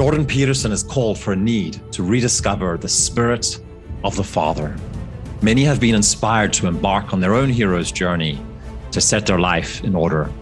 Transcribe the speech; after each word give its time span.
Jordan 0.00 0.24
Peterson 0.24 0.70
has 0.70 0.82
called 0.82 1.18
for 1.18 1.34
a 1.34 1.36
need 1.36 1.78
to 1.92 2.02
rediscover 2.02 2.78
the 2.78 2.88
spirit 2.88 3.60
of 4.02 4.16
the 4.16 4.24
Father. 4.24 4.74
Many 5.42 5.62
have 5.64 5.78
been 5.78 5.94
inspired 5.94 6.54
to 6.54 6.68
embark 6.68 7.12
on 7.12 7.20
their 7.20 7.34
own 7.34 7.50
hero's 7.50 7.92
journey 7.92 8.42
to 8.92 9.00
set 9.02 9.26
their 9.26 9.38
life 9.38 9.84
in 9.84 9.94
order. 9.94 10.32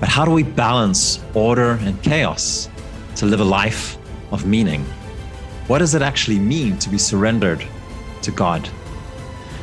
But 0.00 0.08
how 0.08 0.24
do 0.24 0.30
we 0.30 0.42
balance 0.42 1.22
order 1.34 1.72
and 1.82 2.02
chaos 2.02 2.70
to 3.16 3.26
live 3.26 3.40
a 3.40 3.44
life 3.44 3.98
of 4.30 4.46
meaning? 4.46 4.86
What 5.66 5.80
does 5.80 5.94
it 5.94 6.00
actually 6.00 6.38
mean 6.38 6.78
to 6.78 6.88
be 6.88 6.96
surrendered 6.96 7.62
to 8.22 8.30
God? 8.30 8.66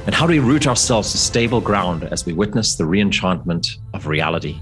And 0.05 0.13
how 0.13 0.27
do 0.27 0.33
we 0.33 0.39
root 0.39 0.67
ourselves 0.67 1.13
to 1.13 1.17
stable 1.17 1.61
ground 1.61 2.03
as 2.03 2.27
we 2.27 2.33
witness 2.33 2.75
the 2.75 2.83
reenchantment 2.83 3.77
of 3.95 4.05
reality? 4.05 4.61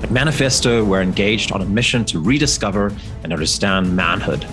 At 0.00 0.12
Manifesto, 0.12 0.84
we're 0.84 1.02
engaged 1.02 1.50
on 1.50 1.60
a 1.60 1.64
mission 1.64 2.04
to 2.04 2.20
rediscover 2.20 2.92
and 3.24 3.32
understand 3.32 3.96
manhood, 3.96 4.44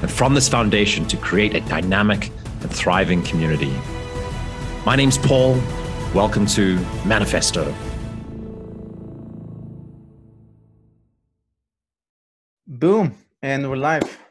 and 0.00 0.10
from 0.10 0.32
this 0.32 0.48
foundation 0.48 1.06
to 1.08 1.18
create 1.18 1.54
a 1.54 1.60
dynamic 1.60 2.30
and 2.62 2.70
thriving 2.70 3.22
community. 3.22 3.72
My 4.86 4.96
name's 4.96 5.18
Paul. 5.18 5.60
Welcome 6.14 6.46
to 6.46 6.78
Manifesto. 7.04 7.74
Boom, 12.66 13.14
and 13.42 13.68
we're 13.68 13.76
live. 13.76 14.25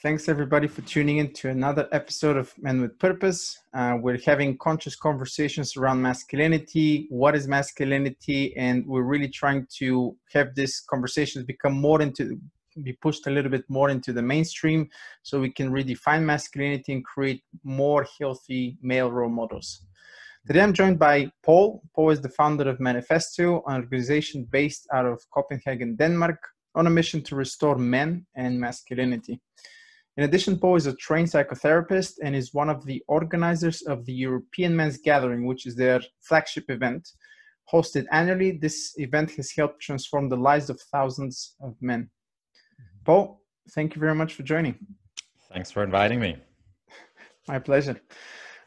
Thanks 0.00 0.28
everybody 0.28 0.68
for 0.68 0.82
tuning 0.82 1.18
in 1.18 1.32
to 1.32 1.48
another 1.48 1.88
episode 1.90 2.36
of 2.36 2.54
Men 2.56 2.80
with 2.80 2.96
Purpose. 3.00 3.58
Uh, 3.74 3.96
we're 4.00 4.20
having 4.24 4.56
conscious 4.58 4.94
conversations 4.94 5.76
around 5.76 6.00
masculinity. 6.00 7.08
What 7.10 7.34
is 7.34 7.48
masculinity? 7.48 8.56
And 8.56 8.86
we're 8.86 9.02
really 9.02 9.26
trying 9.26 9.66
to 9.78 10.16
have 10.32 10.54
these 10.54 10.84
conversations 10.88 11.44
become 11.46 11.72
more 11.72 12.00
into, 12.00 12.38
be 12.84 12.92
pushed 12.92 13.26
a 13.26 13.30
little 13.30 13.50
bit 13.50 13.64
more 13.68 13.90
into 13.90 14.12
the 14.12 14.22
mainstream 14.22 14.88
so 15.24 15.40
we 15.40 15.50
can 15.50 15.72
redefine 15.72 16.22
masculinity 16.22 16.92
and 16.92 17.04
create 17.04 17.42
more 17.64 18.06
healthy 18.20 18.78
male 18.80 19.10
role 19.10 19.28
models. 19.28 19.84
Today 20.46 20.60
I'm 20.60 20.74
joined 20.74 21.00
by 21.00 21.32
Paul. 21.42 21.82
Paul 21.92 22.10
is 22.10 22.20
the 22.20 22.28
founder 22.28 22.68
of 22.68 22.78
Manifesto, 22.78 23.64
an 23.66 23.82
organization 23.82 24.46
based 24.48 24.86
out 24.94 25.06
of 25.06 25.28
Copenhagen, 25.32 25.96
Denmark, 25.96 26.38
on 26.76 26.86
a 26.86 26.90
mission 26.90 27.20
to 27.22 27.34
restore 27.34 27.74
men 27.74 28.24
and 28.36 28.60
masculinity. 28.60 29.40
In 30.18 30.24
addition, 30.24 30.58
Paul 30.58 30.74
is 30.74 30.86
a 30.86 30.96
trained 30.96 31.28
psychotherapist 31.28 32.14
and 32.24 32.34
is 32.34 32.52
one 32.52 32.68
of 32.68 32.84
the 32.84 33.00
organizers 33.06 33.82
of 33.82 34.04
the 34.04 34.12
European 34.12 34.74
Men's 34.74 34.98
Gathering, 34.98 35.46
which 35.46 35.64
is 35.64 35.76
their 35.76 36.00
flagship 36.22 36.64
event. 36.70 37.08
Hosted 37.72 38.04
annually, 38.10 38.50
this 38.50 38.94
event 38.96 39.30
has 39.36 39.52
helped 39.52 39.80
transform 39.80 40.28
the 40.28 40.36
lives 40.36 40.70
of 40.70 40.80
thousands 40.92 41.54
of 41.60 41.76
men. 41.80 42.10
Paul, 43.04 43.42
thank 43.76 43.94
you 43.94 44.00
very 44.00 44.16
much 44.16 44.34
for 44.34 44.42
joining. 44.42 44.74
Thanks 45.52 45.70
for 45.70 45.84
inviting 45.84 46.18
me. 46.18 46.36
My 47.48 47.60
pleasure. 47.60 48.00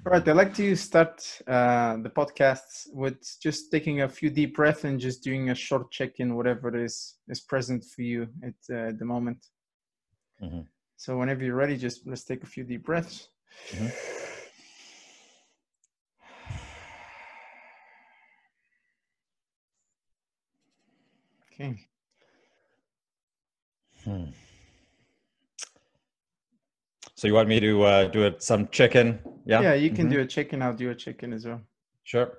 All 0.05 0.13
right, 0.13 0.25
I'd 0.25 0.37
like 0.37 0.53
to 0.53 0.73
start 0.77 1.21
uh, 1.47 1.97
the 1.97 2.09
podcast 2.09 2.87
with 2.93 3.17
just 3.43 3.71
taking 3.71 4.03
a 4.03 4.09
few 4.09 4.29
deep 4.29 4.55
breaths 4.55 4.85
and 4.85 5.01
just 5.01 5.21
doing 5.21 5.49
a 5.49 5.55
short 5.55 5.91
check-in, 5.91 6.33
whatever 6.37 6.81
is 6.81 7.17
is 7.27 7.41
present 7.41 7.83
for 7.93 8.03
you 8.03 8.29
at 8.41 8.73
uh, 8.73 8.93
the 8.97 9.05
moment. 9.05 9.45
Mm-hmm. 10.41 10.61
So 11.01 11.17
whenever 11.17 11.43
you're 11.43 11.55
ready, 11.55 11.77
just 11.77 12.05
let's 12.05 12.23
take 12.23 12.43
a 12.43 12.45
few 12.45 12.63
deep 12.63 12.83
breaths. 12.85 13.29
Mm-hmm. 13.71 13.87
Okay. 21.51 21.87
Hmm. 24.03 24.25
So 27.15 27.27
you 27.27 27.33
want 27.33 27.49
me 27.49 27.59
to 27.59 27.81
uh, 27.81 28.07
do 28.09 28.21
it 28.21 28.43
some 28.43 28.67
chicken? 28.67 29.17
Yeah. 29.47 29.61
Yeah, 29.61 29.73
you 29.73 29.89
can 29.89 30.05
mm-hmm. 30.05 30.17
do 30.17 30.19
a 30.19 30.25
chicken. 30.27 30.61
I'll 30.61 30.75
do 30.75 30.91
a 30.91 30.95
chicken 30.95 31.33
as 31.33 31.47
well. 31.47 31.61
Sure. 32.03 32.31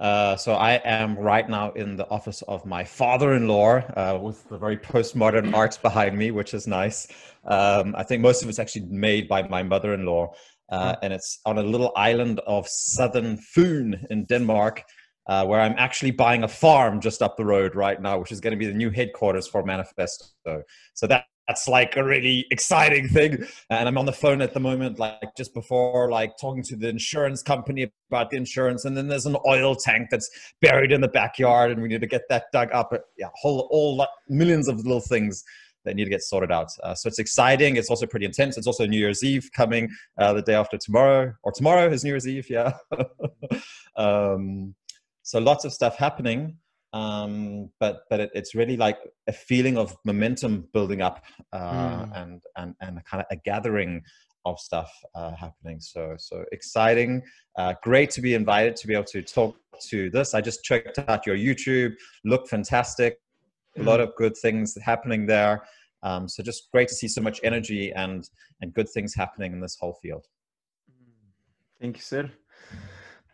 Uh, 0.00 0.34
so 0.34 0.54
I 0.54 0.80
am 0.84 1.18
right 1.18 1.46
now 1.46 1.72
in 1.72 1.94
the 1.94 2.08
office 2.08 2.40
of 2.48 2.64
my 2.64 2.84
father-in-law 2.84 3.82
uh, 3.96 4.18
with 4.20 4.48
the 4.48 4.56
very 4.56 4.78
postmodern 4.78 5.52
art 5.54 5.78
behind 5.82 6.16
me, 6.16 6.30
which 6.30 6.54
is 6.54 6.66
nice. 6.66 7.06
Um, 7.44 7.94
I 7.94 8.02
think 8.02 8.22
most 8.22 8.42
of 8.42 8.48
it's 8.48 8.58
actually 8.58 8.86
made 8.86 9.28
by 9.28 9.46
my 9.46 9.62
mother-in-law, 9.62 10.32
uh, 10.70 10.96
and 11.02 11.12
it's 11.12 11.40
on 11.44 11.58
a 11.58 11.62
little 11.62 11.92
island 11.96 12.40
of 12.46 12.66
southern 12.66 13.36
Fyn 13.36 14.06
in 14.08 14.24
Denmark, 14.24 14.84
uh, 15.26 15.44
where 15.44 15.60
I'm 15.60 15.74
actually 15.76 16.12
buying 16.12 16.44
a 16.44 16.48
farm 16.48 17.00
just 17.02 17.20
up 17.20 17.36
the 17.36 17.44
road 17.44 17.74
right 17.74 18.00
now, 18.00 18.18
which 18.18 18.32
is 18.32 18.40
going 18.40 18.52
to 18.52 18.58
be 18.58 18.66
the 18.66 18.72
new 18.72 18.90
headquarters 18.90 19.46
for 19.46 19.62
Manifesto. 19.62 20.62
So 20.94 21.06
that 21.08 21.26
that's 21.48 21.66
like 21.66 21.96
a 21.96 22.04
really 22.04 22.46
exciting 22.50 23.08
thing. 23.08 23.44
And 23.70 23.88
i'm 23.88 23.98
on 23.98 24.06
the 24.06 24.12
phone 24.12 24.40
at 24.40 24.54
the 24.54 24.60
moment 24.60 24.98
like 24.98 25.34
just 25.36 25.54
before 25.54 26.10
like 26.10 26.32
talking 26.40 26.62
to 26.64 26.76
the 26.76 26.88
insurance 26.88 27.42
company 27.42 27.90
about 28.10 28.30
the 28.30 28.36
insurance 28.36 28.84
and 28.84 28.96
then 28.96 29.08
there's 29.08 29.26
an 29.26 29.36
oil 29.46 29.74
tank 29.74 30.08
that's 30.10 30.30
buried 30.60 30.92
in 30.92 31.00
the 31.00 31.08
backyard 31.08 31.70
and 31.70 31.82
we 31.82 31.88
need 31.88 32.00
to 32.00 32.06
get 32.06 32.22
that 32.28 32.44
dug 32.52 32.70
up. 32.72 32.92
Yeah 33.18 33.28
whole 33.34 33.68
all 33.70 34.06
millions 34.28 34.68
of 34.68 34.76
little 34.78 35.00
things 35.00 35.44
that 35.84 35.96
need 35.96 36.04
to 36.04 36.10
get 36.10 36.22
sorted 36.22 36.52
out. 36.52 36.68
Uh, 36.82 36.94
so 36.94 37.08
it's 37.08 37.18
exciting. 37.18 37.76
It's 37.76 37.88
also 37.88 38.06
pretty 38.06 38.26
intense. 38.26 38.58
It's 38.58 38.66
also 38.66 38.86
new 38.86 38.98
year's 38.98 39.24
eve 39.24 39.48
coming 39.56 39.88
uh, 40.18 40.34
the 40.34 40.42
day 40.42 40.54
after 40.54 40.76
tomorrow 40.76 41.32
or 41.42 41.52
tomorrow 41.52 41.90
is 41.90 42.04
new 42.04 42.10
year's 42.10 42.28
eve 42.28 42.48
yeah. 42.50 42.72
Um, 43.96 44.74
so 45.22 45.38
lots 45.38 45.64
of 45.64 45.72
stuff 45.72 45.96
happening 45.96 46.56
um, 46.92 47.70
but 47.78 48.02
but 48.10 48.20
it, 48.20 48.30
it's 48.34 48.54
really 48.54 48.76
like 48.76 48.98
a 49.28 49.32
feeling 49.32 49.78
of 49.78 49.96
momentum 50.04 50.68
building 50.72 51.02
up 51.02 51.24
uh, 51.52 52.04
mm. 52.04 52.22
and 52.22 52.42
and 52.56 52.74
and 52.80 53.04
kind 53.04 53.20
of 53.20 53.26
a 53.30 53.36
gathering 53.36 54.02
of 54.44 54.58
stuff 54.58 54.90
uh, 55.14 55.34
happening. 55.34 55.80
So 55.80 56.16
so 56.18 56.44
exciting, 56.52 57.22
uh, 57.58 57.74
great 57.82 58.10
to 58.10 58.20
be 58.20 58.34
invited 58.34 58.76
to 58.76 58.86
be 58.86 58.94
able 58.94 59.04
to 59.04 59.22
talk 59.22 59.56
to 59.88 60.10
this. 60.10 60.34
I 60.34 60.40
just 60.40 60.64
checked 60.64 60.98
out 61.08 61.26
your 61.26 61.36
YouTube, 61.36 61.94
look 62.24 62.48
fantastic, 62.48 63.18
mm. 63.76 63.82
a 63.82 63.84
lot 63.84 64.00
mm. 64.00 64.04
of 64.04 64.14
good 64.16 64.36
things 64.36 64.76
happening 64.82 65.26
there. 65.26 65.62
Um, 66.02 66.28
so 66.28 66.42
just 66.42 66.70
great 66.72 66.88
to 66.88 66.94
see 66.94 67.08
so 67.08 67.20
much 67.20 67.40
energy 67.44 67.92
and 67.92 68.28
and 68.62 68.74
good 68.74 68.88
things 68.88 69.14
happening 69.14 69.52
in 69.52 69.60
this 69.60 69.76
whole 69.78 69.96
field. 70.02 70.26
Thank 71.80 71.96
you, 71.96 72.02
sir. 72.02 72.30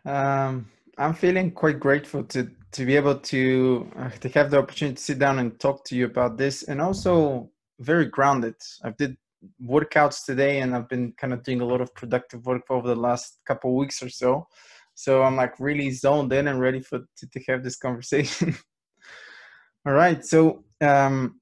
Um, 0.05 0.69
I'm 0.97 1.13
feeling 1.13 1.51
quite 1.51 1.79
grateful 1.79 2.23
to 2.25 2.49
to 2.71 2.85
be 2.85 2.95
able 2.95 3.15
to 3.15 3.89
uh, 3.97 4.09
to 4.09 4.29
have 4.29 4.51
the 4.51 4.59
opportunity 4.59 4.95
to 4.95 5.01
sit 5.01 5.19
down 5.19 5.39
and 5.39 5.59
talk 5.59 5.83
to 5.85 5.95
you 5.95 6.05
about 6.05 6.37
this, 6.37 6.63
and 6.63 6.81
also 6.81 7.49
very 7.79 8.05
grounded. 8.05 8.55
I 8.83 8.91
did 8.91 9.17
workouts 9.63 10.25
today, 10.25 10.61
and 10.61 10.75
I've 10.75 10.89
been 10.89 11.13
kind 11.13 11.33
of 11.33 11.43
doing 11.43 11.61
a 11.61 11.65
lot 11.65 11.81
of 11.81 11.93
productive 11.95 12.45
work 12.45 12.63
over 12.69 12.87
the 12.87 12.95
last 12.95 13.39
couple 13.45 13.75
weeks 13.75 14.01
or 14.01 14.09
so. 14.09 14.47
So 14.95 15.23
I'm 15.23 15.35
like 15.35 15.59
really 15.59 15.91
zoned 15.91 16.33
in 16.33 16.47
and 16.47 16.59
ready 16.59 16.79
for 16.79 16.99
to, 16.99 17.27
to 17.29 17.39
have 17.47 17.63
this 17.63 17.75
conversation. 17.75 18.57
All 19.85 19.93
right, 19.93 20.25
so 20.25 20.63
um, 20.81 21.39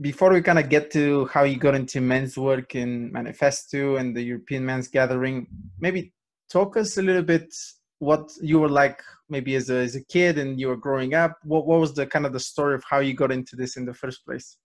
before 0.00 0.32
we 0.32 0.42
kind 0.42 0.58
of 0.58 0.68
get 0.68 0.90
to 0.92 1.26
how 1.26 1.44
you 1.44 1.56
got 1.56 1.74
into 1.74 2.00
men's 2.00 2.36
work 2.36 2.74
in 2.74 3.10
Manifesto 3.12 3.96
and 3.96 4.14
the 4.14 4.22
European 4.22 4.64
Men's 4.64 4.88
Gathering, 4.88 5.46
maybe 5.80 6.12
talk 6.50 6.76
us 6.76 6.98
a 6.98 7.02
little 7.02 7.22
bit 7.22 7.52
what 7.98 8.30
you 8.42 8.58
were 8.58 8.68
like 8.68 9.02
maybe 9.28 9.54
as 9.54 9.70
a, 9.70 9.76
as 9.76 9.96
a 9.96 10.04
kid 10.04 10.38
and 10.38 10.60
you 10.60 10.68
were 10.68 10.76
growing 10.76 11.14
up 11.14 11.36
what, 11.42 11.66
what 11.66 11.80
was 11.80 11.94
the 11.94 12.06
kind 12.06 12.26
of 12.26 12.32
the 12.32 12.40
story 12.40 12.74
of 12.74 12.84
how 12.88 13.00
you 13.00 13.14
got 13.14 13.32
into 13.32 13.56
this 13.56 13.76
in 13.76 13.84
the 13.84 13.94
first 13.94 14.24
place? 14.24 14.56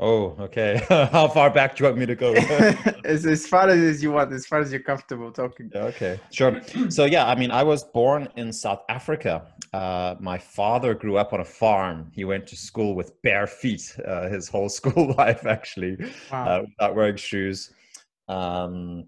Oh 0.00 0.34
okay. 0.40 0.84
How 1.12 1.28
far 1.28 1.50
back 1.50 1.76
do 1.76 1.84
you 1.84 1.88
want 1.88 1.98
me 1.98 2.06
to 2.06 2.16
go? 2.16 2.32
As, 3.04 3.26
as 3.26 3.46
far 3.46 3.68
as 3.68 4.02
you 4.02 4.10
want 4.10 4.32
as 4.32 4.46
far 4.46 4.58
as 4.58 4.72
you're 4.72 4.80
comfortable 4.80 5.30
talking. 5.30 5.70
Okay 5.72 6.18
sure. 6.30 6.60
So 6.88 7.04
yeah 7.04 7.26
i 7.26 7.34
mean 7.36 7.50
i 7.50 7.62
was 7.62 7.84
born 7.84 8.28
in 8.36 8.52
south 8.52 8.82
africa. 8.88 9.46
Uh, 9.72 10.14
my 10.20 10.38
father 10.38 10.94
grew 10.94 11.16
up 11.16 11.32
on 11.32 11.40
a 11.40 11.44
farm. 11.44 12.10
He 12.12 12.24
went 12.24 12.46
to 12.48 12.56
school 12.56 12.94
with 12.94 13.20
bare 13.22 13.46
feet 13.46 13.94
uh, 14.06 14.28
his 14.28 14.48
whole 14.48 14.68
school 14.78 15.14
life 15.16 15.46
actually 15.46 15.96
wow. 16.32 16.46
uh, 16.46 16.62
without 16.62 16.96
wearing 16.96 17.16
shoes. 17.16 17.72
Um, 18.28 19.06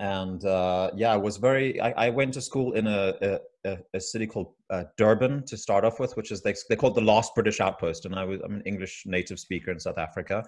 and 0.00 0.44
uh, 0.44 0.90
yeah, 0.94 1.12
I 1.12 1.16
was 1.16 1.38
very. 1.38 1.80
I, 1.80 2.06
I, 2.06 2.10
went 2.10 2.34
to 2.34 2.40
school 2.40 2.74
in 2.74 2.86
a 2.86 3.40
a, 3.64 3.78
a 3.94 4.00
city 4.00 4.26
called 4.26 4.52
uh, 4.70 4.84
Durban 4.96 5.44
to 5.46 5.56
start 5.56 5.84
off 5.84 5.98
with, 5.98 6.16
which 6.16 6.30
is 6.30 6.40
they 6.40 6.54
they 6.68 6.76
called 6.76 6.94
the 6.94 7.00
last 7.00 7.34
British 7.34 7.60
outpost, 7.60 8.04
and 8.04 8.14
I 8.14 8.24
was 8.24 8.40
I'm 8.44 8.54
an 8.54 8.62
English 8.64 9.04
native 9.06 9.40
speaker 9.40 9.72
in 9.72 9.80
South 9.80 9.98
Africa. 9.98 10.44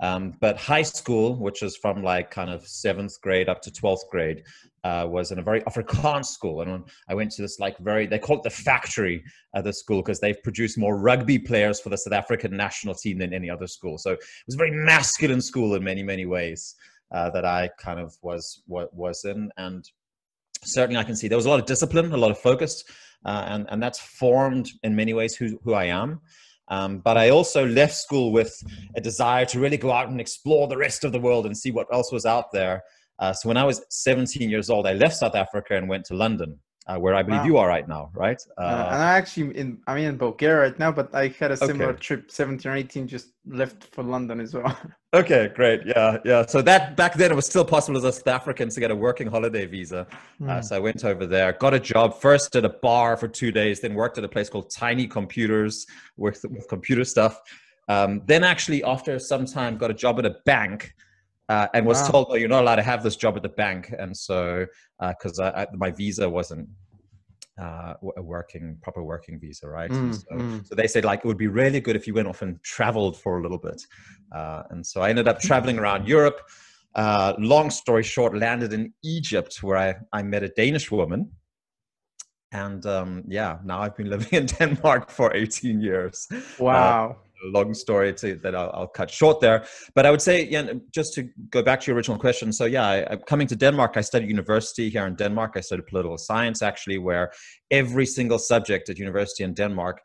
Um, 0.00 0.32
but 0.40 0.56
high 0.56 0.82
school, 0.82 1.36
which 1.36 1.62
is 1.62 1.76
from 1.76 2.02
like 2.02 2.30
kind 2.30 2.50
of 2.50 2.66
seventh 2.66 3.20
grade 3.20 3.48
up 3.48 3.62
to 3.62 3.72
twelfth 3.72 4.08
grade, 4.10 4.44
uh, 4.84 5.06
was 5.08 5.32
in 5.32 5.40
a 5.40 5.42
very 5.42 5.60
Afrikaans 5.62 6.26
school, 6.26 6.60
and 6.60 6.84
I 7.08 7.14
went 7.14 7.32
to 7.32 7.42
this 7.42 7.58
like 7.58 7.76
very 7.78 8.06
they 8.06 8.20
call 8.20 8.36
it 8.36 8.42
the 8.44 8.50
factory 8.50 9.24
at 9.56 9.64
the 9.64 9.72
school 9.72 10.02
because 10.02 10.20
they've 10.20 10.40
produced 10.44 10.78
more 10.78 10.98
rugby 10.98 11.38
players 11.40 11.80
for 11.80 11.88
the 11.88 11.98
South 11.98 12.12
African 12.12 12.56
national 12.56 12.94
team 12.94 13.18
than 13.18 13.34
any 13.34 13.50
other 13.50 13.66
school. 13.66 13.98
So 13.98 14.12
it 14.12 14.20
was 14.46 14.54
a 14.54 14.58
very 14.58 14.70
masculine 14.72 15.40
school 15.40 15.74
in 15.74 15.82
many 15.82 16.04
many 16.04 16.26
ways 16.26 16.76
uh, 17.14 17.30
that 17.30 17.44
I 17.44 17.70
kind 17.78 18.00
of 18.00 18.16
was 18.22 18.62
was 18.66 19.24
in, 19.24 19.50
and 19.56 19.88
certainly 20.64 21.00
I 21.00 21.04
can 21.04 21.16
see 21.16 21.28
there 21.28 21.38
was 21.38 21.46
a 21.46 21.50
lot 21.50 21.60
of 21.60 21.66
discipline, 21.66 22.12
a 22.12 22.16
lot 22.16 22.32
of 22.32 22.38
focus, 22.38 22.84
uh, 23.24 23.44
and 23.46 23.66
and 23.70 23.82
that's 23.82 24.00
formed 24.00 24.70
in 24.82 24.96
many 24.96 25.14
ways 25.14 25.36
who 25.36 25.58
who 25.62 25.74
I 25.74 25.84
am. 25.84 26.20
Um, 26.68 26.98
but 26.98 27.16
I 27.16 27.28
also 27.28 27.66
left 27.66 27.94
school 27.94 28.32
with 28.32 28.52
a 28.96 29.00
desire 29.00 29.44
to 29.46 29.60
really 29.60 29.76
go 29.76 29.92
out 29.92 30.08
and 30.08 30.20
explore 30.20 30.66
the 30.66 30.78
rest 30.78 31.04
of 31.04 31.12
the 31.12 31.20
world 31.20 31.46
and 31.46 31.56
see 31.56 31.70
what 31.70 31.86
else 31.92 32.10
was 32.10 32.24
out 32.26 32.52
there. 32.52 32.82
Uh, 33.18 33.32
so 33.32 33.48
when 33.48 33.58
I 33.58 33.64
was 33.64 33.84
17 33.90 34.48
years 34.48 34.70
old, 34.70 34.86
I 34.86 34.94
left 34.94 35.14
South 35.16 35.34
Africa 35.34 35.76
and 35.76 35.88
went 35.88 36.06
to 36.06 36.14
London 36.14 36.58
uh, 36.86 36.98
where 36.98 37.14
I 37.14 37.22
believe 37.22 37.40
wow. 37.40 37.46
you 37.46 37.56
are 37.56 37.68
right 37.68 37.88
now, 37.88 38.10
right? 38.14 38.40
Uh, 38.58 38.62
uh, 38.62 38.88
and 38.92 39.02
I 39.02 39.16
actually 39.16 39.56
in 39.56 39.78
I'm 39.86 39.98
in 39.98 40.16
Bulgaria 40.16 40.68
right 40.68 40.78
now, 40.78 40.92
but 40.92 41.14
I 41.14 41.28
had 41.28 41.50
a 41.50 41.56
similar 41.56 41.90
okay. 41.90 42.00
trip, 42.00 42.30
17 42.30 42.70
or 42.70 42.76
18, 42.76 43.08
just 43.08 43.28
left 43.46 43.84
for 43.92 44.02
London 44.04 44.38
as 44.40 44.52
well. 44.54 44.76
okay, 45.14 45.50
great, 45.54 45.80
yeah, 45.86 46.18
yeah. 46.24 46.44
So 46.44 46.60
that 46.62 46.96
back 46.96 47.14
then 47.14 47.32
it 47.32 47.34
was 47.34 47.46
still 47.46 47.64
possible 47.64 47.96
as 47.96 48.04
a 48.04 48.12
South 48.12 48.28
African 48.28 48.68
to 48.68 48.80
get 48.80 48.90
a 48.90 48.96
working 48.96 49.28
holiday 49.28 49.64
visa. 49.64 50.06
Mm. 50.40 50.62
so 50.62 50.76
I 50.76 50.78
went 50.78 51.04
over 51.04 51.26
there, 51.26 51.52
got 51.54 51.72
a 51.72 51.80
job 51.80 52.20
first 52.20 52.54
at 52.54 52.64
a 52.66 52.74
bar 52.82 53.16
for 53.16 53.28
two 53.28 53.50
days, 53.50 53.80
then 53.80 53.94
worked 53.94 54.18
at 54.18 54.24
a 54.24 54.28
place 54.28 54.50
called 54.50 54.70
Tiny 54.70 55.06
Computers, 55.06 55.86
worked 56.16 56.44
with 56.44 56.68
computer 56.68 57.04
stuff. 57.04 57.40
Um, 57.88 58.22
then 58.26 58.44
actually 58.44 58.82
after 58.84 59.18
some 59.18 59.44
time 59.46 59.76
got 59.76 59.90
a 59.90 59.94
job 59.94 60.18
at 60.18 60.26
a 60.26 60.36
bank 60.46 60.94
uh, 61.48 61.68
and 61.74 61.86
was 61.86 62.00
wow. 62.02 62.08
told, 62.08 62.26
"Oh, 62.30 62.34
you're 62.34 62.48
not 62.48 62.62
allowed 62.62 62.76
to 62.76 62.82
have 62.82 63.02
this 63.02 63.16
job 63.16 63.36
at 63.36 63.42
the 63.42 63.48
bank." 63.48 63.94
And 63.98 64.16
so, 64.16 64.66
because 65.00 65.38
uh, 65.38 65.66
my 65.74 65.90
visa 65.90 66.28
wasn't 66.28 66.68
uh, 67.60 67.94
a 68.16 68.22
working 68.22 68.76
proper 68.82 69.02
working 69.02 69.38
visa, 69.38 69.68
right? 69.68 69.90
Mm, 69.90 70.14
so, 70.14 70.34
mm. 70.34 70.66
so, 70.66 70.74
they 70.74 70.86
said 70.86 71.04
like 71.04 71.20
it 71.20 71.26
would 71.26 71.38
be 71.38 71.48
really 71.48 71.80
good 71.80 71.96
if 71.96 72.06
you 72.06 72.14
went 72.14 72.28
off 72.28 72.42
and 72.42 72.62
traveled 72.62 73.16
for 73.16 73.38
a 73.38 73.42
little 73.42 73.58
bit. 73.58 73.82
Uh, 74.34 74.62
and 74.70 74.84
so 74.84 75.02
I 75.02 75.10
ended 75.10 75.28
up 75.28 75.40
traveling 75.40 75.78
around 75.78 76.08
Europe. 76.08 76.40
Uh, 76.94 77.34
long 77.38 77.70
story 77.70 78.02
short, 78.02 78.36
landed 78.36 78.72
in 78.72 78.92
Egypt 79.02 79.62
where 79.62 79.76
I, 79.76 79.94
I 80.12 80.22
met 80.22 80.42
a 80.42 80.48
Danish 80.48 80.90
woman. 80.90 81.30
And 82.52 82.86
um, 82.86 83.24
yeah, 83.26 83.58
now 83.64 83.80
I've 83.80 83.96
been 83.96 84.08
living 84.08 84.28
in 84.32 84.46
Denmark 84.46 85.10
for 85.10 85.34
18 85.34 85.80
years. 85.80 86.28
Uh, 86.32 86.40
wow 86.58 87.16
long 87.44 87.74
story 87.74 88.12
to, 88.14 88.36
that 88.36 88.54
I'll, 88.54 88.70
I'll, 88.74 88.88
cut 88.88 89.10
short 89.10 89.40
there. 89.40 89.64
But 89.94 90.06
I 90.06 90.10
would 90.10 90.22
say, 90.22 90.44
yeah, 90.44 90.72
just 90.92 91.14
to 91.14 91.28
go 91.50 91.62
back 91.62 91.80
to 91.80 91.86
your 91.90 91.96
original 91.96 92.18
question. 92.18 92.52
So 92.52 92.64
yeah, 92.64 93.06
I, 93.10 93.16
coming 93.16 93.46
to 93.48 93.56
Denmark, 93.56 93.96
I 93.96 94.00
studied 94.00 94.28
university 94.28 94.88
here 94.88 95.06
in 95.06 95.14
Denmark. 95.14 95.52
I 95.56 95.60
studied 95.60 95.86
political 95.86 96.18
science, 96.18 96.62
actually, 96.62 96.98
where 96.98 97.32
every 97.70 98.06
single 98.06 98.38
subject 98.38 98.88
at 98.88 98.98
university 98.98 99.44
in 99.44 99.54
Denmark, 99.54 100.00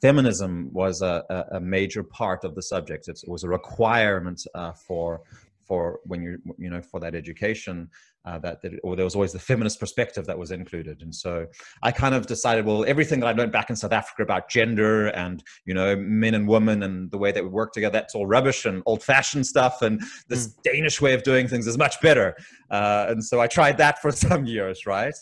feminism 0.00 0.70
was 0.72 1.02
a, 1.02 1.24
a 1.52 1.60
major 1.60 2.02
part 2.02 2.44
of 2.44 2.54
the 2.54 2.62
subject. 2.62 3.08
It 3.08 3.20
was 3.26 3.44
a 3.44 3.48
requirement 3.48 4.40
uh, 4.54 4.72
for 4.86 5.22
for 5.68 6.00
when 6.04 6.22
you 6.22 6.38
you 6.56 6.70
know 6.70 6.80
for 6.80 6.98
that 6.98 7.14
education 7.14 7.88
uh, 8.24 8.38
that, 8.38 8.60
that 8.62 8.72
or 8.82 8.96
there 8.96 9.04
was 9.04 9.14
always 9.14 9.32
the 9.32 9.38
feminist 9.38 9.78
perspective 9.78 10.26
that 10.26 10.38
was 10.38 10.50
included. 10.50 11.02
And 11.02 11.14
so 11.14 11.46
i 11.82 11.92
kind 11.92 12.14
of 12.14 12.26
decided 12.26 12.64
well 12.64 12.84
everything 12.86 13.20
that 13.20 13.26
i 13.26 13.32
learned 13.32 13.52
back 13.52 13.70
in 13.70 13.76
south 13.76 13.92
africa 13.92 14.22
about 14.22 14.48
gender 14.48 15.08
and 15.08 15.42
you 15.66 15.74
know 15.74 15.94
men 15.96 16.34
and 16.34 16.48
women 16.48 16.82
and 16.82 17.10
the 17.10 17.18
way 17.18 17.30
that 17.32 17.42
we 17.42 17.50
work 17.50 17.72
together 17.72 17.92
that's 17.92 18.14
all 18.14 18.26
rubbish 18.26 18.64
and 18.64 18.82
old 18.86 19.02
fashioned 19.02 19.46
stuff 19.46 19.82
and 19.82 20.00
this 20.28 20.48
mm. 20.48 20.62
danish 20.62 21.00
way 21.00 21.12
of 21.12 21.22
doing 21.22 21.46
things 21.46 21.66
is 21.66 21.76
much 21.76 22.00
better. 22.00 22.34
Uh, 22.70 23.06
and 23.10 23.22
so 23.22 23.40
i 23.40 23.46
tried 23.46 23.76
that 23.76 24.00
for 24.00 24.10
some 24.26 24.46
years 24.46 24.86
right? 24.86 25.14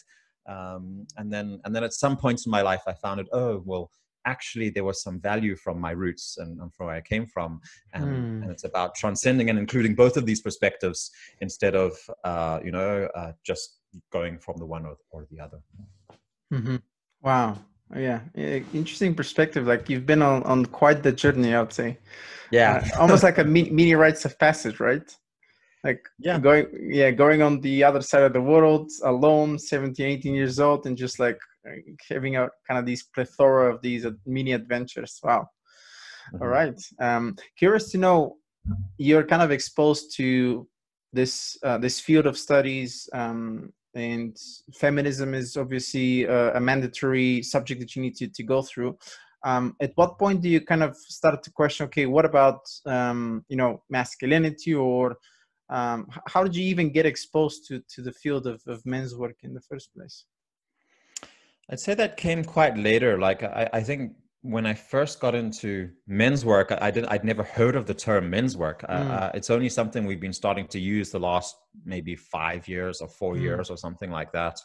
Um, 0.48 1.06
and 1.16 1.32
then 1.32 1.60
and 1.64 1.74
then 1.74 1.82
at 1.82 1.92
some 1.92 2.16
points 2.16 2.46
in 2.46 2.50
my 2.50 2.62
life 2.62 2.82
i 2.86 2.92
found 2.92 3.18
it 3.20 3.26
oh 3.32 3.62
well 3.64 3.90
actually 4.26 4.68
there 4.70 4.84
was 4.84 5.02
some 5.02 5.20
value 5.20 5.56
from 5.56 5.80
my 5.80 5.92
roots 5.92 6.36
and, 6.38 6.60
and 6.60 6.74
from 6.74 6.86
where 6.86 6.96
I 6.96 7.00
came 7.00 7.26
from. 7.26 7.60
And, 7.94 8.04
mm. 8.04 8.42
and, 8.42 8.50
it's 8.50 8.64
about 8.64 8.94
transcending 8.94 9.48
and 9.48 9.58
including 9.58 9.94
both 9.94 10.16
of 10.16 10.26
these 10.26 10.40
perspectives 10.40 11.10
instead 11.40 11.74
of, 11.74 11.92
uh, 12.24 12.60
you 12.64 12.72
know, 12.72 13.08
uh, 13.14 13.32
just 13.44 13.78
going 14.12 14.38
from 14.38 14.56
the 14.58 14.66
one 14.66 14.84
or, 14.84 14.96
or 15.10 15.26
the 15.30 15.40
other. 15.40 15.60
Mm-hmm. 16.52 16.76
Wow. 17.22 17.58
Yeah. 17.96 18.20
Interesting 18.34 19.14
perspective. 19.14 19.66
Like 19.66 19.88
you've 19.88 20.06
been 20.06 20.22
on, 20.22 20.42
on 20.42 20.66
quite 20.66 21.02
the 21.02 21.12
journey, 21.12 21.54
I 21.54 21.60
would 21.60 21.72
say. 21.72 21.98
Yeah. 22.50 22.88
Uh, 22.94 23.00
almost 23.00 23.22
like 23.22 23.38
a 23.38 23.44
mini 23.44 23.94
rites 23.94 24.24
of 24.24 24.38
passage, 24.38 24.80
right? 24.80 25.08
like 25.84 26.08
yeah 26.18 26.38
going 26.38 26.66
yeah 26.90 27.10
going 27.10 27.42
on 27.42 27.60
the 27.60 27.84
other 27.84 28.02
side 28.02 28.24
of 28.24 28.32
the 28.32 28.40
world 28.40 28.90
alone 29.04 29.58
17 29.58 30.04
18 30.04 30.34
years 30.34 30.58
old 30.58 30.84
and 30.86 30.96
just 30.96 31.20
like 31.20 31.38
having 32.08 32.36
a 32.36 32.48
kind 32.66 32.78
of 32.78 32.86
these 32.86 33.04
plethora 33.14 33.72
of 33.74 33.80
these 33.82 34.06
mini 34.26 34.52
adventures. 34.52 35.18
Wow. 35.22 35.48
Mm-hmm. 36.34 36.42
All 36.42 36.48
right. 36.48 36.80
Um, 37.00 37.36
curious 37.58 37.90
to 37.92 37.98
know, 37.98 38.36
you're 38.98 39.24
kind 39.24 39.42
of 39.42 39.50
exposed 39.50 40.16
to 40.16 40.66
this 41.12 41.56
uh, 41.62 41.78
this 41.78 42.00
field 42.00 42.26
of 42.26 42.36
studies, 42.36 43.08
um, 43.12 43.72
and 43.94 44.36
feminism 44.74 45.34
is 45.34 45.56
obviously 45.56 46.26
uh, 46.26 46.52
a 46.54 46.60
mandatory 46.60 47.42
subject 47.42 47.80
that 47.80 47.96
you 47.96 48.02
need 48.02 48.16
to, 48.16 48.28
to 48.28 48.42
go 48.42 48.62
through. 48.62 48.98
Um, 49.44 49.76
at 49.80 49.92
what 49.94 50.18
point 50.18 50.42
do 50.42 50.48
you 50.48 50.60
kind 50.60 50.82
of 50.82 50.96
start 50.96 51.42
to 51.44 51.52
question, 51.52 51.84
okay, 51.86 52.06
what 52.06 52.24
about 52.24 52.60
um, 52.86 53.44
you 53.48 53.56
know 53.56 53.82
masculinity, 53.88 54.74
or 54.74 55.16
um, 55.70 56.08
how 56.26 56.42
did 56.42 56.56
you 56.56 56.64
even 56.64 56.90
get 56.90 57.06
exposed 57.06 57.66
to 57.68 57.80
to 57.94 58.02
the 58.02 58.12
field 58.12 58.46
of, 58.46 58.60
of 58.66 58.84
men's 58.84 59.14
work 59.14 59.36
in 59.42 59.54
the 59.54 59.60
first 59.60 59.94
place? 59.94 60.24
I'd 61.70 61.80
say 61.80 61.94
that 61.94 62.16
came 62.16 62.44
quite 62.44 62.76
later. 62.76 63.18
Like 63.18 63.42
I, 63.42 63.68
I 63.72 63.82
think 63.82 64.12
when 64.42 64.66
I 64.66 64.74
first 64.74 65.18
got 65.20 65.34
into 65.34 65.90
men's 66.06 66.44
work, 66.44 66.72
I 66.80 66.90
did 66.90 67.06
I'd 67.06 67.24
never 67.24 67.42
heard 67.42 67.74
of 67.74 67.86
the 67.86 67.94
term 67.94 68.30
men's 68.30 68.56
work. 68.56 68.84
Uh, 68.88 68.98
mm. 68.98 69.10
Uh, 69.10 69.30
it's 69.34 69.50
only 69.50 69.68
something 69.68 70.06
we've 70.06 70.20
been 70.20 70.32
starting 70.32 70.68
to 70.68 70.78
use 70.78 71.10
the 71.10 71.18
last 71.18 71.56
maybe 71.84 72.14
five 72.14 72.68
years 72.68 73.00
or 73.00 73.08
four 73.08 73.34
mm. 73.34 73.42
years 73.42 73.70
or 73.70 73.76
something 73.76 74.10
like 74.10 74.32
that. 74.32 74.60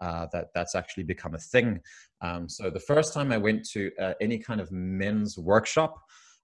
Uh, 0.00 0.26
that 0.32 0.46
that's 0.54 0.74
actually 0.74 1.02
become 1.02 1.34
a 1.34 1.38
thing. 1.38 1.80
Um, 2.20 2.48
so 2.48 2.70
the 2.70 2.80
first 2.80 3.12
time 3.12 3.32
I 3.32 3.36
went 3.36 3.68
to 3.70 3.90
uh, 4.00 4.14
any 4.20 4.38
kind 4.38 4.60
of 4.60 4.70
men's 4.70 5.36
workshop 5.36 6.00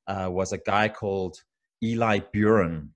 uh, 0.09 0.29
was 0.31 0.53
a 0.53 0.59
guy 0.59 0.89
called 0.89 1.37
Eli 1.83 2.19
Buren 2.33 2.91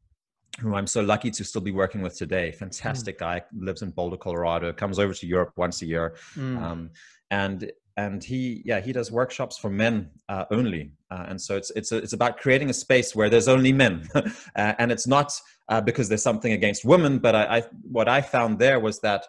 who 0.59 0.75
I'm 0.75 0.87
so 0.87 1.01
lucky 1.01 1.31
to 1.31 1.45
still 1.45 1.61
be 1.61 1.71
working 1.71 2.03
with 2.03 2.17
today. 2.17 2.53
Fantastic 2.53 3.17
mm. 3.17 3.21
guy, 3.21 3.43
lives 3.57 3.83
in 3.83 3.91
Boulder, 3.91 4.17
Colorado, 4.17 4.73
comes 4.73 4.99
over 4.99 5.15
to 5.15 5.27
Europe 5.27 5.53
once 5.57 5.83
a 5.83 5.87
year. 5.87 6.17
Mm. 6.35 6.63
Um, 6.63 6.91
and 7.31 7.71
and 7.99 8.23
he 8.23 8.63
yeah 8.65 8.81
he 8.81 8.93
does 8.93 9.11
workshops 9.11 9.59
for 9.59 9.69
men 9.69 10.09
uh, 10.29 10.45
only 10.51 10.93
uh, 11.11 11.27
and 11.29 11.41
so 11.41 11.57
it's 11.57 11.71
it's 11.73 11.93
a, 11.93 11.97
it's 11.97 12.13
about 12.13 12.39
creating 12.39 12.71
a 12.71 12.73
space 12.73 13.15
where 13.15 13.29
there's 13.29 13.49
only 13.49 13.73
men 13.73 14.09
uh, 14.15 14.23
and 14.57 14.91
it's 14.93 15.07
not 15.07 15.33
uh, 15.69 15.81
because 15.81 16.09
there's 16.09 16.23
something 16.23 16.53
against 16.53 16.85
women 16.85 17.19
but 17.19 17.35
I, 17.35 17.59
I, 17.59 17.63
what 17.83 18.09
I 18.09 18.23
found 18.23 18.59
there 18.59 18.79
was 18.81 19.01
that 19.01 19.27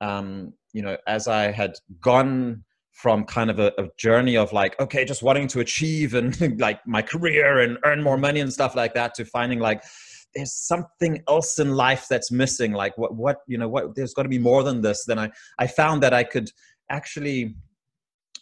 um, 0.00 0.54
you 0.72 0.82
know 0.82 0.96
as 1.06 1.28
I 1.28 1.50
had 1.52 1.74
gone 2.00 2.64
from 2.92 3.24
kind 3.24 3.50
of 3.50 3.58
a, 3.58 3.72
a, 3.76 3.88
journey 3.98 4.38
of 4.38 4.50
like 4.54 4.80
okay 4.80 5.04
just 5.04 5.22
wanting 5.22 5.46
to 5.48 5.60
achieve 5.60 6.14
and 6.14 6.58
like 6.58 6.84
my 6.86 7.02
career 7.02 7.60
and 7.60 7.76
earn 7.84 8.02
more 8.02 8.16
money 8.16 8.40
and 8.40 8.50
stuff 8.50 8.74
like 8.74 8.94
that 8.94 9.14
to 9.14 9.24
finding 9.26 9.58
like 9.58 9.84
there's 10.36 10.52
something 10.52 11.22
else 11.28 11.58
in 11.58 11.74
life 11.74 12.06
that's 12.08 12.30
missing 12.30 12.72
like 12.72 12.96
what 12.98 13.14
what 13.14 13.38
you 13.46 13.56
know 13.56 13.68
what 13.68 13.94
there's 13.96 14.14
got 14.14 14.24
to 14.24 14.28
be 14.28 14.38
more 14.38 14.62
than 14.62 14.82
this 14.82 15.04
then 15.06 15.18
i 15.18 15.30
i 15.58 15.66
found 15.66 16.02
that 16.02 16.12
i 16.12 16.22
could 16.22 16.50
actually 16.90 17.56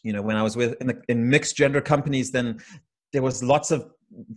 you 0.03 0.13
know 0.13 0.21
when 0.21 0.37
i 0.37 0.43
was 0.43 0.57
with 0.57 0.75
in, 0.81 0.89
the, 0.89 1.01
in 1.09 1.29
mixed 1.31 1.57
gender 1.57 1.81
companies 1.81 2.31
then 2.33 2.59
there 3.13 3.23
was 3.23 3.43
lots 3.43 3.71
of 3.71 3.91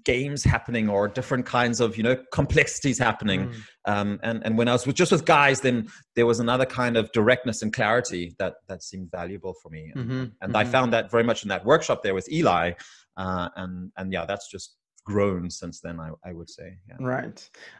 games 0.03 0.43
happening 0.43 0.89
or 0.89 1.07
different 1.07 1.45
kinds 1.45 1.79
of 1.79 1.97
you 1.97 2.03
know 2.03 2.15
complexities 2.31 2.97
happening 2.97 3.47
mm. 3.47 3.61
um, 3.85 4.19
and 4.23 4.41
and 4.45 4.57
when 4.57 4.67
i 4.67 4.71
was 4.71 4.87
with, 4.87 4.95
just 4.95 5.11
with 5.11 5.25
guys 5.25 5.61
then 5.61 5.87
there 6.15 6.25
was 6.25 6.39
another 6.39 6.65
kind 6.65 6.97
of 6.97 7.11
directness 7.11 7.61
and 7.61 7.73
clarity 7.73 8.35
that 8.39 8.55
that 8.67 8.81
seemed 8.81 9.09
valuable 9.11 9.53
for 9.61 9.69
me 9.69 9.91
and, 9.93 10.05
mm-hmm. 10.05 10.19
and 10.19 10.33
mm-hmm. 10.41 10.55
i 10.55 10.63
found 10.63 10.93
that 10.93 11.11
very 11.11 11.23
much 11.23 11.43
in 11.43 11.49
that 11.49 11.63
workshop 11.65 12.01
there 12.01 12.13
with 12.13 12.31
eli 12.31 12.71
uh, 13.17 13.49
and 13.55 13.91
and 13.97 14.11
yeah 14.13 14.25
that's 14.25 14.49
just 14.49 14.76
grown 15.07 15.49
since 15.49 15.79
then 15.79 15.97
i, 16.05 16.09
I 16.29 16.33
would 16.33 16.49
say 16.49 16.69
yeah. 16.89 16.97
right. 16.99 17.37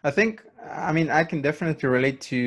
I 0.10 0.12
think 0.18 0.34
i 0.90 0.92
mean 0.98 1.10
i 1.10 1.24
can 1.32 1.42
definitely 1.42 1.90
relate 1.90 2.20
to 2.32 2.40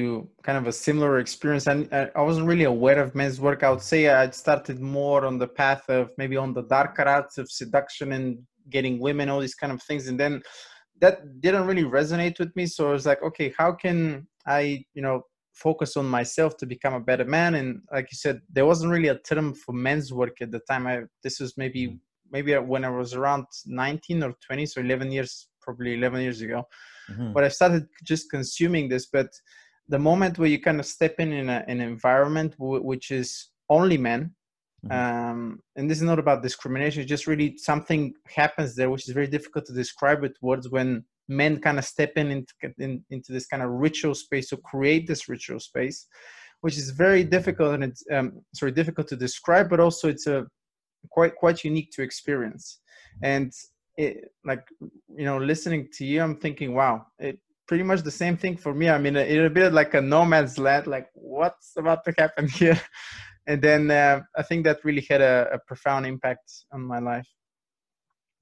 kind 0.42 0.56
of 0.56 0.66
a 0.66 0.72
similar 0.72 1.18
experience 1.18 1.66
and 1.66 1.80
i 2.20 2.22
wasn't 2.28 2.46
really 2.52 2.68
aware 2.76 2.98
of 3.04 3.14
men's 3.14 3.38
work. 3.46 3.62
I 3.62 3.70
would 3.72 3.86
say 3.92 4.00
i 4.08 4.30
started 4.30 4.78
more 4.80 5.20
on 5.30 5.36
the 5.42 5.50
path 5.62 5.84
of 5.98 6.04
maybe 6.16 6.36
on 6.44 6.54
the 6.54 6.64
darker 6.76 7.06
arts 7.16 7.36
of 7.36 7.50
seduction 7.50 8.12
and 8.16 8.38
getting 8.70 8.94
women 9.06 9.28
all 9.28 9.40
these 9.40 9.58
kind 9.62 9.72
of 9.74 9.82
things 9.82 10.08
and 10.08 10.18
then 10.18 10.34
that 11.02 11.40
didn't 11.44 11.66
really 11.66 11.88
resonate 11.98 12.38
with 12.38 12.52
me. 12.56 12.64
So 12.66 12.88
i 12.88 12.92
was 12.92 13.06
like 13.10 13.22
okay 13.22 13.48
how 13.60 13.72
can 13.72 14.26
i 14.46 14.62
you 14.94 15.02
know 15.02 15.16
focus 15.52 15.96
on 15.98 16.06
myself 16.06 16.56
to 16.56 16.64
become 16.64 16.94
a 16.94 17.06
better 17.10 17.26
man? 17.26 17.56
And 17.56 17.82
like 17.92 18.08
you 18.12 18.16
said 18.16 18.40
there 18.54 18.64
wasn't 18.64 18.92
really 18.92 19.08
a 19.08 19.18
term 19.18 19.52
for 19.52 19.72
men's 19.72 20.10
work 20.20 20.36
at 20.40 20.50
the 20.50 20.60
time. 20.70 20.86
I 20.86 21.02
this 21.24 21.38
was 21.40 21.52
maybe 21.56 21.82
mm 21.88 21.98
maybe 22.30 22.54
when 22.54 22.84
I 22.84 22.90
was 22.90 23.14
around 23.14 23.46
19 23.66 24.22
or 24.22 24.34
20, 24.46 24.66
so 24.66 24.80
11 24.80 25.12
years, 25.12 25.48
probably 25.60 25.94
11 25.94 26.20
years 26.20 26.40
ago. 26.40 26.64
Mm-hmm. 27.10 27.32
But 27.32 27.44
I 27.44 27.48
started 27.48 27.86
just 28.04 28.30
consuming 28.30 28.88
this. 28.88 29.06
But 29.06 29.28
the 29.88 29.98
moment 29.98 30.38
where 30.38 30.48
you 30.48 30.60
kind 30.60 30.80
of 30.80 30.86
step 30.86 31.16
in 31.18 31.32
in 31.32 31.48
a, 31.48 31.64
an 31.66 31.80
environment 31.80 32.56
w- 32.58 32.82
which 32.82 33.10
is 33.10 33.50
only 33.68 33.98
men, 33.98 34.34
mm-hmm. 34.84 34.92
um, 34.92 35.60
and 35.76 35.90
this 35.90 35.98
is 35.98 36.04
not 36.04 36.18
about 36.18 36.42
discrimination, 36.42 37.02
it's 37.02 37.08
just 37.08 37.26
really 37.26 37.56
something 37.56 38.14
happens 38.28 38.74
there 38.74 38.90
which 38.90 39.08
is 39.08 39.14
very 39.14 39.26
difficult 39.26 39.66
to 39.66 39.72
describe 39.72 40.22
with 40.22 40.36
words 40.40 40.70
when 40.70 41.04
men 41.28 41.60
kind 41.60 41.78
of 41.78 41.84
step 41.84 42.12
in 42.16 42.30
into, 42.30 42.52
in, 42.78 43.04
into 43.10 43.32
this 43.32 43.46
kind 43.46 43.62
of 43.62 43.70
ritual 43.70 44.14
space 44.14 44.48
to 44.48 44.56
create 44.58 45.06
this 45.06 45.28
ritual 45.28 45.60
space 45.60 46.06
which 46.60 46.76
is 46.76 46.90
very 46.90 47.24
difficult 47.24 47.74
and 47.74 47.84
it's 47.84 48.04
um, 48.12 48.32
sorry 48.54 48.72
difficult 48.72 49.08
to 49.08 49.16
describe 49.16 49.70
but 49.70 49.80
also 49.80 50.08
it's 50.08 50.26
a 50.26 50.44
quite 51.10 51.34
quite 51.36 51.64
unique 51.64 51.90
to 51.92 52.02
experience. 52.02 52.80
And 53.22 53.52
it 53.96 54.32
like 54.44 54.66
you 55.16 55.24
know 55.24 55.38
listening 55.38 55.88
to 55.92 56.04
you 56.06 56.22
i'm 56.22 56.36
thinking 56.36 56.74
wow 56.74 57.04
it 57.18 57.38
pretty 57.66 57.84
much 57.84 58.02
the 58.02 58.10
same 58.10 58.36
thing 58.36 58.56
for 58.56 58.74
me. 58.74 58.88
I 58.88 58.98
mean 58.98 59.14
it's 59.14 59.46
a 59.46 59.48
bit 59.48 59.72
like 59.72 59.94
a 59.94 60.00
nomad's 60.00 60.58
land 60.58 60.88
like 60.88 61.08
what's 61.14 61.74
about 61.76 62.04
to 62.04 62.12
happen 62.18 62.48
here? 62.60 62.80
And 63.46 63.62
then 63.62 63.90
uh, 63.90 64.20
i 64.36 64.42
think 64.42 64.64
that 64.64 64.84
really 64.84 65.06
had 65.08 65.20
a, 65.20 65.48
a 65.52 65.58
profound 65.68 66.04
impact 66.06 66.48
on 66.72 66.80
my 66.82 66.98
life. 66.98 67.28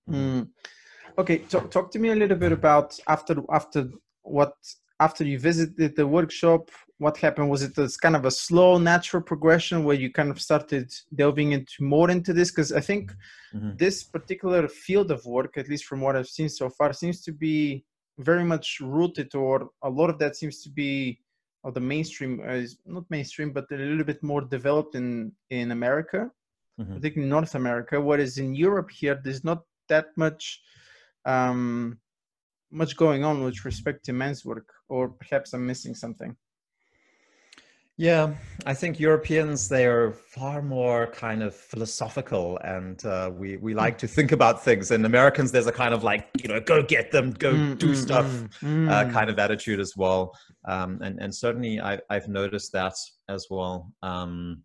Mm. 0.09 0.49
okay 1.19 1.39
talk, 1.51 1.71
talk 1.71 1.91
to 1.93 1.99
me 1.99 2.09
a 2.11 2.17
little 2.23 2.39
bit 2.39 2.53
about 2.53 2.99
after 3.07 3.35
after 3.53 3.91
what 4.23 4.55
after 5.01 5.25
you 5.25 5.39
visited 5.39 5.95
the 5.97 6.07
workshop 6.07 6.71
what 6.99 7.17
happened 7.17 7.49
was 7.49 7.63
it 7.63 7.75
this 7.75 7.97
kind 7.97 8.17
of 8.17 8.25
a 8.25 8.31
slow 8.31 8.77
natural 8.77 9.23
progression 9.23 9.85
where 9.85 9.97
you 9.97 10.13
kind 10.13 10.31
of 10.31 10.41
started 10.41 10.93
delving 11.15 11.53
into 11.53 11.83
more 11.83 12.11
into 12.11 12.33
this 12.33 12.51
because 12.51 12.73
i 12.73 12.81
think 12.81 13.13
mm-hmm. 13.55 13.71
this 13.77 14.03
particular 14.03 14.69
field 14.69 15.11
of 15.11 15.25
work 15.25 15.57
at 15.57 15.69
least 15.69 15.85
from 15.85 16.01
what 16.01 16.17
i've 16.17 16.29
seen 16.29 16.49
so 16.49 16.69
far 16.69 16.93
seems 16.93 17.23
to 17.23 17.33
be 17.33 17.85
very 18.19 18.45
much 18.45 18.81
rooted 18.81 19.33
or 19.35 19.71
a 19.83 19.91
lot 19.91 20.11
of 20.11 20.19
that 20.19 20.37
seems 20.37 20.63
to 20.63 20.71
be 20.71 21.21
or 21.63 21.73
the 21.73 21.81
mainstream 21.81 22.41
uh, 22.41 22.53
is 22.53 22.79
not 22.85 23.05
mainstream 23.11 23.53
but 23.53 23.67
a 23.71 23.77
little 23.77 24.05
bit 24.05 24.23
more 24.23 24.41
developed 24.41 24.95
in 24.97 25.33
in 25.51 25.71
america 25.71 26.31
mm-hmm. 26.81 26.95
particularly 26.95 27.31
north 27.31 27.55
america 27.55 28.01
whereas 28.01 28.39
in 28.39 28.55
europe 28.55 28.91
here 28.91 29.21
there's 29.23 29.45
not 29.45 29.63
that 29.89 30.07
much 30.17 30.61
um 31.27 31.99
much 32.71 32.97
going 32.97 33.25
on 33.25 33.43
with 33.43 33.65
respect 33.65 34.05
to 34.05 34.13
men's 34.13 34.45
work 34.45 34.69
or 34.89 35.09
perhaps 35.09 35.53
i'm 35.53 35.65
missing 35.65 35.95
something 35.95 36.37
yeah, 37.99 38.33
I 38.65 38.75
think 38.75 39.01
Europeans 39.01 39.69
they 39.69 39.85
are 39.85 40.13
far 40.13 40.63
more 40.63 41.09
kind 41.09 41.43
of 41.43 41.53
philosophical, 41.53 42.57
and 42.59 43.05
uh, 43.05 43.33
we 43.35 43.57
we 43.57 43.75
like 43.75 43.99
to 43.99 44.07
think 44.07 44.31
about 44.31 44.63
things. 44.63 44.93
And 44.93 45.05
Americans, 45.05 45.51
there's 45.51 45.67
a 45.67 45.73
kind 45.73 45.93
of 45.93 46.05
like 46.05 46.29
you 46.41 46.49
know, 46.49 46.61
go 46.61 46.81
get 46.81 47.11
them, 47.11 47.33
go 47.33 47.53
mm, 47.53 47.77
do 47.77 47.89
mm, 47.89 47.97
stuff, 47.97 48.27
mm, 48.63 48.89
uh, 48.89 49.05
mm. 49.05 49.13
kind 49.13 49.29
of 49.29 49.41
attitude 49.41 49.81
as 49.81 49.95
well. 49.97 50.33
Um, 50.69 51.01
and 51.03 51.19
and 51.21 51.35
certainly 51.35 51.81
I, 51.81 51.99
I've 52.09 52.29
noticed 52.29 52.71
that 52.73 52.95
as 53.29 53.49
well. 53.51 53.93
Um, 54.05 54.63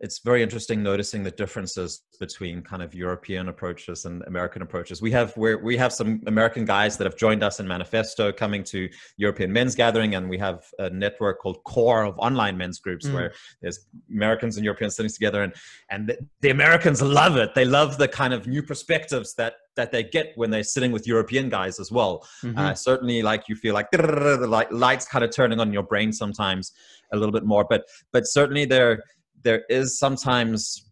it's 0.00 0.20
very 0.20 0.42
interesting 0.42 0.82
noticing 0.82 1.24
the 1.24 1.30
differences 1.30 2.02
between 2.20 2.62
kind 2.62 2.82
of 2.82 2.94
European 2.94 3.48
approaches 3.48 4.04
and 4.04 4.22
American 4.26 4.62
approaches. 4.62 5.02
We 5.02 5.10
have 5.12 5.36
where 5.36 5.58
we 5.58 5.76
have 5.76 5.92
some 5.92 6.22
American 6.26 6.64
guys 6.64 6.96
that 6.98 7.04
have 7.04 7.16
joined 7.16 7.42
us 7.42 7.58
in 7.58 7.66
Manifesto 7.66 8.30
coming 8.32 8.62
to 8.64 8.88
European 9.16 9.52
Men's 9.52 9.74
Gathering, 9.74 10.14
and 10.14 10.28
we 10.28 10.38
have 10.38 10.64
a 10.78 10.90
network 10.90 11.40
called 11.40 11.62
Core 11.64 12.04
of 12.04 12.18
online 12.18 12.56
men's 12.56 12.78
groups 12.78 13.06
mm. 13.06 13.14
where 13.14 13.32
there's 13.60 13.86
Americans 14.10 14.56
and 14.56 14.64
Europeans 14.64 14.94
sitting 14.94 15.10
together, 15.10 15.42
and 15.42 15.52
and 15.90 16.08
the, 16.08 16.18
the, 16.42 16.50
Americans 16.50 17.02
love 17.02 17.36
it. 17.36 17.54
They 17.54 17.64
love 17.64 17.98
the 17.98 18.08
kind 18.08 18.32
of 18.32 18.46
new 18.46 18.62
perspectives 18.62 19.34
that 19.34 19.54
that 19.74 19.90
they 19.90 20.04
get 20.04 20.32
when 20.36 20.50
they're 20.50 20.62
sitting 20.62 20.92
with 20.92 21.06
European 21.06 21.48
guys 21.48 21.80
as 21.80 21.90
well. 21.90 22.26
Mm-hmm. 22.44 22.58
Uh, 22.58 22.74
certainly, 22.74 23.22
like 23.22 23.48
you 23.48 23.56
feel 23.56 23.74
like 23.74 23.90
the 23.90 24.66
lights 24.70 25.06
kind 25.06 25.24
of 25.24 25.30
turning 25.32 25.58
on 25.58 25.72
your 25.72 25.84
brain 25.84 26.12
sometimes 26.12 26.72
a 27.12 27.16
little 27.16 27.32
bit 27.32 27.44
more, 27.44 27.64
but 27.68 27.84
but 28.12 28.26
certainly 28.26 28.64
they're 28.64 29.02
there 29.42 29.64
is 29.68 29.98
sometimes 29.98 30.84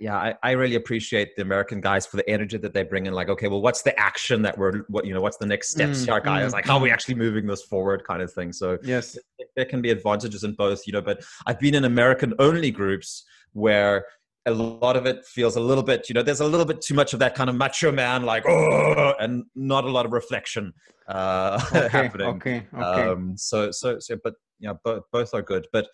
yeah 0.00 0.16
I, 0.16 0.34
I 0.42 0.50
really 0.52 0.74
appreciate 0.74 1.36
the 1.36 1.42
american 1.42 1.80
guys 1.80 2.04
for 2.04 2.16
the 2.16 2.28
energy 2.28 2.58
that 2.58 2.74
they 2.74 2.82
bring 2.82 3.06
in 3.06 3.12
like 3.12 3.28
okay 3.28 3.46
well 3.46 3.62
what's 3.62 3.82
the 3.82 3.98
action 3.98 4.42
that 4.42 4.58
we're 4.58 4.78
what 4.88 5.06
you 5.06 5.14
know 5.14 5.20
what's 5.20 5.36
the 5.36 5.46
next 5.46 5.70
steps 5.70 6.04
mm, 6.04 6.24
guys 6.24 6.50
mm, 6.50 6.52
like 6.52 6.66
how 6.66 6.78
are 6.78 6.80
we 6.80 6.88
mm. 6.88 6.92
actually 6.92 7.14
moving 7.14 7.46
this 7.46 7.62
forward 7.62 8.02
kind 8.04 8.22
of 8.22 8.32
thing? 8.32 8.52
So 8.52 8.78
yes. 8.82 9.16
there 9.54 9.64
can 9.64 9.80
be 9.80 9.90
advantages 9.90 10.42
in 10.42 10.54
both 10.54 10.86
you 10.86 10.92
know 10.92 11.02
but 11.02 11.22
i've 11.46 11.60
been 11.60 11.74
in 11.74 11.84
american 11.84 12.34
only 12.38 12.70
groups 12.70 13.24
where 13.52 14.06
a 14.46 14.52
lot 14.52 14.96
of 14.96 15.06
it 15.06 15.24
feels 15.24 15.54
a 15.54 15.60
little 15.60 15.84
bit 15.84 16.08
you 16.08 16.14
know 16.14 16.22
there's 16.22 16.40
a 16.40 16.46
little 16.46 16.66
bit 16.66 16.80
too 16.80 16.94
much 16.94 17.12
of 17.12 17.20
that 17.20 17.36
kind 17.36 17.48
of 17.48 17.54
macho 17.54 17.92
man 17.92 18.24
like 18.24 18.44
oh 18.48 19.14
and 19.20 19.44
not 19.54 19.84
a 19.84 19.90
lot 19.90 20.06
of 20.06 20.12
reflection 20.12 20.72
uh 21.08 21.60
okay, 21.74 21.88
happening. 21.88 22.26
okay 22.26 22.66
okay. 22.74 23.08
Um 23.08 23.36
so 23.36 23.70
so 23.70 23.98
so 24.00 24.16
but 24.24 24.34
yeah 24.62 24.72
both 24.84 25.02
both 25.12 25.34
are 25.34 25.42
good. 25.42 25.66
But 25.72 25.88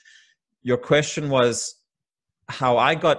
your 0.68 0.76
question 0.76 1.30
was 1.30 1.76
how 2.60 2.76
I 2.76 2.94
got. 2.94 3.18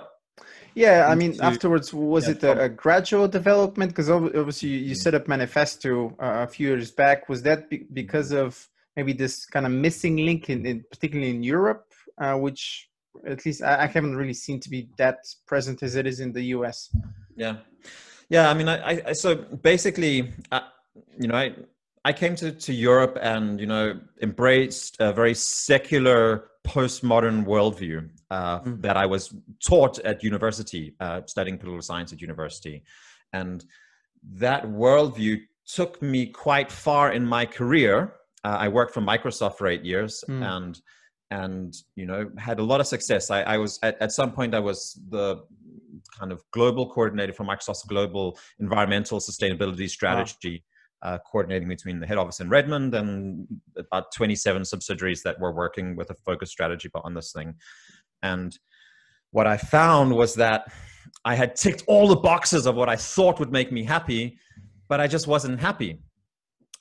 Yeah, 0.75 1.07
I 1.11 1.15
mean, 1.15 1.31
afterwards, 1.41 1.91
was 1.91 2.25
yeah, 2.25 2.35
it 2.35 2.43
a, 2.43 2.63
a, 2.65 2.69
gradual 2.69 3.27
development? 3.27 3.89
Because 3.91 4.09
obviously, 4.09 4.69
you, 4.69 4.93
set 4.93 5.15
up 5.15 5.27
Manifesto 5.27 5.91
uh, 6.19 6.45
a 6.45 6.47
few 6.47 6.67
years 6.67 6.91
back. 6.91 7.27
Was 7.27 7.41
that 7.47 7.69
be- 7.71 7.87
because 7.91 8.31
of 8.31 8.49
maybe 8.95 9.13
this 9.13 9.47
kind 9.47 9.65
of 9.65 9.71
missing 9.71 10.17
link, 10.17 10.49
in, 10.51 10.63
in 10.65 10.85
particularly 10.91 11.31
in 11.31 11.41
Europe, 11.41 11.91
uh, 12.19 12.35
which 12.35 12.87
at 13.25 13.43
least 13.45 13.63
I, 13.63 13.83
I, 13.83 13.87
haven't 13.87 14.15
really 14.15 14.39
seen 14.45 14.59
to 14.59 14.69
be 14.69 14.89
that 14.97 15.17
present 15.47 15.81
as 15.81 15.95
it 15.95 16.05
is 16.05 16.19
in 16.19 16.31
the 16.31 16.43
US? 16.55 16.95
Yeah, 17.35 17.55
yeah. 18.29 18.49
I 18.51 18.53
mean, 18.53 18.69
I, 18.69 19.01
I 19.07 19.13
so 19.13 19.35
basically, 19.71 20.31
uh, 20.51 20.61
you 21.19 21.27
know, 21.27 21.35
I 21.35 21.55
I 22.05 22.13
came 22.13 22.35
to 22.37 22.51
to 22.51 22.73
Europe 22.73 23.17
and 23.21 23.59
you 23.59 23.67
know 23.67 23.99
embraced 24.21 24.97
a 24.99 25.11
very 25.13 25.33
secular 25.33 26.49
postmodern 26.65 27.45
worldview 27.45 28.09
uh, 28.31 28.59
mm. 28.59 28.81
that 28.81 28.95
I 28.95 29.05
was 29.05 29.33
taught 29.65 29.99
at 29.99 30.23
university, 30.23 30.95
uh, 30.99 31.21
studying 31.25 31.57
political 31.57 31.81
science 31.81 32.13
at 32.13 32.21
university. 32.21 32.83
And 33.33 33.65
that 34.23 34.63
worldview 34.65 35.41
took 35.65 36.01
me 36.01 36.27
quite 36.27 36.71
far 36.71 37.11
in 37.11 37.25
my 37.25 37.45
career. 37.45 38.13
Uh, 38.43 38.57
I 38.59 38.67
worked 38.67 38.93
for 38.93 39.01
Microsoft 39.01 39.57
for 39.57 39.67
eight 39.67 39.83
years 39.83 40.23
mm. 40.27 40.43
and 40.43 40.79
and 41.31 41.75
you 41.95 42.05
know 42.05 42.29
had 42.37 42.59
a 42.59 42.63
lot 42.63 42.79
of 42.79 42.87
success. 42.87 43.29
I, 43.29 43.41
I 43.41 43.57
was 43.57 43.79
at, 43.83 44.01
at 44.01 44.11
some 44.11 44.31
point 44.31 44.55
I 44.55 44.59
was 44.59 44.99
the 45.09 45.43
kind 46.17 46.31
of 46.31 46.41
global 46.51 46.89
coordinator 46.89 47.33
for 47.33 47.43
Microsoft's 47.43 47.83
global 47.83 48.37
environmental 48.59 49.19
sustainability 49.19 49.89
strategy. 49.89 50.63
Wow 50.63 50.68
uh, 51.01 51.17
coordinating 51.19 51.67
between 51.67 51.99
the 51.99 52.07
head 52.07 52.17
office 52.17 52.39
in 52.39 52.49
Redmond 52.49 52.93
and 52.93 53.47
about 53.77 54.11
27 54.13 54.65
subsidiaries 54.65 55.23
that 55.23 55.39
were 55.39 55.51
working 55.51 55.95
with 55.95 56.09
a 56.09 56.15
focused 56.25 56.51
strategy 56.51 56.89
on 56.93 57.13
this 57.13 57.31
thing. 57.31 57.55
And 58.21 58.57
what 59.31 59.47
I 59.47 59.57
found 59.57 60.13
was 60.13 60.35
that 60.35 60.71
I 61.25 61.35
had 61.35 61.55
ticked 61.55 61.83
all 61.87 62.07
the 62.07 62.15
boxes 62.15 62.65
of 62.65 62.75
what 62.75 62.89
I 62.89 62.95
thought 62.95 63.39
would 63.39 63.51
make 63.51 63.71
me 63.71 63.83
happy, 63.83 64.37
but 64.87 64.99
I 64.99 65.07
just 65.07 65.27
wasn't 65.27 65.59
happy. 65.59 65.99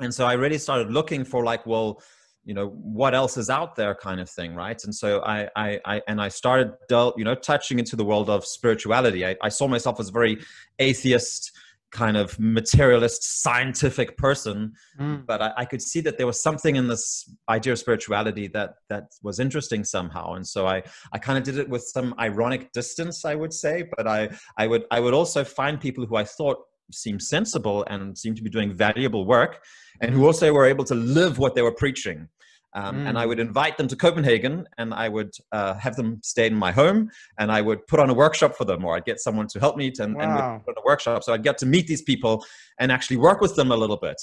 And 0.00 0.14
so 0.14 0.26
I 0.26 0.34
really 0.34 0.58
started 0.58 0.90
looking 0.90 1.24
for 1.24 1.44
like, 1.44 1.66
well, 1.66 2.00
you 2.44 2.54
know, 2.54 2.68
what 2.68 3.14
else 3.14 3.36
is 3.36 3.50
out 3.50 3.76
there 3.76 3.94
kind 3.94 4.20
of 4.20 4.30
thing, 4.30 4.54
right? 4.54 4.82
And 4.84 4.94
so 4.94 5.20
I, 5.20 5.48
I, 5.54 5.80
I 5.84 6.02
and 6.08 6.20
I 6.20 6.28
started, 6.28 6.72
you 6.90 7.24
know, 7.24 7.34
touching 7.34 7.78
into 7.78 7.94
the 7.94 8.04
world 8.04 8.30
of 8.30 8.46
spirituality. 8.46 9.26
I, 9.26 9.36
I 9.42 9.50
saw 9.50 9.68
myself 9.68 10.00
as 10.00 10.08
very 10.08 10.38
atheist, 10.78 11.52
kind 11.90 12.16
of 12.16 12.38
materialist 12.38 13.42
scientific 13.42 14.16
person 14.18 14.72
mm. 15.00 15.24
but 15.26 15.40
I, 15.40 15.52
I, 15.58 15.64
could 15.64 15.80
see 15.80 16.00
that 16.02 16.18
there 16.18 16.26
was 16.26 16.42
something 16.42 16.76
in 16.76 16.86
this 16.86 17.32
idea 17.48 17.72
of 17.72 17.78
spirituality 17.78 18.46
that 18.48 18.74
that 18.90 19.04
was 19.22 19.40
interesting 19.40 19.84
somehow 19.84 20.34
and 20.34 20.46
so 20.46 20.66
i 20.66 20.82
i 21.12 21.18
kind 21.18 21.38
of 21.38 21.44
did 21.44 21.56
it 21.56 21.68
with 21.68 21.82
some 21.82 22.14
ironic 22.18 22.72
distance 22.72 23.24
i 23.24 23.34
would 23.34 23.54
say 23.54 23.88
but 23.96 24.06
i 24.06 24.28
i 24.58 24.66
would 24.66 24.84
i 24.90 25.00
would 25.00 25.14
also 25.14 25.44
find 25.44 25.80
people 25.80 26.04
who 26.04 26.16
i 26.16 26.24
thought 26.24 26.58
seemed 26.92 27.22
sensible 27.22 27.84
and 27.88 28.16
seemed 28.16 28.36
to 28.36 28.42
be 28.42 28.50
doing 28.50 28.74
valuable 28.74 29.24
work 29.26 29.62
and 30.00 30.14
who 30.14 30.26
also 30.26 30.52
were 30.52 30.66
able 30.66 30.84
to 30.84 30.94
live 30.94 31.38
what 31.38 31.54
they 31.54 31.62
were 31.62 31.74
preaching 31.74 32.28
um, 32.74 32.96
mm. 32.96 33.08
And 33.08 33.18
I 33.18 33.24
would 33.24 33.40
invite 33.40 33.78
them 33.78 33.88
to 33.88 33.96
Copenhagen 33.96 34.66
and 34.76 34.92
I 34.92 35.08
would 35.08 35.32
uh, 35.52 35.74
have 35.74 35.96
them 35.96 36.20
stay 36.22 36.46
in 36.46 36.54
my 36.54 36.70
home 36.70 37.10
and 37.38 37.50
I 37.50 37.62
would 37.62 37.86
put 37.86 37.98
on 37.98 38.10
a 38.10 38.14
workshop 38.14 38.56
for 38.56 38.64
them 38.64 38.84
or 38.84 38.94
I'd 38.94 39.04
get 39.04 39.20
someone 39.20 39.46
to 39.48 39.60
help 39.60 39.76
me 39.76 39.90
to, 39.92 40.02
and, 40.02 40.16
wow. 40.16 40.54
and 40.56 40.64
put 40.64 40.76
on 40.76 40.82
a 40.82 40.86
workshop. 40.86 41.24
So 41.24 41.32
I'd 41.32 41.42
get 41.42 41.58
to 41.58 41.66
meet 41.66 41.86
these 41.86 42.02
people 42.02 42.44
and 42.78 42.92
actually 42.92 43.16
work 43.16 43.40
with 43.40 43.56
them 43.56 43.72
a 43.72 43.76
little 43.76 43.96
bit. 43.96 44.20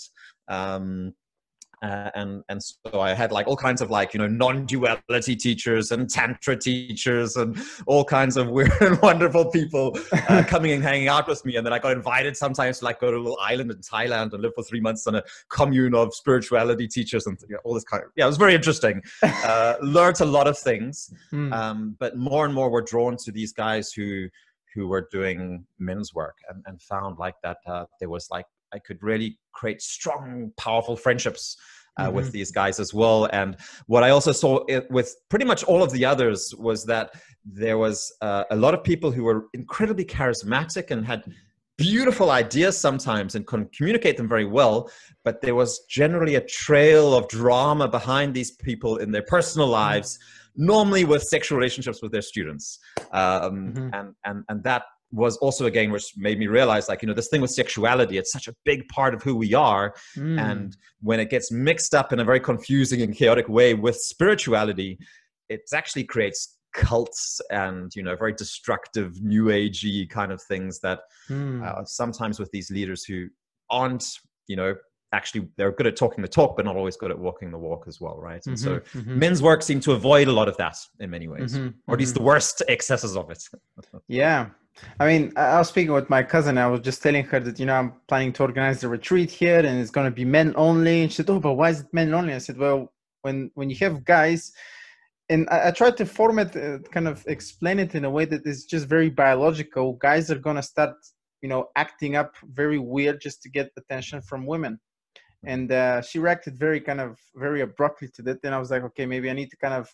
Um, 0.48 1.14
uh, 1.86 2.10
and 2.16 2.44
and 2.50 2.62
so 2.64 3.00
I 3.00 3.14
had 3.14 3.32
like 3.32 3.48
all 3.48 3.56
kinds 3.56 3.80
of 3.80 3.92
like 3.92 4.14
you 4.14 4.18
know 4.18 4.28
non-duality 4.28 5.36
teachers 5.36 5.92
and 5.92 6.10
tantra 6.10 6.58
teachers 6.58 7.36
and 7.36 7.56
all 7.86 8.04
kinds 8.04 8.38
of 8.38 8.50
weird 8.56 8.72
and 8.82 9.00
wonderful 9.02 9.52
people 9.52 9.96
uh, 10.12 10.44
coming 10.48 10.72
and 10.72 10.84
hanging 10.84 11.10
out 11.10 11.28
with 11.28 11.46
me. 11.46 11.58
And 11.58 11.66
then 11.66 11.74
I 11.74 11.80
got 11.80 11.92
invited 11.92 12.36
sometimes 12.36 12.80
to 12.80 12.86
like 12.86 13.00
go 13.00 13.12
to 13.12 13.18
a 13.18 13.20
little 13.20 13.38
island 13.40 13.70
in 13.70 13.78
Thailand 13.78 14.34
and 14.34 14.42
live 14.42 14.54
for 14.56 14.64
three 14.64 14.82
months 14.82 15.06
on 15.06 15.16
a 15.16 15.24
commune 15.50 15.94
of 15.94 16.16
spirituality 16.16 16.88
teachers 16.88 17.28
and 17.28 17.38
you 17.48 17.56
know, 17.56 17.60
all 17.64 17.76
this 17.76 17.84
kind 17.84 18.04
of 18.04 18.10
yeah, 18.16 18.26
it 18.26 18.28
was 18.28 18.38
very 18.38 18.56
interesting. 18.56 19.02
Uh, 19.46 19.76
learned 19.82 20.20
a 20.22 20.26
lot 20.26 20.48
of 20.48 20.58
things, 20.58 21.14
hmm. 21.30 21.54
um, 21.54 21.96
but 22.00 22.18
more 22.18 22.46
and 22.46 22.54
more 22.54 22.70
were 22.70 22.82
drawn 22.82 23.16
to 23.16 23.32
these 23.32 23.54
guys 23.54 23.92
who 23.92 24.28
who 24.74 24.88
were 24.88 25.08
doing 25.12 25.66
men's 25.78 26.14
work 26.14 26.38
and, 26.50 26.64
and 26.66 26.82
found 26.82 27.18
like 27.20 27.36
that 27.44 27.58
uh, 27.68 27.86
there 28.00 28.10
was 28.10 28.28
like 28.32 28.46
I 28.76 28.80
could 28.80 29.02
really 29.02 29.40
create 29.54 29.82
strong, 29.82 30.52
powerful 30.58 30.96
friendships 30.98 31.56
uh, 31.98 32.08
mm-hmm. 32.08 32.16
with 32.16 32.32
these 32.32 32.52
guys 32.52 32.80
as 32.80 32.94
well. 32.94 33.30
And 33.32 33.56
what 33.88 34.04
I 34.04 34.10
also 34.10 34.34
saw 34.34 34.66
it, 34.68 34.90
with 34.92 35.16
pretty 35.30 35.46
much 35.46 35.64
all 35.64 35.82
of 35.82 35.92
the 35.92 36.04
others 36.04 36.54
was 36.58 36.86
that 36.86 37.14
there 37.46 37.78
was 37.78 38.14
uh, 38.22 38.44
a 38.52 38.56
lot 38.56 38.74
of 38.74 38.84
people 38.84 39.12
who 39.12 39.24
were 39.24 39.46
incredibly 39.54 40.04
charismatic 40.04 40.92
and 40.92 41.06
had 41.06 41.24
beautiful 41.78 42.32
ideas 42.32 42.78
sometimes 42.78 43.36
and 43.36 43.46
could 43.46 43.70
communicate 43.76 44.16
them 44.16 44.30
very 44.30 44.46
well 44.46 44.90
but 45.26 45.42
there 45.42 45.56
was 45.56 45.82
generally 45.90 46.36
a 46.36 46.42
trail 46.42 47.14
of 47.14 47.28
drama 47.28 47.86
behind 47.86 48.34
these 48.34 48.52
people 48.52 48.96
in 48.96 49.12
their 49.12 49.24
personal 49.24 49.68
mm-hmm. 49.68 49.74
lives 49.92 50.18
normally 50.56 51.04
with 51.04 51.22
sexual 51.22 51.58
relationships 51.58 52.02
with 52.02 52.14
their 52.14 52.22
students 52.22 52.80
um, 53.12 53.74
mm-hmm. 53.74 53.90
and, 53.92 54.16
and, 54.24 54.46
and 54.48 54.64
that 54.64 54.84
was 55.16 55.38
also 55.38 55.66
again 55.66 55.92
which 55.92 56.14
made 56.18 56.38
me 56.38 56.48
realize 56.48 56.90
like 56.90 57.02
you 57.02 57.08
know 57.08 57.14
this 57.14 57.30
thing 57.30 57.42
with 57.42 57.50
sexuality 57.50 58.18
it's 58.18 58.32
such 58.32 58.48
a 58.48 58.56
big 58.66 58.88
part 58.90 59.14
of 59.14 59.24
who 59.24 59.36
we 59.36 59.54
are 59.54 59.96
mm. 60.18 60.40
and 60.40 60.78
when 61.02 61.20
it 61.20 61.30
gets 61.30 61.52
mixed 61.52 61.96
up 61.96 62.12
in 62.12 62.20
a 62.20 62.24
very 62.24 62.40
confusing 62.40 63.02
and 63.02 63.16
chaotic 63.16 63.48
way 63.48 63.74
with 63.74 63.96
spirituality 63.96 65.00
it 65.50 65.62
actually 65.74 66.04
creates 66.04 66.58
cults 66.74 67.40
and 67.52 67.96
you 67.96 68.04
know 68.04 68.16
very 68.16 68.34
destructive 68.34 69.22
new 69.22 69.46
agey 69.46 70.10
kind 70.10 70.32
of 70.32 70.42
things 70.42 70.80
that 70.82 71.00
mm. 71.30 71.66
uh, 71.66 71.84
sometimes 71.86 72.38
with 72.38 72.52
these 72.52 72.70
leaders 72.70 73.06
who 73.06 73.28
aren't 73.70 74.06
you 74.48 74.58
know 74.58 74.76
actually 75.14 75.48
they're 75.56 75.72
good 75.72 75.88
at 75.88 75.96
talking 75.96 76.22
the 76.22 76.28
talk 76.28 76.58
but 76.58 76.66
not 76.66 76.76
always 76.76 76.98
good 76.98 77.12
at 77.12 77.18
walking 77.18 77.50
the 77.50 77.58
walk 77.58 77.86
as 77.88 78.02
well 78.02 78.18
right 78.18 78.46
and 78.48 78.58
mm-hmm, 78.58 78.76
so 78.76 79.00
mm-hmm. 79.00 79.18
men's 79.18 79.42
work 79.42 79.62
seem 79.64 79.80
to 79.80 79.94
avoid 79.94 80.28
a 80.28 80.32
lot 80.32 80.50
of 80.50 80.58
that 80.58 80.76
in 81.00 81.10
many 81.10 81.30
ways 81.30 81.58
mm-hmm, 81.58 81.70
or 81.88 81.94
at 81.94 82.00
least 82.00 82.14
the 82.14 82.20
mm-hmm. 82.20 82.28
worst 82.28 82.62
excesses 82.68 83.16
of 83.16 83.30
it 83.30 83.42
yeah 84.10 84.48
i 85.00 85.06
mean 85.06 85.32
i 85.36 85.58
was 85.58 85.70
speaking 85.70 85.94
with 85.94 86.10
my 86.10 86.22
cousin 86.22 86.58
i 86.58 86.68
was 86.68 86.82
just 86.82 87.02
telling 87.02 87.24
her 87.24 87.40
that 87.40 87.60
you 87.60 87.66
know 87.66 87.76
i'm 87.76 87.94
planning 88.08 88.34
to 88.34 88.44
organize 88.44 88.84
a 88.84 88.90
retreat 88.90 89.32
here 89.32 89.60
and 89.60 89.80
it's 89.80 89.92
going 89.92 90.06
to 90.06 90.12
be 90.12 90.26
men 90.26 90.54
only. 90.56 91.04
And 91.04 91.12
she 91.12 91.18
said 91.18 91.30
oh 91.30 91.40
but 91.40 91.54
why 91.54 91.70
is 91.70 91.82
it 91.82 91.94
men 91.94 92.14
only? 92.14 92.34
I 92.34 92.40
said 92.40 92.58
well 92.58 92.92
when 93.22 93.52
when 93.56 93.70
you 93.70 93.76
have 93.78 94.04
guys 94.04 94.52
and 95.30 95.48
I, 95.50 95.70
I 95.70 95.72
tried 95.72 95.98
to 95.98 96.06
format 96.06 96.56
uh, 96.56 96.80
kind 96.92 97.08
of 97.08 97.26
explain 97.28 97.80
it 97.80 97.96
in 97.96 98.06
a 98.06 98.10
way 98.10 98.26
that 98.26 98.46
is 98.46 98.66
just 98.66 98.88
very 98.88 99.10
biological. 99.10 99.94
Guys 99.94 100.30
are 100.30 100.40
going 100.40 100.58
to 100.58 100.64
start 100.64 100.96
you 101.42 101.50
know 101.50 101.70
acting 101.76 102.16
up 102.16 102.36
very 102.44 102.80
weird 102.80 103.22
just 103.22 103.42
to 103.44 103.50
get 103.50 103.72
attention 103.78 104.22
from 104.22 104.46
women. 104.46 104.80
And 105.44 105.72
uh, 105.72 106.02
she 106.02 106.18
reacted 106.20 106.58
very 106.58 106.82
kind 106.82 107.00
of 107.00 107.20
very 107.36 107.62
abruptly 107.62 108.10
to 108.16 108.24
that. 108.24 108.40
And 108.44 108.56
I 108.56 108.60
was 108.60 108.72
like, 108.72 108.84
okay, 108.84 109.06
maybe 109.06 109.30
I 109.30 109.34
need 109.34 109.52
to 109.52 109.58
kind 109.58 109.76
of 109.76 109.88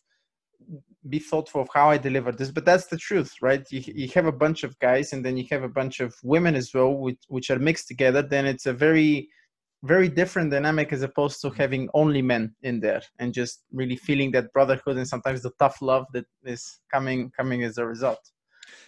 be 1.10 1.20
thoughtful 1.20 1.62
of 1.62 1.70
how 1.74 1.89
I 1.89 1.98
deliver 1.98 2.32
this. 2.32 2.51
But 2.51 2.65
that's 2.65 2.88
the 2.88 2.98
truth, 2.98 3.34
right? 3.41 3.65
You, 3.72 3.82
you 3.86 4.08
have 4.10 4.25
a 4.25 4.32
bunch 4.32 4.63
of 4.63 4.77
guys, 4.80 5.13
and 5.13 5.25
then 5.25 5.38
you 5.38 5.46
have 5.51 5.63
a 5.63 5.70
bunch 5.70 6.00
of 6.00 6.15
women 6.24 6.56
as 6.56 6.74
well, 6.74 6.94
which, 6.94 7.20
which 7.27 7.50
are 7.50 7.60
mixed 7.60 7.88
together. 7.88 8.22
Then 8.22 8.46
it's 8.46 8.65
a 8.65 8.74
very 8.74 9.30
very 9.84 10.08
different 10.08 10.51
dynamic 10.51 10.94
as 10.94 11.01
opposed 11.01 11.41
to 11.41 11.50
having 11.50 11.89
only 11.94 12.22
men 12.22 12.53
in 12.62 12.80
there 12.80 13.01
and 13.20 13.34
just 13.34 13.63
really 13.72 13.96
feeling 13.96 14.32
that 14.32 14.51
brotherhood 14.53 14.98
and 14.98 15.08
sometimes 15.08 15.41
the 15.41 15.51
tough 15.58 15.82
love 15.82 16.06
that 16.13 16.25
is 16.44 16.80
coming 16.94 17.32
coming 17.36 17.63
as 17.63 17.77
a 17.77 17.86
result 17.86 18.20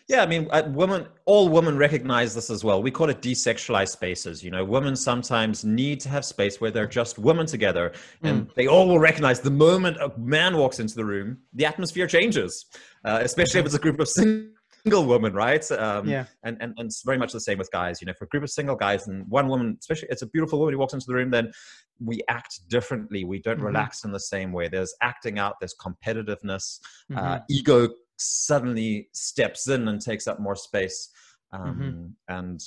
yeah, 0.08 0.22
I 0.22 0.26
mean, 0.26 0.48
uh, 0.52 0.64
women, 0.68 1.08
all 1.26 1.48
women 1.48 1.78
recognize 1.78 2.36
this 2.36 2.50
as 2.50 2.64
well. 2.64 2.84
We 2.84 2.92
call 2.92 3.10
it 3.10 3.22
desexualized 3.22 3.90
spaces. 3.90 4.44
You 4.44 4.52
know, 4.52 4.66
women 4.66 4.96
sometimes 4.96 5.64
need 5.64 6.02
to 6.02 6.10
have 6.10 6.26
space 6.26 6.60
where 6.60 6.72
they're 6.72 6.88
just 6.88 7.18
women 7.18 7.46
together, 7.46 7.94
and 8.22 8.48
mm. 8.48 8.54
they 8.54 8.68
all 8.68 8.88
will 8.88 9.00
recognize 9.00 9.40
the 9.40 9.52
moment 9.52 9.98
a 9.98 10.12
man 10.18 10.58
walks 10.58 10.80
into 10.80 10.96
the 10.96 11.06
room, 11.06 11.38
the 11.54 11.66
atmosphere 11.66 12.08
changes, 12.08 12.66
uh, 13.06 13.20
especially 13.22 13.62
if 13.62 13.66
it's 13.66 13.76
a 13.76 13.80
group 13.80 14.00
of 14.02 14.10
single 14.10 15.06
women, 15.06 15.34
right? 15.34 15.72
Um, 15.72 16.06
yeah. 16.06 16.26
And, 16.44 16.58
and 16.60 16.74
and 16.78 16.88
it's 16.88 17.04
very 17.04 17.18
much 17.18 17.32
the 17.32 17.40
same 17.40 17.58
with 17.58 17.72
guys. 17.72 18.02
You 18.02 18.08
know, 18.08 18.14
for 18.14 18.26
a 18.26 18.28
group 18.28 18.44
of 18.44 18.50
single 18.50 18.76
guys 18.76 19.08
and 19.08 19.26
one 19.30 19.48
woman, 19.48 19.78
especially 19.80 20.10
it's 20.12 20.22
a 20.22 20.28
beautiful 20.28 20.60
woman 20.60 20.74
who 20.74 20.80
walks 20.80 20.94
into 20.94 21.06
the 21.08 21.14
room, 21.14 21.32
then 21.32 21.52
we 22.04 22.22
act 22.28 22.68
differently. 22.68 23.24
We 23.24 23.40
don't 23.40 23.58
mm-hmm. 23.58 23.68
relax 23.68 24.04
in 24.04 24.12
the 24.12 24.20
same 24.20 24.52
way. 24.52 24.68
There's 24.68 24.94
acting 25.02 25.40
out. 25.40 25.56
There's 25.62 25.76
competitiveness. 25.76 26.82
Uh, 27.12 27.16
mm-hmm. 27.16 27.18
Uh, 27.18 27.40
ego 27.50 27.90
suddenly 28.18 29.10
steps 29.14 29.68
in 29.68 29.88
and 29.88 30.02
takes 30.02 30.28
up 30.28 30.40
more 30.40 30.56
space. 30.56 31.10
Mm-hmm. 31.54 31.64
Um, 31.64 31.76
mm-hmm. 31.76 32.36
And 32.36 32.64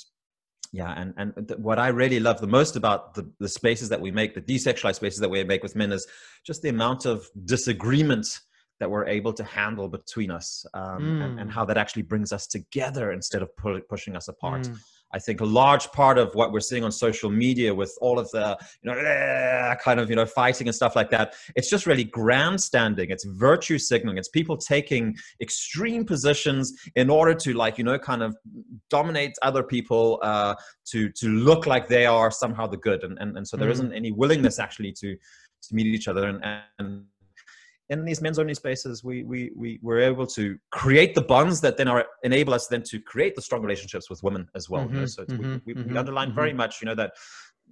yeah, 0.73 0.93
and 0.97 1.13
and 1.17 1.47
th- 1.47 1.59
what 1.59 1.79
I 1.79 1.89
really 1.89 2.19
love 2.19 2.41
the 2.41 2.47
most 2.47 2.75
about 2.75 3.13
the 3.13 3.29
the 3.39 3.49
spaces 3.49 3.89
that 3.89 4.01
we 4.01 4.11
make, 4.11 4.35
the 4.35 4.41
desexualized 4.41 4.95
spaces 4.95 5.19
that 5.19 5.29
we 5.29 5.43
make 5.43 5.63
with 5.63 5.75
men, 5.75 5.91
is 5.91 6.07
just 6.45 6.61
the 6.61 6.69
amount 6.69 7.05
of 7.05 7.27
disagreement 7.45 8.39
that 8.79 8.89
we're 8.89 9.07
able 9.07 9.33
to 9.33 9.43
handle 9.43 9.87
between 9.87 10.29
us, 10.29 10.65
um, 10.73 11.01
mm. 11.01 11.23
and, 11.23 11.39
and, 11.39 11.49
mm. 11.49 11.53
how 11.53 11.65
that 11.65 11.77
actually 11.77 12.03
brings 12.03 12.31
us 12.31 12.45
together 12.45 13.11
instead 13.11 13.41
of 13.41 13.55
pu- 13.57 13.81
pushing 13.89 14.15
us 14.15 14.27
apart. 14.27 14.63
Mm. 14.63 14.77
I 15.13 15.19
think 15.19 15.41
a 15.41 15.45
large 15.45 15.89
part 15.91 16.17
of 16.17 16.33
what 16.35 16.51
we're 16.51 16.59
seeing 16.59 16.83
on 16.83 16.91
social 16.91 17.29
media 17.29 17.73
with 17.73 17.97
all 18.01 18.19
of 18.19 18.29
the 18.31 18.57
you 18.81 18.91
know 18.91 19.75
kind 19.83 19.99
of 19.99 20.09
you 20.09 20.15
know 20.15 20.25
fighting 20.25 20.67
and 20.67 20.75
stuff 20.75 20.95
like 20.95 21.09
that, 21.11 21.35
it's 21.55 21.69
just 21.69 21.85
really 21.85 22.03
grandstanding. 22.03 23.09
It's 23.09 23.25
virtue 23.25 23.77
signaling. 23.77 24.17
It's 24.17 24.29
people 24.29 24.57
taking 24.57 25.15
extreme 25.41 26.05
positions 26.05 26.73
in 26.95 27.09
order 27.09 27.33
to 27.33 27.53
like 27.53 27.77
you 27.77 27.83
know 27.83 27.97
kind 27.97 28.21
of 28.21 28.35
dominate 28.89 29.33
other 29.41 29.63
people 29.63 30.19
uh, 30.23 30.55
to 30.91 31.09
to 31.09 31.29
look 31.29 31.65
like 31.65 31.87
they 31.87 32.05
are 32.05 32.31
somehow 32.31 32.67
the 32.67 32.77
good, 32.77 33.03
and 33.03 33.17
and, 33.19 33.37
and 33.37 33.47
so 33.47 33.57
there 33.57 33.71
mm. 33.71 33.83
not 33.83 33.95
any 33.95 34.11
willingness 34.11 34.59
actually 34.59 34.91
to 34.93 35.15
to 35.63 35.75
meet 35.75 35.87
each 35.87 36.07
other 36.07 36.27
and, 36.27 36.43
and 36.79 37.05
in 37.89 38.03
these 38.03 38.21
men's 38.21 38.37
only 38.37 38.53
spaces, 38.53 39.03
we 39.03 39.23
we 39.23 39.51
we 39.55 39.79
were 39.81 39.99
able 39.99 40.27
to 40.27 40.57
create 40.71 41.15
the 41.15 41.21
bonds 41.21 41.61
that 41.61 41.77
then 41.77 41.87
are 41.87 42.05
enable 42.23 42.53
us 42.53 42.67
then 42.67 42.83
to 42.83 42.99
create 42.99 43.35
the 43.35 43.41
strong 43.41 43.61
relationships 43.61 44.09
with 44.09 44.21
women 44.23 44.47
as 44.55 44.69
well. 44.69 44.83
Mm-hmm, 44.83 44.93
you 44.95 44.99
know? 45.01 45.05
So 45.05 45.25
mm-hmm, 45.25 45.53
we, 45.65 45.73
we, 45.73 45.81
mm-hmm, 45.81 45.93
we 45.93 45.97
underline 45.97 46.33
very 46.33 46.49
mm-hmm. 46.49 46.57
much, 46.57 46.81
you 46.81 46.85
know, 46.85 46.95
that 46.95 47.11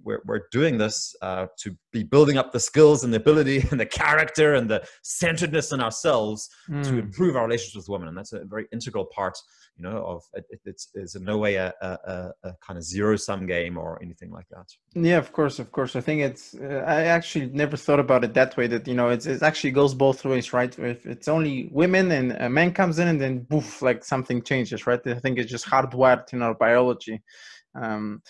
we're, 0.02 0.22
we're 0.24 0.42
doing 0.52 0.78
this 0.78 1.14
uh, 1.22 1.46
to 1.58 1.76
be 1.92 2.02
building 2.02 2.38
up 2.38 2.52
the 2.52 2.60
skills 2.60 3.04
and 3.04 3.12
the 3.12 3.18
ability 3.18 3.64
and 3.70 3.80
the 3.80 3.86
character 3.86 4.54
and 4.54 4.70
the 4.70 4.86
centeredness 5.02 5.72
in 5.72 5.80
ourselves 5.80 6.48
mm. 6.68 6.84
to 6.84 6.98
improve 6.98 7.36
our 7.36 7.44
relationships 7.44 7.76
with 7.76 7.88
women. 7.88 8.08
And 8.08 8.16
that's 8.16 8.32
a 8.32 8.44
very 8.44 8.66
integral 8.72 9.06
part 9.06 9.36
you 9.76 9.82
know 9.82 10.04
of 10.04 10.22
it, 10.32 10.46
it's, 10.64 10.88
it's 10.94 11.14
in 11.16 11.24
no 11.24 11.36
way 11.36 11.56
a, 11.56 11.72
a, 11.82 12.30
a 12.44 12.52
kind 12.66 12.78
of 12.78 12.82
zero 12.84 13.16
sum 13.16 13.46
game 13.46 13.76
or 13.76 14.02
anything 14.02 14.30
like 14.30 14.46
that. 14.50 14.66
Yeah 14.94 15.18
of 15.18 15.32
course 15.32 15.58
of 15.58 15.70
course. 15.70 15.96
I 15.96 16.00
think 16.00 16.22
it's 16.22 16.54
uh, 16.54 16.84
i 16.86 17.02
actually 17.02 17.46
never 17.46 17.76
thought 17.76 18.00
about 18.00 18.24
it 18.24 18.34
that 18.34 18.56
way 18.56 18.66
that 18.68 18.88
you 18.88 18.94
know 18.94 19.10
it's, 19.10 19.26
it 19.26 19.42
actually 19.42 19.72
goes 19.72 19.94
both 19.94 20.24
ways 20.24 20.52
right? 20.52 20.76
If 20.78 21.06
it's 21.06 21.28
only 21.28 21.68
women 21.72 22.10
and 22.10 22.32
a 22.32 22.48
man 22.48 22.72
comes 22.72 22.98
in 22.98 23.08
and 23.08 23.20
then 23.20 23.40
boof 23.40 23.82
like 23.82 24.04
something 24.04 24.42
changes 24.42 24.86
right? 24.86 25.00
I 25.06 25.18
think 25.18 25.38
it's 25.38 25.50
just 25.50 25.66
hardwired 25.66 26.32
in 26.32 26.42
our 26.42 26.54
biology. 26.54 27.22
Um, 27.74 28.22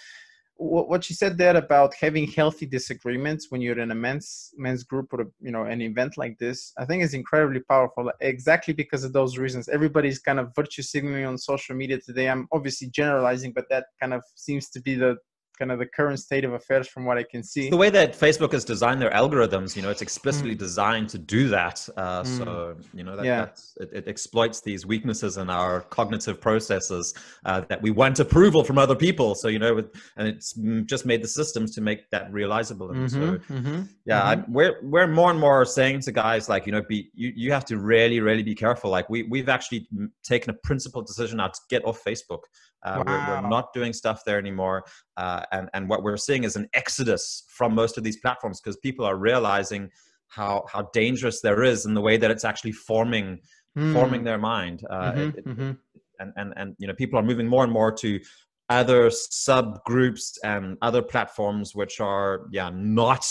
what 0.58 1.04
she 1.04 1.12
said 1.12 1.36
there 1.36 1.56
about 1.56 1.94
having 1.94 2.26
healthy 2.26 2.64
disagreements 2.64 3.50
when 3.50 3.60
you're 3.60 3.78
in 3.78 3.90
a 3.90 3.94
men's 3.94 4.54
men's 4.56 4.84
group 4.84 5.12
or 5.12 5.26
you 5.40 5.50
know 5.50 5.64
an 5.64 5.82
event 5.82 6.16
like 6.16 6.38
this 6.38 6.72
i 6.78 6.84
think 6.84 7.02
is 7.02 7.12
incredibly 7.12 7.60
powerful 7.60 8.10
exactly 8.20 8.72
because 8.72 9.04
of 9.04 9.12
those 9.12 9.38
reasons. 9.38 9.68
Everybody's 9.68 10.18
kind 10.18 10.40
of 10.40 10.54
virtue 10.54 10.82
signaling 10.82 11.24
on 11.24 11.38
social 11.38 11.74
media 11.74 11.98
today. 12.00 12.28
I'm 12.28 12.48
obviously 12.52 12.88
generalizing 12.88 13.52
but 13.52 13.66
that 13.70 13.86
kind 14.00 14.14
of 14.14 14.22
seems 14.34 14.68
to 14.70 14.80
be 14.80 14.94
the 14.94 15.16
kind 15.58 15.72
of 15.72 15.78
the 15.78 15.86
current 15.86 16.18
state 16.18 16.44
of 16.44 16.52
affairs 16.52 16.88
from 16.88 17.04
what 17.04 17.18
I 17.18 17.22
can 17.22 17.42
see. 17.42 17.70
The 17.70 17.76
way 17.76 17.90
that 17.90 18.12
Facebook 18.12 18.52
has 18.52 18.64
designed 18.64 19.00
their 19.00 19.10
algorithms, 19.10 19.76
you 19.76 19.82
know, 19.82 19.90
it's 19.90 20.02
explicitly 20.02 20.54
mm. 20.54 20.58
designed 20.58 21.08
to 21.10 21.18
do 21.18 21.48
that. 21.48 21.86
Uh, 21.96 22.22
mm. 22.22 22.38
So, 22.38 22.76
you 22.94 23.04
know, 23.04 23.16
that, 23.16 23.24
yeah. 23.24 23.46
it, 23.80 23.90
it, 23.92 24.08
exploits 24.08 24.60
these 24.60 24.86
weaknesses 24.86 25.36
in 25.36 25.50
our 25.50 25.82
cognitive 25.82 26.40
processes 26.40 27.14
uh, 27.44 27.62
that 27.68 27.80
we 27.82 27.90
want 27.90 28.18
approval 28.20 28.64
from 28.64 28.78
other 28.78 28.94
people. 28.94 29.34
So, 29.34 29.48
you 29.48 29.58
know, 29.58 29.78
and 30.16 30.28
it's 30.28 30.52
just 30.84 31.06
made 31.06 31.22
the 31.22 31.28
systems 31.28 31.74
to 31.74 31.80
make 31.80 32.10
that 32.10 32.32
realizable. 32.32 32.90
And 32.90 33.08
mm-hmm, 33.08 33.36
so, 33.48 33.54
mm-hmm, 33.54 33.82
yeah, 34.04 34.34
mm-hmm. 34.34 34.40
I, 34.40 34.44
we're, 34.48 34.80
we're 34.82 35.06
more 35.06 35.30
and 35.30 35.40
more 35.40 35.64
saying 35.64 36.00
to 36.02 36.12
guys 36.12 36.48
like, 36.48 36.66
you 36.66 36.72
know, 36.72 36.82
be, 36.88 37.10
you, 37.14 37.32
you 37.34 37.52
have 37.52 37.64
to 37.66 37.78
really, 37.78 38.20
really 38.20 38.42
be 38.42 38.54
careful. 38.54 38.90
Like 38.90 39.08
we, 39.10 39.24
we've 39.24 39.48
actually 39.48 39.88
taken 40.22 40.50
a 40.50 40.54
principled 40.64 41.06
decision 41.06 41.38
now 41.38 41.48
to 41.48 41.60
get 41.68 41.84
off 41.84 42.02
Facebook. 42.04 42.40
Uh, 42.84 43.02
wow. 43.04 43.04
we're, 43.06 43.42
we're, 43.42 43.48
not 43.48 43.72
doing 43.72 43.92
stuff 43.92 44.22
there 44.24 44.38
anymore. 44.38 44.84
Uh, 45.16 45.42
and, 45.52 45.68
and 45.74 45.88
what 45.88 46.02
we're 46.02 46.16
seeing 46.16 46.44
is 46.44 46.56
an 46.56 46.68
exodus 46.74 47.44
from 47.48 47.74
most 47.74 47.98
of 47.98 48.04
these 48.04 48.18
platforms 48.18 48.60
because 48.60 48.76
people 48.76 49.04
are 49.04 49.16
realizing 49.16 49.90
how, 50.28 50.64
how 50.70 50.88
dangerous 50.92 51.40
there 51.40 51.62
is 51.62 51.86
in 51.86 51.94
the 51.94 52.00
way 52.00 52.16
that 52.16 52.30
it's 52.30 52.44
actually 52.44 52.72
forming, 52.72 53.40
mm. 53.76 53.92
forming 53.92 54.24
their 54.24 54.38
mind. 54.38 54.82
Uh, 54.90 55.12
mm-hmm, 55.12 55.38
it, 55.38 55.46
mm-hmm. 55.46 55.70
And, 56.18 56.32
and, 56.36 56.54
and, 56.56 56.74
you 56.78 56.86
know, 56.86 56.94
people 56.94 57.18
are 57.18 57.22
moving 57.22 57.46
more 57.46 57.62
and 57.62 57.72
more 57.72 57.92
to 57.92 58.20
other 58.68 59.08
subgroups 59.08 60.38
and 60.42 60.76
other 60.82 61.02
platforms 61.02 61.74
which 61.74 62.00
are, 62.00 62.46
yeah, 62.50 62.70
not 62.72 63.24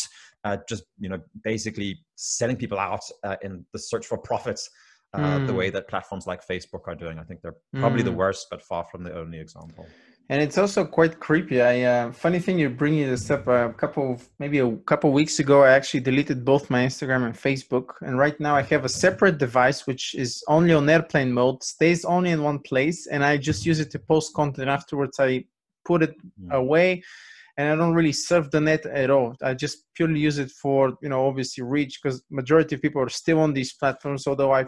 uh, 0.43 0.57
just, 0.69 0.83
you 0.99 1.09
know, 1.09 1.19
basically 1.43 1.97
selling 2.15 2.55
people 2.55 2.77
out 2.79 3.01
uh, 3.23 3.35
in 3.41 3.65
the 3.73 3.79
search 3.79 4.05
for 4.05 4.17
profits 4.17 4.69
uh, 5.13 5.39
mm. 5.39 5.47
the 5.47 5.53
way 5.53 5.69
that 5.69 5.87
platforms 5.87 6.27
like 6.27 6.45
Facebook 6.45 6.87
are 6.87 6.95
doing. 6.95 7.17
I 7.19 7.23
think 7.23 7.41
they're 7.41 7.55
probably 7.73 8.01
mm. 8.01 8.05
the 8.05 8.11
worst, 8.11 8.47
but 8.51 8.61
far 8.61 8.85
from 8.85 9.03
the 9.03 9.17
only 9.17 9.39
example. 9.39 9.87
And 10.27 10.41
it's 10.41 10.57
also 10.57 10.83
quite 10.83 11.19
creepy. 11.19 11.61
I 11.61 11.81
uh, 11.83 12.11
funny 12.11 12.39
thing 12.39 12.57
you're 12.57 12.71
bringing 12.71 13.07
this 13.07 13.29
up. 13.29 13.47
A 13.47 13.71
couple, 13.73 14.13
of, 14.13 14.27
maybe 14.39 14.57
a 14.57 14.75
couple 14.77 15.11
weeks 15.11 15.37
ago, 15.37 15.63
I 15.63 15.71
actually 15.73 15.99
deleted 15.99 16.43
both 16.43 16.71
my 16.71 16.83
Instagram 16.83 17.25
and 17.27 17.35
Facebook, 17.35 17.91
and 18.01 18.17
right 18.17 18.39
now 18.39 18.55
I 18.55 18.63
have 18.63 18.85
a 18.85 18.89
separate 18.89 19.37
device 19.37 19.85
which 19.85 20.15
is 20.15 20.43
only 20.47 20.73
on 20.73 20.89
airplane 20.89 21.31
mode, 21.31 21.61
stays 21.61 22.05
only 22.05 22.31
in 22.31 22.41
one 22.41 22.57
place, 22.57 23.05
and 23.05 23.23
I 23.23 23.37
just 23.37 23.67
use 23.67 23.79
it 23.79 23.91
to 23.91 23.99
post 23.99 24.33
content. 24.33 24.67
Afterwards, 24.67 25.19
I 25.19 25.45
put 25.85 26.01
it 26.01 26.15
mm. 26.41 26.51
away, 26.51 27.03
and 27.57 27.69
I 27.69 27.75
don't 27.75 27.93
really 27.93 28.13
surf 28.13 28.49
the 28.49 28.61
net 28.61 28.87
at 28.87 29.11
all. 29.11 29.35
I 29.43 29.53
just 29.53 29.83
purely 29.93 30.19
use 30.19 30.39
it 30.39 30.49
for 30.49 30.97
you 31.03 31.09
know 31.09 31.27
obviously 31.27 31.63
reach 31.63 31.99
because 32.01 32.23
majority 32.31 32.73
of 32.73 32.81
people 32.81 33.01
are 33.03 33.09
still 33.09 33.41
on 33.41 33.53
these 33.53 33.73
platforms. 33.73 34.25
Although 34.25 34.53
I 34.53 34.65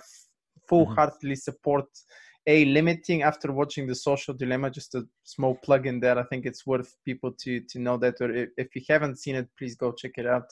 full-heartedly 0.70 1.36
support 1.36 1.86
a 2.48 2.66
limiting 2.66 3.22
after 3.22 3.52
watching 3.52 3.86
the 3.86 3.96
social 3.96 4.34
dilemma 4.34 4.70
just 4.70 4.96
a 4.96 5.06
small 5.24 5.56
plug 5.56 5.86
in 5.86 6.00
there 6.00 6.18
i 6.18 6.24
think 6.24 6.46
it's 6.46 6.66
worth 6.66 6.96
people 7.06 7.32
to 7.32 7.60
to 7.70 7.80
know 7.80 7.98
that 7.98 8.16
or 8.22 8.32
if, 8.32 8.50
if 8.58 8.76
you 8.76 8.82
haven't 8.90 9.18
seen 9.18 9.36
it 9.36 9.48
please 9.58 9.76
go 9.76 9.92
check 9.92 10.12
it 10.18 10.26
out 10.26 10.50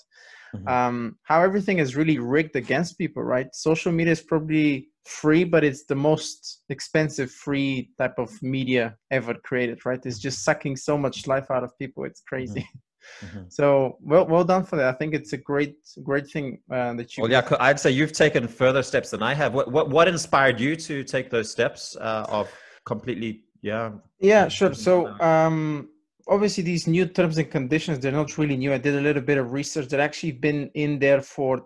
mm-hmm. 0.56 0.68
um, 0.68 1.18
how 1.24 1.42
everything 1.42 1.80
is 1.80 1.96
really 1.96 2.20
rigged 2.20 2.56
against 2.56 2.98
people 2.98 3.24
right 3.24 3.54
social 3.56 3.92
media 3.92 4.12
is 4.12 4.22
probably 4.22 4.90
free, 5.06 5.44
but 5.44 5.64
it's 5.64 5.86
the 5.86 5.96
most 5.96 6.64
expensive 6.70 7.32
free 7.32 7.92
type 7.98 8.18
of 8.18 8.32
media 8.42 8.96
ever 9.12 9.34
created, 9.34 9.86
right? 9.86 10.04
It's 10.06 10.20
just 10.20 10.44
sucking 10.44 10.78
so 10.78 10.98
much 10.98 11.28
life 11.28 11.52
out 11.52 11.64
of 11.64 11.78
people. 11.78 12.04
It's 12.06 12.22
crazy. 12.22 12.62
Mm-hmm. 12.62 12.80
Mm-hmm. 13.22 13.44
So 13.50 13.98
well, 14.02 14.26
well 14.26 14.44
done 14.44 14.64
for 14.64 14.76
that. 14.78 14.94
I 14.94 14.98
think 14.98 15.14
it's 15.14 15.34
a 15.34 15.38
great, 15.38 15.78
great 16.04 16.28
thing 16.30 16.60
uh, 16.72 16.94
that 16.94 17.16
you. 17.16 17.24
Well, 17.24 17.32
yeah, 17.32 17.48
I'd 17.60 17.80
say 17.80 17.92
you've 17.92 18.14
taken 18.14 18.48
further 18.48 18.84
steps 18.84 19.12
than 19.12 19.24
I 19.24 19.34
have. 19.34 19.54
What, 19.54 19.72
what, 19.72 19.90
what 19.90 20.08
inspired 20.08 20.60
you 20.60 20.76
to 20.76 21.04
take 21.04 21.30
those 21.30 21.52
steps 21.52 21.96
uh, 22.00 22.26
of 22.30 22.52
completely, 22.86 23.44
yeah? 23.62 23.92
Yeah, 24.20 24.48
sure. 24.48 24.74
So, 24.74 25.08
um, 25.20 25.90
obviously, 26.28 26.64
these 26.64 26.88
new 26.88 27.06
terms 27.06 27.38
and 27.38 27.50
conditions 27.50 28.00
they're 28.00 28.12
not 28.12 28.38
really 28.38 28.58
new. 28.58 28.74
I 28.74 28.78
did 28.78 28.96
a 28.96 29.02
little 29.02 29.22
bit 29.22 29.38
of 29.38 29.54
research. 29.54 29.88
They're 29.88 30.02
actually 30.02 30.34
been 30.34 30.70
in 30.74 31.00
there 31.00 31.22
for 31.22 31.66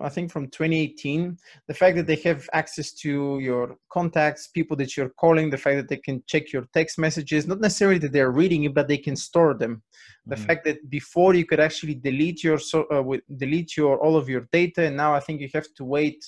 I 0.00 0.08
think 0.08 0.30
from 0.30 0.46
2018, 0.48 1.36
the 1.66 1.74
fact 1.74 1.96
that 1.96 2.06
they 2.06 2.16
have 2.16 2.48
access 2.52 2.92
to 2.94 3.38
your 3.40 3.76
contacts, 3.90 4.48
people 4.48 4.76
that 4.78 4.96
you're 4.96 5.10
calling, 5.10 5.50
the 5.50 5.58
fact 5.58 5.76
that 5.76 5.88
they 5.88 5.96
can 5.96 6.22
check 6.26 6.52
your 6.52 6.66
text 6.72 6.98
messages, 6.98 7.46
not 7.46 7.60
necessarily 7.60 7.98
that 7.98 8.12
they're 8.12 8.30
reading 8.30 8.64
it, 8.64 8.74
but 8.74 8.88
they 8.88 8.98
can 8.98 9.16
store 9.16 9.54
them. 9.54 9.82
The 10.26 10.36
mm-hmm. 10.36 10.44
fact 10.44 10.64
that 10.64 10.88
before 10.90 11.34
you 11.34 11.44
could 11.44 11.60
actually 11.60 11.94
delete 11.94 12.42
your 12.44 12.58
so, 12.58 12.84
uh, 12.84 13.02
delete 13.36 13.76
your 13.76 13.98
all 13.98 14.16
of 14.16 14.28
your 14.28 14.48
data, 14.52 14.84
and 14.86 14.96
now 14.96 15.14
I 15.14 15.20
think 15.20 15.40
you 15.40 15.48
have 15.54 15.72
to 15.76 15.84
wait 15.84 16.24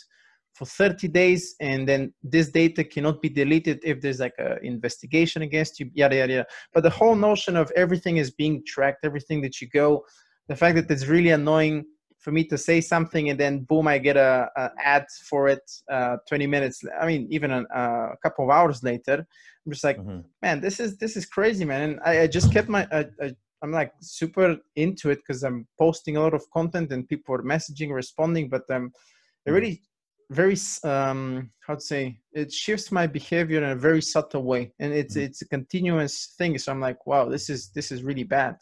for 0.55 0.67
30 0.67 1.09
days, 1.09 1.55
and 1.61 1.89
then 1.89 2.13
this 2.23 2.51
data 2.51 2.85
cannot 2.85 3.23
be 3.23 3.29
deleted 3.29 3.81
if 3.83 4.01
there's 4.01 4.21
like 4.21 4.35
an 4.39 4.59
investigation 4.63 5.43
against 5.43 5.81
you, 5.81 5.91
yada 5.95 6.17
yada 6.17 6.33
yada. 6.33 6.47
But 6.73 6.83
the 6.83 6.91
whole 6.91 7.15
notion 7.15 7.57
of 7.57 7.73
everything 7.75 8.19
is 8.19 8.31
being 8.31 8.63
tracked, 8.67 9.05
everything 9.05 9.41
that 9.43 9.61
you 9.61 9.69
go, 9.69 10.05
the 10.49 10.57
fact 10.57 10.77
that 10.77 10.91
it's 10.91 11.07
really 11.07 11.31
annoying 11.31 11.85
for 12.23 12.31
me 12.31 12.45
to 12.45 12.57
say 12.57 12.81
something 12.81 13.29
and 13.29 13.39
then 13.39 13.65
boom 13.65 13.87
i 13.87 13.99
get 13.99 14.17
a, 14.17 14.49
a 14.57 14.71
ad 14.83 15.05
for 15.29 15.49
it 15.49 15.63
uh, 15.91 16.17
20 16.29 16.47
minutes 16.47 16.83
i 17.01 17.07
mean 17.07 17.27
even 17.31 17.51
a, 17.51 17.63
a, 17.75 18.17
couple 18.23 18.45
of 18.45 18.51
hours 18.51 18.83
later 18.83 19.27
i'm 19.67 19.73
just 19.73 19.85
like 19.85 19.99
mm-hmm. 19.99 20.21
man 20.41 20.61
this 20.61 20.81
is 20.81 20.97
this 20.97 21.17
is 21.17 21.27
crazy 21.27 21.65
man 21.65 21.83
and 21.91 22.01
i, 22.05 22.23
I 22.23 22.27
just 22.27 22.53
kept 22.53 22.69
my 22.69 22.87
I, 22.93 23.07
I, 23.23 23.35
i'm 23.63 23.73
like 23.73 23.93
super 24.01 24.57
into 24.77 25.11
it 25.11 25.19
because 25.19 25.43
i'm 25.43 25.67
posting 25.79 26.17
a 26.17 26.21
lot 26.21 26.35
of 26.35 26.49
content 26.53 26.93
and 26.93 27.09
people 27.09 27.35
are 27.35 27.43
messaging 27.43 27.93
responding 27.93 28.49
but 28.49 28.63
um 28.71 28.87
it 28.87 29.51
mm-hmm. 29.51 29.55
really 29.55 29.83
very 30.31 30.57
um 30.85 31.51
how 31.67 31.75
to 31.75 31.81
say 31.81 32.19
it 32.33 32.51
shifts 32.53 32.91
my 32.91 33.07
behavior 33.07 33.59
in 33.59 33.71
a 33.71 33.77
very 33.77 34.01
subtle 34.01 34.45
way 34.45 34.73
and 34.79 34.93
it's 34.93 35.17
mm-hmm. 35.17 35.27
it's 35.27 35.43
a 35.43 35.49
continuous 35.49 36.35
thing 36.39 36.57
so 36.57 36.71
i'm 36.73 36.81
like 36.81 37.05
wow 37.07 37.29
this 37.29 37.51
is 37.51 37.71
this 37.75 37.91
is 37.93 38.03
really 38.03 38.25
bad 38.25 38.57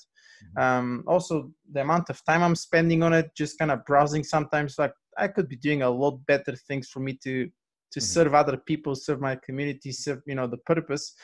um, 0.57 1.05
also 1.07 1.51
the 1.73 1.81
amount 1.81 2.09
of 2.11 2.25
time 2.25 2.43
i'm 2.43 2.55
spending 2.55 3.03
on 3.03 3.13
it 3.13 3.31
just 3.37 3.59
kind 3.59 3.71
of 3.71 3.85
browsing 3.85 4.25
sometimes 4.25 4.79
like 4.79 4.93
i 5.19 5.29
could 5.29 5.49
be 5.49 5.57
doing 5.57 5.83
a 5.83 5.91
lot 5.91 6.19
better 6.27 6.55
things 6.69 6.89
for 6.89 7.01
me 7.01 7.13
to 7.13 7.49
to 7.91 7.99
mm-hmm. 7.99 8.05
serve 8.05 8.35
other 8.35 8.57
people 8.57 8.95
serve 8.95 9.21
my 9.21 9.37
community 9.37 9.93
serve 9.93 10.21
you 10.27 10.35
know 10.35 10.47
the 10.47 10.59
purpose 10.59 11.15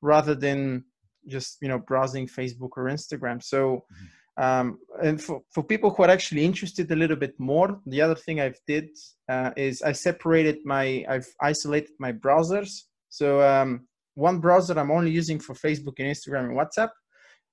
rather 0.00 0.34
than 0.34 0.84
just 1.28 1.58
you 1.60 1.68
know 1.68 1.78
browsing 1.78 2.26
facebook 2.26 2.70
or 2.76 2.84
instagram 2.84 3.42
so 3.42 3.84
mm-hmm. 3.92 4.42
um, 4.42 4.78
and 5.02 5.22
for, 5.22 5.40
for 5.50 5.62
people 5.62 5.90
who 5.90 6.02
are 6.02 6.10
actually 6.10 6.44
interested 6.44 6.90
a 6.90 6.96
little 6.96 7.16
bit 7.16 7.38
more 7.38 7.80
the 7.86 8.00
other 8.00 8.14
thing 8.14 8.40
i've 8.40 8.58
did 8.66 8.88
uh, 9.28 9.50
is 9.56 9.82
i 9.82 9.92
separated 9.92 10.58
my 10.64 11.04
i've 11.08 11.28
isolated 11.40 11.92
my 11.98 12.12
browsers 12.12 12.82
so 13.08 13.40
um, 13.42 13.86
one 14.14 14.38
browser 14.38 14.78
i'm 14.78 14.90
only 14.90 15.10
using 15.10 15.38
for 15.38 15.54
facebook 15.54 15.94
and 15.98 16.08
instagram 16.08 16.44
and 16.48 16.56
whatsapp 16.56 16.90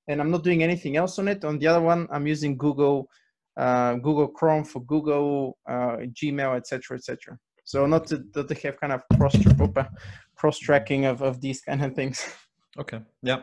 and 0.08 0.20
I'm 0.22 0.32
not 0.32 0.44
doing 0.44 0.64
anything 0.64 0.98
else 0.98 1.20
on 1.20 1.28
it. 1.28 1.44
On 1.46 1.60
the 1.60 1.68
other 1.68 1.82
one, 1.82 2.08
I'm 2.12 2.26
using 2.28 2.58
Google, 2.58 3.10
uh, 3.58 3.96
Google 3.96 4.28
Chrome 4.28 4.64
for 4.64 4.84
Google, 4.84 5.58
uh, 5.68 5.98
Gmail, 6.14 6.56
etc., 6.56 6.98
etc. 6.98 7.38
So 7.64 7.86
not 7.86 8.08
to, 8.08 8.24
not 8.36 8.48
to 8.48 8.56
have 8.56 8.80
kind 8.80 8.94
of 8.94 9.04
cross 9.16 9.36
cross 10.36 10.58
tracking 10.58 11.06
of, 11.06 11.22
of 11.22 11.42
these 11.42 11.62
kind 11.62 11.84
of 11.84 11.94
things. 11.94 12.26
Okay. 12.78 13.00
Yeah. 13.24 13.42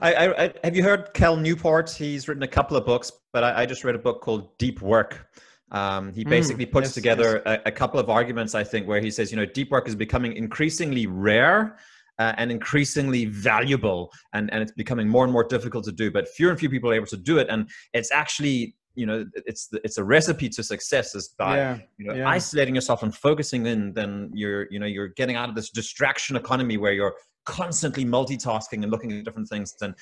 I, 0.00 0.14
I, 0.14 0.44
I, 0.44 0.52
have 0.62 0.76
you 0.76 0.82
heard 0.82 1.12
Cal 1.14 1.36
Newport? 1.36 1.90
He's 1.90 2.28
written 2.28 2.42
a 2.42 2.48
couple 2.48 2.76
of 2.76 2.84
books, 2.84 3.10
but 3.32 3.42
I, 3.42 3.62
I 3.62 3.66
just 3.66 3.84
read 3.84 3.94
a 3.94 3.98
book 3.98 4.20
called 4.20 4.56
Deep 4.58 4.80
Work. 4.80 5.28
Um, 5.72 6.12
he 6.12 6.22
hmm, 6.22 6.30
basically 6.30 6.66
mm, 6.66 6.72
puts 6.72 6.88
yes, 6.88 6.94
together 6.94 7.42
yes. 7.44 7.60
A, 7.64 7.68
a, 7.68 7.72
couple 7.72 7.98
of 7.98 8.08
arguments, 8.08 8.54
I 8.54 8.62
think, 8.62 8.86
where 8.86 9.00
he 9.00 9.10
says, 9.10 9.32
you 9.32 9.36
know, 9.36 9.46
deep 9.46 9.70
work 9.70 9.88
is 9.88 9.96
becoming 9.96 10.34
increasingly 10.34 11.06
rare 11.06 11.76
uh, 12.18 12.32
and 12.36 12.50
increasingly 12.50 13.26
valuable 13.26 14.12
and, 14.32 14.52
and 14.52 14.62
it's 14.62 14.72
becoming 14.72 15.08
more 15.08 15.24
and 15.24 15.32
more 15.32 15.44
difficult 15.44 15.84
to 15.84 15.92
do 15.92 16.10
but 16.10 16.28
fewer 16.28 16.50
and 16.50 16.58
fewer 16.58 16.70
people 16.70 16.90
are 16.90 16.94
able 16.94 17.06
to 17.06 17.16
do 17.16 17.38
it 17.38 17.46
and 17.50 17.68
it's 17.92 18.10
actually 18.10 18.74
you 18.96 19.06
know 19.06 19.24
it's 19.34 19.68
it's 19.84 19.98
a 19.98 20.04
recipe 20.04 20.48
to 20.48 20.62
success 20.62 21.14
is 21.14 21.28
by 21.38 21.56
yeah, 21.56 21.78
you 21.98 22.06
know 22.06 22.14
yeah. 22.14 22.28
isolating 22.28 22.74
yourself 22.74 23.02
and 23.02 23.14
focusing 23.14 23.66
in 23.66 23.92
then 23.92 24.30
you're 24.32 24.66
you 24.70 24.78
know 24.78 24.86
you're 24.86 25.08
getting 25.08 25.36
out 25.36 25.48
of 25.48 25.54
this 25.54 25.70
distraction 25.70 26.34
economy 26.34 26.76
where 26.78 26.92
you're 26.92 27.14
constantly 27.44 28.04
multitasking 28.04 28.82
and 28.82 28.90
looking 28.90 29.12
at 29.12 29.24
different 29.24 29.48
things 29.48 29.74
and 29.82 29.94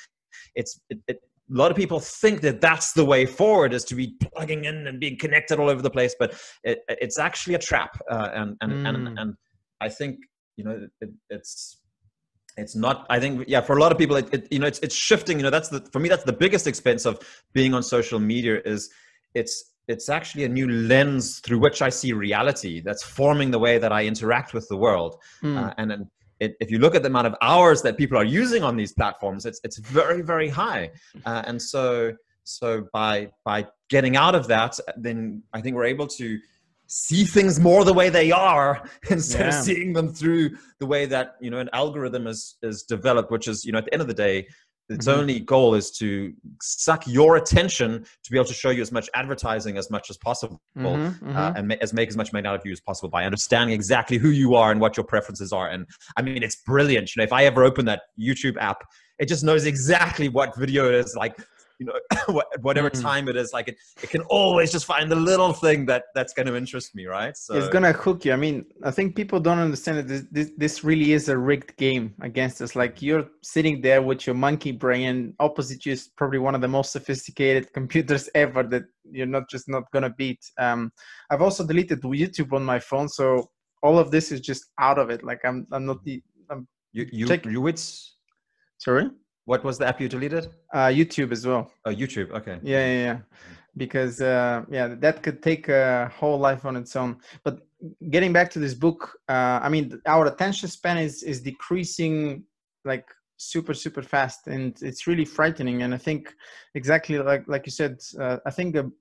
it's 0.55 0.81
it, 0.89 0.99
it, 1.09 1.21
a 1.51 1.55
lot 1.55 1.71
of 1.71 1.77
people 1.77 2.01
think 2.01 2.41
that 2.41 2.61
that's 2.61 2.93
the 2.93 3.05
way 3.05 3.27
forward 3.27 3.75
is 3.75 3.85
to 3.85 3.95
be 3.95 4.17
plugging 4.33 4.65
in 4.65 4.87
and 4.87 4.99
being 4.99 5.19
connected 5.19 5.59
all 5.59 5.69
over 5.69 5.83
the 5.83 5.91
place 5.91 6.15
but 6.19 6.35
it, 6.63 6.79
it's 6.89 7.19
actually 7.19 7.55
a 7.55 7.59
trap 7.59 8.01
uh, 8.11 8.31
and 8.33 8.57
and, 8.61 8.73
mm. 8.73 8.89
and 8.89 9.19
and 9.19 9.35
i 9.81 9.89
think 9.89 10.19
you 10.57 10.65
know 10.65 10.89
it's 11.31 11.81
it's 12.57 12.77
not 12.77 13.07
i 13.11 13.19
think 13.19 13.45
yeah 13.49 13.61
for 13.61 13.77
a 13.77 13.81
lot 13.81 13.91
of 13.93 13.99
people 13.99 14.17
it, 14.17 14.33
it, 14.33 14.53
you 14.53 14.59
know 14.59 14.67
it's 14.67 14.79
it's 14.81 14.95
shifting 14.95 15.39
you 15.39 15.43
know 15.43 15.51
that's 15.51 15.69
the 15.69 15.81
for 15.93 15.99
me 15.99 16.09
that's 16.09 16.25
the 16.25 16.33
biggest 16.33 16.67
expense 16.67 17.05
of 17.05 17.19
being 17.53 17.75
on 17.75 17.83
social 17.83 18.19
media 18.19 18.61
is 18.65 18.91
it's 19.35 19.73
it's 19.89 20.09
actually 20.09 20.45
a 20.45 20.49
new 20.49 20.69
lens 20.69 21.41
through 21.41 21.59
which 21.59 21.83
i 21.83 21.89
see 21.89 22.13
reality 22.13 22.81
that's 22.81 23.03
forming 23.03 23.51
the 23.51 23.59
way 23.59 23.79
that 23.79 23.93
i 23.93 24.05
interact 24.05 24.55
with 24.55 24.69
the 24.69 24.77
world 24.77 25.17
mm. 25.43 25.59
uh, 25.59 25.75
and 25.79 25.91
then 25.91 26.11
it, 26.41 26.57
if 26.61 26.71
you 26.71 26.79
look 26.79 26.95
at 26.95 27.03
the 27.03 27.09
amount 27.09 27.27
of 27.27 27.35
hours 27.43 27.83
that 27.83 27.97
people 27.97 28.19
are 28.19 28.25
using 28.25 28.63
on 28.63 28.77
these 28.77 28.93
platforms 28.93 29.47
it's 29.47 29.61
it's 29.65 29.79
very 29.79 30.23
very 30.23 30.49
high 30.49 30.91
uh, 31.27 31.43
and 31.47 31.61
so 31.61 32.13
so 32.45 32.87
by 32.93 33.29
by 33.45 33.67
getting 33.89 34.17
out 34.17 34.35
of 34.35 34.47
that 34.47 34.79
then 34.97 35.43
i 35.53 35.61
think 35.61 35.75
we're 35.75 35.85
able 35.85 36.07
to 36.07 36.39
see 36.87 37.25
things 37.25 37.59
more 37.59 37.85
the 37.85 37.93
way 37.93 38.09
they 38.09 38.31
are 38.31 38.89
instead 39.11 39.41
yeah. 39.41 39.59
of 39.59 39.65
seeing 39.65 39.93
them 39.93 40.13
through 40.13 40.51
the 40.81 40.87
way 40.87 41.07
that 41.07 41.37
you 41.41 41.51
know 41.51 41.59
an 41.59 41.71
algorithm 41.73 42.27
is 42.27 42.57
is 42.63 42.83
developed 42.83 43.31
which 43.31 43.49
is 43.49 43.65
you 43.65 43.73
know 43.73 43.79
at 43.79 43.85
the 43.85 43.93
end 43.93 44.03
of 44.03 44.09
the 44.09 44.15
day 44.15 44.47
its 44.91 45.07
mm-hmm. 45.07 45.19
only 45.19 45.41
goal 45.41 45.75
is 45.75 45.91
to 45.91 46.35
suck 46.61 47.07
your 47.07 47.37
attention 47.37 48.05
to 48.23 48.31
be 48.31 48.37
able 48.37 48.47
to 48.47 48.53
show 48.53 48.69
you 48.69 48.83
as 48.83 48.93
much 48.93 49.09
advertising 49.15 49.79
as 49.79 49.91
much 49.91 50.11
as 50.11 50.19
possible 50.19 50.61
mm-hmm, 50.77 51.27
mm-hmm. 51.27 51.37
Uh, 51.37 51.53
and 51.57 51.69
ma- 51.69 51.77
as 51.81 51.95
make 51.95 52.09
as 52.09 52.17
much 52.17 52.33
money 52.35 52.47
out 52.47 52.55
of 52.55 52.61
you 52.67 52.73
as 52.73 52.81
possible 52.83 53.09
by 53.09 53.25
understanding 53.25 53.75
exactly 53.75 54.19
who 54.19 54.29
you 54.29 54.55
are 54.55 54.71
and 54.71 54.81
what 54.81 54.97
your 54.97 55.05
preferences 55.05 55.53
are 55.53 55.71
and 55.71 55.87
i 56.17 56.23
mean 56.23 56.43
it's 56.43 56.57
brilliant 56.57 57.15
you 57.15 57.21
know 57.21 57.25
if 57.25 57.33
i 57.33 57.45
ever 57.45 57.65
open 57.65 57.87
that 57.87 58.03
youtube 58.21 58.57
app 58.59 58.85
it 59.19 59.27
just 59.27 59.43
knows 59.43 59.65
exactly 59.65 60.29
what 60.29 60.55
video 60.57 60.89
it 60.89 60.95
is 60.95 61.15
like 61.17 61.37
you 61.79 61.87
know 61.87 61.99
whatever 62.61 62.91
mm-hmm. 62.91 63.03
time 63.03 63.29
it 63.29 63.37
is 63.37 63.53
like 63.53 63.69
it, 63.69 63.77
it 64.03 64.11
can 64.11 64.23
always 64.23 64.71
just 64.71 64.87
find 64.87 65.11
the 65.11 65.17
little 65.17 65.53
thing 65.53 65.87
that 65.87 66.05
that's 66.15 66.33
going 66.33 66.47
to 66.47 66.57
interest 66.57 66.95
me 66.95 67.07
right? 67.07 67.37
So 67.37 67.55
it's 67.55 67.69
going 67.69 67.85
to 67.85 67.93
hook 67.93 68.25
you. 68.25 68.33
I 68.33 68.37
mean 68.37 68.65
i 68.85 68.91
think 68.91 69.17
people 69.17 69.41
don't 69.41 69.59
understand 69.59 69.99
that 69.99 70.09
this, 70.09 70.25
this, 70.31 70.51
this 70.57 70.85
really 70.85 71.13
is 71.13 71.29
a 71.29 71.37
rigged 71.37 71.77
game 71.77 72.15
against 72.23 72.61
us. 72.63 72.77
Like 72.77 73.03
you're 73.03 73.27
sitting 73.43 73.81
there 73.81 74.03
with 74.03 74.27
your 74.27 74.35
monkey 74.35 74.73
brain 74.73 75.35
opposite 75.41 75.85
you 75.87 75.93
is 75.93 76.09
probably 76.17 76.39
one 76.39 76.55
of 76.55 76.61
the 76.61 76.69
most 76.69 76.93
sophisticated 76.93 77.73
computers 77.79 78.29
ever 78.35 78.63
that 78.65 78.85
you're 79.11 79.27
not 79.27 79.49
just 79.51 79.69
not 79.69 79.91
going 79.93 80.03
to 80.03 80.11
beat. 80.11 80.43
Um, 80.59 80.93
i've 81.31 81.43
also 81.43 81.67
deleted 81.67 82.01
youtube 82.03 82.53
on 82.53 82.65
my 82.65 82.79
phone 82.79 83.09
so 83.09 83.49
all 83.83 83.99
of 83.99 84.11
this 84.11 84.33
is 84.33 84.41
just 84.41 84.65
out 84.81 84.99
of 84.99 85.11
it. 85.11 85.23
Like 85.23 85.41
i'm 85.45 85.67
i'm 85.71 85.87
not 85.87 86.03
the 86.05 86.23
i'm 86.51 86.67
you 86.93 87.07
you, 87.13 87.27
you 87.45 87.61
which 87.61 87.83
sorry 88.79 89.11
what 89.45 89.63
was 89.65 89.79
the 89.79 89.87
app 89.87 90.01
you 90.01 90.09
deleted? 90.09 90.49
Uh, 90.73 90.87
YouTube 90.87 91.33
as 91.33 91.47
well. 91.47 91.71
Oh, 91.85 91.91
YouTube. 91.91 92.31
Okay. 92.31 92.59
Yeah, 92.63 92.87
yeah, 92.87 93.03
yeah. 93.03 93.19
Because 93.77 94.21
uh, 94.21 94.65
yeah, 94.71 94.95
that 94.99 95.23
could 95.23 95.43
take 95.43 95.69
a 95.69 96.11
whole 96.17 96.39
life 96.39 96.65
on 96.65 96.77
its 96.77 96.95
own. 96.97 97.19
But 97.43 97.61
getting 98.11 98.33
back 98.33 98.51
to 98.53 98.59
this 98.59 98.75
book, 98.75 99.19
uh, 99.29 99.61
I 99.63 99.69
mean, 99.69 100.01
our 100.07 100.27
attention 100.27 100.69
span 100.69 100.99
is 100.99 101.23
is 101.23 101.41
decreasing 101.41 102.45
like 102.85 103.07
super 103.37 103.75
super 103.75 104.03
fast, 104.03 104.47
and 104.47 104.81
it's 104.81 105.07
really 105.07 105.25
frightening. 105.25 105.83
And 105.83 105.93
I 105.93 105.99
think 105.99 106.33
exactly 106.75 107.19
like 107.19 107.45
like 107.49 107.67
you 107.67 107.73
said, 107.73 107.99
uh, 108.21 108.39
I 108.47 108.51
think 108.51 108.75
the 108.75 108.93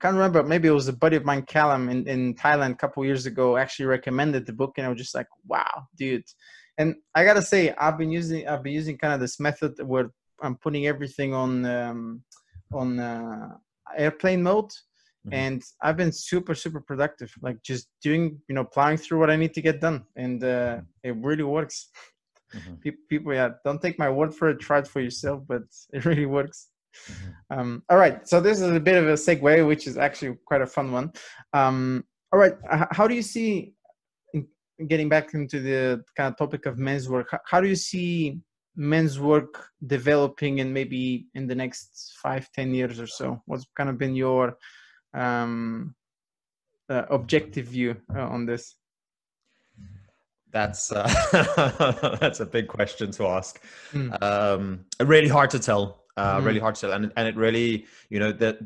can't 0.00 0.14
remember 0.14 0.42
maybe 0.42 0.66
it 0.66 0.72
was 0.72 0.88
a 0.88 0.92
buddy 0.92 1.16
of 1.16 1.24
mine 1.24 1.42
callum 1.42 1.88
in, 1.88 2.04
in 2.08 2.34
thailand 2.34 2.72
a 2.72 2.74
couple 2.74 3.04
years 3.04 3.24
ago 3.24 3.56
actually 3.56 3.86
recommended 3.86 4.44
the 4.44 4.52
book 4.52 4.72
and 4.76 4.84
i 4.84 4.88
was 4.88 4.98
just 4.98 5.14
like 5.14 5.28
wow 5.46 5.86
dude 5.96 6.24
and 6.78 6.96
I 7.14 7.24
gotta 7.24 7.42
say, 7.42 7.74
I've 7.78 7.98
been 7.98 8.10
using 8.10 8.48
I've 8.48 8.62
been 8.62 8.72
using 8.72 8.96
kind 8.98 9.14
of 9.14 9.20
this 9.20 9.38
method 9.38 9.74
where 9.84 10.10
I'm 10.42 10.56
putting 10.56 10.86
everything 10.86 11.34
on 11.34 11.64
um, 11.66 12.22
on 12.72 12.98
uh, 12.98 13.48
airplane 13.96 14.42
mode, 14.42 14.70
mm-hmm. 14.70 15.34
and 15.34 15.62
I've 15.82 15.96
been 15.96 16.12
super 16.12 16.54
super 16.54 16.80
productive. 16.80 17.32
Like 17.42 17.62
just 17.62 17.88
doing 18.02 18.40
you 18.48 18.54
know 18.54 18.64
plowing 18.64 18.96
through 18.96 19.20
what 19.20 19.30
I 19.30 19.36
need 19.36 19.54
to 19.54 19.62
get 19.62 19.80
done, 19.80 20.04
and 20.16 20.42
uh, 20.42 20.46
mm-hmm. 20.46 21.08
it 21.08 21.16
really 21.16 21.44
works. 21.44 21.88
Mm-hmm. 22.54 22.74
People, 22.76 23.00
people, 23.08 23.34
yeah, 23.34 23.50
don't 23.64 23.80
take 23.80 23.98
my 23.98 24.10
word 24.10 24.34
for 24.34 24.50
it. 24.50 24.60
Try 24.60 24.80
it 24.80 24.88
for 24.88 25.00
yourself, 25.00 25.42
but 25.46 25.62
it 25.92 26.04
really 26.04 26.26
works. 26.26 26.68
Mm-hmm. 27.10 27.58
Um, 27.58 27.82
all 27.88 27.96
right, 27.96 28.26
so 28.28 28.40
this 28.40 28.60
is 28.60 28.70
a 28.70 28.80
bit 28.80 28.96
of 28.96 29.08
a 29.08 29.14
segue, 29.14 29.66
which 29.66 29.86
is 29.86 29.96
actually 29.96 30.36
quite 30.44 30.62
a 30.62 30.66
fun 30.66 30.92
one. 30.92 31.12
Um, 31.52 32.04
all 32.32 32.38
right, 32.38 32.54
how 32.90 33.06
do 33.06 33.14
you 33.14 33.22
see 33.22 33.74
getting 34.88 35.08
back 35.08 35.34
into 35.34 35.60
the 35.60 36.02
kind 36.16 36.32
of 36.32 36.38
topic 36.38 36.66
of 36.66 36.78
men's 36.78 37.08
work, 37.08 37.28
how, 37.30 37.40
how 37.46 37.60
do 37.60 37.68
you 37.68 37.76
see 37.76 38.40
men's 38.74 39.20
work 39.20 39.68
developing 39.86 40.60
and 40.60 40.72
maybe 40.72 41.26
in 41.34 41.46
the 41.46 41.54
next 41.54 42.14
five, 42.22 42.50
ten 42.52 42.74
years 42.74 43.00
or 43.00 43.06
so? 43.06 43.42
What's 43.46 43.66
kind 43.76 43.90
of 43.90 43.98
been 43.98 44.14
your 44.14 44.56
um, 45.14 45.94
uh, 46.88 47.04
objective 47.10 47.66
view 47.66 47.96
uh, 48.14 48.26
on 48.26 48.46
this? 48.46 48.76
That's 50.52 50.92
uh, 50.92 52.18
that's 52.20 52.40
a 52.40 52.46
big 52.46 52.68
question 52.68 53.10
to 53.12 53.26
ask. 53.26 53.62
Mm. 53.92 54.22
Um, 54.22 54.84
really 55.00 55.28
hard 55.28 55.50
to 55.50 55.58
tell. 55.58 56.04
Uh, 56.16 56.38
mm. 56.38 56.44
Really 56.44 56.60
hard 56.60 56.74
to 56.76 56.80
tell, 56.82 56.92
and 56.92 57.10
and 57.16 57.26
it 57.26 57.36
really, 57.36 57.86
you 58.10 58.20
know, 58.20 58.32
that 58.32 58.58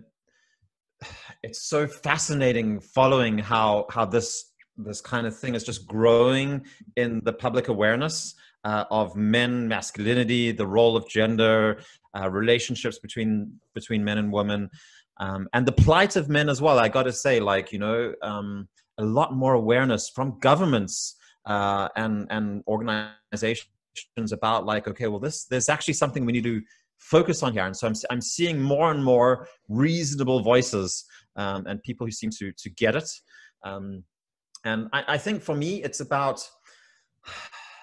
it's 1.44 1.62
so 1.62 1.86
fascinating 1.86 2.80
following 2.80 3.38
how 3.38 3.86
how 3.90 4.04
this 4.04 4.52
this 4.78 5.00
kind 5.00 5.26
of 5.26 5.36
thing 5.36 5.54
is 5.54 5.64
just 5.64 5.86
growing 5.86 6.64
in 6.96 7.20
the 7.24 7.32
public 7.32 7.68
awareness 7.68 8.34
uh, 8.64 8.84
of 8.90 9.14
men, 9.16 9.68
masculinity, 9.68 10.52
the 10.52 10.66
role 10.66 10.96
of 10.96 11.08
gender, 11.08 11.80
uh, 12.16 12.28
relationships 12.30 12.98
between 12.98 13.60
between 13.74 14.04
men 14.04 14.18
and 14.18 14.32
women, 14.32 14.68
um, 15.18 15.48
and 15.52 15.66
the 15.66 15.72
plight 15.72 16.16
of 16.16 16.28
men 16.28 16.48
as 16.48 16.60
well. 16.60 16.78
I 16.78 16.88
got 16.88 17.04
to 17.04 17.12
say, 17.12 17.40
like 17.40 17.72
you 17.72 17.78
know, 17.78 18.12
um, 18.22 18.68
a 18.98 19.04
lot 19.04 19.34
more 19.34 19.54
awareness 19.54 20.10
from 20.10 20.38
governments 20.40 21.16
uh, 21.46 21.88
and 21.96 22.26
and 22.30 22.62
organizations 22.66 23.68
about 24.32 24.66
like, 24.66 24.88
okay, 24.88 25.06
well, 25.06 25.20
this 25.20 25.44
there's 25.44 25.68
actually 25.68 25.94
something 25.94 26.26
we 26.26 26.32
need 26.32 26.44
to 26.44 26.60
focus 26.98 27.42
on 27.42 27.52
here, 27.52 27.66
and 27.66 27.76
so 27.76 27.86
I'm 27.86 27.94
I'm 28.10 28.20
seeing 28.20 28.60
more 28.60 28.90
and 28.90 29.04
more 29.04 29.48
reasonable 29.68 30.40
voices 30.40 31.04
um, 31.36 31.66
and 31.66 31.82
people 31.82 32.06
who 32.06 32.10
seem 32.10 32.30
to 32.38 32.52
to 32.52 32.70
get 32.70 32.96
it. 32.96 33.08
Um, 33.64 34.04
and 34.66 34.88
I, 34.92 35.04
I 35.14 35.18
think 35.18 35.42
for 35.42 35.54
me, 35.54 35.82
it's 35.82 36.00
about 36.00 36.46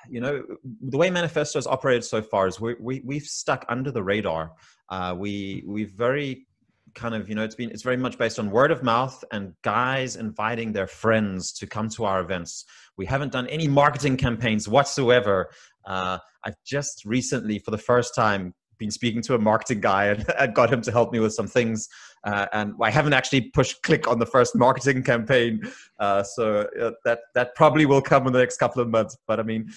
you 0.09 0.19
know 0.19 0.43
the 0.81 0.97
way 0.97 1.09
manifesto 1.09 1.57
has 1.57 1.65
operated 1.65 2.03
so 2.03 2.21
far 2.21 2.47
is 2.47 2.59
we, 2.59 2.75
we 2.79 3.01
we've 3.05 3.23
stuck 3.23 3.65
under 3.69 3.89
the 3.89 4.03
radar. 4.03 4.51
Uh, 4.89 5.15
we 5.17 5.63
we've 5.65 5.91
very 5.91 6.45
kind 6.93 7.15
of 7.15 7.29
you 7.29 7.35
know 7.35 7.43
it's 7.43 7.55
been 7.55 7.71
it's 7.71 7.83
very 7.83 7.97
much 7.97 8.17
based 8.17 8.37
on 8.37 8.51
word 8.51 8.69
of 8.69 8.83
mouth 8.83 9.23
and 9.31 9.53
guys 9.63 10.17
inviting 10.17 10.73
their 10.73 10.85
friends 10.85 11.53
to 11.53 11.65
come 11.65 11.87
to 11.89 12.03
our 12.03 12.19
events. 12.19 12.65
We 12.97 13.05
haven't 13.05 13.31
done 13.31 13.47
any 13.47 13.67
marketing 13.67 14.17
campaigns 14.17 14.67
whatsoever. 14.67 15.49
Uh, 15.85 16.17
i've 16.45 16.55
just 16.65 17.03
recently 17.03 17.59
for 17.59 17.71
the 17.71 17.77
first 17.77 18.15
time 18.15 18.53
been 18.83 18.91
speaking 18.91 19.21
to 19.21 19.33
a 19.35 19.39
marketing 19.39 19.79
guy 19.79 20.07
and, 20.39 20.53
got 20.53 20.71
him 20.71 20.81
to 20.81 20.91
help 20.91 21.13
me 21.13 21.19
with 21.19 21.33
some 21.33 21.47
things. 21.47 21.87
Uh, 22.25 22.47
and 22.51 22.73
I 22.81 22.89
haven't 22.89 23.13
actually 23.13 23.49
pushed 23.51 23.81
click 23.83 24.07
on 24.07 24.19
the 24.19 24.25
first 24.25 24.55
marketing 24.55 25.03
campaign, 25.03 25.61
uh, 25.99 26.23
so 26.23 26.67
uh, 26.81 26.91
that 27.05 27.19
that 27.35 27.55
probably 27.55 27.85
will 27.85 28.01
come 28.01 28.27
in 28.27 28.33
the 28.33 28.39
next 28.39 28.57
couple 28.57 28.81
of 28.81 28.89
months. 28.89 29.17
But 29.27 29.39
I 29.39 29.43
mean, 29.43 29.69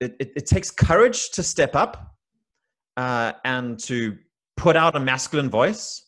it, 0.00 0.14
it, 0.20 0.32
it 0.36 0.46
takes 0.46 0.70
courage 0.70 1.30
to 1.32 1.42
step 1.42 1.74
up 1.74 2.16
uh, 2.96 3.32
and 3.44 3.78
to 3.80 4.16
put 4.56 4.76
out 4.76 4.96
a 4.96 5.00
masculine 5.00 5.50
voice, 5.50 6.02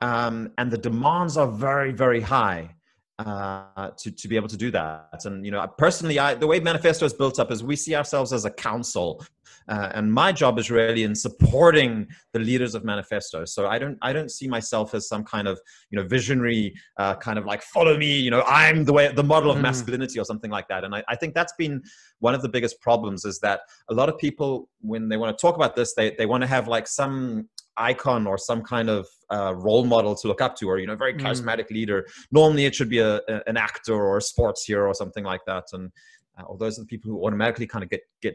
um, 0.00 0.52
and 0.58 0.70
the 0.70 0.78
demands 0.78 1.36
are 1.36 1.48
very 1.48 1.92
very 1.92 2.20
high 2.20 2.75
uh, 3.18 3.90
to 3.96 4.10
to 4.10 4.28
be 4.28 4.36
able 4.36 4.48
to 4.48 4.56
do 4.56 4.70
that. 4.70 5.24
And 5.24 5.44
you 5.44 5.50
know, 5.50 5.66
personally, 5.78 6.18
I, 6.18 6.34
the 6.34 6.46
way 6.46 6.60
Manifesto 6.60 7.06
is 7.06 7.14
built 7.14 7.38
up 7.38 7.50
is 7.50 7.62
we 7.62 7.76
see 7.76 7.94
ourselves 7.94 8.32
as 8.32 8.44
a 8.44 8.50
council, 8.50 9.24
uh, 9.68 9.90
and 9.94 10.12
my 10.12 10.32
job 10.32 10.58
is 10.58 10.70
really 10.70 11.02
in 11.02 11.14
supporting 11.14 12.06
the 12.34 12.38
leaders 12.38 12.74
of 12.74 12.84
Manifesto. 12.84 13.44
So 13.46 13.68
I 13.68 13.78
don't 13.78 13.96
I 14.02 14.12
don't 14.12 14.30
see 14.30 14.48
myself 14.48 14.94
as 14.94 15.08
some 15.08 15.24
kind 15.24 15.48
of 15.48 15.58
you 15.90 15.98
know 15.98 16.06
visionary 16.06 16.74
uh, 16.98 17.14
kind 17.16 17.38
of 17.38 17.46
like 17.46 17.62
follow 17.62 17.96
me. 17.96 18.18
You 18.18 18.30
know, 18.30 18.42
I'm 18.42 18.84
the 18.84 18.92
way 18.92 19.10
the 19.10 19.24
model 19.24 19.50
of 19.50 19.58
mm. 19.58 19.62
masculinity 19.62 20.20
or 20.20 20.24
something 20.24 20.50
like 20.50 20.68
that. 20.68 20.84
And 20.84 20.94
I, 20.94 21.02
I 21.08 21.16
think 21.16 21.34
that's 21.34 21.54
been 21.56 21.82
one 22.18 22.34
of 22.34 22.42
the 22.42 22.48
biggest 22.48 22.80
problems 22.80 23.24
is 23.24 23.40
that 23.40 23.60
a 23.90 23.94
lot 23.94 24.08
of 24.08 24.18
people 24.18 24.68
when 24.80 25.08
they 25.08 25.16
want 25.16 25.36
to 25.36 25.40
talk 25.40 25.56
about 25.56 25.74
this, 25.74 25.94
they 25.94 26.14
they 26.16 26.26
want 26.26 26.42
to 26.42 26.46
have 26.46 26.68
like 26.68 26.86
some 26.86 27.48
icon 27.78 28.26
or 28.26 28.38
some 28.38 28.62
kind 28.62 28.88
of 28.88 29.06
uh, 29.30 29.54
role 29.56 29.84
model 29.84 30.14
to 30.14 30.28
look 30.28 30.40
up 30.40 30.56
to 30.56 30.68
or 30.68 30.78
you 30.78 30.86
know 30.86 30.96
very 30.96 31.14
mm. 31.14 31.20
charismatic 31.20 31.66
mm. 31.66 31.72
leader 31.72 32.06
normally 32.30 32.64
it 32.64 32.74
should 32.74 32.88
be 32.88 32.98
a, 32.98 33.16
a, 33.28 33.42
an 33.46 33.56
actor 33.56 33.94
or 33.94 34.18
a 34.18 34.22
sports 34.22 34.64
hero 34.64 34.88
or 34.88 34.94
something 34.94 35.24
like 35.24 35.40
that 35.46 35.64
and 35.72 35.90
uh, 36.38 36.44
or 36.44 36.56
those 36.58 36.78
are 36.78 36.82
the 36.82 36.86
people 36.86 37.10
who 37.10 37.24
automatically 37.24 37.66
kind 37.66 37.82
of 37.82 37.90
get 37.90 38.00
get 38.22 38.34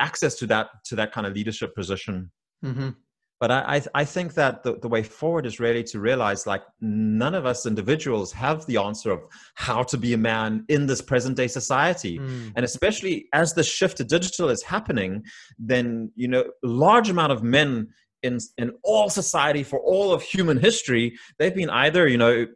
access 0.00 0.34
to 0.36 0.46
that 0.46 0.68
to 0.84 0.96
that 0.96 1.12
kind 1.12 1.26
of 1.26 1.34
leadership 1.34 1.74
position 1.74 2.30
mm-hmm. 2.64 2.90
but 3.38 3.50
I, 3.50 3.76
I, 3.76 3.82
I 3.94 4.04
think 4.04 4.32
that 4.34 4.62
the, 4.62 4.78
the 4.78 4.88
way 4.88 5.02
forward 5.02 5.44
is 5.44 5.60
really 5.60 5.84
to 5.84 6.00
realize 6.00 6.46
like 6.46 6.62
none 6.80 7.34
of 7.34 7.44
us 7.44 7.66
individuals 7.66 8.32
have 8.32 8.64
the 8.64 8.78
answer 8.78 9.10
of 9.10 9.20
how 9.56 9.82
to 9.82 9.98
be 9.98 10.14
a 10.14 10.18
man 10.18 10.64
in 10.68 10.86
this 10.86 11.02
present 11.02 11.36
day 11.36 11.48
society 11.48 12.18
mm. 12.18 12.52
and 12.56 12.64
especially 12.64 13.26
as 13.34 13.52
the 13.52 13.62
shift 13.62 13.98
to 13.98 14.04
digital 14.04 14.48
is 14.48 14.62
happening 14.62 15.22
then 15.58 16.10
you 16.16 16.28
know 16.28 16.44
large 16.62 17.10
amount 17.10 17.30
of 17.30 17.42
men 17.42 17.88
in 18.22 18.38
in 18.58 18.72
all 18.82 19.08
society 19.08 19.62
for 19.62 19.80
all 19.80 20.12
of 20.12 20.22
human 20.22 20.58
history 20.58 21.16
they've 21.38 21.54
been 21.54 21.70
either 21.70 22.06
you 22.06 22.18
know 22.18 22.46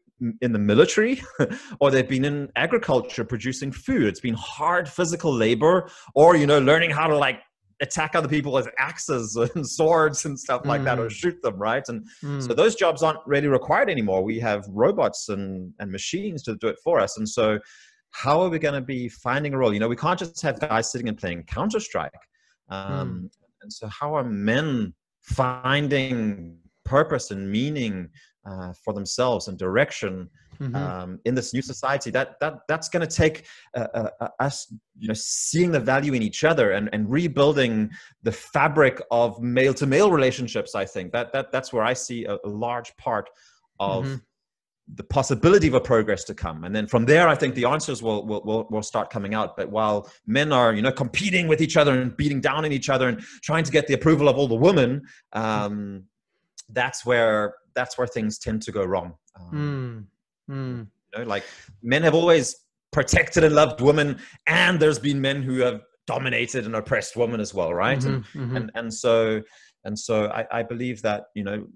in 0.41 0.53
the 0.53 0.59
military 0.59 1.23
or 1.81 1.91
they've 1.91 2.09
been 2.09 2.25
in 2.25 2.49
agriculture 2.57 3.25
producing 3.25 3.73
food 3.73 4.05
it's 4.05 4.21
been 4.21 4.35
hard 4.35 4.89
physical 4.89 5.33
labor 5.33 5.89
or 6.15 6.37
you 6.37 6.47
know 6.47 6.59
learning 6.59 6.91
how 6.91 7.07
to 7.07 7.17
like 7.17 7.41
attack 7.83 8.15
other 8.15 8.29
people 8.29 8.53
with 8.53 8.69
axes 8.79 9.37
and 9.55 9.67
swords 9.67 10.25
and 10.25 10.39
stuff 10.39 10.65
like 10.65 10.83
mm. 10.83 10.85
that 10.85 10.99
or 10.99 11.07
mm. 11.07 11.11
shoot 11.11 11.41
them 11.43 11.57
right 11.57 11.85
and 11.89 12.07
mm. 12.23 12.43
so 12.47 12.55
those 12.55 12.75
jobs 12.75 13.03
aren't 13.03 13.19
really 13.27 13.49
required 13.49 13.91
anymore 13.91 14.23
we 14.23 14.39
have 14.39 14.65
robots 14.71 15.29
and 15.29 15.73
and 15.81 15.91
machines 15.91 16.43
to 16.43 16.57
do 16.57 16.69
it 16.69 16.77
for 16.83 17.01
us 17.01 17.19
and 17.19 17.29
so 17.29 17.59
how 18.11 18.41
are 18.41 18.49
we 18.49 18.61
going 18.61 18.75
to 18.75 18.81
be 18.81 19.09
finding 19.09 19.55
a 19.55 19.59
role 19.59 19.75
you 19.75 19.81
know 19.81 19.89
we 19.89 19.97
can't 19.97 20.19
just 20.19 20.41
have 20.41 20.61
guys 20.61 20.91
sitting 20.91 21.09
and 21.09 21.19
playing 21.19 21.43
counter 21.45 21.81
strike 21.81 22.13
um, 22.71 23.25
mm. 23.25 23.29
and 23.63 23.73
so 23.73 23.89
how 23.89 24.15
are 24.15 24.25
men 24.25 24.95
finding 25.25 26.59
purpose 26.85 27.31
and 27.31 27.51
meaning 27.51 28.09
uh, 28.47 28.73
for 28.85 28.93
themselves 28.93 29.49
and 29.49 29.59
direction 29.59 30.29
mm-hmm. 30.61 30.77
um, 30.77 31.19
in 31.25 31.35
this 31.35 31.55
new 31.55 31.63
society 31.63 32.11
that 32.11 32.39
that 32.41 32.59
that's 32.69 32.91
going 32.91 33.07
to 33.07 33.17
take 33.17 33.47
uh, 33.75 33.87
uh, 33.95 34.11
uh, 34.21 34.29
us 34.39 34.73
you 34.99 35.09
know 35.09 35.15
seeing 35.15 35.71
the 35.71 35.81
value 35.81 36.13
in 36.13 36.21
each 36.21 36.45
other 36.45 36.73
and, 36.73 36.91
and 36.93 37.11
rebuilding 37.11 37.91
the 38.23 38.33
fabric 38.33 39.01
of 39.11 39.41
male 39.41 39.73
to 39.73 39.87
male 39.87 40.11
relationships 40.11 40.75
i 40.75 40.85
think 40.85 41.11
that 41.11 41.33
that 41.33 41.51
that's 41.51 41.73
where 41.73 41.85
i 41.85 41.95
see 41.95 42.27
a, 42.27 42.37
a 42.45 42.49
large 42.49 42.95
part 42.99 43.31
of 43.81 44.05
mm-hmm. 44.05 44.17
The 44.97 45.05
possibility 45.05 45.67
of 45.67 45.75
a 45.75 45.81
progress 45.81 46.25
to 46.25 46.35
come 46.35 46.65
and 46.65 46.77
then 46.77 46.87
from 46.87 47.07
there 47.07 47.27
i 47.27 47.35
think 47.35 47.55
the 47.55 47.65
answers 47.65 48.03
will, 48.03 48.27
will 48.27 48.43
will 48.45 48.67
will 48.71 48.83
start 48.83 49.09
coming 49.09 49.33
out 49.33 49.57
but 49.57 49.71
while 49.71 50.11
men 50.27 50.53
are 50.53 50.75
you 50.75 50.83
know 50.83 50.93
competing 50.93 51.49
with 51.49 51.63
each 51.63 51.79
other 51.79 51.99
and 51.99 52.15
beating 52.19 52.39
down 52.39 52.67
on 52.67 52.73
each 52.73 52.91
other 52.91 53.09
and 53.09 53.19
trying 53.43 53.65
to 53.65 53.73
get 53.73 53.87
the 53.87 53.95
approval 53.95 54.29
of 54.29 54.37
all 54.37 54.47
the 54.47 54.55
women 54.55 55.01
um, 55.33 56.05
that's 56.71 57.05
where 57.05 57.55
that's 57.75 57.99
where 57.99 58.07
things 58.07 58.39
tend 58.39 58.63
to 58.63 58.73
go 58.73 58.85
wrong. 58.85 59.15
Um, 59.39 60.09
mm. 60.49 60.55
Mm. 60.55 60.87
You 61.13 61.19
know, 61.19 61.29
like 61.29 61.45
men 61.83 62.03
have 62.03 62.15
always 62.15 62.57
protected 62.93 63.45
and 63.45 63.55
loved 63.55 63.81
women, 63.81 64.19
and 64.47 64.79
there's 64.79 64.99
been 64.99 65.21
men 65.21 65.43
who 65.43 65.59
have 65.59 65.83
dominated 66.07 66.67
and 66.67 66.77
oppressed 66.77 67.17
women 67.17 67.41
as 67.41 67.55
well, 67.55 67.73
right? 67.73 67.99
Mm-hmm, 67.99 68.09
and, 68.09 68.25
mm-hmm. 68.25 68.57
and 68.57 68.73
and 68.75 68.95
so 68.95 69.43
and 69.85 69.99
so 69.99 70.27
I, 70.29 70.47
I 70.51 70.63
believe 70.63 71.03
that 71.03 71.25
you 71.35 71.45
know 71.45 71.67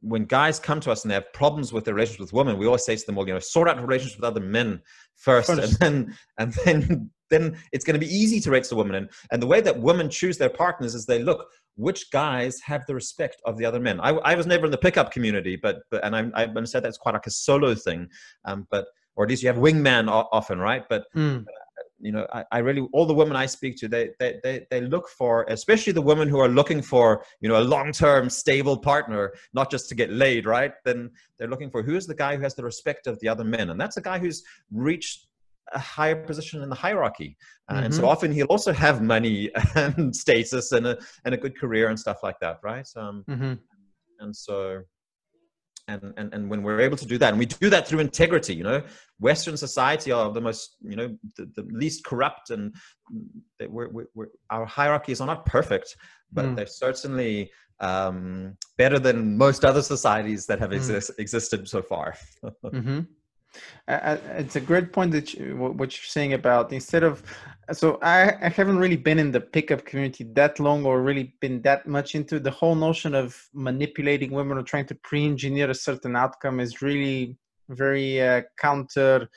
when 0.00 0.24
guys 0.24 0.58
come 0.58 0.80
to 0.80 0.90
us 0.90 1.04
and 1.04 1.10
they 1.10 1.14
have 1.14 1.32
problems 1.32 1.72
with 1.72 1.84
their 1.84 1.94
relationships 1.94 2.20
with 2.20 2.32
women, 2.32 2.58
we 2.58 2.66
always 2.66 2.84
say 2.84 2.96
to 2.96 3.06
them, 3.06 3.14
well, 3.14 3.26
you 3.26 3.34
know, 3.34 3.40
sort 3.40 3.68
out 3.68 3.80
relationships 3.80 4.16
with 4.16 4.24
other 4.24 4.40
men 4.40 4.80
first, 5.16 5.48
first. 5.48 5.60
and 5.60 5.72
then 5.80 6.18
and 6.38 6.52
then 6.64 7.10
then 7.30 7.56
it's 7.72 7.84
going 7.84 7.98
to 7.98 8.04
be 8.04 8.12
easy 8.12 8.40
to 8.40 8.50
reach 8.50 8.68
the 8.68 8.76
woman. 8.76 8.94
And 8.96 9.10
and 9.30 9.42
the 9.42 9.46
way 9.46 9.60
that 9.60 9.80
women 9.80 10.08
choose 10.08 10.38
their 10.38 10.48
partners 10.50 10.94
is 10.94 11.06
they 11.06 11.22
look 11.22 11.46
which 11.76 12.10
guys 12.10 12.60
have 12.60 12.84
the 12.86 12.94
respect 12.94 13.40
of 13.46 13.56
the 13.56 13.64
other 13.64 13.80
men. 13.80 14.00
I, 14.00 14.10
I 14.10 14.34
was 14.34 14.46
never 14.46 14.66
in 14.66 14.70
the 14.70 14.78
pickup 14.78 15.12
community, 15.12 15.56
but, 15.56 15.78
but 15.90 16.04
and 16.04 16.14
I'm, 16.14 16.30
I've 16.34 16.52
been 16.52 16.66
said 16.66 16.82
that's 16.82 16.98
quite 16.98 17.14
like 17.14 17.26
a 17.26 17.30
solo 17.30 17.74
thing, 17.74 18.08
um, 18.44 18.66
but 18.70 18.86
or 19.16 19.24
at 19.24 19.30
least 19.30 19.42
you 19.42 19.48
have 19.48 19.56
wingman 19.56 20.08
often, 20.08 20.58
right? 20.58 20.84
But 20.88 21.04
mm. 21.16 21.44
You 22.00 22.12
know, 22.12 22.26
I, 22.32 22.44
I, 22.52 22.58
really 22.58 22.86
all 22.92 23.06
the 23.06 23.14
women 23.14 23.36
I 23.36 23.46
speak 23.46 23.76
to, 23.78 23.88
they, 23.88 24.10
they 24.18 24.40
they 24.42 24.66
they 24.70 24.80
look 24.80 25.08
for, 25.08 25.44
especially 25.48 25.92
the 25.92 26.02
women 26.02 26.28
who 26.28 26.38
are 26.38 26.48
looking 26.48 26.82
for 26.82 27.24
you 27.40 27.48
know 27.48 27.60
a 27.60 27.64
long 27.64 27.92
term 27.92 28.30
stable 28.30 28.78
partner, 28.78 29.32
not 29.52 29.70
just 29.70 29.88
to 29.90 29.94
get 29.94 30.10
laid, 30.10 30.46
right? 30.46 30.72
Then 30.84 31.10
they're 31.38 31.48
looking 31.48 31.70
for 31.70 31.82
who 31.82 31.96
is 31.96 32.06
the 32.06 32.14
guy 32.14 32.36
who 32.36 32.42
has 32.42 32.54
the 32.54 32.64
respect 32.64 33.06
of 33.06 33.18
the 33.20 33.28
other 33.28 33.44
men, 33.44 33.70
and 33.70 33.80
that's 33.80 33.96
a 33.96 34.02
guy 34.02 34.18
who's 34.18 34.42
reached 34.70 35.26
a 35.72 35.78
higher 35.78 36.16
position 36.16 36.62
in 36.62 36.68
the 36.68 36.74
hierarchy. 36.74 37.36
Uh, 37.68 37.74
mm-hmm. 37.74 37.84
And 37.84 37.94
so 37.94 38.00
mm-hmm. 38.00 38.10
often 38.10 38.32
he'll 38.32 38.46
also 38.46 38.72
have 38.72 39.02
money 39.02 39.50
and 39.74 40.14
status 40.14 40.72
and 40.72 40.86
a, 40.86 40.98
and 41.24 41.34
a 41.34 41.36
good 41.36 41.56
career 41.56 41.88
and 41.88 41.98
stuff 41.98 42.22
like 42.22 42.40
that, 42.40 42.58
right? 42.62 42.88
Um, 42.96 43.24
mm-hmm. 43.28 43.54
And 44.20 44.34
so, 44.34 44.82
and, 45.90 46.14
and, 46.16 46.34
and 46.34 46.50
when 46.50 46.62
we're 46.62 46.80
able 46.80 46.96
to 46.96 47.06
do 47.06 47.18
that, 47.18 47.30
and 47.30 47.38
we 47.38 47.46
do 47.46 47.70
that 47.70 47.86
through 47.86 48.00
integrity, 48.00 48.54
you 48.54 48.64
know, 48.64 48.82
Western 49.18 49.56
society 49.56 50.12
are 50.12 50.32
the 50.32 50.40
most, 50.40 50.76
you 50.82 50.96
know, 50.96 51.16
the, 51.36 51.50
the 51.56 51.62
least 51.70 52.04
corrupt 52.04 52.50
and 52.50 52.74
we're, 53.68 53.88
we're, 53.88 54.06
we're, 54.14 54.28
our 54.50 54.66
hierarchies 54.66 55.20
are 55.20 55.26
not 55.26 55.46
perfect, 55.46 55.96
but 56.32 56.44
mm. 56.44 56.56
they're 56.56 56.66
certainly 56.66 57.50
um, 57.80 58.56
better 58.76 58.98
than 58.98 59.36
most 59.36 59.64
other 59.64 59.82
societies 59.82 60.46
that 60.46 60.58
have 60.58 60.70
mm. 60.70 61.18
existed 61.18 61.68
so 61.68 61.82
far. 61.82 62.14
mm-hmm. 62.64 63.00
It's 63.88 64.56
a 64.56 64.60
great 64.60 64.92
point 64.92 65.12
that 65.12 65.34
you, 65.34 65.56
what 65.56 65.96
you're 65.96 66.04
saying 66.04 66.34
about 66.34 66.72
instead 66.72 67.02
of 67.02 67.22
so 67.72 67.98
I, 68.02 68.32
I 68.46 68.48
haven't 68.48 68.78
really 68.78 68.96
been 68.96 69.18
in 69.18 69.30
the 69.30 69.40
pickup 69.40 69.84
community 69.84 70.24
that 70.34 70.58
long 70.58 70.84
or 70.84 71.02
really 71.02 71.34
been 71.40 71.62
that 71.62 71.86
much 71.86 72.14
into 72.14 72.40
the 72.40 72.50
whole 72.50 72.74
notion 72.74 73.14
of 73.14 73.48
manipulating 73.54 74.32
women 74.32 74.58
or 74.58 74.62
trying 74.62 74.86
to 74.86 74.94
pre-engineer 74.94 75.70
a 75.70 75.74
certain 75.74 76.16
outcome 76.16 76.58
is 76.60 76.82
really 76.82 77.36
very 77.68 78.20
uh, 78.20 78.42
counter 78.58 79.28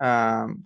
um, 0.00 0.64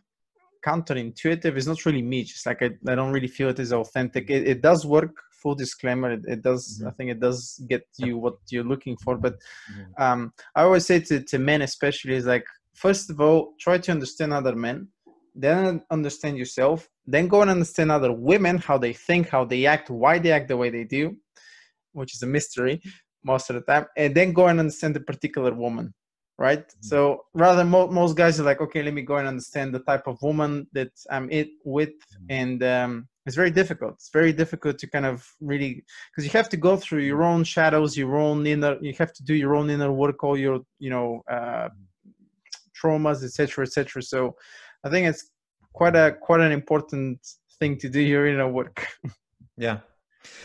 counterintuitive 0.65 1.57
it's 1.57 1.67
not 1.67 1.85
really 1.87 2.03
me 2.03 2.23
just 2.23 2.47
like 2.47 2.63
I, 2.63 2.71
I 2.89 2.95
don't 2.95 3.13
really 3.13 3.29
feel 3.29 3.49
it 3.49 3.59
is 3.59 3.73
authentic 3.73 4.31
it, 4.31 4.47
it 4.47 4.63
does 4.63 4.87
work 4.87 5.15
full 5.33 5.55
disclaimer 5.55 6.13
it, 6.13 6.25
it 6.27 6.43
does 6.43 6.79
mm-hmm. 6.79 6.89
i 6.89 6.91
think 6.93 7.11
it 7.11 7.21
does 7.21 7.61
get 7.69 7.85
you 7.97 8.17
what 8.17 8.37
you're 8.51 8.65
looking 8.65 8.97
for 8.97 9.17
but 9.17 9.35
mm-hmm. 9.73 10.03
um, 10.03 10.33
i 10.55 10.63
always 10.63 10.87
say 10.87 11.01
to, 11.01 11.21
to 11.21 11.39
men 11.39 11.63
especially 11.63 12.15
is 12.15 12.27
like 12.27 12.47
first 12.75 13.11
of 13.11 13.21
all 13.21 13.55
try 13.59 13.79
to 13.79 13.93
understand 13.93 14.33
other 14.33 14.57
men 14.57 14.89
then 15.35 15.83
understand 15.91 16.37
yourself 16.37 16.89
then 17.07 17.27
go 17.27 17.43
and 17.43 17.51
understand 17.51 17.91
other 17.91 18.13
women 18.13 18.59
how 18.59 18.77
they 18.79 18.93
think 18.93 19.29
how 19.29 19.45
they 19.45 19.67
act 19.67 19.91
why 19.91 20.19
they 20.19 20.33
act 20.33 20.49
the 20.49 20.57
way 20.57 20.71
they 20.71 20.85
do 20.85 21.17
which 21.93 22.15
is 22.15 22.23
a 22.23 22.27
mystery 22.27 22.81
most 23.25 23.51
of 23.51 23.57
the 23.57 23.63
time 23.63 23.87
and 23.97 24.15
then 24.15 24.33
go 24.33 24.47
and 24.47 24.59
understand 24.59 24.95
the 24.95 25.01
particular 25.01 25.55
woman 25.55 25.93
right 26.39 26.67
mm-hmm. 26.69 26.87
so 26.87 27.25
rather 27.35 27.65
mo- 27.65 27.89
most 27.89 28.17
guys 28.17 28.39
are 28.41 28.45
like 28.45 28.61
okay 28.61 28.83
let 28.83 28.95
me 28.95 29.03
go 29.03 29.17
and 29.17 29.29
understand 29.29 29.75
the 29.75 29.81
type 29.81 30.07
of 30.07 30.21
woman 30.23 30.67
that 30.73 30.91
i'm 31.11 31.31
it 31.31 31.51
with 31.65 31.91
mm-hmm. 31.91 32.27
and 32.31 32.63
um, 32.63 33.09
it's 33.27 33.37
very 33.37 33.51
difficult 33.51 33.95
it's 33.95 34.11
very 34.11 34.33
difficult 34.33 34.79
to 34.79 34.87
kind 34.87 35.07
of 35.07 35.27
really 35.41 35.85
because 36.11 36.25
you 36.25 36.31
have 36.31 36.49
to 36.49 36.57
go 36.57 36.77
through 36.77 37.03
your 37.03 37.23
own 37.23 37.45
shadows 37.45 37.97
your 37.97 38.17
own 38.17 38.47
inner 38.47 38.77
you 38.81 38.95
have 38.99 39.13
to 39.13 39.23
do 39.23 39.35
your 39.35 39.55
own 39.55 39.71
inner 39.71 39.93
work 39.93 40.25
all 40.25 40.37
your 40.37 40.61
you 40.79 40.91
know 40.91 41.23
uh, 41.31 41.69
traumas 42.83 43.23
etc 43.23 43.65
etc 43.65 44.03
so 44.03 44.35
i 44.85 44.91
think 44.91 45.07
it's 45.07 45.31
quite 45.73 45.97
a 45.97 46.17
quite 46.21 46.41
an 46.41 46.53
important 46.53 47.19
thing 47.59 47.77
to 47.79 47.89
do 47.89 48.01
here 48.01 48.27
in 48.27 48.41
our 48.41 48.51
work. 48.51 48.87
Yeah. 49.59 49.81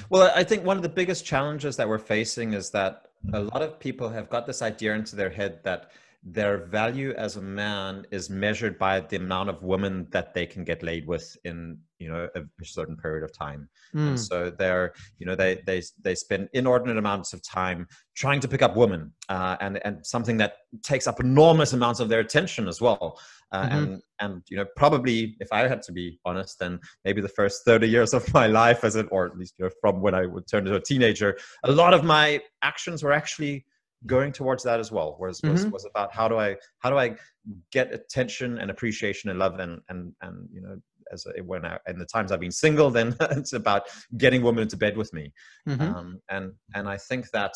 Well 0.09 0.31
i 0.35 0.43
think 0.43 0.65
one 0.65 0.77
of 0.77 0.83
the 0.83 0.89
biggest 0.89 1.25
challenges 1.25 1.77
that 1.77 1.87
we're 1.87 1.97
facing 2.15 2.53
is 2.53 2.69
that 2.71 3.07
a 3.33 3.39
lot 3.39 3.61
of 3.61 3.79
people 3.79 4.09
have 4.09 4.29
got 4.29 4.45
this 4.45 4.61
idea 4.61 4.93
into 4.93 5.15
their 5.15 5.29
head 5.29 5.59
that 5.63 5.91
their 6.29 6.65
value 6.65 7.13
as 7.17 7.37
a 7.37 7.41
man 7.41 8.05
is 8.11 8.29
measured 8.29 8.77
by 8.77 8.99
the 8.99 9.15
amount 9.15 9.49
of 9.49 9.63
women 9.63 10.05
that 10.11 10.33
they 10.33 10.45
can 10.45 10.65
get 10.65 10.83
laid 10.83 11.07
with 11.07 11.37
in 11.45 11.77
you 11.99 12.09
know 12.09 12.27
a, 12.35 12.41
certain 12.63 12.97
period 12.97 13.23
of 13.23 13.31
time 13.35 13.69
mm. 13.95 14.01
and 14.01 14.09
hmm. 14.09 14.15
so 14.17 14.49
they're 14.49 14.93
you 15.19 15.25
know 15.25 15.35
they 15.35 15.61
they 15.65 15.81
they 16.03 16.13
spend 16.13 16.49
inordinate 16.53 16.97
amounts 16.97 17.31
of 17.31 17.41
time 17.41 17.87
trying 18.13 18.41
to 18.41 18.47
pick 18.47 18.61
up 18.61 18.75
women 18.75 19.11
uh, 19.29 19.55
and 19.61 19.79
and 19.85 20.05
something 20.05 20.35
that 20.35 20.55
takes 20.83 21.07
up 21.07 21.21
enormous 21.21 21.71
amounts 21.71 22.01
of 22.01 22.09
their 22.09 22.19
attention 22.19 22.67
as 22.67 22.81
well 22.81 23.17
uh, 23.53 23.63
mm-hmm. 23.63 23.77
and 23.77 24.01
and 24.19 24.41
you 24.49 24.57
know 24.57 24.65
probably 24.75 25.37
if 25.39 25.47
i 25.53 25.65
had 25.65 25.81
to 25.81 25.93
be 25.93 26.19
honest 26.25 26.59
then 26.59 26.77
maybe 27.05 27.21
the 27.21 27.29
first 27.29 27.63
30 27.63 27.87
years 27.87 28.13
of 28.13 28.31
my 28.33 28.47
life 28.47 28.83
as 28.83 28.97
it 28.97 29.07
or 29.11 29.25
at 29.25 29.37
least 29.37 29.55
you 29.57 29.65
know, 29.65 29.71
from 29.79 30.01
when 30.01 30.13
i 30.13 30.25
would 30.25 30.45
turn 30.47 30.67
into 30.67 30.77
a 30.77 30.81
teenager 30.81 31.37
a 31.63 31.71
lot 31.71 31.93
of 31.93 32.03
my 32.03 32.41
actions 32.61 33.01
were 33.01 33.13
actually 33.13 33.65
going 34.05 34.31
towards 34.31 34.63
that 34.63 34.79
as 34.79 34.91
well 34.91 35.17
was 35.19 35.41
was, 35.43 35.61
mm-hmm. 35.61 35.71
was 35.71 35.85
about 35.85 36.13
how 36.13 36.27
do 36.27 36.37
i 36.37 36.55
how 36.79 36.89
do 36.89 36.97
i 36.97 37.15
get 37.71 37.91
attention 37.93 38.59
and 38.59 38.69
appreciation 38.69 39.29
and 39.29 39.39
love 39.39 39.59
and 39.59 39.79
and 39.89 40.13
and 40.21 40.47
you 40.51 40.61
know 40.61 40.77
as 41.11 41.25
a, 41.25 41.41
when 41.41 41.65
I, 41.65 41.77
in 41.87 41.97
the 41.97 42.05
times 42.05 42.31
I've 42.31 42.39
been 42.41 42.51
single, 42.51 42.89
then 42.89 43.15
it's 43.31 43.53
about 43.53 43.83
getting 44.17 44.41
women 44.41 44.63
into 44.63 44.77
bed 44.77 44.97
with 44.97 45.13
me, 45.13 45.31
mm-hmm. 45.67 45.81
um, 45.81 46.19
and 46.29 46.51
and 46.75 46.87
I 46.87 46.97
think 46.97 47.29
that 47.31 47.53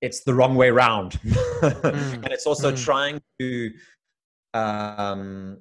it's 0.00 0.22
the 0.24 0.34
wrong 0.34 0.54
way 0.54 0.68
around, 0.68 1.12
mm. 1.24 2.12
and 2.14 2.28
it's 2.28 2.46
also 2.46 2.72
mm. 2.72 2.84
trying 2.84 3.20
to 3.40 3.70
um, 4.54 5.58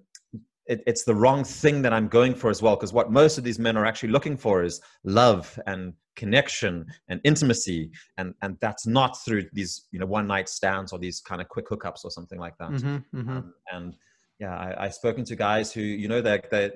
it, 0.67 0.83
it's 0.87 1.03
the 1.03 1.15
wrong 1.15 1.43
thing 1.43 1.81
that 1.83 1.93
I'm 1.93 2.07
going 2.07 2.33
for 2.33 2.49
as 2.49 2.61
well. 2.61 2.75
Because 2.75 2.93
what 2.93 3.11
most 3.11 3.37
of 3.37 3.43
these 3.43 3.59
men 3.59 3.77
are 3.77 3.85
actually 3.85 4.09
looking 4.09 4.37
for 4.37 4.63
is 4.63 4.81
love 5.03 5.57
and 5.67 5.93
connection 6.15 6.85
and 7.09 7.19
intimacy, 7.23 7.91
and 8.17 8.33
and 8.41 8.57
that's 8.61 8.87
not 8.87 9.17
through 9.23 9.45
these 9.53 9.85
you 9.91 9.99
know 9.99 10.05
one 10.05 10.27
night 10.27 10.49
stands 10.49 10.91
or 10.93 10.99
these 10.99 11.21
kind 11.21 11.41
of 11.41 11.49
quick 11.49 11.67
hookups 11.69 12.03
or 12.03 12.11
something 12.11 12.39
like 12.39 12.57
that. 12.59 12.71
Mm-hmm, 12.71 13.19
mm-hmm. 13.19 13.29
Um, 13.29 13.53
and 13.71 13.95
yeah, 14.39 14.55
I, 14.55 14.85
I've 14.85 14.93
spoken 14.93 15.23
to 15.25 15.35
guys 15.35 15.71
who 15.71 15.81
you 15.81 16.07
know 16.07 16.21
they 16.21 16.41
they 16.51 16.71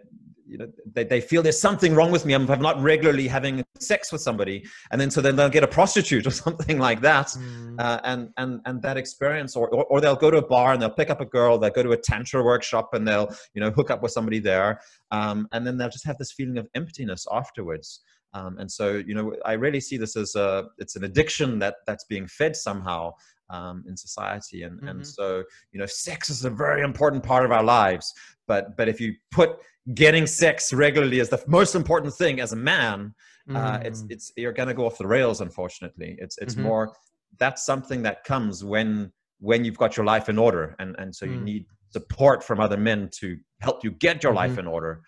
you 0.50 0.58
know 0.58 0.68
they, 0.94 1.04
they 1.04 1.22
feel 1.22 1.42
there's 1.42 1.60
something 1.60 1.94
wrong 1.96 2.12
with 2.12 2.26
me. 2.26 2.34
I'm, 2.34 2.50
I'm 2.50 2.62
not 2.62 2.82
regularly 2.82 3.28
having 3.28 3.64
sex 3.80 4.12
with 4.12 4.22
somebody. 4.22 4.66
And 4.92 5.00
then 5.00 5.12
so 5.12 5.22
then 5.22 5.36
they'll 5.36 5.50
get 5.50 5.64
a 5.64 5.68
prostitute 5.68 6.26
or 6.26 6.32
something 6.46 6.80
like 6.80 7.02
that. 7.02 7.28
Mm. 7.28 7.80
uh, 7.80 8.00
and 8.04 8.30
and 8.38 8.62
and 8.66 8.82
that 8.82 8.98
experience 8.98 9.56
or, 9.56 9.70
or, 9.70 9.86
or 9.86 10.02
they'll 10.02 10.16
go 10.16 10.32
to 10.32 10.38
a 10.38 10.48
bar 10.48 10.74
and 10.74 10.82
they'll 10.82 10.90
pick 10.90 11.10
up 11.10 11.22
a 11.22 11.26
girl 11.26 11.58
they'll 11.58 11.70
go 11.70 11.84
to 11.84 11.92
a 11.92 11.98
tantra 11.98 12.44
workshop 12.44 12.94
and 12.94 13.08
they'll 13.08 13.30
you 13.54 13.62
know 13.62 13.72
hook 13.72 13.92
up 13.92 14.02
with 14.02 14.12
somebody 14.12 14.40
there. 14.40 14.82
Um, 15.12 15.48
and 15.52 15.66
then 15.66 15.78
they'll 15.78 15.90
just 15.90 16.06
have 16.06 16.18
this 16.18 16.32
feeling 16.32 16.58
of 16.58 16.68
emptiness 16.76 17.26
afterwards. 17.32 18.02
Um, 18.34 18.60
and 18.60 18.72
so 18.72 18.94
you 18.94 19.16
know 19.16 19.36
i 19.44 19.54
really 19.54 19.80
see 19.80 19.98
this 19.98 20.16
as 20.16 20.36
a 20.36 20.66
it's 20.78 20.96
an 20.96 21.04
addiction 21.04 21.58
that 21.60 21.78
that's 21.88 22.04
being 22.04 22.28
fed 22.28 22.56
somehow 22.56 23.14
um, 23.50 23.84
in 23.88 23.98
society. 23.98 24.64
And 24.64 24.78
mm-hmm. 24.78 24.88
and 24.88 25.08
so 25.08 25.44
you 25.72 25.80
know 25.80 25.86
sex 25.86 26.30
is 26.30 26.46
a 26.46 26.50
very 26.50 26.84
important 26.84 27.24
part 27.24 27.46
of 27.46 27.52
our 27.52 27.64
lives. 27.64 28.14
But 28.48 28.78
but 28.78 28.88
if 28.88 29.00
you 29.02 29.14
put 29.32 29.58
getting 29.94 30.28
sex 30.28 30.74
regularly 30.74 31.20
is 31.20 31.30
the 31.30 31.44
most 31.48 31.76
important 31.76 32.14
thing 32.14 32.40
as 32.40 32.54
a 32.54 32.56
man 32.56 33.14
mm-hmm. 33.48 33.56
uh, 33.56 33.78
it's 33.84 34.04
mm. 34.04 34.12
it's 34.12 34.32
you're 34.36 34.54
gonna 34.54 34.74
go 34.74 34.86
off 34.86 34.98
the 34.98 35.08
rails 35.08 35.42
unfortunately 35.42 36.16
it's 36.20 36.38
it's 36.40 36.54
mm-hmm. 36.54 36.64
more 36.64 36.94
that's 37.38 37.66
something 37.66 38.02
that 38.04 38.24
comes 38.24 38.64
when 38.64 39.12
when 39.40 39.64
you've 39.64 39.78
got 39.78 39.96
your 39.98 40.06
life 40.06 40.30
in 40.30 40.38
order 40.38 40.76
and 40.80 40.96
and 41.00 41.16
so 41.16 41.26
you 41.26 41.40
mm. 41.40 41.44
need 41.44 41.66
support 41.92 42.44
from 42.44 42.60
other 42.60 42.78
men 42.78 43.10
to 43.12 43.38
help 43.62 43.84
you 43.84 43.92
get 43.92 44.24
your 44.24 44.34
life 44.34 44.52
mm-hmm. 44.52 44.62
in 44.62 44.68
order 44.68 45.02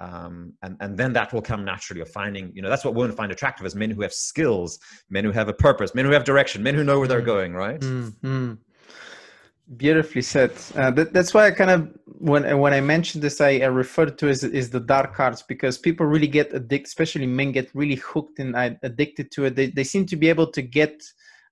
um, 0.00 0.52
and 0.62 0.76
and 0.80 0.96
then 0.96 1.12
that 1.12 1.32
will 1.32 1.42
come 1.42 1.64
naturally 1.64 2.00
of 2.00 2.08
finding 2.08 2.50
you 2.54 2.62
know 2.62 2.70
that's 2.70 2.84
what 2.84 2.94
women 2.94 3.14
find 3.14 3.30
attractive 3.30 3.66
as 3.66 3.74
men 3.74 3.90
who 3.90 4.02
have 4.02 4.12
skills 4.12 4.78
men 5.10 5.24
who 5.24 5.30
have 5.30 5.48
a 5.48 5.52
purpose 5.52 5.94
men 5.94 6.04
who 6.04 6.10
have 6.10 6.24
direction 6.24 6.62
men 6.62 6.74
who 6.74 6.84
know 6.84 6.98
where 6.98 7.08
they're 7.08 7.22
mm. 7.22 7.26
going 7.26 7.52
right 7.54 7.80
mm-hmm. 7.80 8.52
Beautifully 9.76 10.22
said. 10.22 10.52
Uh, 10.74 10.90
that, 10.90 11.12
that's 11.12 11.32
why 11.32 11.46
i 11.46 11.50
kind 11.50 11.70
of 11.70 11.90
when 12.06 12.58
when 12.58 12.72
i 12.72 12.80
mentioned 12.80 13.22
this 13.22 13.40
i, 13.40 13.58
I 13.58 13.66
referred 13.66 14.18
to 14.18 14.28
as 14.28 14.44
is 14.44 14.70
the 14.70 14.80
dark 14.80 15.18
arts 15.18 15.42
because 15.42 15.78
people 15.78 16.04
really 16.06 16.26
get 16.26 16.52
addicted 16.52 16.86
especially 16.86 17.26
men 17.26 17.52
get 17.52 17.70
really 17.74 17.96
hooked 17.96 18.38
and 18.38 18.54
addicted 18.82 19.30
to 19.32 19.46
it. 19.46 19.56
They, 19.56 19.66
they 19.66 19.84
seem 19.84 20.06
to 20.06 20.16
be 20.16 20.28
able 20.28 20.50
to 20.52 20.62
get 20.62 21.02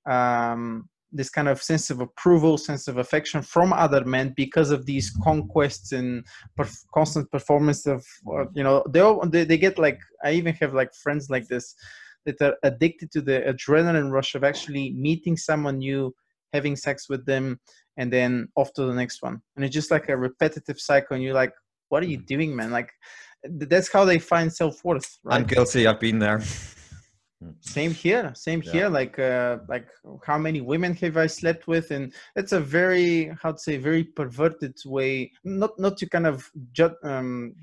um, 0.06 0.88
this 1.12 1.30
kind 1.30 1.48
of 1.48 1.62
sense 1.62 1.90
of 1.90 2.00
approval, 2.00 2.56
sense 2.56 2.86
of 2.88 2.98
affection 2.98 3.42
from 3.42 3.72
other 3.72 4.04
men 4.04 4.32
because 4.36 4.70
of 4.70 4.86
these 4.86 5.10
conquests 5.22 5.92
and 5.92 6.24
perf- 6.58 6.84
constant 6.94 7.30
performance 7.30 7.86
of, 7.86 8.04
you 8.54 8.62
know, 8.62 8.84
they, 8.88 9.00
all, 9.00 9.26
they 9.26 9.44
they 9.44 9.58
get 9.58 9.78
like 9.78 10.00
I 10.24 10.32
even 10.32 10.54
have 10.54 10.74
like 10.74 10.94
friends 10.94 11.30
like 11.30 11.48
this 11.48 11.74
that 12.26 12.40
are 12.42 12.56
addicted 12.62 13.10
to 13.12 13.20
the 13.20 13.40
adrenaline 13.40 14.10
rush 14.10 14.34
of 14.34 14.44
actually 14.44 14.92
meeting 14.92 15.36
someone 15.36 15.78
new, 15.78 16.14
having 16.52 16.76
sex 16.76 17.08
with 17.08 17.24
them, 17.26 17.60
and 17.96 18.12
then 18.12 18.48
off 18.56 18.72
to 18.74 18.84
the 18.84 18.94
next 18.94 19.22
one, 19.22 19.40
and 19.56 19.64
it's 19.64 19.74
just 19.74 19.90
like 19.90 20.08
a 20.08 20.16
repetitive 20.16 20.80
cycle. 20.80 21.14
And 21.14 21.22
you're 21.22 21.34
like, 21.34 21.52
what 21.88 22.02
are 22.02 22.06
you 22.06 22.18
mm-hmm. 22.18 22.26
doing, 22.26 22.56
man? 22.56 22.70
Like 22.70 22.90
that's 23.44 23.92
how 23.92 24.04
they 24.04 24.18
find 24.18 24.52
self 24.52 24.84
worth. 24.84 25.18
Right? 25.24 25.36
I'm 25.36 25.44
guilty. 25.44 25.86
I've 25.86 26.00
been 26.00 26.18
there. 26.18 26.42
same 27.60 27.90
here 27.90 28.32
same 28.34 28.62
yeah. 28.66 28.72
here 28.72 28.88
like 28.88 29.18
uh 29.18 29.58
like 29.66 29.88
how 30.26 30.36
many 30.36 30.60
women 30.60 30.94
have 30.94 31.16
i 31.16 31.26
slept 31.26 31.66
with 31.66 31.90
and 31.90 32.12
it's 32.36 32.52
a 32.52 32.60
very 32.60 33.32
how 33.40 33.50
to 33.50 33.58
say 33.58 33.78
very 33.78 34.04
perverted 34.04 34.76
way 34.84 35.30
not 35.42 35.70
not 35.78 35.96
to 35.96 36.06
kind 36.06 36.26
of 36.26 36.50
judge 36.72 36.92
um 37.02 37.54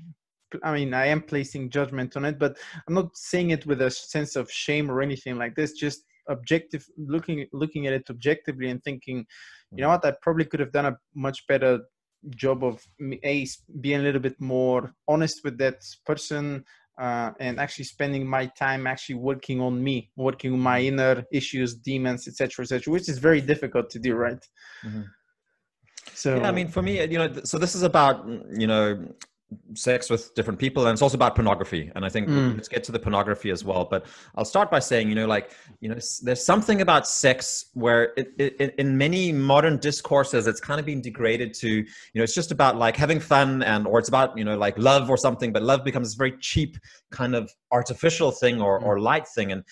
i 0.64 0.74
mean 0.74 0.92
i 0.92 1.06
am 1.06 1.22
placing 1.22 1.70
judgment 1.70 2.16
on 2.16 2.24
it 2.24 2.40
but 2.40 2.56
i'm 2.88 2.94
not 2.94 3.16
saying 3.16 3.50
it 3.50 3.66
with 3.66 3.80
a 3.82 3.90
sense 3.90 4.34
of 4.34 4.50
shame 4.50 4.90
or 4.90 5.00
anything 5.00 5.36
like 5.36 5.54
this 5.54 5.72
just 5.72 6.02
objective 6.28 6.84
looking 6.96 7.46
looking 7.52 7.86
at 7.86 7.92
it 7.92 8.08
objectively 8.10 8.68
and 8.70 8.82
thinking 8.84 9.18
you 9.72 9.82
know 9.82 9.88
mm-hmm. 9.88 10.06
what 10.06 10.14
i 10.14 10.16
probably 10.22 10.44
could 10.44 10.60
have 10.60 10.72
done 10.72 10.86
a 10.86 10.96
much 11.14 11.46
better 11.46 11.80
job 12.30 12.64
of 12.64 12.84
a 13.24 13.46
being 13.80 14.00
a 14.00 14.02
little 14.02 14.20
bit 14.20 14.40
more 14.40 14.92
honest 15.06 15.40
with 15.44 15.56
that 15.58 15.82
person 16.04 16.64
uh, 16.98 17.30
and 17.38 17.60
actually 17.60 17.84
spending 17.84 18.26
my 18.26 18.46
time 18.46 18.86
actually 18.86 19.14
working 19.14 19.60
on 19.60 19.82
me, 19.82 20.10
working 20.16 20.52
on 20.52 20.58
my 20.58 20.80
inner 20.80 21.24
issues, 21.32 21.74
demons, 21.74 22.26
etc., 22.26 22.64
etc., 22.64 22.92
which 22.92 23.08
is 23.08 23.18
very 23.18 23.40
difficult 23.40 23.88
to 23.88 24.00
do, 24.00 24.14
right? 24.16 24.44
Mm-hmm. 24.84 25.02
So, 26.14 26.36
yeah, 26.36 26.48
I 26.48 26.50
mean, 26.50 26.66
for 26.68 26.82
me, 26.82 27.00
you 27.04 27.18
know, 27.18 27.32
so 27.44 27.58
this 27.58 27.76
is 27.76 27.82
about 27.82 28.26
you 28.56 28.66
know 28.66 29.06
sex 29.74 30.10
with 30.10 30.34
different 30.34 30.58
people 30.58 30.86
and 30.86 30.92
it's 30.92 31.00
also 31.00 31.16
about 31.16 31.34
pornography 31.34 31.90
and 31.94 32.04
i 32.04 32.08
think 32.08 32.28
mm. 32.28 32.54
let's 32.54 32.68
get 32.68 32.84
to 32.84 32.92
the 32.92 32.98
pornography 32.98 33.50
as 33.50 33.64
well 33.64 33.86
but 33.90 34.04
i'll 34.36 34.44
start 34.44 34.70
by 34.70 34.78
saying 34.78 35.08
you 35.08 35.14
know 35.14 35.26
like 35.26 35.52
you 35.80 35.88
know 35.88 35.96
there's 36.22 36.44
something 36.44 36.82
about 36.82 37.08
sex 37.08 37.66
where 37.72 38.12
it, 38.18 38.30
it, 38.38 38.74
in 38.76 38.98
many 38.98 39.32
modern 39.32 39.78
discourses 39.78 40.46
it's 40.46 40.60
kind 40.60 40.78
of 40.78 40.84
been 40.84 41.00
degraded 41.00 41.54
to 41.54 41.68
you 41.68 41.86
know 42.14 42.22
it's 42.22 42.34
just 42.34 42.52
about 42.52 42.76
like 42.76 42.94
having 42.94 43.18
fun 43.18 43.62
and 43.62 43.86
or 43.86 43.98
it's 43.98 44.10
about 44.10 44.36
you 44.36 44.44
know 44.44 44.56
like 44.56 44.76
love 44.76 45.08
or 45.08 45.16
something 45.16 45.50
but 45.50 45.62
love 45.62 45.82
becomes 45.82 46.08
this 46.08 46.14
very 46.14 46.36
cheap 46.40 46.76
kind 47.10 47.34
of 47.34 47.50
artificial 47.72 48.30
thing 48.30 48.60
or, 48.60 48.80
mm. 48.80 48.84
or 48.84 49.00
light 49.00 49.26
thing 49.28 49.50
and 49.50 49.64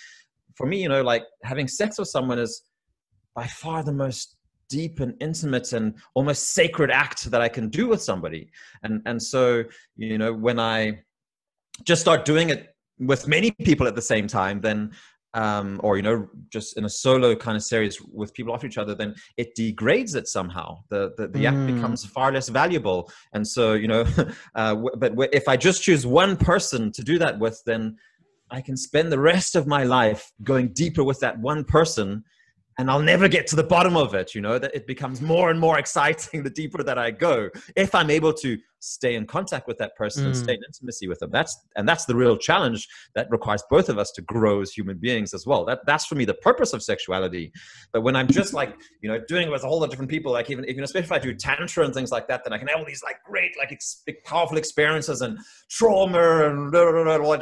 for 0.54 0.66
me 0.66 0.80
you 0.80 0.88
know 0.88 1.02
like 1.02 1.24
having 1.42 1.68
sex 1.68 1.98
with 1.98 2.08
someone 2.08 2.38
is 2.38 2.62
by 3.34 3.46
far 3.46 3.84
the 3.84 3.92
most 3.92 4.35
deep 4.68 5.00
and 5.00 5.14
intimate 5.20 5.72
and 5.72 5.94
almost 6.14 6.54
sacred 6.54 6.90
act 6.90 7.30
that 7.30 7.40
I 7.40 7.48
can 7.48 7.68
do 7.68 7.88
with 7.88 8.02
somebody. 8.02 8.50
And 8.82 9.02
and 9.06 9.22
so 9.22 9.64
you 9.96 10.18
know 10.18 10.32
when 10.32 10.58
I 10.58 11.00
just 11.84 12.00
start 12.00 12.24
doing 12.24 12.50
it 12.50 12.74
with 12.98 13.28
many 13.28 13.50
people 13.50 13.86
at 13.86 13.94
the 13.94 14.02
same 14.02 14.26
time, 14.26 14.60
then 14.60 14.92
um, 15.36 15.80
or 15.84 15.96
you 15.96 16.02
know 16.02 16.28
just 16.48 16.78
in 16.78 16.86
a 16.86 16.88
solo 16.88 17.36
kind 17.36 17.56
of 17.56 17.62
series 17.62 18.00
with 18.00 18.32
people 18.32 18.54
after 18.54 18.66
each 18.66 18.78
other 18.78 18.94
then 18.94 19.14
it 19.36 19.54
degrades 19.54 20.14
it 20.14 20.26
somehow 20.26 20.78
the 20.88 21.12
the, 21.18 21.28
the 21.28 21.44
mm. 21.44 21.48
act 21.48 21.74
becomes 21.74 22.04
far 22.04 22.32
less 22.32 22.48
valuable 22.48 23.10
and 23.34 23.46
so 23.46 23.74
you 23.74 23.86
know 23.86 24.00
uh, 24.54 24.70
w- 24.70 24.96
but 24.96 25.10
w- 25.10 25.28
if 25.32 25.46
i 25.46 25.56
just 25.56 25.82
choose 25.82 26.06
one 26.06 26.36
person 26.36 26.90
to 26.90 27.02
do 27.02 27.18
that 27.18 27.38
with 27.38 27.62
then 27.66 27.94
i 28.50 28.62
can 28.62 28.76
spend 28.76 29.12
the 29.12 29.18
rest 29.18 29.54
of 29.54 29.66
my 29.66 29.84
life 29.84 30.32
going 30.42 30.68
deeper 30.72 31.04
with 31.04 31.20
that 31.20 31.38
one 31.38 31.64
person 31.64 32.24
and 32.78 32.90
I'll 32.90 33.00
never 33.00 33.26
get 33.26 33.46
to 33.48 33.56
the 33.56 33.62
bottom 33.62 33.96
of 33.96 34.14
it. 34.14 34.34
You 34.34 34.40
know, 34.40 34.58
that 34.58 34.74
it 34.74 34.86
becomes 34.86 35.20
more 35.20 35.50
and 35.50 35.58
more 35.58 35.78
exciting 35.78 36.42
the 36.42 36.50
deeper 36.50 36.82
that 36.82 36.98
I 36.98 37.10
go. 37.10 37.48
If 37.74 37.94
I'm 37.94 38.10
able 38.10 38.32
to 38.34 38.58
stay 38.80 39.14
in 39.14 39.26
contact 39.26 39.66
with 39.66 39.78
that 39.78 39.96
person 39.96 40.22
mm. 40.22 40.26
and 40.26 40.36
stay 40.36 40.52
in 40.52 40.60
intimacy 40.66 41.08
with 41.08 41.18
them, 41.18 41.30
that's 41.30 41.56
and 41.76 41.88
that's 41.88 42.04
the 42.04 42.14
real 42.14 42.36
challenge 42.36 42.88
that 43.14 43.28
requires 43.30 43.62
both 43.70 43.88
of 43.88 43.98
us 43.98 44.10
to 44.12 44.22
grow 44.22 44.60
as 44.60 44.72
human 44.72 44.98
beings 44.98 45.32
as 45.32 45.46
well. 45.46 45.64
That 45.64 45.80
that's 45.86 46.04
for 46.04 46.16
me 46.16 46.24
the 46.24 46.34
purpose 46.34 46.72
of 46.72 46.82
sexuality. 46.82 47.52
But 47.92 48.02
when 48.02 48.14
I'm 48.14 48.28
just 48.28 48.52
like 48.52 48.74
you 49.00 49.10
know 49.10 49.20
doing 49.26 49.48
it 49.48 49.50
with 49.50 49.64
a 49.64 49.68
whole 49.68 49.78
lot 49.78 49.84
of 49.84 49.90
different 49.90 50.10
people, 50.10 50.32
like 50.32 50.50
even 50.50 50.64
even 50.66 50.84
especially 50.84 51.06
if 51.06 51.12
I 51.12 51.18
do 51.18 51.34
tantra 51.34 51.84
and 51.84 51.94
things 51.94 52.12
like 52.12 52.28
that, 52.28 52.44
then 52.44 52.52
I 52.52 52.58
can 52.58 52.68
have 52.68 52.78
all 52.78 52.84
these 52.84 53.02
like 53.02 53.22
great 53.24 53.56
like 53.58 53.72
ex- 53.72 54.02
powerful 54.24 54.58
experiences 54.58 55.22
and 55.22 55.38
trauma 55.70 56.48
and 56.48 56.72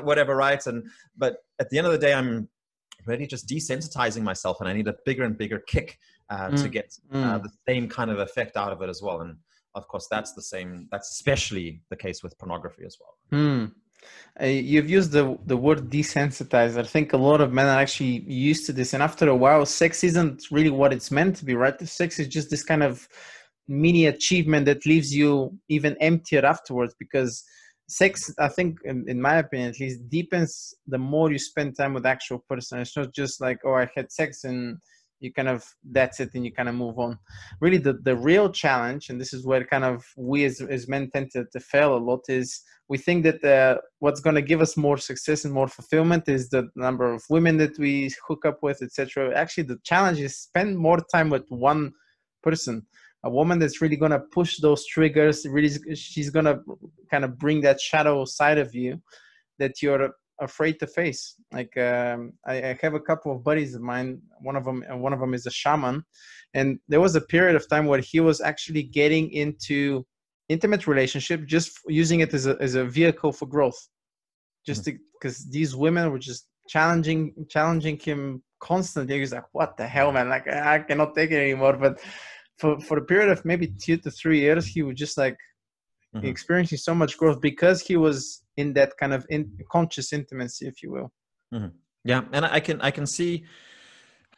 whatever, 0.05 0.37
right? 0.37 0.65
And 0.67 0.85
but 1.17 1.39
at 1.59 1.71
the 1.71 1.79
end 1.79 1.87
of 1.87 1.93
the 1.93 1.99
day, 1.99 2.15
I'm 2.15 2.49
really 3.07 3.27
just 3.27 3.49
desensitizing 3.49 4.23
myself 4.23 4.61
and 4.61 4.69
i 4.69 4.73
need 4.73 4.89
a 4.89 4.95
bigger 5.05 5.25
and 5.25 5.37
bigger 5.37 5.59
kick 5.59 5.99
uh, 6.31 6.49
mm. 6.49 6.63
to 6.63 6.69
get 6.69 6.97
uh, 7.13 7.39
mm. 7.39 7.43
the 7.43 7.51
same 7.69 7.89
kind 7.89 8.11
of 8.11 8.19
effect 8.19 8.57
out 8.57 8.73
of 8.73 8.83
it 8.83 8.89
as 8.89 9.03
well 9.03 9.21
and 9.21 9.37
of 9.75 9.87
course 9.89 10.07
that's 10.11 10.33
the 10.33 10.43
same 10.43 10.89
that's 10.91 11.11
especially 11.11 11.81
the 11.91 11.97
case 11.97 12.23
with 12.23 12.39
pornography 12.39 12.85
as 12.85 12.97
well 13.01 13.41
mm. 13.41 13.71
uh, 14.41 14.47
you've 14.47 14.89
used 14.89 15.13
the, 15.13 15.37
the 15.47 15.57
word 15.57 15.91
desensitized 15.91 16.79
i 16.79 16.83
think 16.83 17.13
a 17.13 17.17
lot 17.17 17.41
of 17.41 17.53
men 17.53 17.67
are 17.67 17.81
actually 17.81 18.21
used 18.27 18.67
to 18.67 18.73
this 18.73 18.95
and 18.95 19.03
after 19.03 19.29
a 19.29 19.37
while 19.37 19.67
sex 19.67 20.05
isn't 20.05 20.45
really 20.51 20.71
what 20.71 20.93
it's 20.93 21.11
meant 21.11 21.37
to 21.37 21.45
be 21.45 21.55
right 21.55 21.79
the 21.79 21.87
sex 21.87 22.19
is 22.19 22.29
just 22.29 22.51
this 22.51 22.65
kind 22.65 22.83
of 22.83 23.09
mini 23.67 24.07
achievement 24.07 24.67
that 24.67 24.85
leaves 24.87 25.15
you 25.15 25.59
even 25.69 25.97
emptier 26.01 26.45
afterwards 26.45 26.95
because 26.99 27.45
sex 27.89 28.33
i 28.39 28.49
think 28.49 28.79
in, 28.85 29.05
in, 29.09 29.21
my 29.21 29.37
opinion 29.37 29.69
at 29.69 29.81
least 29.81 30.09
deepens 30.09 30.75
the 30.87 30.99
more 30.99 31.31
you 31.31 31.39
spend 31.39 31.77
time 31.77 31.93
with 31.93 32.07
actual 32.07 32.43
person. 32.49 32.81
It's 32.81 32.97
not 32.97 33.15
just 33.15 33.41
like 33.41 33.59
oh 33.65 33.75
i 33.75 33.89
had 33.95 34.11
sex 34.11 34.45
and 34.45 34.79
you 35.25 35.33
kind 35.33 35.49
of 35.49 35.65
that's 35.91 36.21
it 36.21 36.31
and 36.35 36.45
you 36.45 36.53
kind 36.53 36.69
of 36.69 36.75
move 36.75 36.99
on. 36.99 37.19
Really 37.61 37.79
the, 37.79 37.95
the 37.95 38.17
real 38.17 38.51
challenge 38.51 39.09
and 39.09 39.21
this 39.21 39.33
is 39.33 39.47
where 39.47 39.65
kind 39.65 39.85
of 39.85 40.05
we 40.17 40.45
as, 40.45 40.61
as 40.61 40.89
men 40.89 41.11
tend 41.13 41.31
to, 41.33 41.47
to 41.53 41.61
fail 41.61 41.97
a 41.97 41.99
lot 41.99 42.21
is 42.29 42.63
we 42.89 42.99
think 42.99 43.25
that 43.25 43.43
uh, 43.43 43.81
what's 44.01 44.21
going 44.21 44.37
to 44.37 44.43
give 44.43 44.61
us 44.61 44.77
more 44.77 44.99
success 44.99 45.45
and 45.45 45.55
more 45.55 45.69
fulfillment 45.69 46.29
is 46.29 46.51
the 46.51 46.69
number 46.77 47.13
of 47.13 47.25
women 47.31 47.57
that 47.57 47.79
we 47.79 48.13
hook 48.29 48.45
up 48.45 48.59
with 48.63 48.83
etc 48.83 49.35
actually 49.35 49.65
the 49.65 49.79
challenge 49.85 50.21
is 50.21 50.37
spend 50.37 50.77
more 50.77 51.01
time 51.13 51.31
with 51.31 51.47
one 51.49 51.93
person 52.43 52.87
a 53.25 53.31
woman 53.31 53.59
that's 53.59 53.81
really 53.81 53.97
going 53.97 54.13
to 54.13 54.21
push 54.21 54.59
those 54.59 54.87
triggers 54.87 55.47
really 55.47 55.71
she's 55.95 56.31
going 56.31 56.45
to 56.45 56.61
kind 57.11 57.25
of 57.25 57.39
bring 57.39 57.61
that 57.61 57.81
shadow 57.81 58.25
side 58.25 58.59
of 58.59 58.75
you 58.75 59.01
that 59.59 59.83
you're 59.83 60.11
afraid 60.41 60.79
to 60.81 60.87
face. 60.87 61.37
Like 61.53 61.77
um, 61.77 62.33
I, 62.47 62.55
I, 62.71 62.79
have 62.81 62.95
a 62.95 63.01
couple 63.01 63.33
of 63.33 63.45
buddies 63.45 63.75
of 63.75 63.83
mine 63.83 64.21
one 64.41 64.57
of 64.57 64.65
them 64.65 64.85
and 64.89 65.01
one 65.01 65.13
of 65.13 65.21
them 65.21 65.35
is 65.35 65.47
a 65.47 65.51
shaman 65.51 66.05
and 66.55 66.79
there 66.89 67.01
was 67.01 67.15
a 67.15 67.21
period 67.21 67.57
of 67.57 67.69
time 67.69 67.87
where 67.87 68.01
he 68.01 68.21
was 68.21 68.41
actually 68.41 68.83
getting 68.83 69.31
into 69.33 70.05
intimate 70.49 70.87
relationship 70.87 71.45
just 71.47 71.79
using 71.89 72.21
it 72.21 72.35
as 72.35 72.47
a, 72.47 72.57
as 72.61 72.75
a 72.75 72.85
vehicle 72.85 73.33
for 73.33 73.47
growth. 73.47 73.81
Just 74.67 74.85
because 74.85 75.39
mm-hmm. 75.39 75.51
these 75.51 75.77
women 75.77 76.11
were 76.11 76.19
just 76.19 76.47
challenging 76.69 77.35
challenging 77.51 77.99
him 77.99 78.43
constantly. 78.61 79.19
He's 79.19 79.33
like 79.33 79.45
what 79.53 79.77
the 79.77 79.87
hell 79.87 80.11
man? 80.13 80.29
Like 80.29 80.49
i 80.49 80.79
cannot 80.79 81.15
take 81.15 81.31
it 81.31 81.41
anymore. 81.41 81.75
But 81.75 82.01
for 82.59 82.81
for 82.81 82.99
a 82.99 83.05
period 83.05 83.31
of 83.31 83.45
maybe 83.45 83.67
two 83.67 83.97
to 83.99 84.11
three 84.11 84.41
years, 84.41 84.67
he 84.67 84.83
was 84.83 84.97
just 84.97 85.19
like 85.19 85.37
mm-hmm. 86.15 86.27
experiencing 86.27 86.79
so 86.79 86.95
much 86.95 87.17
growth 87.19 87.41
because 87.41 87.81
he 87.83 87.97
was 87.97 88.43
in 88.57 88.73
that 88.75 88.97
kind 88.99 89.13
of 89.13 89.27
in, 89.31 89.51
conscious 89.71 90.13
intimacy, 90.13 90.67
if 90.67 90.83
you 90.83 90.93
will. 90.93 91.13
Mm-hmm. 91.53 91.77
Yeah, 92.05 92.23
and 92.33 92.45
I 92.45 92.61
can 92.61 92.81
I 92.81 92.91
can 92.91 93.07
see 93.07 93.45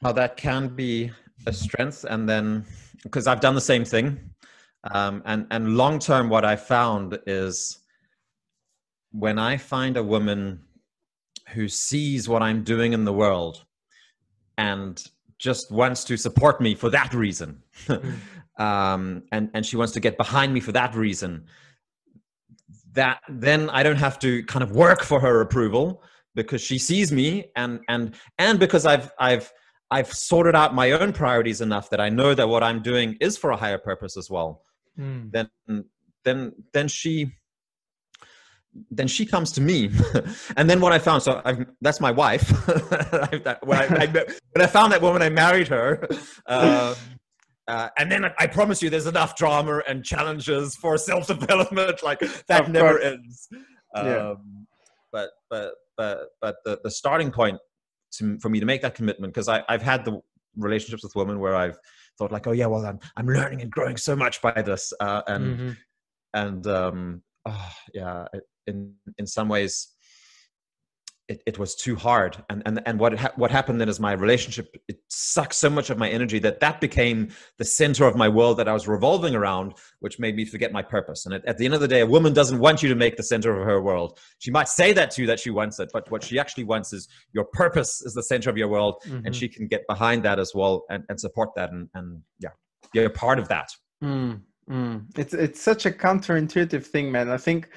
how 0.02 0.12
that 0.12 0.36
can 0.36 0.68
be 0.68 1.10
a 1.46 1.52
strength, 1.52 2.04
and 2.08 2.28
then 2.28 2.64
because 3.02 3.26
I've 3.26 3.40
done 3.40 3.54
the 3.54 3.60
same 3.60 3.84
thing, 3.84 4.18
um, 4.92 5.22
and 5.26 5.46
and 5.50 5.76
long 5.76 5.98
term, 5.98 6.28
what 6.28 6.44
I 6.44 6.56
found 6.56 7.18
is 7.26 7.78
when 9.12 9.38
I 9.38 9.56
find 9.56 9.96
a 9.96 10.02
woman 10.02 10.60
who 11.50 11.68
sees 11.68 12.28
what 12.28 12.42
I'm 12.42 12.64
doing 12.64 12.92
in 12.92 13.04
the 13.04 13.12
world 13.12 13.64
and 14.58 15.02
just 15.38 15.70
wants 15.70 16.04
to 16.04 16.16
support 16.16 16.60
me 16.60 16.74
for 16.74 16.90
that 16.90 17.12
reason. 17.14 17.62
mm. 17.86 18.16
um, 18.58 19.22
and, 19.32 19.50
and 19.54 19.66
she 19.66 19.76
wants 19.76 19.92
to 19.94 20.00
get 20.00 20.16
behind 20.16 20.52
me 20.52 20.60
for 20.60 20.72
that 20.72 20.94
reason. 20.94 21.44
That 22.92 23.20
then 23.28 23.68
I 23.70 23.82
don't 23.82 23.96
have 23.96 24.18
to 24.20 24.42
kind 24.44 24.62
of 24.62 24.70
work 24.70 25.02
for 25.02 25.20
her 25.20 25.40
approval 25.40 26.02
because 26.34 26.62
she 26.62 26.78
sees 26.78 27.12
me 27.12 27.50
and 27.54 27.80
and 27.88 28.14
and 28.38 28.58
because 28.58 28.86
I've 28.86 29.10
I've 29.18 29.52
I've 29.90 30.12
sorted 30.12 30.54
out 30.54 30.74
my 30.74 30.92
own 30.92 31.12
priorities 31.12 31.60
enough 31.60 31.90
that 31.90 32.00
I 32.00 32.08
know 32.08 32.34
that 32.34 32.48
what 32.48 32.62
I'm 32.62 32.82
doing 32.82 33.16
is 33.20 33.36
for 33.36 33.50
a 33.50 33.56
higher 33.56 33.78
purpose 33.78 34.16
as 34.16 34.30
well. 34.30 34.62
Mm. 34.98 35.30
Then 35.30 35.84
then 36.24 36.52
then 36.72 36.88
she 36.88 37.32
then 38.90 39.08
she 39.08 39.26
comes 39.26 39.52
to 39.52 39.60
me 39.60 39.90
and 40.56 40.68
then 40.68 40.80
what 40.80 40.92
i 40.92 40.98
found 40.98 41.22
so 41.22 41.40
I've, 41.44 41.66
that's 41.80 42.00
my 42.00 42.10
wife 42.10 42.48
when, 43.62 43.78
I, 43.78 44.04
I, 44.04 44.06
when 44.06 44.62
I 44.62 44.66
found 44.66 44.92
that 44.92 45.02
woman 45.02 45.22
i 45.22 45.28
married 45.28 45.68
her 45.68 46.06
uh, 46.46 46.94
uh, 47.68 47.88
and 47.98 48.10
then 48.10 48.24
I 48.38 48.46
promise 48.46 48.80
you, 48.82 48.90
there's 48.90 49.06
enough 49.06 49.34
drama 49.34 49.82
and 49.88 50.04
challenges 50.04 50.76
for 50.76 50.96
self-development. 50.96 52.02
Like 52.02 52.20
that 52.46 52.62
of 52.62 52.68
never 52.68 52.98
course. 52.98 53.04
ends. 53.04 53.48
Um, 53.94 54.06
yeah. 54.06 54.34
But 55.12 55.30
but 55.50 55.72
but 55.96 56.18
but 56.40 56.56
the, 56.64 56.80
the 56.84 56.90
starting 56.90 57.30
point 57.30 57.58
to, 58.14 58.38
for 58.38 58.48
me 58.50 58.60
to 58.60 58.66
make 58.66 58.82
that 58.82 58.94
commitment, 58.94 59.32
because 59.34 59.48
I've 59.48 59.82
had 59.82 60.04
the 60.04 60.20
relationships 60.56 61.02
with 61.02 61.16
women 61.16 61.40
where 61.40 61.56
I've 61.56 61.78
thought 62.18 62.30
like, 62.30 62.46
oh 62.46 62.52
yeah, 62.52 62.66
well 62.66 62.86
I'm 62.86 63.00
I'm 63.16 63.26
learning 63.26 63.62
and 63.62 63.70
growing 63.70 63.96
so 63.96 64.14
much 64.14 64.40
by 64.42 64.62
this, 64.62 64.92
uh, 65.00 65.22
and 65.26 65.44
mm-hmm. 65.44 65.70
and 66.34 66.66
um, 66.68 67.22
oh, 67.46 67.70
yeah, 67.92 68.26
in 68.66 68.94
in 69.18 69.26
some 69.26 69.48
ways 69.48 69.88
it, 71.28 71.42
it 71.44 71.58
was 71.58 71.74
too 71.74 71.96
hard. 71.96 72.42
And 72.50 72.62
and, 72.66 72.80
and 72.86 73.00
what 73.00 73.18
ha- 73.18 73.32
what 73.36 73.50
happened 73.50 73.80
then 73.80 73.88
is 73.88 73.98
my 73.98 74.12
relationship 74.12 74.76
it 74.86 74.98
sucked 75.08 75.54
so 75.54 75.68
much 75.68 75.90
of 75.90 75.98
my 75.98 76.08
energy 76.08 76.38
that 76.40 76.60
that 76.60 76.80
became 76.80 77.30
the 77.58 77.64
center 77.64 78.06
of 78.06 78.14
my 78.14 78.28
world 78.28 78.58
that 78.58 78.68
i 78.68 78.72
was 78.72 78.86
revolving 78.86 79.34
around 79.34 79.74
which 80.00 80.18
made 80.18 80.36
me 80.36 80.44
forget 80.44 80.72
my 80.72 80.82
purpose. 80.82 81.26
And 81.26 81.34
at, 81.34 81.44
at 81.46 81.58
the 81.58 81.64
end 81.64 81.74
of 81.74 81.80
the 81.80 81.88
day 81.88 82.00
a 82.00 82.06
woman 82.06 82.32
doesn't 82.32 82.58
want 82.58 82.82
you 82.82 82.88
to 82.88 82.94
make 82.94 83.16
the 83.16 83.22
center 83.22 83.58
of 83.58 83.66
her 83.66 83.82
world. 83.82 84.18
She 84.38 84.50
might 84.50 84.68
say 84.68 84.92
that 84.92 85.10
to 85.12 85.22
you 85.22 85.26
that 85.26 85.40
she 85.40 85.50
wants 85.50 85.80
it 85.80 85.90
but 85.92 86.10
what 86.10 86.22
she 86.22 86.38
actually 86.38 86.64
wants 86.64 86.92
is 86.92 87.08
your 87.32 87.44
purpose 87.44 88.02
is 88.02 88.14
the 88.14 88.22
center 88.22 88.48
of 88.50 88.56
your 88.56 88.68
world 88.68 89.02
mm-hmm. 89.04 89.26
and 89.26 89.34
she 89.34 89.48
can 89.48 89.66
get 89.66 89.82
behind 89.88 90.22
that 90.22 90.38
as 90.38 90.52
well 90.54 90.84
and, 90.90 91.02
and 91.08 91.18
support 91.18 91.50
that 91.56 91.72
and, 91.72 91.88
and 91.94 92.22
yeah 92.38 92.50
be 92.92 93.04
a 93.04 93.10
part 93.10 93.38
of 93.38 93.48
that. 93.48 93.70
Mm, 94.02 94.40
mm. 94.70 95.18
it's 95.18 95.34
it's 95.34 95.60
such 95.60 95.86
a 95.86 95.90
counterintuitive 95.90 96.84
thing 96.84 97.10
man. 97.10 97.28
I 97.30 97.36
think 97.36 97.68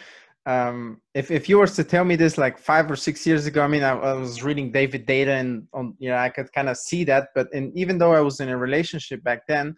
um, 0.49 0.99
if 1.13 1.29
if 1.29 1.47
you 1.47 1.59
were 1.59 1.67
to 1.67 1.83
tell 1.83 2.03
me 2.03 2.15
this 2.15 2.35
like 2.35 2.57
five 2.57 2.89
or 2.89 2.95
six 2.95 3.27
years 3.27 3.45
ago, 3.45 3.61
I 3.61 3.67
mean, 3.67 3.83
I, 3.83 3.91
I 3.91 4.13
was 4.13 4.41
reading 4.41 4.71
David 4.71 5.05
Deida, 5.05 5.39
and 5.39 5.67
on 5.73 5.93
you 5.99 6.09
know 6.09 6.17
I 6.17 6.29
could 6.29 6.51
kind 6.53 6.69
of 6.69 6.77
see 6.77 7.03
that. 7.03 7.27
But 7.35 7.49
in, 7.53 7.71
even 7.75 7.99
though 7.99 8.13
I 8.13 8.21
was 8.21 8.39
in 8.39 8.49
a 8.49 8.57
relationship 8.57 9.23
back 9.23 9.45
then, 9.47 9.75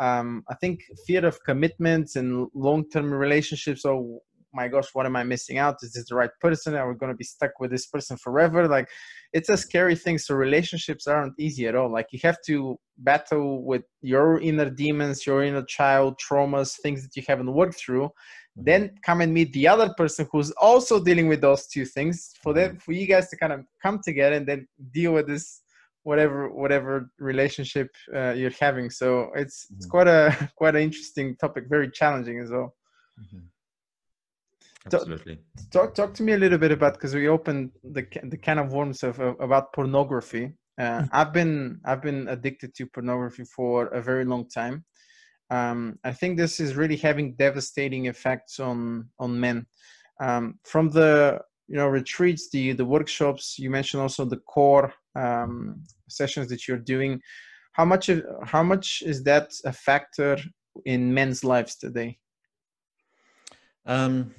um, 0.00 0.44
I 0.50 0.54
think 0.56 0.80
fear 1.06 1.24
of 1.24 1.42
commitments 1.44 2.16
and 2.16 2.46
long 2.52 2.90
term 2.90 3.10
relationships. 3.10 3.86
Oh 3.86 4.20
my 4.52 4.68
gosh, 4.68 4.88
what 4.92 5.06
am 5.06 5.16
I 5.16 5.24
missing 5.24 5.56
out? 5.56 5.76
Is 5.80 5.94
this 5.94 6.10
the 6.10 6.14
right 6.14 6.34
person? 6.42 6.74
Are 6.74 6.92
we 6.92 6.98
going 6.98 7.12
to 7.12 7.16
be 7.16 7.24
stuck 7.24 7.58
with 7.58 7.70
this 7.70 7.86
person 7.86 8.18
forever? 8.18 8.68
Like, 8.68 8.88
it's 9.32 9.48
a 9.48 9.56
scary 9.56 9.96
thing. 9.96 10.18
So 10.18 10.34
relationships 10.34 11.06
aren't 11.06 11.34
easy 11.38 11.66
at 11.66 11.74
all. 11.74 11.90
Like 11.90 12.06
you 12.10 12.20
have 12.22 12.38
to 12.46 12.78
battle 12.98 13.64
with 13.64 13.82
your 14.00 14.40
inner 14.40 14.70
demons, 14.70 15.26
your 15.26 15.42
inner 15.42 15.64
child 15.64 16.20
traumas, 16.20 16.78
things 16.80 17.02
that 17.02 17.16
you 17.16 17.22
haven't 17.26 17.52
worked 17.52 17.76
through 17.76 18.10
Mm-hmm. 18.52 18.64
then 18.66 18.90
come 19.02 19.22
and 19.22 19.32
meet 19.32 19.50
the 19.54 19.66
other 19.66 19.94
person 19.96 20.28
who's 20.30 20.50
also 20.52 21.02
dealing 21.02 21.26
with 21.26 21.40
those 21.40 21.66
two 21.68 21.86
things 21.86 22.34
for 22.42 22.52
them 22.52 22.72
mm-hmm. 22.72 22.78
for 22.80 22.92
you 22.92 23.06
guys 23.06 23.30
to 23.30 23.36
kind 23.38 23.50
of 23.50 23.60
come 23.82 23.98
together 24.04 24.36
and 24.36 24.46
then 24.46 24.68
deal 24.92 25.14
with 25.14 25.26
this 25.26 25.62
whatever 26.02 26.50
whatever 26.52 27.10
relationship 27.18 27.88
uh, 28.14 28.32
you're 28.32 28.50
having 28.60 28.90
so 28.90 29.30
it's 29.36 29.64
mm-hmm. 29.64 29.76
it's 29.76 29.86
quite 29.86 30.06
a 30.06 30.50
quite 30.56 30.76
an 30.76 30.82
interesting 30.82 31.34
topic 31.36 31.64
very 31.66 31.90
challenging 31.90 32.40
as 32.40 32.50
well 32.50 32.74
mm-hmm. 33.18 33.38
Absolutely. 34.86 35.38
Talk 35.70 35.94
talk 35.94 36.14
to 36.14 36.22
me 36.22 36.32
a 36.32 36.38
little 36.38 36.58
bit 36.58 36.72
about 36.72 36.94
because 36.94 37.14
we 37.14 37.28
opened 37.28 37.70
the 37.84 38.06
the 38.24 38.36
can 38.36 38.58
of 38.58 38.72
worms 38.72 39.02
of, 39.02 39.20
of, 39.20 39.40
about 39.40 39.72
pornography 39.72 40.52
Uh, 40.78 41.06
I've 41.12 41.32
been 41.32 41.80
I've 41.84 42.02
been 42.02 42.28
addicted 42.28 42.74
to 42.74 42.86
pornography 42.86 43.44
for 43.44 43.88
a 43.88 44.00
very 44.00 44.24
long 44.24 44.48
time. 44.48 44.84
Um, 45.50 45.98
I 46.02 46.12
think 46.12 46.36
this 46.36 46.60
is 46.60 46.76
really 46.76 46.96
having 46.96 47.34
devastating 47.34 48.06
effects 48.06 48.58
on 48.58 49.08
on 49.18 49.38
men. 49.38 49.66
Um, 50.20 50.58
from 50.64 50.88
the 50.88 51.40
you 51.68 51.76
know 51.76 51.88
retreats, 51.88 52.48
the 52.50 52.72
the 52.72 52.84
workshops 52.84 53.58
you 53.58 53.70
mentioned, 53.70 54.02
also 54.02 54.24
the 54.24 54.42
core 54.54 54.92
um, 55.14 55.82
sessions 56.08 56.48
that 56.48 56.66
you're 56.66 56.78
doing. 56.78 57.20
How 57.72 57.84
much 57.84 58.08
of, 58.08 58.24
how 58.44 58.62
much 58.62 59.02
is 59.04 59.22
that 59.24 59.52
a 59.64 59.72
factor 59.72 60.36
in 60.84 61.12
men's 61.14 61.44
lives 61.44 61.76
today? 61.76 62.18
Um, 63.86 64.34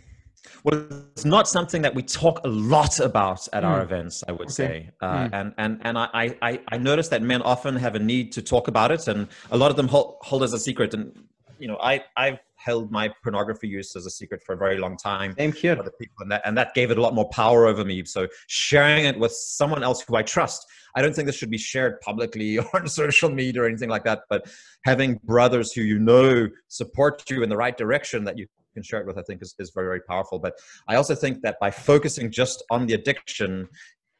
well, 0.63 0.87
it's 1.11 1.25
not 1.25 1.47
something 1.47 1.81
that 1.81 1.93
we 1.95 2.03
talk 2.03 2.41
a 2.43 2.47
lot 2.47 2.99
about 2.99 3.47
at 3.53 3.63
mm. 3.63 3.67
our 3.67 3.77
hmm. 3.77 3.85
events, 3.93 4.23
I 4.27 4.31
would 4.31 4.47
okay. 4.47 4.51
say. 4.51 4.89
Uh, 5.01 5.13
mm. 5.13 5.29
And 5.33 5.53
and 5.57 5.81
and 5.83 5.97
I, 5.97 6.35
I 6.41 6.59
I 6.69 6.77
notice 6.77 7.07
that 7.09 7.21
men 7.21 7.41
often 7.41 7.75
have 7.75 7.95
a 7.95 7.99
need 7.99 8.31
to 8.33 8.41
talk 8.41 8.67
about 8.67 8.91
it, 8.91 9.07
and 9.07 9.27
a 9.51 9.57
lot 9.57 9.71
of 9.71 9.77
them 9.77 9.87
hold, 9.87 10.17
hold 10.21 10.43
as 10.43 10.53
a 10.53 10.59
secret. 10.59 10.93
And 10.93 11.13
you 11.59 11.67
know, 11.67 11.77
I 11.81 12.03
I've 12.17 12.39
held 12.55 12.91
my 12.91 13.11
pornography 13.23 13.67
use 13.67 13.95
as 13.95 14.05
a 14.05 14.09
secret 14.09 14.41
for 14.41 14.53
a 14.53 14.57
very 14.57 14.77
long 14.79 14.95
time. 14.95 15.35
Same 15.37 15.51
here. 15.51 15.77
Other 15.77 15.91
people, 15.99 16.15
and 16.21 16.31
that 16.31 16.41
and 16.45 16.57
that 16.57 16.73
gave 16.73 16.91
it 16.91 16.97
a 16.97 17.01
lot 17.01 17.13
more 17.13 17.29
power 17.29 17.65
over 17.65 17.83
me. 17.83 18.03
So 18.05 18.27
sharing 18.47 19.05
it 19.05 19.17
with 19.17 19.33
someone 19.33 19.83
else 19.83 20.01
who 20.01 20.15
I 20.15 20.23
trust, 20.23 20.65
I 20.95 21.01
don't 21.01 21.15
think 21.15 21.25
this 21.25 21.35
should 21.35 21.51
be 21.51 21.57
shared 21.57 21.99
publicly 22.01 22.57
or 22.57 22.65
on 22.73 22.87
social 22.87 23.29
media 23.29 23.63
or 23.63 23.65
anything 23.65 23.89
like 23.89 24.03
that. 24.05 24.21
But 24.29 24.47
having 24.85 25.19
brothers 25.23 25.73
who 25.73 25.81
you 25.81 25.99
know 25.99 26.49
support 26.67 27.29
you 27.29 27.43
in 27.43 27.49
the 27.49 27.57
right 27.57 27.77
direction 27.77 28.23
that 28.25 28.37
you 28.37 28.47
can 28.74 28.84
share 28.84 28.99
it 28.99 29.07
with, 29.07 29.17
I 29.17 29.24
think 29.24 29.41
is, 29.41 29.55
is 29.59 29.71
very, 29.74 29.88
very 29.88 30.01
powerful. 30.01 30.39
But 30.39 30.53
I 30.88 30.95
also 30.95 31.15
think 31.15 31.41
that 31.41 31.59
by 31.59 31.71
focusing 31.71 32.32
just 32.32 32.63
on 32.69 32.86
the 32.86 32.93
addiction, 32.93 33.67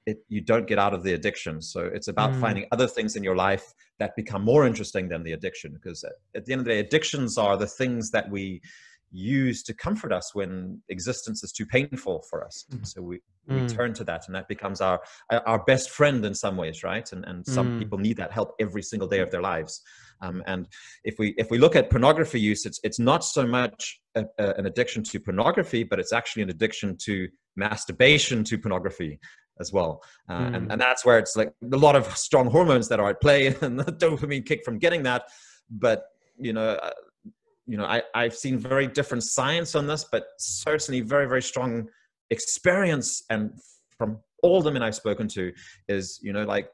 it, 0.06 0.20
you 0.28 0.42
don't 0.42 0.68
get 0.68 0.80
out 0.80 0.94
of 0.94 1.04
the 1.04 1.14
addiction. 1.14 1.62
So 1.62 1.82
it's 1.82 2.08
about 2.08 2.32
mm. 2.32 2.42
finding 2.42 2.66
other 2.72 2.88
things 2.88 3.16
in 3.16 3.24
your 3.24 3.36
life 3.36 3.74
that 4.00 4.16
become 4.16 4.44
more 4.44 4.66
interesting 4.66 5.08
than 5.08 5.24
the 5.24 5.32
addiction. 5.32 5.74
Because 5.74 6.04
at 6.36 6.46
the 6.46 6.54
end 6.54 6.60
of 6.60 6.66
the 6.66 6.72
day, 6.72 6.80
addictions 6.80 7.38
are 7.38 7.58
the 7.58 7.68
things 7.68 8.12
that 8.12 8.30
we 8.30 8.62
use 9.14 9.62
to 9.64 9.74
comfort 9.74 10.12
us 10.12 10.34
when 10.34 10.82
existence 10.90 11.44
is 11.44 11.52
too 11.52 11.66
painful 11.66 12.26
for 12.30 12.44
us. 12.44 12.66
Mm. 12.74 12.86
So 12.86 13.02
we, 13.02 13.20
we 13.48 13.58
mm. 13.58 13.72
turn 13.72 13.94
to 13.94 14.04
that 14.06 14.24
and 14.28 14.36
that 14.36 14.48
becomes 14.48 14.82
our 14.82 15.00
our 15.46 15.64
best 15.66 15.92
friend 15.92 16.26
in 16.26 16.34
some 16.34 16.58
ways, 16.58 16.84
right? 16.84 17.10
And 17.12 17.24
and 17.26 17.46
some 17.46 17.76
mm. 17.76 17.80
people 17.80 18.00
need 18.00 18.18
that 18.18 18.32
help 18.32 18.54
every 18.60 18.82
single 18.82 19.08
day 19.08 19.20
of 19.20 19.30
their 19.30 19.42
lives. 19.42 19.82
Um, 20.22 20.42
and 20.48 20.68
if 21.04 21.16
we 21.20 21.36
if 21.38 21.52
we 21.52 21.60
look 21.60 21.76
at 21.76 21.90
pornography 21.90 22.40
use, 22.40 22.66
it's 22.66 22.80
it's 22.84 23.00
not 23.00 23.24
so 23.24 23.46
much 23.46 24.00
a, 24.16 24.26
a, 24.40 24.54
an 24.56 24.66
addiction 24.66 25.04
to 25.04 25.20
pornography, 25.20 25.84
but 25.84 26.00
it's 26.00 26.14
actually 26.14 26.44
an 26.44 26.50
addiction 26.50 26.98
to 27.06 27.28
masturbation 27.56 28.44
to 28.46 28.58
pornography 28.58 29.20
as 29.60 29.72
well. 29.72 30.02
Uh, 30.28 30.40
mm. 30.40 30.56
and, 30.56 30.72
and 30.72 30.82
that's 30.82 31.06
where 31.06 31.20
it's 31.20 31.36
like 31.36 31.54
a 31.72 31.78
lot 31.78 31.96
of 31.96 32.18
strong 32.18 32.50
hormones 32.50 32.88
that 32.90 33.00
are 33.00 33.12
at 33.12 33.22
play 33.22 33.48
and 33.62 33.80
the 33.80 33.86
dopamine 33.86 34.46
kick 34.46 34.66
from 34.66 34.80
getting 34.80 35.04
that. 35.04 35.24
But 35.70 36.04
you 36.38 36.54
know, 36.54 36.70
uh, 36.70 36.90
you 37.66 37.78
know, 37.78 37.86
I, 37.86 38.02
I've 38.14 38.36
seen 38.36 38.58
very 38.58 38.88
different 38.88 39.24
science 39.24 39.76
on 39.76 39.88
this, 39.88 40.06
but 40.12 40.26
certainly 40.38 41.02
very, 41.02 41.28
very 41.28 41.42
strong 41.42 41.88
experience 42.30 43.24
and 43.30 43.52
from 43.98 44.20
all 44.42 44.62
the 44.62 44.72
men 44.72 44.84
I've 44.84 44.96
spoken 44.96 45.28
to 45.30 45.52
is, 45.88 46.20
you 46.22 46.34
know, 46.34 46.44
like 46.44 46.70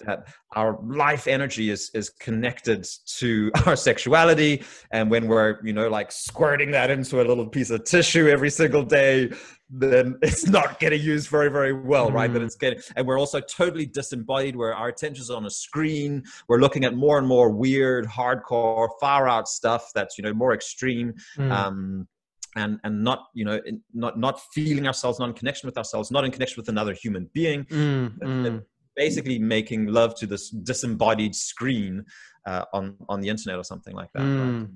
that 0.00 0.28
our 0.54 0.78
life 0.82 1.26
energy 1.26 1.70
is 1.70 1.90
is 1.94 2.10
connected 2.10 2.86
to 3.18 3.50
our 3.66 3.76
sexuality. 3.76 4.64
And 4.90 5.10
when 5.10 5.28
we're 5.28 5.58
you 5.64 5.72
know 5.72 5.88
like 5.88 6.12
squirting 6.12 6.70
that 6.72 6.90
into 6.90 7.20
a 7.20 7.24
little 7.24 7.46
piece 7.46 7.70
of 7.70 7.84
tissue 7.84 8.28
every 8.28 8.50
single 8.50 8.82
day 8.82 9.30
then 9.68 10.16
it's 10.22 10.46
not 10.46 10.78
getting 10.78 11.02
used 11.02 11.28
very 11.28 11.50
very 11.50 11.72
well 11.72 12.10
right? 12.10 12.30
Mm. 12.30 12.44
it's 12.44 12.54
getting 12.54 12.78
and 12.94 13.06
we're 13.06 13.18
also 13.18 13.40
totally 13.40 13.86
disembodied 13.86 14.54
where 14.54 14.74
our 14.74 14.88
attention 14.88 15.22
is 15.22 15.30
on 15.30 15.46
a 15.46 15.50
screen. 15.50 16.22
We're 16.48 16.60
looking 16.60 16.84
at 16.84 16.94
more 16.94 17.18
and 17.18 17.26
more 17.26 17.50
weird 17.50 18.06
hardcore 18.06 18.88
far 19.00 19.28
out 19.28 19.48
stuff 19.48 19.90
that's 19.94 20.18
you 20.18 20.22
know 20.22 20.32
more 20.32 20.54
extreme 20.54 21.14
mm. 21.36 21.50
um 21.50 22.06
and 22.54 22.80
and 22.84 23.04
not 23.04 23.26
you 23.34 23.44
know 23.44 23.60
not 23.92 24.18
not 24.18 24.40
feeling 24.52 24.86
ourselves 24.86 25.18
not 25.18 25.28
in 25.28 25.34
connection 25.34 25.66
with 25.66 25.76
ourselves 25.76 26.10
not 26.10 26.24
in 26.24 26.30
connection 26.30 26.60
with 26.60 26.68
another 26.68 26.92
human 26.92 27.28
being. 27.32 27.64
Mm, 27.64 28.18
mm 28.18 28.64
basically 28.96 29.38
making 29.38 29.86
love 29.86 30.14
to 30.16 30.26
this 30.26 30.50
disembodied 30.50 31.34
screen 31.34 32.04
uh, 32.46 32.64
on 32.72 32.96
on 33.08 33.20
the 33.20 33.28
internet 33.28 33.58
or 33.58 33.64
something 33.64 33.94
like 33.94 34.12
that. 34.14 34.22
Mm. 34.22 34.60
Right? 34.60 34.68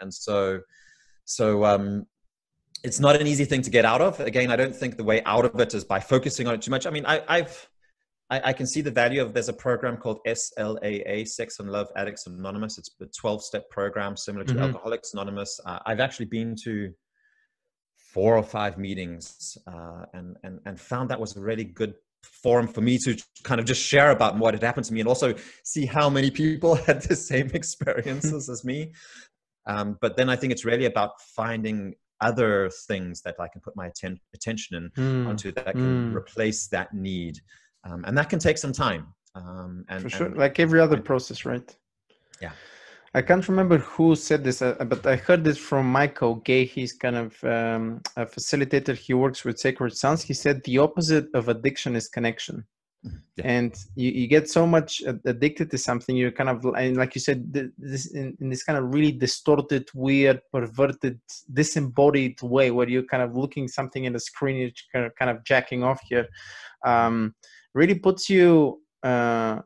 And 0.00 0.12
so, 0.12 0.60
so 1.24 1.64
um, 1.64 2.06
it's 2.84 3.00
not 3.00 3.20
an 3.20 3.26
easy 3.26 3.44
thing 3.44 3.62
to 3.62 3.70
get 3.70 3.84
out 3.84 4.00
of. 4.00 4.20
Again, 4.20 4.50
I 4.50 4.56
don't 4.56 4.76
think 4.76 4.96
the 4.96 5.04
way 5.04 5.22
out 5.24 5.44
of 5.44 5.58
it 5.58 5.74
is 5.74 5.84
by 5.84 6.00
focusing 6.00 6.46
on 6.46 6.54
it 6.54 6.62
too 6.62 6.70
much. 6.70 6.86
I 6.86 6.90
mean, 6.90 7.06
I, 7.06 7.22
I've 7.28 7.68
I, 8.30 8.40
I, 8.46 8.52
can 8.52 8.66
see 8.66 8.80
the 8.80 8.90
value 8.90 9.22
of 9.22 9.32
there's 9.32 9.48
a 9.48 9.52
program 9.52 9.96
called 9.96 10.18
SLAA, 10.26 11.26
Sex 11.28 11.60
and 11.60 11.70
Love 11.70 11.88
Addicts 11.96 12.26
Anonymous. 12.26 12.76
It's 12.76 12.90
a 13.00 13.06
12 13.06 13.44
step 13.44 13.70
program 13.70 14.16
similar 14.16 14.44
to 14.44 14.54
mm-hmm. 14.54 14.62
Alcoholics 14.62 15.12
Anonymous. 15.14 15.60
Uh, 15.64 15.78
I've 15.86 16.00
actually 16.00 16.26
been 16.26 16.56
to 16.64 16.92
four 17.96 18.36
or 18.36 18.42
five 18.42 18.78
meetings 18.78 19.56
uh, 19.66 20.06
and, 20.14 20.36
and, 20.42 20.58
and 20.66 20.80
found 20.80 21.08
that 21.10 21.20
was 21.20 21.36
a 21.36 21.40
really 21.40 21.64
good 21.64 21.94
forum 22.26 22.68
for 22.68 22.80
me 22.80 22.98
to 22.98 23.16
kind 23.42 23.60
of 23.60 23.66
just 23.66 23.82
share 23.82 24.10
about 24.10 24.38
what 24.38 24.54
had 24.54 24.62
happened 24.62 24.86
to 24.86 24.92
me 24.92 25.00
and 25.00 25.08
also 25.08 25.34
see 25.64 25.86
how 25.86 26.10
many 26.10 26.30
people 26.30 26.74
had 26.86 27.02
the 27.02 27.16
same 27.16 27.50
experiences 27.54 28.48
as 28.48 28.64
me. 28.64 28.92
Um, 29.66 29.98
but 30.00 30.16
then 30.16 30.28
I 30.28 30.36
think 30.36 30.52
it's 30.52 30.64
really 30.64 30.84
about 30.84 31.20
finding 31.34 31.94
other 32.20 32.70
things 32.86 33.20
that 33.22 33.36
I 33.38 33.48
can 33.48 33.60
put 33.60 33.76
my 33.76 33.88
atten- 33.88 34.20
attention 34.34 34.76
in 34.76 34.90
mm. 35.02 35.28
onto 35.28 35.52
that 35.52 35.72
can 35.72 36.12
mm. 36.12 36.16
replace 36.16 36.68
that 36.68 36.94
need. 36.94 37.38
Um, 37.84 38.04
and 38.06 38.16
that 38.16 38.28
can 38.30 38.38
take 38.38 38.58
some 38.58 38.72
time. 38.72 39.08
Um, 39.34 39.84
and, 39.88 40.02
For 40.02 40.08
sure, 40.08 40.26
and, 40.26 40.36
like 40.36 40.58
every 40.58 40.80
other 40.80 41.00
process, 41.00 41.44
right? 41.44 41.76
Yeah. 42.40 42.52
I 43.16 43.22
can't 43.22 43.48
remember 43.48 43.78
who 43.78 44.14
said 44.14 44.44
this, 44.44 44.60
uh, 44.60 44.74
but 44.86 45.06
I 45.06 45.16
heard 45.16 45.42
this 45.42 45.56
from 45.56 45.90
Michael 45.90 46.34
Gay. 46.34 46.66
He's 46.66 46.92
kind 46.92 47.16
of 47.16 47.44
um, 47.44 48.02
a 48.14 48.26
facilitator. 48.26 48.94
He 48.94 49.14
works 49.14 49.42
with 49.42 49.58
Sacred 49.58 49.96
Sons. 49.96 50.20
He 50.22 50.34
said 50.34 50.62
the 50.64 50.76
opposite 50.76 51.28
of 51.32 51.48
addiction 51.48 51.96
is 51.96 52.08
connection. 52.08 52.66
Yeah. 53.36 53.44
And 53.44 53.74
you, 53.94 54.10
you 54.10 54.26
get 54.26 54.50
so 54.50 54.66
much 54.66 55.02
addicted 55.24 55.70
to 55.70 55.78
something, 55.78 56.14
you're 56.14 56.30
kind 56.30 56.50
of, 56.50 56.62
and 56.76 56.98
like 56.98 57.14
you 57.14 57.22
said, 57.22 57.50
this 57.78 58.12
in, 58.12 58.36
in 58.38 58.50
this 58.50 58.64
kind 58.64 58.78
of 58.78 58.92
really 58.92 59.12
distorted, 59.12 59.88
weird, 59.94 60.42
perverted, 60.52 61.18
disembodied 61.54 62.42
way 62.42 62.70
where 62.70 62.88
you're 62.88 63.04
kind 63.04 63.22
of 63.22 63.34
looking 63.34 63.66
something 63.66 64.04
in 64.04 64.12
the 64.12 64.20
screen, 64.20 64.56
you're 64.56 64.70
kind 64.92 65.06
of, 65.06 65.14
kind 65.14 65.30
of 65.30 65.42
jacking 65.44 65.82
off 65.82 66.02
here, 66.06 66.26
um, 66.84 67.34
really 67.72 67.94
puts 67.94 68.28
you 68.28 68.82
uh, 69.02 69.60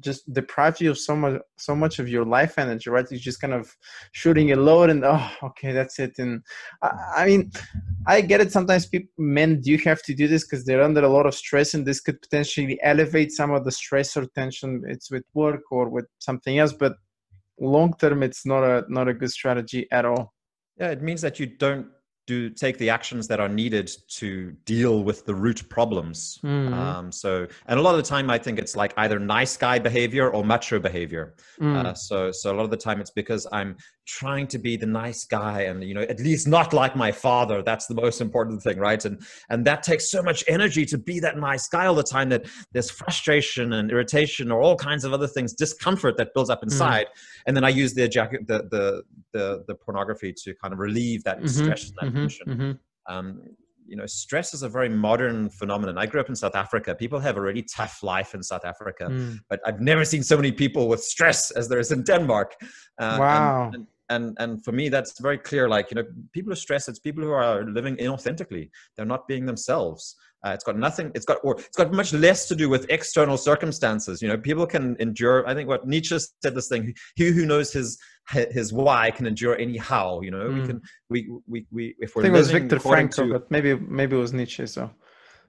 just 0.00 0.32
deprives 0.32 0.80
you 0.80 0.90
of 0.90 0.98
so 0.98 1.14
much 1.16 1.40
so 1.58 1.74
much 1.74 1.98
of 1.98 2.08
your 2.08 2.24
life 2.24 2.58
energy 2.58 2.90
right? 2.90 3.06
You're 3.10 3.20
just 3.20 3.40
kind 3.40 3.54
of 3.54 3.74
shooting 4.12 4.52
a 4.52 4.56
load 4.56 4.90
and 4.90 5.04
oh 5.04 5.30
okay 5.42 5.72
that's 5.72 5.98
it. 5.98 6.18
And 6.18 6.42
i, 6.82 6.90
I 7.16 7.26
mean 7.26 7.50
i 8.06 8.20
get 8.20 8.40
it 8.40 8.52
sometimes 8.52 8.86
people 8.86 9.12
men 9.18 9.60
do 9.60 9.76
have 9.84 10.02
to 10.02 10.14
do 10.14 10.26
this 10.28 10.44
because 10.44 10.64
they're 10.64 10.82
under 10.82 11.04
a 11.04 11.08
lot 11.08 11.26
of 11.26 11.34
stress 11.34 11.74
and 11.74 11.86
this 11.86 12.00
could 12.00 12.20
potentially 12.22 12.78
elevate 12.82 13.32
some 13.32 13.50
of 13.50 13.64
the 13.64 13.72
stress 13.72 14.16
or 14.16 14.26
tension 14.34 14.82
it's 14.86 15.10
with 15.10 15.24
work 15.34 15.62
or 15.70 15.88
with 15.88 16.06
something 16.18 16.58
else 16.58 16.72
but 16.72 16.94
long 17.60 17.94
term 17.98 18.22
it's 18.22 18.46
not 18.46 18.64
a 18.64 18.84
not 18.88 19.06
a 19.08 19.14
good 19.14 19.30
strategy 19.30 19.86
at 19.92 20.04
all. 20.04 20.34
Yeah 20.78 20.90
it 20.90 21.02
means 21.02 21.20
that 21.20 21.38
you 21.38 21.46
don't 21.46 21.86
do 22.30 22.48
take 22.48 22.78
the 22.78 22.90
actions 22.90 23.26
that 23.26 23.40
are 23.40 23.48
needed 23.48 23.90
to 24.20 24.52
deal 24.64 25.02
with 25.02 25.26
the 25.26 25.34
root 25.34 25.68
problems. 25.68 26.38
Mm. 26.44 26.72
Um, 26.72 27.10
so, 27.10 27.30
and 27.66 27.80
a 27.80 27.82
lot 27.82 27.96
of 27.96 28.00
the 28.02 28.08
time, 28.08 28.30
I 28.30 28.38
think 28.38 28.56
it's 28.60 28.76
like 28.76 28.92
either 28.96 29.18
nice 29.18 29.56
guy 29.56 29.80
behavior 29.80 30.30
or 30.30 30.44
macho 30.44 30.78
behavior. 30.78 31.34
Mm. 31.60 31.74
Uh, 31.86 31.94
so, 31.94 32.30
so 32.30 32.46
a 32.52 32.56
lot 32.58 32.62
of 32.62 32.70
the 32.70 32.82
time, 32.88 33.00
it's 33.00 33.10
because 33.10 33.48
I'm 33.50 33.76
trying 34.06 34.46
to 34.48 34.58
be 34.58 34.76
the 34.76 34.86
nice 34.86 35.24
guy, 35.24 35.62
and 35.62 35.82
you 35.82 35.94
know, 35.94 36.02
at 36.02 36.20
least 36.20 36.46
not 36.46 36.72
like 36.72 36.94
my 36.94 37.10
father. 37.10 37.62
That's 37.62 37.86
the 37.86 37.94
most 38.04 38.20
important 38.20 38.62
thing, 38.62 38.78
right? 38.78 39.04
And 39.04 39.20
and 39.50 39.64
that 39.68 39.82
takes 39.82 40.04
so 40.08 40.22
much 40.22 40.44
energy 40.46 40.84
to 40.86 40.98
be 40.98 41.18
that 41.20 41.36
nice 41.36 41.66
guy 41.68 41.86
all 41.86 41.98
the 42.04 42.10
time 42.16 42.28
that 42.28 42.42
there's 42.72 42.90
frustration 42.90 43.72
and 43.72 43.90
irritation 43.90 44.52
or 44.52 44.60
all 44.62 44.76
kinds 44.76 45.04
of 45.04 45.12
other 45.12 45.26
things, 45.26 45.52
discomfort 45.52 46.16
that 46.18 46.28
builds 46.34 46.50
up 46.50 46.60
hmm. 46.60 46.66
inside. 46.68 47.06
Mm. 47.06 47.42
And 47.46 47.56
then 47.56 47.64
I 47.64 47.70
use 47.70 47.92
the 47.94 48.06
the 48.50 48.58
the 48.74 49.02
the, 49.32 49.64
the 49.68 49.74
pornography 49.74 50.32
to 50.44 50.54
kind 50.62 50.72
of 50.72 50.78
relieve 50.78 51.22
that 51.24 51.38
mm-hmm. 51.38 51.64
stress 51.64 51.92
that 52.00 52.10
mm-hmm 52.10 52.19
mm-hmm, 52.26 52.50
mm-hmm. 52.50 52.72
Um, 53.12 53.42
you 53.86 53.96
know, 53.96 54.06
stress 54.06 54.54
is 54.54 54.62
a 54.62 54.68
very 54.68 54.88
modern 54.88 55.50
phenomenon. 55.50 55.98
I 55.98 56.06
grew 56.06 56.20
up 56.20 56.28
in 56.28 56.36
South 56.36 56.54
Africa. 56.54 56.94
People 56.94 57.18
have 57.18 57.36
a 57.36 57.40
really 57.40 57.62
tough 57.62 58.04
life 58.04 58.34
in 58.34 58.42
South 58.42 58.64
Africa, 58.64 59.08
mm. 59.10 59.40
but 59.48 59.60
I've 59.66 59.80
never 59.80 60.04
seen 60.04 60.22
so 60.22 60.36
many 60.36 60.52
people 60.52 60.86
with 60.86 61.02
stress 61.02 61.50
as 61.50 61.68
there 61.68 61.80
is 61.80 61.90
in 61.90 62.04
Denmark. 62.04 62.54
Uh, 62.98 63.16
wow. 63.18 63.64
And, 63.64 63.74
and, 63.74 63.86
and 64.10 64.36
and 64.38 64.64
for 64.64 64.72
me 64.72 64.88
that's 64.88 65.18
very 65.20 65.38
clear 65.38 65.68
like 65.68 65.90
you 65.90 65.94
know 65.94 66.04
people 66.32 66.52
are 66.52 66.56
stressed 66.56 66.88
it's 66.88 66.98
people 66.98 67.22
who 67.22 67.30
are 67.30 67.64
living 67.64 67.96
inauthentically 67.96 68.68
they're 68.96 69.06
not 69.06 69.26
being 69.28 69.46
themselves 69.46 70.16
uh, 70.44 70.50
it's 70.50 70.64
got 70.64 70.76
nothing 70.76 71.10
it's 71.14 71.26
got 71.26 71.38
or 71.42 71.56
it's 71.58 71.76
got 71.76 71.92
much 71.92 72.12
less 72.12 72.48
to 72.48 72.54
do 72.54 72.68
with 72.68 72.86
external 72.88 73.36
circumstances 73.36 74.22
you 74.22 74.28
know 74.28 74.36
people 74.36 74.66
can 74.66 74.96
endure 75.00 75.46
i 75.46 75.54
think 75.54 75.68
what 75.68 75.86
nietzsche 75.86 76.18
said 76.42 76.54
this 76.54 76.68
thing 76.68 76.94
he 77.14 77.30
who 77.30 77.46
knows 77.46 77.72
his 77.72 77.98
his 78.28 78.72
why 78.72 79.10
can 79.10 79.26
endure 79.26 79.56
any 79.58 79.76
how 79.76 80.20
you 80.22 80.30
know 80.30 80.48
mm. 80.48 80.60
we 80.60 80.66
can 80.66 80.80
we 81.08 81.30
we, 81.46 81.66
we 81.70 81.94
if 81.98 82.14
we're 82.14 82.22
I 82.22 82.24
think 82.24 82.34
it 82.34 82.38
was 82.38 82.50
Viktor 82.50 82.78
Frankl 82.78 83.14
to, 83.16 83.32
but 83.32 83.50
maybe 83.50 83.74
maybe 83.74 84.16
it 84.16 84.20
was 84.20 84.32
Nietzsche 84.32 84.66
so 84.66 84.90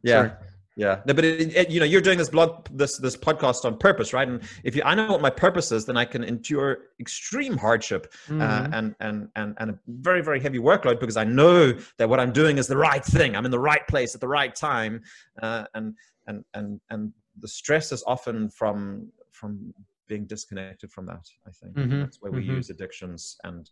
yeah 0.04 0.30
Sorry. 0.30 0.32
Yeah 0.76 1.02
no, 1.06 1.14
but 1.14 1.26
it, 1.26 1.56
it, 1.56 1.70
you 1.70 1.80
know 1.80 1.86
you're 1.86 2.02
doing 2.02 2.18
this 2.18 2.30
blog 2.30 2.68
this 2.72 2.98
this 2.98 3.18
podcast 3.18 3.66
on 3.66 3.78
purpose 3.78 4.14
right 4.14 4.28
and 4.28 4.42
if 4.64 4.76
you 4.76 4.82
i 4.86 4.96
know 4.96 5.12
what 5.12 5.22
my 5.22 5.30
purpose 5.30 5.72
is 5.72 5.86
then 5.86 5.98
i 5.98 6.06
can 6.06 6.24
endure 6.24 6.80
extreme 7.00 7.58
hardship 7.58 8.14
uh, 8.30 8.32
mm-hmm. 8.32 8.74
and 8.74 8.96
and 9.00 9.28
and 9.36 9.56
and 9.60 9.72
a 9.72 9.80
very 9.88 10.22
very 10.22 10.40
heavy 10.40 10.60
workload 10.60 11.00
because 11.00 11.18
i 11.18 11.24
know 11.24 11.74
that 11.98 12.08
what 12.08 12.20
i'm 12.20 12.32
doing 12.32 12.58
is 12.58 12.68
the 12.68 12.78
right 12.78 13.04
thing 13.04 13.36
i'm 13.36 13.46
in 13.46 13.52
the 13.52 13.60
right 13.60 13.86
place 13.88 14.16
at 14.16 14.22
the 14.22 14.28
right 14.28 14.56
time 14.56 15.02
uh, 15.42 15.66
and 15.74 15.94
and 16.28 16.44
and 16.54 16.80
and 16.90 17.12
the 17.40 17.48
stress 17.48 17.92
is 17.92 18.04
often 18.08 18.50
from 18.50 19.12
from 19.32 19.74
being 20.08 20.26
disconnected 20.26 20.92
from 20.92 21.06
that 21.06 21.26
i 21.48 21.52
think 21.52 21.76
mm-hmm. 21.76 22.00
that's 22.00 22.22
where 22.22 22.32
we 22.32 22.42
mm-hmm. 22.42 22.56
use 22.56 22.70
addictions 22.70 23.38
and 23.44 23.70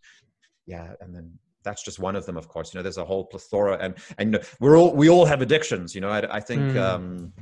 yeah 0.66 0.92
and 1.00 1.14
then 1.14 1.30
that's 1.62 1.82
just 1.82 1.98
one 1.98 2.16
of 2.16 2.26
them 2.26 2.36
of 2.36 2.48
course 2.48 2.72
you 2.72 2.78
know 2.78 2.82
there's 2.82 2.98
a 2.98 3.04
whole 3.04 3.24
plethora 3.24 3.76
and 3.80 3.94
and 4.18 4.32
you 4.32 4.38
know, 4.38 4.44
we're 4.60 4.76
all 4.76 4.94
we 4.94 5.08
all 5.08 5.24
have 5.24 5.42
addictions 5.42 5.94
you 5.94 6.00
know 6.00 6.10
i, 6.10 6.36
I 6.36 6.40
think 6.40 6.62
mm. 6.72 6.80
um 6.80 7.32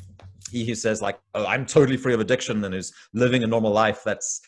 he 0.51 0.65
who 0.67 0.75
says 0.75 1.01
like 1.03 1.19
oh, 1.35 1.47
i'm 1.47 1.67
totally 1.67 1.97
free 1.97 2.15
of 2.15 2.21
addiction 2.21 2.65
and 2.65 2.75
is 2.75 2.93
living 3.13 3.45
a 3.45 3.47
normal 3.47 3.73
life 3.73 4.03
that's 4.05 4.41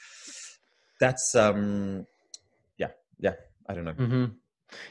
that's 1.01 1.35
um 1.35 2.07
yeah 2.79 2.89
yeah 3.19 3.35
i 3.69 3.75
don't 3.75 3.85
know 3.85 3.93
mm-hmm. 3.93 4.25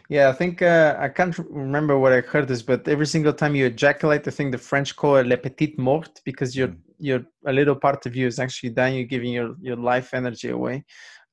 yeah 0.09 0.29
i 0.29 0.33
think 0.33 0.61
uh, 0.61 0.95
i 0.99 1.07
can't 1.07 1.37
remember 1.49 1.97
what 1.97 2.13
i 2.13 2.21
heard 2.21 2.47
this 2.47 2.61
but 2.61 2.87
every 2.87 3.07
single 3.07 3.33
time 3.33 3.55
you 3.55 3.65
ejaculate 3.65 4.27
i 4.27 4.31
think 4.31 4.51
the 4.51 4.57
french 4.57 4.95
call 4.95 5.17
it 5.17 5.27
le 5.27 5.37
petit 5.37 5.75
mort 5.77 6.21
because 6.25 6.55
you're 6.55 6.69
mm. 6.69 6.77
you're 6.99 7.25
a 7.47 7.53
little 7.53 7.75
part 7.75 8.05
of 8.05 8.15
you 8.15 8.27
is 8.27 8.39
actually 8.39 8.69
dying 8.69 8.95
you're 8.95 9.05
giving 9.15 9.31
your 9.31 9.55
your 9.61 9.77
life 9.77 10.13
energy 10.13 10.49
away 10.49 10.83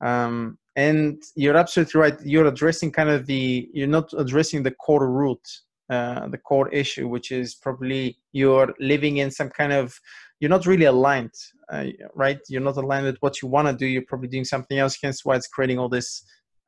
um 0.01 0.57
and 0.77 1.21
you're 1.35 1.57
absolutely 1.57 1.99
right. 1.99 2.15
You're 2.23 2.45
addressing 2.45 2.91
kind 2.91 3.09
of 3.09 3.25
the 3.25 3.67
you're 3.73 3.87
not 3.87 4.13
addressing 4.17 4.63
the 4.63 4.71
core 4.71 5.09
root 5.09 5.45
uh, 5.89 6.27
the 6.27 6.37
core 6.37 6.69
issue 6.69 7.07
which 7.07 7.31
is 7.31 7.55
probably 7.55 8.17
you're 8.31 8.73
living 8.79 9.17
in 9.17 9.31
some 9.31 9.49
kind 9.49 9.73
of 9.73 9.99
you're 10.39 10.49
not 10.49 10.65
really 10.65 10.85
aligned 10.85 11.33
uh, 11.69 11.85
right? 12.15 12.39
You're 12.47 12.61
not 12.61 12.77
aligned 12.77 13.05
with 13.05 13.17
what 13.19 13.41
you 13.41 13.47
want 13.49 13.67
to 13.67 13.73
do. 13.73 13.85
You're 13.85 14.05
probably 14.07 14.29
doing 14.29 14.45
something 14.45 14.77
else 14.77 14.97
hence 15.01 15.25
why 15.25 15.35
it's 15.35 15.47
creating 15.47 15.79
all 15.79 15.89
this 15.89 16.23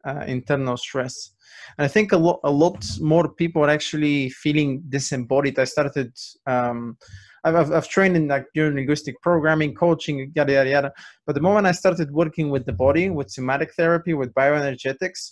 uh, 0.06 0.24
internal 0.28 0.78
stress. 0.78 1.32
And 1.78 1.86
i 1.86 1.88
think 1.88 2.12
a 2.12 2.18
lot 2.18 2.40
a 2.44 2.52
lot 2.52 2.86
more 3.00 3.30
people 3.30 3.64
are 3.64 3.70
actually 3.70 4.30
feeling 4.30 4.84
disembodied. 4.90 5.60
I 5.60 5.66
started 5.66 6.12
um, 6.48 6.98
I've, 7.44 7.72
I've 7.72 7.88
trained 7.88 8.16
in 8.16 8.28
like 8.28 8.46
linguistic 8.56 9.22
programming, 9.22 9.74
coaching, 9.74 10.32
yada 10.36 10.54
yada 10.54 10.70
yada. 10.70 10.94
But 11.26 11.36
the 11.36 11.42
moment 11.42 11.68
I 11.68 11.72
started 11.72 12.12
working 12.12 12.50
with 12.50 12.66
the 12.66 12.74
body, 12.74 13.10
with 13.10 13.30
somatic 13.30 13.74
therapy, 13.76 14.14
with 14.14 14.34
bioenergetics, 14.34 15.32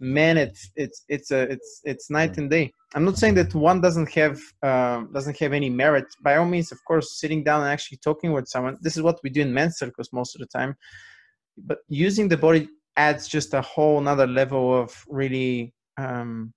man, 0.00 0.36
it's 0.36 0.70
it's 0.76 1.04
it's 1.08 1.30
a 1.30 1.42
it's 1.42 1.80
it's 1.84 2.10
night 2.10 2.36
and 2.38 2.50
day. 2.50 2.72
I'm 2.94 3.04
not 3.04 3.18
saying 3.18 3.34
that 3.34 3.54
one 3.54 3.80
doesn't 3.80 4.10
have 4.12 4.38
um, 4.62 5.10
doesn't 5.12 5.38
have 5.38 5.52
any 5.52 5.70
merit. 5.70 6.06
By 6.22 6.36
all 6.36 6.44
means, 6.44 6.72
of 6.72 6.78
course, 6.84 7.18
sitting 7.20 7.44
down 7.44 7.62
and 7.62 7.70
actually 7.70 7.98
talking 7.98 8.32
with 8.32 8.48
someone. 8.48 8.78
This 8.80 8.96
is 8.96 9.02
what 9.02 9.20
we 9.22 9.30
do 9.30 9.40
in 9.40 9.54
men's 9.54 9.78
circles 9.78 10.10
most 10.12 10.34
of 10.34 10.40
the 10.40 10.46
time. 10.46 10.74
But 11.56 11.78
using 11.88 12.28
the 12.28 12.36
body 12.36 12.68
adds 12.96 13.28
just 13.28 13.54
a 13.54 13.62
whole 13.62 13.98
another 13.98 14.26
level 14.26 14.78
of 14.78 15.04
really 15.08 15.72
um, 15.96 16.52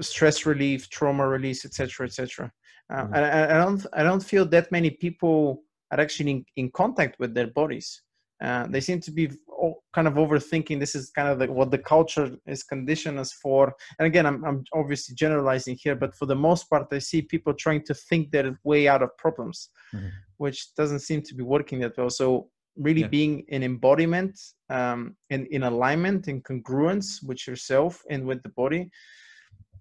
stress 0.00 0.46
relief, 0.46 0.88
trauma 0.90 1.26
release, 1.26 1.64
etc., 1.64 2.06
etc. 2.06 2.52
Uh, 2.92 3.02
mm-hmm. 3.02 3.14
I, 3.14 3.56
I, 3.56 3.58
don't 3.64 3.86
I 3.92 4.02
don't 4.02 4.22
feel 4.22 4.46
that 4.46 4.70
many 4.70 4.90
people 4.90 5.62
are 5.90 6.00
actually 6.00 6.30
in, 6.30 6.44
in 6.56 6.70
contact 6.70 7.18
with 7.18 7.34
their 7.34 7.48
bodies. 7.48 8.02
Uh, 8.42 8.66
they 8.68 8.80
seem 8.80 9.00
to 9.00 9.10
be 9.10 9.30
kind 9.94 10.06
of 10.06 10.14
overthinking. 10.14 10.78
This 10.78 10.94
is 10.94 11.10
kind 11.10 11.28
of 11.28 11.38
the, 11.38 11.50
what 11.50 11.70
the 11.70 11.78
culture 11.78 12.36
is 12.46 12.62
conditioned 12.62 13.18
us 13.18 13.32
for. 13.32 13.74
And 13.98 14.06
again, 14.06 14.26
I'm, 14.26 14.44
I'm 14.44 14.64
obviously 14.74 15.14
generalizing 15.14 15.78
here, 15.80 15.96
but 15.96 16.14
for 16.14 16.26
the 16.26 16.34
most 16.34 16.68
part, 16.68 16.88
I 16.92 16.98
see 16.98 17.22
people 17.22 17.54
trying 17.54 17.82
to 17.84 17.94
think 17.94 18.30
their 18.30 18.58
way 18.62 18.88
out 18.88 19.02
of 19.02 19.16
problems, 19.16 19.70
mm-hmm. 19.94 20.08
which 20.36 20.74
doesn't 20.74 21.00
seem 21.00 21.22
to 21.22 21.34
be 21.34 21.42
working 21.42 21.80
that 21.80 21.96
well. 21.96 22.10
So 22.10 22.50
really 22.76 23.02
yeah. 23.02 23.08
being 23.08 23.44
in 23.48 23.62
embodiment 23.62 24.38
um, 24.68 25.16
and 25.30 25.46
in 25.46 25.62
alignment 25.62 26.28
in 26.28 26.42
congruence 26.42 27.22
with 27.26 27.46
yourself 27.46 28.02
and 28.10 28.26
with 28.26 28.42
the 28.42 28.50
body 28.50 28.90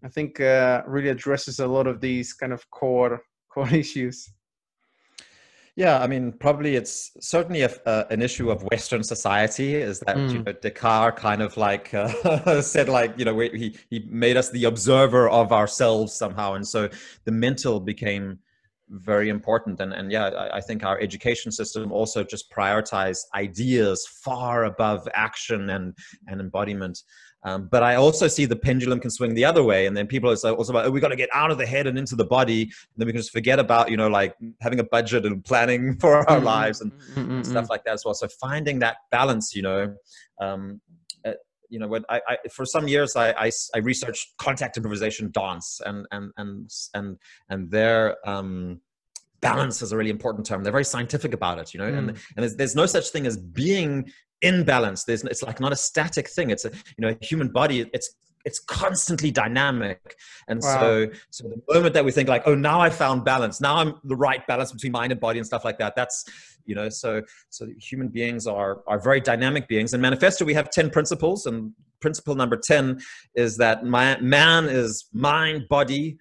I 0.05 0.07
think 0.07 0.39
uh, 0.39 0.83
really 0.85 1.09
addresses 1.09 1.59
a 1.59 1.67
lot 1.67 1.87
of 1.87 1.99
these 1.99 2.31
kind 2.33 2.53
of 2.53 2.69
core 2.69 3.23
core 3.49 3.73
issues. 3.73 4.31
Yeah, 5.75 6.01
I 6.01 6.07
mean, 6.07 6.31
probably 6.31 6.77
it's 6.77 7.11
certainly 7.19 7.63
a, 7.63 7.69
uh, 7.85 8.05
an 8.09 8.21
issue 8.21 8.49
of 8.49 8.63
Western 8.71 9.03
society. 9.03 9.75
Is 9.75 9.99
that 10.01 10.15
mm. 10.15 10.31
you 10.31 10.43
know 10.43 10.53
Descartes 10.53 11.17
kind 11.17 11.41
of 11.41 11.57
like 11.57 11.93
uh, 11.93 12.61
said, 12.61 12.87
like 12.87 13.17
you 13.17 13.25
know, 13.25 13.37
he 13.39 13.75
he 13.89 14.05
made 14.07 14.37
us 14.37 14.51
the 14.51 14.65
observer 14.65 15.27
of 15.27 15.51
ourselves 15.51 16.13
somehow, 16.13 16.53
and 16.53 16.65
so 16.65 16.87
the 17.25 17.31
mental 17.31 17.79
became 17.79 18.39
very 18.89 19.29
important. 19.29 19.81
And 19.81 19.91
and 19.91 20.11
yeah, 20.11 20.27
I, 20.27 20.57
I 20.57 20.61
think 20.61 20.85
our 20.85 20.99
education 21.01 21.51
system 21.51 21.91
also 21.91 22.23
just 22.23 22.51
prioritized 22.51 23.23
ideas 23.33 24.07
far 24.23 24.65
above 24.65 25.09
action 25.13 25.71
and 25.71 25.93
and 26.27 26.39
embodiment. 26.39 26.99
Um, 27.45 27.67
but 27.71 27.83
I 27.83 27.95
also 27.95 28.27
see 28.27 28.45
the 28.45 28.55
pendulum 28.55 28.99
can 28.99 29.11
swing 29.11 29.35
the 29.35 29.45
other 29.45 29.63
way, 29.63 29.85
and 29.85 29.95
then 29.95 30.07
people 30.07 30.29
are 30.31 30.51
also 30.51 30.73
like, 30.73 30.85
oh, 30.85 30.89
we 30.89 30.99
got 30.99 31.09
to 31.09 31.15
get 31.15 31.29
out 31.31 31.51
of 31.51 31.59
the 31.59 31.65
head 31.65 31.85
and 31.85 31.97
into 31.97 32.15
the 32.15 32.25
body, 32.25 32.63
and 32.63 32.71
then 32.97 33.05
we 33.05 33.13
can 33.13 33.21
just 33.21 33.31
forget 33.31 33.59
about 33.59 33.91
you 33.91 33.97
know 33.97 34.07
like 34.07 34.35
having 34.61 34.79
a 34.79 34.83
budget 34.83 35.25
and 35.25 35.45
planning 35.45 35.95
for 35.99 36.27
our 36.27 36.37
mm-hmm. 36.37 36.45
lives 36.45 36.81
and, 36.81 36.91
mm-hmm. 36.91 37.31
and, 37.31 37.45
stuff 37.45 37.69
like 37.69 37.83
that 37.85 37.93
as 37.93 38.03
well. 38.03 38.15
So 38.15 38.27
finding 38.27 38.79
that 38.79 38.97
balance, 39.11 39.55
you 39.55 39.61
know, 39.61 39.95
um, 40.41 40.81
uh, 41.23 41.33
you 41.69 41.77
know, 41.77 41.87
when 41.87 42.03
I, 42.09 42.19
I, 42.27 42.37
for 42.51 42.65
some 42.65 42.87
years 42.87 43.15
I, 43.15 43.29
I, 43.33 43.51
I 43.75 43.77
researched 43.77 44.35
contact 44.37 44.75
improvisation 44.77 45.29
dance, 45.31 45.81
and 45.85 46.07
and 46.11 46.31
and 46.37 46.71
and 46.95 47.17
and 47.49 47.69
their 47.69 48.17
um, 48.27 48.81
balance 49.41 49.83
is 49.83 49.91
a 49.91 49.97
really 49.97 50.09
important 50.09 50.47
term. 50.47 50.63
They're 50.63 50.71
very 50.71 50.83
scientific 50.83 51.35
about 51.35 51.59
it, 51.59 51.75
you 51.75 51.79
know, 51.79 51.91
mm. 51.91 51.97
and, 51.97 52.09
and 52.09 52.17
there's, 52.37 52.55
there's 52.55 52.75
no 52.75 52.87
such 52.87 53.09
thing 53.09 53.27
as 53.27 53.37
being 53.37 54.11
in 54.45 54.63
balance. 54.63 55.03
There's, 55.03 55.23
it's 55.23 55.43
like 55.43 55.59
not 55.59 55.71
a 55.73 55.75
static 55.75 56.29
thing. 56.29 56.49
It's 56.49 56.65
a, 56.65 56.69
you 56.69 56.99
know, 56.99 57.09
a 57.09 57.25
human 57.25 57.49
body, 57.49 57.89
it's, 57.93 58.15
it's 58.45 58.59
constantly 58.59 59.31
dynamic. 59.31 60.15
And 60.47 60.61
wow. 60.61 60.79
so, 60.79 61.07
so 61.31 61.47
the 61.47 61.73
moment 61.73 61.95
that 61.95 62.05
we 62.05 62.11
think 62.11 62.29
like, 62.29 62.43
oh, 62.45 62.53
now 62.53 62.79
I 62.79 62.89
found 62.91 63.25
balance, 63.25 63.59
now 63.59 63.77
I'm 63.77 63.95
the 64.03 64.15
right 64.15 64.45
balance 64.45 64.71
between 64.71 64.91
mind 64.91 65.11
and 65.11 65.19
body 65.19 65.39
and 65.39 65.47
stuff 65.47 65.65
like 65.65 65.79
that. 65.79 65.95
That's, 65.95 66.25
you 66.65 66.75
know, 66.75 66.89
so, 66.89 67.23
so 67.49 67.67
human 67.79 68.09
beings 68.09 68.45
are, 68.45 68.83
are 68.87 68.99
very 68.99 69.19
dynamic 69.19 69.67
beings. 69.67 69.93
In 69.93 70.01
Manifesto, 70.01 70.45
we 70.45 70.53
have 70.53 70.69
10 70.69 70.91
principles 70.91 71.47
and 71.47 71.73
principle 72.01 72.35
number 72.35 72.55
10 72.55 73.01
is 73.33 73.57
that 73.57 73.83
my, 73.83 74.19
man 74.19 74.65
is 74.65 75.05
mind, 75.11 75.67
body, 75.67 76.17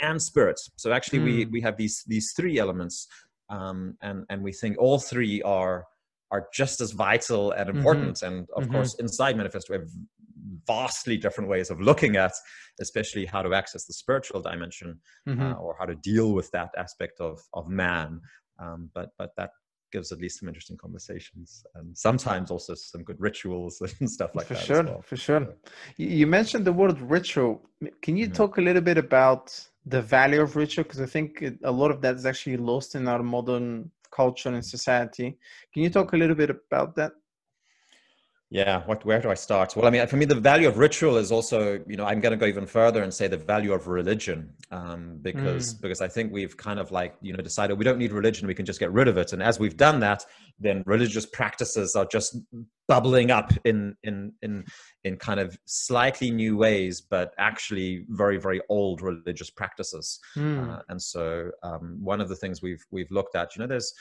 and 0.00 0.20
spirit. 0.20 0.60
So 0.76 0.92
actually, 0.92 1.20
mm. 1.20 1.24
we 1.24 1.44
hmm. 1.44 1.52
we 1.52 1.60
have 1.62 1.76
these 1.76 2.04
these 2.06 2.32
three 2.36 2.58
elements, 2.58 3.08
um, 3.50 3.96
and 4.02 4.24
and 4.30 4.42
we 4.42 4.52
think 4.52 4.76
all 4.78 4.98
three 4.98 5.42
are 5.42 5.84
are 6.30 6.48
just 6.52 6.80
as 6.80 6.92
vital 6.92 7.52
and 7.52 7.68
mm-hmm. 7.68 7.78
important. 7.78 8.16
Mm-hmm. 8.16 8.26
And 8.26 8.48
of 8.56 8.64
mm-hmm. 8.64 8.72
course, 8.72 8.94
inside 8.96 9.36
Manifesto, 9.36 9.72
we 9.72 9.78
have 9.78 9.88
vastly 10.66 11.16
different 11.16 11.48
ways 11.48 11.70
of 11.70 11.80
looking 11.80 12.16
at, 12.16 12.32
especially 12.80 13.24
how 13.24 13.42
to 13.42 13.54
access 13.54 13.86
the 13.86 13.94
spiritual 13.94 14.40
dimension 14.42 15.00
mm-hmm. 15.28 15.40
uh, 15.40 15.54
or 15.54 15.76
how 15.78 15.86
to 15.86 15.94
deal 15.96 16.32
with 16.32 16.50
that 16.52 16.70
aspect 16.76 17.20
of 17.20 17.40
of 17.54 17.68
man. 17.68 18.20
Um, 18.58 18.90
but 18.94 19.10
but 19.18 19.30
that 19.36 19.50
gives 19.90 20.12
at 20.12 20.20
least 20.20 20.38
some 20.40 20.48
interesting 20.48 20.76
conversations 20.76 21.64
and 21.74 21.96
sometimes 21.96 22.50
also 22.50 22.74
some 22.74 23.02
good 23.02 23.18
rituals 23.18 23.80
and 24.00 24.10
stuff 24.10 24.34
like 24.34 24.46
for 24.46 24.54
that. 24.54 24.60
For 24.60 24.66
sure, 24.66 24.84
well. 24.84 25.02
For 25.02 25.16
sure, 25.16 25.48
You 25.96 26.26
mentioned 26.26 26.64
the 26.64 26.72
word 26.72 27.00
ritual. 27.00 27.62
Can 28.02 28.16
you 28.16 28.26
mm-hmm. 28.26 28.34
talk 28.34 28.58
a 28.58 28.60
little 28.60 28.82
bit 28.82 28.98
about 28.98 29.58
the 29.86 30.02
value 30.02 30.42
of 30.42 30.56
ritual 30.56 30.84
because 30.84 31.00
I 31.00 31.06
think 31.06 31.42
a 31.64 31.70
lot 31.70 31.90
of 31.90 32.02
that 32.02 32.16
is 32.16 32.26
actually 32.26 32.58
lost 32.58 32.94
in 32.94 33.08
our 33.08 33.22
modern 33.22 33.90
culture 34.20 34.52
and 34.56 34.64
society. 34.64 35.28
Can 35.72 35.82
you 35.84 35.90
talk 35.90 36.12
a 36.12 36.20
little 36.22 36.38
bit 36.42 36.50
about 36.50 36.96
that? 36.96 37.12
Yeah, 38.50 38.82
what 38.86 39.04
where 39.04 39.20
do 39.20 39.30
I 39.30 39.34
start? 39.34 39.76
Well, 39.76 39.86
I 39.86 39.90
mean, 39.90 40.06
for 40.06 40.16
me, 40.16 40.24
the 40.24 40.34
value 40.34 40.68
of 40.68 40.78
ritual 40.78 41.18
is 41.18 41.30
also, 41.30 41.84
you 41.86 41.96
know, 41.96 42.06
I'm 42.06 42.18
going 42.18 42.30
to 42.30 42.36
go 42.38 42.46
even 42.46 42.64
further 42.66 43.02
and 43.02 43.12
say 43.12 43.26
the 43.26 43.36
value 43.36 43.74
of 43.74 43.88
religion, 43.88 44.54
um, 44.70 45.18
because 45.20 45.74
mm. 45.74 45.82
because 45.82 46.00
I 46.00 46.08
think 46.08 46.32
we've 46.32 46.56
kind 46.56 46.80
of 46.80 46.90
like 46.90 47.14
you 47.20 47.34
know 47.34 47.42
decided 47.42 47.78
we 47.78 47.84
don't 47.84 47.98
need 47.98 48.10
religion, 48.10 48.46
we 48.46 48.54
can 48.54 48.64
just 48.64 48.80
get 48.80 48.90
rid 48.90 49.06
of 49.06 49.18
it, 49.18 49.34
and 49.34 49.42
as 49.42 49.60
we've 49.60 49.76
done 49.76 50.00
that, 50.00 50.24
then 50.58 50.82
religious 50.86 51.26
practices 51.26 51.94
are 51.94 52.06
just 52.06 52.38
bubbling 52.86 53.30
up 53.30 53.52
in 53.66 53.94
in 54.04 54.32
in 54.40 54.64
in 55.04 55.18
kind 55.18 55.40
of 55.40 55.58
slightly 55.66 56.30
new 56.30 56.56
ways, 56.56 57.02
but 57.02 57.34
actually 57.36 58.06
very 58.08 58.38
very 58.38 58.62
old 58.70 59.02
religious 59.02 59.50
practices, 59.50 60.20
mm. 60.34 60.74
uh, 60.74 60.80
and 60.88 61.02
so 61.02 61.50
um, 61.62 61.98
one 62.00 62.22
of 62.22 62.30
the 62.30 62.36
things 62.36 62.62
we've 62.62 62.82
we've 62.90 63.10
looked 63.10 63.36
at, 63.36 63.54
you 63.54 63.60
know, 63.60 63.68
there's 63.68 63.92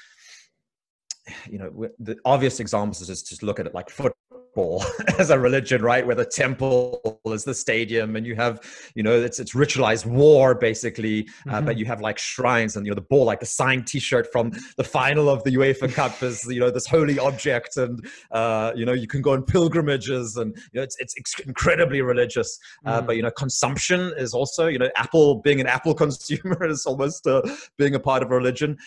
you 1.50 1.60
know 1.60 1.90
the 2.00 2.16
obvious 2.24 2.62
examples 2.62 3.10
is 3.10 3.22
just 3.24 3.44
look 3.44 3.60
at 3.60 3.66
it 3.66 3.74
like 3.74 3.90
foot 3.90 4.14
as 5.20 5.30
a 5.30 5.38
religion, 5.40 5.82
right? 5.82 6.06
Where 6.06 6.16
the 6.16 6.26
temple 6.26 7.20
is 7.26 7.44
the 7.44 7.54
stadium 7.54 8.16
and 8.16 8.26
you 8.26 8.36
have 8.36 8.60
you 8.96 9.04
know 9.04 9.12
it's 9.28 9.40
it's 9.40 9.54
ritualized 9.54 10.06
war 10.06 10.56
basically 10.56 11.28
uh, 11.50 11.60
Mhm. 11.62 11.66
but 11.68 11.78
you 11.78 11.86
have 11.86 12.02
like 12.02 12.18
shrines 12.18 12.76
and 12.76 12.86
you 12.86 12.92
know 12.92 12.96
the 12.96 13.02
ball 13.14 13.26
like 13.26 13.40
the 13.40 13.46
signed 13.46 13.86
t-shirt 13.86 14.26
from 14.32 14.52
the 14.78 14.84
final 14.84 15.30
of 15.30 15.44
the 15.44 15.52
UEFA 15.52 15.94
Cup 15.94 16.14
is 16.30 16.44
you 16.50 16.60
know 16.60 16.72
this 16.72 16.88
holy 16.88 17.20
object 17.20 17.78
and 17.78 17.94
uh, 18.32 18.72
you 18.76 18.86
know 18.86 18.94
you 18.94 19.08
can 19.08 19.22
go 19.22 19.32
on 19.34 19.44
pilgrimages 19.44 20.38
and 20.38 20.56
you 20.72 20.78
know 20.80 20.84
it's 20.84 20.96
it's 21.00 21.14
incredibly 21.46 22.02
religious 22.02 22.50
uh, 22.86 23.02
Mm. 23.02 23.06
but 23.08 23.16
you 23.18 23.24
know 23.26 23.32
consumption 23.32 24.02
is 24.18 24.34
also 24.34 24.64
you 24.68 24.80
know 24.80 24.90
Apple 24.96 25.30
being 25.48 25.60
an 25.62 25.68
Apple 25.68 25.94
consumer 26.06 26.66
is 26.66 26.86
almost 26.86 27.28
uh, 27.28 27.42
being 27.78 27.94
a 27.96 28.00
part 28.00 28.24
of 28.24 28.30
religion 28.32 28.78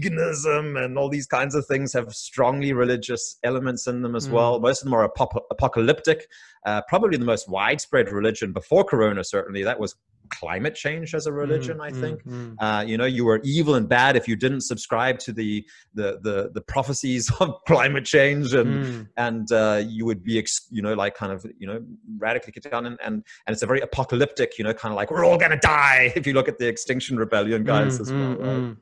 veganism 0.00 0.82
and 0.82 0.98
all 0.98 1.08
these 1.08 1.26
kinds 1.26 1.54
of 1.54 1.66
things 1.66 1.92
have 1.92 2.14
strongly 2.14 2.72
religious 2.72 3.38
elements 3.42 3.86
in 3.86 4.02
them 4.02 4.14
as 4.14 4.26
Mm. 4.28 4.32
well 4.36 4.52
most 4.60 4.78
of 4.82 4.86
them 4.86 4.94
are 4.94 5.04
apocalyptic 5.50 6.26
uh, 6.66 6.82
probably 6.88 7.16
the 7.16 7.24
most 7.24 7.48
widespread 7.48 8.10
religion 8.10 8.52
before 8.52 8.84
corona 8.84 9.22
certainly 9.24 9.62
that 9.62 9.78
was 9.78 9.94
climate 10.28 10.74
change 10.74 11.14
as 11.14 11.26
a 11.26 11.32
religion 11.32 11.78
Mm, 11.78 11.84
i 11.84 11.90
mm, 11.90 12.00
think 12.00 12.24
mm. 12.24 12.56
uh, 12.58 12.82
you 12.84 12.96
know 12.98 13.04
you 13.04 13.24
were 13.24 13.40
evil 13.44 13.76
and 13.76 13.88
bad 13.88 14.16
if 14.16 14.26
you 14.26 14.34
didn't 14.34 14.62
subscribe 14.62 15.18
to 15.20 15.32
the 15.32 15.64
the 15.94 16.18
the, 16.22 16.50
the 16.52 16.60
prophecies 16.62 17.30
of 17.40 17.62
climate 17.66 18.04
change 18.04 18.52
and 18.54 18.66
Mm. 18.84 19.08
and 19.16 19.52
uh, 19.52 19.82
you 19.86 20.04
would 20.04 20.24
be 20.24 20.36
ex- 20.38 20.66
you 20.70 20.82
know 20.82 20.94
like 20.94 21.14
kind 21.14 21.30
of 21.32 21.46
you 21.58 21.66
know 21.68 21.80
radically 22.18 22.52
down 22.60 22.86
and, 22.86 22.98
and 23.04 23.14
and 23.46 23.54
it's 23.54 23.62
a 23.62 23.66
very 23.66 23.80
apocalyptic 23.80 24.58
you 24.58 24.64
know 24.64 24.74
kind 24.74 24.92
of 24.92 24.96
like 24.96 25.10
we're 25.12 25.24
all 25.24 25.38
gonna 25.38 25.58
die 25.60 26.12
if 26.16 26.26
you 26.26 26.32
look 26.32 26.48
at 26.48 26.58
the 26.58 26.66
extinction 26.66 27.16
rebellion 27.16 27.62
guys 27.62 27.98
Mm, 27.98 28.00
as 28.00 28.12
well 28.12 28.34
mm, 28.36 28.40
right? 28.40 28.64
mm. 28.64 28.76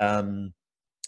um, 0.00 0.52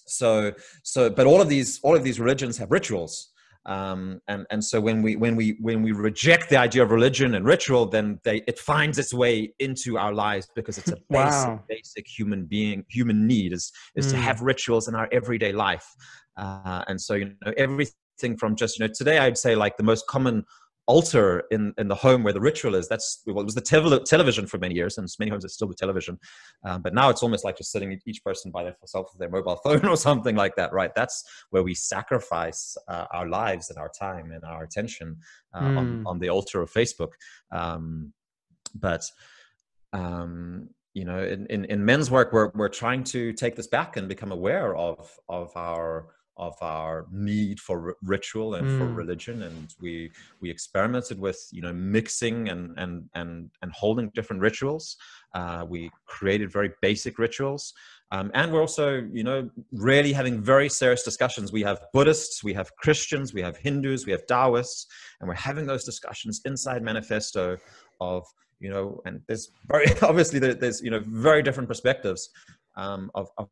so 0.06 0.52
so 0.84 1.10
but 1.10 1.26
all 1.26 1.40
of 1.40 1.48
these 1.48 1.80
all 1.82 1.96
of 1.96 2.04
these 2.04 2.20
religions 2.20 2.56
have 2.58 2.70
rituals 2.70 3.31
um, 3.66 4.20
and 4.28 4.46
and 4.50 4.64
so 4.64 4.80
when 4.80 5.02
we 5.02 5.16
when 5.16 5.36
we 5.36 5.56
when 5.60 5.82
we 5.82 5.92
reject 5.92 6.48
the 6.50 6.56
idea 6.56 6.82
of 6.82 6.90
religion 6.90 7.34
and 7.34 7.44
ritual 7.46 7.86
then 7.86 8.18
they 8.24 8.42
it 8.48 8.58
finds 8.58 8.98
its 8.98 9.14
way 9.14 9.52
into 9.60 9.96
our 9.96 10.12
lives 10.12 10.48
because 10.54 10.78
it's 10.78 10.90
a 10.90 10.96
basic 11.10 11.54
Wow. 11.54 11.64
basic 11.68 12.06
human 12.08 12.44
being 12.46 12.84
human 12.88 13.26
need 13.26 13.52
is 13.52 13.72
is 13.94 14.06
to 14.08 14.16
Mm. 14.16 14.20
have 14.22 14.40
rituals 14.40 14.88
in 14.88 14.94
our 14.94 15.08
everyday 15.12 15.52
life 15.52 15.86
uh, 16.36 16.82
and 16.88 17.00
so 17.00 17.14
you 17.14 17.26
know 17.44 17.52
everything 17.56 18.36
from 18.38 18.56
just 18.56 18.78
you 18.78 18.86
know 18.86 18.92
today 18.94 19.18
i'd 19.18 19.38
say 19.38 19.54
like 19.54 19.76
the 19.76 19.82
most 19.82 20.06
common 20.06 20.44
altar 20.86 21.44
in 21.50 21.72
in 21.78 21.88
the 21.88 21.94
home 21.94 22.22
where 22.24 22.32
the 22.32 22.40
ritual 22.40 22.74
is. 22.74 22.88
That's 22.88 23.22
well, 23.26 23.40
it 23.40 23.44
was 23.44 23.54
the 23.54 23.62
tevel- 23.62 24.04
television 24.04 24.46
for 24.46 24.58
many 24.58 24.74
years 24.74 24.98
and 24.98 25.08
many 25.18 25.30
homes 25.30 25.44
it's 25.44 25.54
still 25.54 25.68
the 25.68 25.74
television. 25.74 26.18
Um, 26.64 26.82
but 26.82 26.94
now 26.94 27.08
it's 27.10 27.22
almost 27.22 27.44
like 27.44 27.56
just 27.56 27.70
sitting 27.72 27.98
each 28.06 28.22
person 28.24 28.50
by 28.50 28.64
themselves 28.64 29.10
with 29.12 29.20
their 29.20 29.30
mobile 29.30 29.56
phone 29.64 29.86
or 29.86 29.96
something 29.96 30.36
like 30.36 30.56
that 30.56 30.72
right? 30.72 30.90
That's 30.94 31.22
where 31.50 31.62
we 31.62 31.74
sacrifice 31.74 32.76
uh, 32.88 33.06
our 33.12 33.28
lives 33.28 33.70
and 33.70 33.78
our 33.78 33.90
time 33.98 34.32
and 34.32 34.44
our 34.44 34.64
attention 34.64 35.18
uh, 35.54 35.58
on, 35.58 35.86
Mm. 35.92 36.06
on 36.06 36.18
the 36.18 36.30
altar 36.30 36.62
of 36.62 36.72
facebook. 36.72 37.12
Um, 37.50 38.12
but 38.74 39.04
um, 39.92 40.68
you 40.94 41.04
know 41.04 41.22
in, 41.22 41.46
in, 41.46 41.64
in 41.66 41.84
men's 41.84 42.10
work 42.10 42.32
we're, 42.32 42.50
we're 42.54 42.68
trying 42.68 43.04
to 43.04 43.32
take 43.32 43.56
this 43.56 43.66
back 43.66 43.96
and 43.96 44.08
become 44.08 44.32
aware 44.32 44.74
of 44.76 45.10
of 45.28 45.50
our 45.56 46.08
of 46.36 46.54
our 46.62 47.06
need 47.12 47.60
for 47.60 47.80
ri- 47.80 47.94
ritual 48.02 48.54
and 48.54 48.66
for 48.78 48.86
Mm. 48.86 48.96
religion 48.96 49.42
and 49.42 49.74
we 49.80 50.10
we 50.40 50.50
experimented 50.50 51.18
with 51.18 51.38
you 51.52 51.60
know 51.62 51.72
mixing 51.72 52.48
and 52.48 52.78
and 52.78 53.08
and 53.14 53.50
and 53.62 53.72
holding 53.72 54.08
different 54.10 54.40
rituals. 54.42 54.96
Uh, 55.34 55.64
we 55.68 55.90
created 56.06 56.50
very 56.52 56.70
basic 56.80 57.18
rituals. 57.18 57.74
Um, 58.10 58.30
and 58.34 58.52
we're 58.52 58.60
also 58.60 58.88
you 59.12 59.24
know 59.24 59.50
really 59.72 60.12
having 60.12 60.42
very 60.42 60.68
serious 60.68 61.02
discussions. 61.02 61.52
We 61.52 61.62
have 61.62 61.80
buddhists 61.92 62.42
we 62.42 62.54
have 62.54 62.74
christians 62.76 63.32
we 63.34 63.42
have 63.42 63.56
hindus 63.56 64.06
we 64.06 64.12
have 64.12 64.26
taoists 64.26 64.86
and 65.20 65.28
we're 65.28 65.34
having 65.50 65.66
those 65.66 65.84
discussions 65.84 66.40
inside 66.44 66.82
manifesto 66.82 67.56
of 68.00 68.24
you 68.60 68.70
know 68.70 69.00
and 69.06 69.20
there's 69.26 69.50
very 69.68 69.86
obviously 70.02 70.38
there's 70.38 70.80
you 70.82 70.90
know 70.90 71.02
very 71.04 71.42
different 71.42 71.68
perspectives 71.68 72.30
um, 72.76 73.10
of, 73.14 73.28
of 73.38 73.48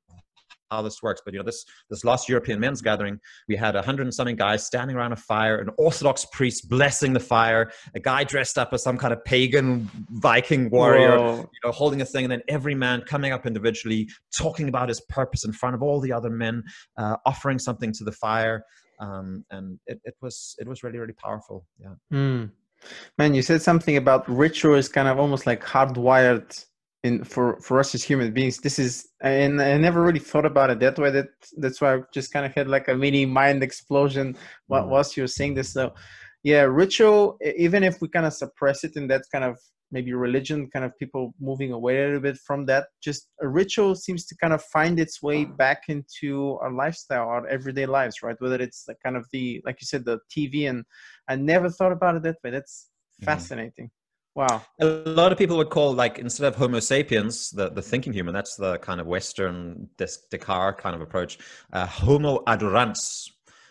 how 0.70 0.82
this 0.82 1.02
works 1.02 1.20
but 1.24 1.34
you 1.34 1.40
know 1.40 1.44
this 1.44 1.64
this 1.88 2.04
last 2.04 2.28
european 2.28 2.60
men's 2.60 2.80
gathering 2.80 3.18
we 3.48 3.56
had 3.56 3.76
a 3.76 3.82
hundred 3.82 4.02
and 4.02 4.14
something 4.14 4.36
guys 4.36 4.64
standing 4.64 4.96
around 4.96 5.12
a 5.12 5.16
fire 5.16 5.58
an 5.58 5.70
orthodox 5.78 6.24
priest 6.32 6.68
blessing 6.68 7.12
the 7.12 7.20
fire 7.20 7.70
a 7.94 8.00
guy 8.00 8.24
dressed 8.24 8.58
up 8.58 8.72
as 8.72 8.82
some 8.82 8.96
kind 8.96 9.12
of 9.12 9.24
pagan 9.24 9.88
viking 10.10 10.70
warrior 10.70 11.18
Whoa. 11.18 11.36
you 11.36 11.60
know, 11.64 11.72
holding 11.72 12.00
a 12.00 12.04
thing, 12.04 12.24
and 12.24 12.32
then 12.32 12.42
every 12.48 12.74
man 12.74 13.02
coming 13.02 13.32
up 13.32 13.46
individually, 13.46 14.08
talking 14.36 14.68
about 14.68 14.88
his 14.88 15.00
purpose 15.02 15.44
in 15.44 15.52
front 15.52 15.74
of 15.74 15.82
all 15.82 16.00
the 16.00 16.12
other 16.12 16.30
men, 16.30 16.62
uh, 16.96 17.16
offering 17.26 17.58
something 17.58 17.92
to 17.92 18.04
the 18.04 18.12
fire, 18.12 18.64
um, 19.00 19.44
and 19.50 19.78
it, 19.86 20.00
it 20.04 20.14
was 20.20 20.56
it 20.58 20.68
was 20.68 20.82
really 20.82 20.98
really 20.98 21.14
powerful. 21.14 21.66
Yeah. 21.78 21.94
Mm. 22.12 22.50
Man, 23.18 23.34
you 23.34 23.42
said 23.42 23.60
something 23.60 23.98
about 23.98 24.28
ritual 24.28 24.74
is 24.74 24.88
kind 24.88 25.06
of 25.06 25.18
almost 25.18 25.46
like 25.46 25.62
hardwired 25.62 26.64
in 27.02 27.24
for 27.24 27.58
for 27.60 27.80
us 27.80 27.94
as 27.94 28.02
human 28.02 28.32
beings. 28.32 28.58
This 28.58 28.78
is, 28.78 29.08
and 29.22 29.60
I 29.62 29.76
never 29.78 30.02
really 30.02 30.18
thought 30.18 30.44
about 30.44 30.70
it 30.70 30.80
that 30.80 30.98
way. 30.98 31.10
That 31.10 31.28
that's 31.56 31.80
why 31.80 31.94
I 31.96 32.00
just 32.12 32.32
kind 32.32 32.44
of 32.44 32.54
had 32.54 32.68
like 32.68 32.88
a 32.88 32.94
mini 32.94 33.24
mind 33.26 33.62
explosion 33.62 34.36
while, 34.66 34.84
Mm. 34.84 34.88
whilst 34.88 35.16
you 35.16 35.22
were 35.22 35.26
saying 35.38 35.54
this. 35.54 35.72
So, 35.72 35.94
yeah, 36.42 36.62
ritual. 36.62 37.38
Even 37.56 37.82
if 37.84 38.00
we 38.00 38.08
kind 38.08 38.26
of 38.26 38.34
suppress 38.34 38.84
it, 38.84 38.96
and 38.96 39.10
that 39.10 39.22
kind 39.32 39.44
of 39.44 39.58
maybe 39.92 40.12
religion, 40.12 40.70
kind 40.70 40.84
of 40.84 40.96
people 40.98 41.34
moving 41.40 41.72
away 41.72 42.00
a 42.00 42.04
little 42.06 42.20
bit 42.20 42.36
from 42.38 42.64
that. 42.66 42.86
Just 43.02 43.28
a 43.42 43.48
ritual 43.48 43.96
seems 43.96 44.24
to 44.26 44.36
kind 44.36 44.52
of 44.52 44.62
find 44.66 45.00
its 45.00 45.20
way 45.20 45.44
back 45.44 45.84
into 45.88 46.56
our 46.62 46.72
lifestyle, 46.72 47.26
our 47.28 47.44
everyday 47.48 47.86
lives, 47.86 48.22
right? 48.22 48.36
Whether 48.38 48.60
it's 48.62 48.84
the 48.84 48.94
kind 49.04 49.16
of 49.16 49.26
the, 49.32 49.60
like 49.66 49.78
you 49.80 49.86
said, 49.86 50.04
the 50.04 50.20
TV 50.30 50.68
and 50.70 50.84
I 51.28 51.34
never 51.34 51.68
thought 51.70 51.90
about 51.90 52.14
it 52.14 52.22
that 52.22 52.36
way. 52.44 52.50
That's 52.50 52.88
Mhm. 53.20 53.24
fascinating. 53.24 53.90
Wow. 54.34 54.62
A 54.80 54.86
lot 54.86 55.32
of 55.32 55.38
people 55.38 55.56
would 55.56 55.70
call 55.70 55.92
like 55.92 56.18
instead 56.18 56.46
of 56.46 56.54
Homo 56.54 56.78
sapiens, 56.80 57.50
the, 57.50 57.68
the 57.70 57.82
thinking 57.82 58.12
human. 58.12 58.32
That's 58.32 58.56
the 58.56 58.78
kind 58.78 59.00
of 59.00 59.06
Western 59.06 59.88
Des- 59.98 60.06
Descartes 60.30 60.80
kind 60.80 60.94
of 60.94 61.00
approach. 61.02 61.38
Uh, 61.72 61.86
Homo 61.86 62.38
adorans, 62.46 63.28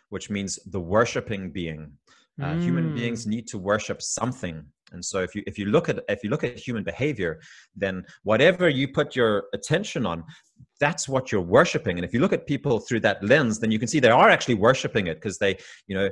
which 0.09 0.29
means 0.29 0.59
the 0.65 0.79
worshiping 0.79 1.51
being. 1.51 1.93
Uh, 2.41 2.55
Human 2.55 2.91
Mm. 2.91 2.93
beings 2.93 3.27
need 3.27 3.47
to 3.47 3.57
worship 3.57 4.01
something, 4.01 4.63
and 4.93 5.03
so 5.03 5.19
if 5.19 5.35
you 5.35 5.43
if 5.45 5.59
you 5.59 5.65
look 5.65 5.89
at 5.89 5.99
if 6.07 6.23
you 6.23 6.29
look 6.29 6.45
at 6.45 6.57
human 6.57 6.85
behavior, 6.85 7.41
then 7.75 8.05
whatever 8.23 8.69
you 8.69 8.87
put 8.87 9.13
your 9.13 9.43
attention 9.53 10.05
on, 10.05 10.23
that's 10.79 11.09
what 11.09 11.33
you're 11.33 11.41
worshiping. 11.41 11.97
And 11.97 12.05
if 12.05 12.13
you 12.13 12.21
look 12.21 12.31
at 12.31 12.47
people 12.47 12.79
through 12.79 13.01
that 13.01 13.21
lens, 13.21 13.59
then 13.59 13.71
you 13.71 13.79
can 13.79 13.89
see 13.89 13.99
they 13.99 14.09
are 14.09 14.29
actually 14.29 14.55
worshiping 14.55 15.07
it 15.07 15.15
because 15.15 15.37
they, 15.37 15.57
you 15.87 15.95
know, 15.97 16.09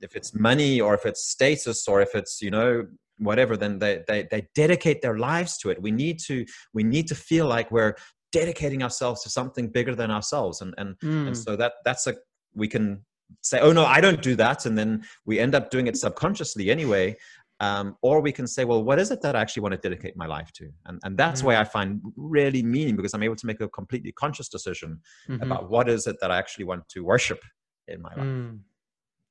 if 0.00 0.16
it's 0.16 0.34
money 0.34 0.80
or 0.80 0.94
if 0.94 1.04
it's 1.04 1.28
status 1.28 1.86
or 1.86 2.00
if 2.00 2.14
it's 2.14 2.40
you 2.40 2.50
know 2.50 2.86
whatever 3.18 3.56
then 3.56 3.78
they, 3.78 4.02
they 4.08 4.26
they 4.30 4.46
dedicate 4.54 5.00
their 5.02 5.18
lives 5.18 5.56
to 5.58 5.70
it 5.70 5.80
we 5.80 5.90
need 5.90 6.18
to 6.18 6.44
we 6.72 6.82
need 6.82 7.06
to 7.06 7.14
feel 7.14 7.46
like 7.46 7.70
we're 7.70 7.94
dedicating 8.32 8.82
ourselves 8.82 9.22
to 9.22 9.30
something 9.30 9.68
bigger 9.68 9.94
than 9.94 10.10
ourselves 10.10 10.60
and 10.60 10.74
and 10.78 10.96
Mm. 11.02 11.28
and 11.28 11.36
so 11.36 11.54
that 11.56 11.74
that's 11.84 12.06
a 12.06 12.14
we 12.54 12.66
can 12.68 13.04
say 13.42 13.60
oh 13.60 13.72
no 13.72 13.84
i 13.84 14.00
don't 14.00 14.22
do 14.22 14.34
that 14.36 14.66
and 14.66 14.76
then 14.76 15.04
we 15.26 15.38
end 15.38 15.54
up 15.54 15.70
doing 15.70 15.86
it 15.86 15.96
subconsciously 15.96 16.70
anyway 16.70 17.14
um, 17.60 17.96
or 18.02 18.20
we 18.20 18.32
can 18.32 18.46
say 18.48 18.64
well 18.64 18.82
what 18.82 18.98
is 18.98 19.10
it 19.12 19.22
that 19.22 19.36
i 19.36 19.40
actually 19.40 19.62
want 19.62 19.72
to 19.72 19.78
dedicate 19.78 20.16
my 20.16 20.26
life 20.26 20.50
to 20.52 20.68
and 20.86 20.98
and 21.04 21.16
that's 21.16 21.40
Mm. 21.40 21.44
why 21.46 21.56
i 21.56 21.64
find 21.64 22.00
really 22.16 22.62
meaning 22.62 22.96
because 22.96 23.14
i'm 23.14 23.22
able 23.22 23.36
to 23.36 23.46
make 23.46 23.60
a 23.60 23.68
completely 23.68 24.12
conscious 24.12 24.48
decision 24.48 25.00
Mhm. 25.28 25.42
about 25.42 25.70
what 25.70 25.88
is 25.88 26.06
it 26.08 26.16
that 26.20 26.30
i 26.32 26.36
actually 26.36 26.64
want 26.64 26.88
to 26.88 27.04
worship 27.04 27.40
in 27.86 28.02
my 28.02 28.12
life 28.16 28.26
Mm. 28.26 28.58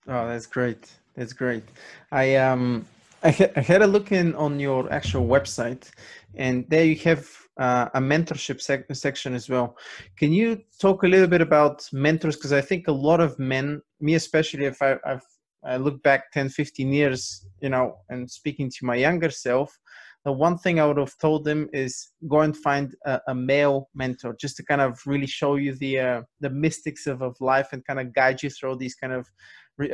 Oh, 0.07 0.27
that's 0.27 0.47
great. 0.47 0.91
That's 1.15 1.31
great. 1.33 1.63
I 2.11 2.35
um 2.35 2.85
I, 3.23 3.51
I 3.55 3.61
had 3.61 3.81
a 3.81 3.87
look 3.87 4.11
in 4.11 4.35
on 4.35 4.59
your 4.59 4.91
actual 4.91 5.25
website, 5.25 5.89
and 6.35 6.65
there 6.69 6.83
you 6.83 6.95
have 6.97 7.27
uh, 7.57 7.87
a 7.93 7.99
mentorship 7.99 8.59
sec- 8.59 8.93
section 8.93 9.33
as 9.33 9.49
well. 9.49 9.77
Can 10.17 10.33
you 10.33 10.61
talk 10.79 11.03
a 11.03 11.07
little 11.07 11.27
bit 11.27 11.41
about 11.41 11.87
mentors? 11.93 12.35
Because 12.35 12.51
I 12.53 12.61
think 12.61 12.87
a 12.87 12.91
lot 12.91 13.21
of 13.21 13.39
men, 13.39 13.81
me 14.01 14.15
especially, 14.15 14.65
if 14.65 14.81
I 14.81 14.97
I've, 15.05 15.25
I 15.63 15.77
look 15.77 16.03
back 16.03 16.31
10, 16.33 16.49
15 16.49 16.91
years, 16.91 17.47
you 17.61 17.69
know, 17.69 17.95
and 18.09 18.29
speaking 18.29 18.69
to 18.69 18.85
my 18.85 18.95
younger 18.95 19.29
self, 19.29 19.79
the 20.25 20.31
one 20.31 20.57
thing 20.57 20.79
I 20.79 20.85
would 20.85 20.97
have 20.97 21.17
told 21.17 21.45
them 21.45 21.69
is 21.71 22.11
go 22.27 22.41
and 22.41 22.55
find 22.55 22.93
a, 23.05 23.21
a 23.29 23.35
male 23.35 23.89
mentor, 23.95 24.35
just 24.39 24.57
to 24.57 24.65
kind 24.65 24.81
of 24.81 24.99
really 25.05 25.27
show 25.27 25.55
you 25.55 25.75
the 25.75 25.99
uh, 25.99 26.21
the 26.41 26.49
mystics 26.49 27.07
of, 27.07 27.21
of 27.21 27.39
life 27.39 27.69
and 27.71 27.85
kind 27.85 27.99
of 28.01 28.13
guide 28.13 28.43
you 28.43 28.49
through 28.49 28.77
these 28.77 28.95
kind 28.95 29.13
of 29.13 29.27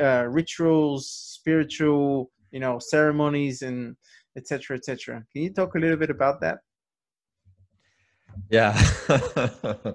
uh, 0.00 0.26
rituals, 0.28 1.08
spiritual, 1.08 2.30
you 2.50 2.60
know, 2.60 2.78
ceremonies, 2.78 3.62
and 3.62 3.96
etc. 4.36 4.76
etc. 4.76 5.24
Can 5.32 5.42
you 5.42 5.52
talk 5.52 5.74
a 5.74 5.78
little 5.78 5.96
bit 5.96 6.10
about 6.10 6.40
that? 6.40 6.58
Yeah. 8.48 8.80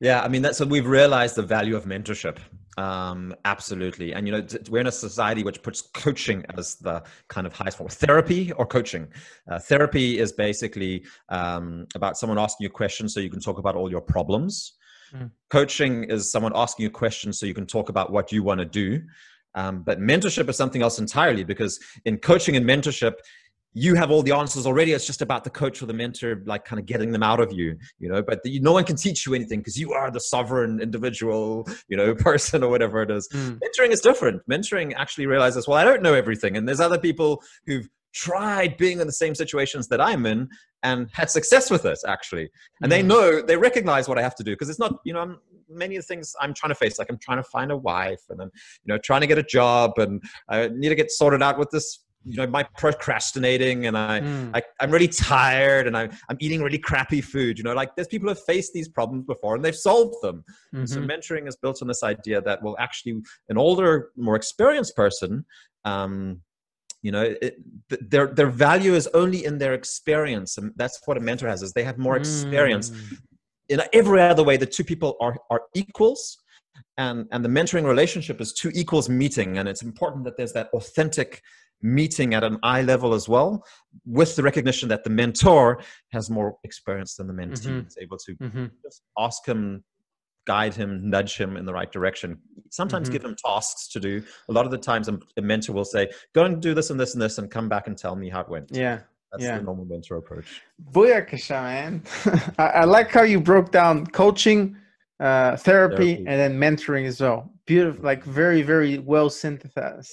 yeah. 0.00 0.22
I 0.22 0.28
mean, 0.28 0.42
that's 0.42 0.58
so 0.58 0.66
we've 0.66 0.86
realized 0.86 1.36
the 1.36 1.42
value 1.42 1.76
of 1.76 1.84
mentorship. 1.84 2.38
Um, 2.78 3.34
absolutely. 3.44 4.12
And, 4.12 4.26
you 4.26 4.32
know, 4.32 4.46
we're 4.68 4.80
in 4.80 4.86
a 4.86 4.92
society 4.92 5.42
which 5.42 5.62
puts 5.62 5.80
coaching 5.80 6.44
as 6.58 6.76
the 6.76 7.02
kind 7.28 7.46
of 7.46 7.54
highest 7.54 7.78
form 7.78 7.88
therapy 7.88 8.52
or 8.52 8.66
coaching. 8.66 9.08
Uh, 9.50 9.58
therapy 9.58 10.18
is 10.18 10.32
basically 10.32 11.04
um, 11.30 11.86
about 11.94 12.18
someone 12.18 12.38
asking 12.38 12.64
you 12.64 12.70
questions 12.70 13.14
so 13.14 13.20
you 13.20 13.30
can 13.30 13.40
talk 13.40 13.58
about 13.58 13.76
all 13.76 13.90
your 13.90 14.02
problems. 14.02 14.74
Mm. 15.14 15.30
Coaching 15.48 16.04
is 16.04 16.30
someone 16.30 16.52
asking 16.54 16.84
you 16.84 16.90
questions 16.90 17.38
so 17.38 17.46
you 17.46 17.54
can 17.54 17.66
talk 17.66 17.88
about 17.88 18.12
what 18.12 18.30
you 18.30 18.42
want 18.42 18.58
to 18.58 18.66
do. 18.66 19.00
Um, 19.56 19.82
but 19.82 19.98
mentorship 19.98 20.48
is 20.48 20.56
something 20.56 20.82
else 20.82 20.98
entirely 20.98 21.42
because 21.42 21.80
in 22.04 22.18
coaching 22.18 22.56
and 22.56 22.64
mentorship, 22.64 23.14
you 23.72 23.94
have 23.94 24.10
all 24.10 24.22
the 24.22 24.32
answers 24.32 24.66
already. 24.66 24.92
It's 24.92 25.06
just 25.06 25.20
about 25.20 25.44
the 25.44 25.50
coach 25.50 25.82
or 25.82 25.86
the 25.86 25.92
mentor, 25.92 26.42
like 26.46 26.64
kind 26.64 26.80
of 26.80 26.86
getting 26.86 27.12
them 27.12 27.22
out 27.22 27.40
of 27.40 27.52
you, 27.52 27.76
you 27.98 28.08
know. 28.08 28.22
But 28.22 28.42
the, 28.42 28.58
no 28.60 28.72
one 28.72 28.84
can 28.84 28.96
teach 28.96 29.26
you 29.26 29.34
anything 29.34 29.60
because 29.60 29.78
you 29.78 29.92
are 29.92 30.10
the 30.10 30.20
sovereign 30.20 30.80
individual, 30.80 31.68
you 31.88 31.96
know, 31.96 32.14
person 32.30 32.62
or 32.62 32.70
whatever 32.70 33.02
it 33.02 33.10
is. 33.10 33.28
Mm. 33.28 33.60
Mentoring 33.60 33.90
is 33.90 34.00
different. 34.00 34.40
Mentoring 34.48 34.94
actually 34.96 35.26
realizes, 35.26 35.68
well, 35.68 35.76
I 35.76 35.84
don't 35.84 36.00
know 36.00 36.14
everything, 36.14 36.56
and 36.56 36.66
there's 36.66 36.80
other 36.80 36.98
people 36.98 37.42
who've 37.66 37.86
tried 38.14 38.76
being 38.76 39.00
in 39.00 39.06
the 39.06 39.12
same 39.12 39.34
situations 39.34 39.88
that 39.88 40.00
I'm 40.00 40.26
in 40.26 40.48
and 40.82 41.08
had 41.12 41.30
success 41.30 41.70
with 41.70 41.84
it 41.84 41.98
actually. 42.06 42.50
And 42.82 42.90
they 42.90 43.02
know 43.02 43.42
they 43.42 43.56
recognize 43.56 44.08
what 44.08 44.18
I 44.18 44.22
have 44.22 44.34
to 44.36 44.44
do 44.44 44.52
because 44.52 44.68
it's 44.68 44.78
not, 44.78 45.00
you 45.04 45.12
know, 45.12 45.20
I'm, 45.20 45.38
many 45.68 45.96
of 45.96 46.02
the 46.02 46.06
things 46.06 46.34
I'm 46.40 46.54
trying 46.54 46.70
to 46.70 46.76
face. 46.76 46.98
Like 46.98 47.08
I'm 47.10 47.18
trying 47.18 47.38
to 47.38 47.44
find 47.44 47.70
a 47.70 47.76
wife 47.76 48.22
and 48.30 48.40
I'm, 48.40 48.50
you 48.84 48.94
know, 48.94 48.98
trying 48.98 49.20
to 49.22 49.26
get 49.26 49.38
a 49.38 49.42
job 49.42 49.92
and 49.98 50.22
I 50.48 50.68
need 50.68 50.90
to 50.90 50.94
get 50.94 51.10
sorted 51.10 51.42
out 51.42 51.58
with 51.58 51.70
this 51.70 52.06
you 52.26 52.36
know, 52.36 52.46
my 52.48 52.64
procrastinating 52.76 53.86
and 53.86 53.96
I, 53.96 54.20
mm. 54.20 54.50
I 54.52 54.62
am 54.84 54.90
really 54.90 55.06
tired 55.06 55.86
and 55.86 55.96
I, 55.96 56.08
I'm 56.28 56.36
eating 56.40 56.60
really 56.60 56.78
crappy 56.78 57.20
food. 57.20 57.56
You 57.56 57.62
know, 57.62 57.72
like 57.72 57.94
there's 57.94 58.08
people 58.08 58.26
who 58.26 58.30
have 58.30 58.42
faced 58.44 58.72
these 58.72 58.88
problems 58.88 59.24
before 59.24 59.54
and 59.54 59.64
they've 59.64 59.76
solved 59.76 60.16
them. 60.22 60.44
Mm-hmm. 60.74 60.86
So 60.86 61.00
mentoring 61.00 61.46
is 61.46 61.56
built 61.56 61.82
on 61.82 61.88
this 61.88 62.02
idea 62.02 62.42
that 62.42 62.62
will 62.64 62.76
actually 62.80 63.22
an 63.48 63.56
older, 63.56 64.10
more 64.16 64.34
experienced 64.34 64.96
person, 64.96 65.44
um, 65.84 66.40
you 67.02 67.12
know, 67.12 67.34
it, 67.40 67.56
their 68.10 68.28
their 68.28 68.50
value 68.50 68.94
is 68.94 69.06
only 69.14 69.44
in 69.44 69.58
their 69.58 69.74
experience, 69.74 70.58
and 70.58 70.72
that's 70.76 71.00
what 71.06 71.16
a 71.16 71.20
mentor 71.20 71.48
has 71.48 71.62
is 71.62 71.72
they 71.72 71.84
have 71.84 71.98
more 71.98 72.16
experience. 72.16 72.90
Mm. 72.90 73.18
In 73.68 73.82
every 73.92 74.20
other 74.20 74.44
way, 74.44 74.56
the 74.56 74.66
two 74.66 74.84
people 74.84 75.16
are 75.20 75.36
are 75.50 75.62
equals 75.74 76.38
and 76.98 77.26
and 77.32 77.44
the 77.44 77.48
mentoring 77.48 77.84
relationship 77.84 78.40
is 78.40 78.52
two 78.52 78.70
equals 78.74 79.08
meeting 79.08 79.58
and 79.58 79.68
it's 79.68 79.82
important 79.82 80.24
that 80.24 80.36
there's 80.36 80.52
that 80.52 80.68
authentic 80.72 81.42
meeting 81.82 82.34
at 82.34 82.42
an 82.42 82.58
eye 82.62 82.82
level 82.82 83.14
as 83.14 83.28
well, 83.28 83.64
with 84.04 84.34
the 84.36 84.42
recognition 84.42 84.88
that 84.88 85.04
the 85.04 85.10
mentor 85.10 85.80
has 86.12 86.30
more 86.30 86.56
experience 86.64 87.16
than 87.16 87.26
the 87.26 87.32
mentee. 87.32 87.66
Mm-hmm. 87.66 87.86
Is 87.86 87.98
able 88.00 88.18
to 88.18 88.34
mm-hmm. 88.34 88.66
just 88.82 89.02
ask 89.18 89.46
him, 89.46 89.84
guide 90.46 90.74
him, 90.74 91.10
nudge 91.10 91.36
him 91.36 91.56
in 91.56 91.64
the 91.64 91.72
right 91.72 91.90
direction. 91.90 92.38
Sometimes 92.70 93.08
mm-hmm. 93.08 93.12
give 93.12 93.24
him 93.24 93.36
tasks 93.44 93.88
to 93.88 94.00
do. 94.00 94.22
A 94.48 94.52
lot 94.52 94.64
of 94.64 94.70
the 94.70 94.78
times, 94.78 95.08
a 95.08 95.42
mentor 95.42 95.72
will 95.72 95.84
say, 95.84 96.08
"Go 96.34 96.44
and 96.44 96.60
do 96.60 96.74
this 96.74 96.90
and 96.90 96.98
this 96.98 97.14
and 97.14 97.22
this, 97.22 97.38
and 97.38 97.50
come 97.50 97.68
back 97.68 97.86
and 97.86 97.96
tell 97.96 98.16
me 98.16 98.28
how 98.28 98.40
it 98.40 98.48
went." 98.48 98.70
Yeah. 98.72 99.00
That's 99.32 99.44
yeah. 99.44 99.58
the 99.58 99.64
normal 99.64 99.84
mentor 99.84 100.16
approach. 100.16 100.62
Booyakasha, 100.92 101.62
man. 101.62 102.02
I, 102.58 102.64
I 102.64 102.84
like 102.84 103.10
how 103.10 103.22
you 103.22 103.40
broke 103.40 103.72
down 103.72 104.06
coaching, 104.06 104.76
uh, 105.20 105.56
therapy, 105.56 106.14
therapy, 106.14 106.16
and 106.18 106.26
then 106.26 106.58
mentoring 106.58 107.06
as 107.06 107.20
well. 107.20 107.52
Beautiful, 107.66 108.04
like 108.04 108.24
very, 108.24 108.62
very 108.62 108.98
well 108.98 109.28
synthesized, 109.28 110.08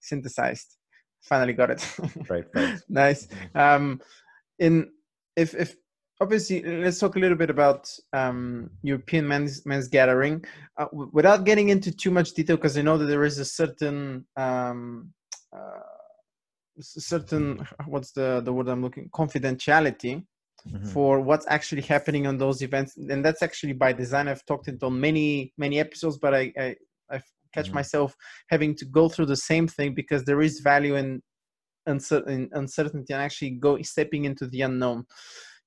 synthesized. 0.00 0.76
Finally 1.22 1.54
got 1.54 1.70
it. 1.70 1.98
right, 2.28 2.44
right. 2.54 2.78
nice. 2.88 3.26
Mm-hmm. 3.26 3.58
Um, 3.58 4.00
in 4.58 4.90
if 5.36 5.54
if 5.54 5.76
obviously 6.20 6.62
let's 6.62 6.98
talk 6.98 7.16
a 7.16 7.18
little 7.18 7.36
bit 7.36 7.50
about 7.50 7.90
um, 8.12 8.70
European 8.82 9.26
men's 9.26 9.64
men's 9.66 9.88
gathering 9.88 10.44
uh, 10.76 10.86
w- 10.86 11.10
without 11.12 11.44
getting 11.44 11.68
into 11.68 11.90
too 11.92 12.10
much 12.10 12.32
detail 12.32 12.56
because 12.56 12.76
I 12.76 12.82
know 12.82 12.98
that 12.98 13.06
there 13.06 13.24
is 13.24 13.38
a 13.38 13.44
certain 13.44 14.26
um, 14.36 15.12
uh, 15.54 15.80
certain 16.80 17.66
what's 17.86 18.12
the 18.12 18.40
the 18.44 18.52
word 18.52 18.68
I'm 18.68 18.82
looking 18.82 19.08
confidentiality 19.10 20.24
mm-hmm. 20.66 20.86
for 20.86 21.20
what's 21.20 21.46
actually 21.48 21.82
happening 21.82 22.26
on 22.26 22.38
those 22.38 22.62
events 22.62 22.96
and 22.96 23.24
that's 23.24 23.42
actually 23.42 23.72
by 23.72 23.92
design 23.92 24.28
i've 24.28 24.44
talked 24.46 24.68
it 24.68 24.82
on 24.82 25.00
many 25.00 25.52
many 25.56 25.78
episodes 25.78 26.18
but 26.18 26.34
i 26.34 26.52
i, 26.58 26.74
I 27.10 27.20
catch 27.54 27.66
mm-hmm. 27.66 27.76
myself 27.76 28.14
having 28.48 28.74
to 28.76 28.84
go 28.84 29.08
through 29.08 29.26
the 29.26 29.36
same 29.36 29.68
thing 29.68 29.94
because 29.94 30.24
there 30.24 30.40
is 30.40 30.60
value 30.60 30.96
in 30.96 31.22
uncertain 31.86 32.50
uncertainty 32.52 33.12
and 33.12 33.22
actually 33.22 33.50
go 33.50 33.80
stepping 33.82 34.24
into 34.24 34.46
the 34.46 34.62
unknown 34.62 35.04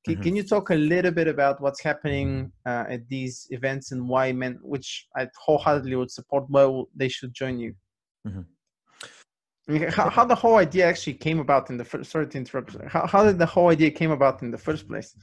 can, 0.03 0.15
mm-hmm. 0.15 0.23
can 0.23 0.35
you 0.35 0.43
talk 0.43 0.69
a 0.71 0.75
little 0.75 1.11
bit 1.11 1.27
about 1.27 1.61
what's 1.61 1.81
happening 1.81 2.51
uh, 2.65 2.85
at 2.89 3.07
these 3.07 3.47
events 3.51 3.91
and 3.91 4.07
why 4.07 4.31
men 4.31 4.59
which 4.61 5.07
i 5.15 5.27
wholeheartedly 5.37 5.95
would 5.95 6.11
support 6.11 6.45
why 6.47 6.83
they 6.95 7.07
should 7.07 7.33
join 7.33 7.59
you 7.59 7.73
mm-hmm. 8.27 8.41
I 9.69 9.71
mean, 9.71 9.83
how, 9.89 10.09
how 10.09 10.25
the 10.25 10.35
whole 10.35 10.57
idea 10.57 10.85
actually 10.87 11.13
came 11.13 11.39
about 11.39 11.69
in 11.69 11.77
the 11.77 11.85
first. 11.85 12.11
Sorry 12.11 12.27
to 12.27 12.37
interrupt. 12.37 12.75
How, 12.87 13.05
how 13.05 13.23
did 13.23 13.37
the 13.37 13.45
whole 13.45 13.69
idea 13.69 13.91
came 13.91 14.11
about 14.11 14.41
in 14.41 14.51
the 14.51 14.57
first 14.57 14.87
place? 14.87 15.15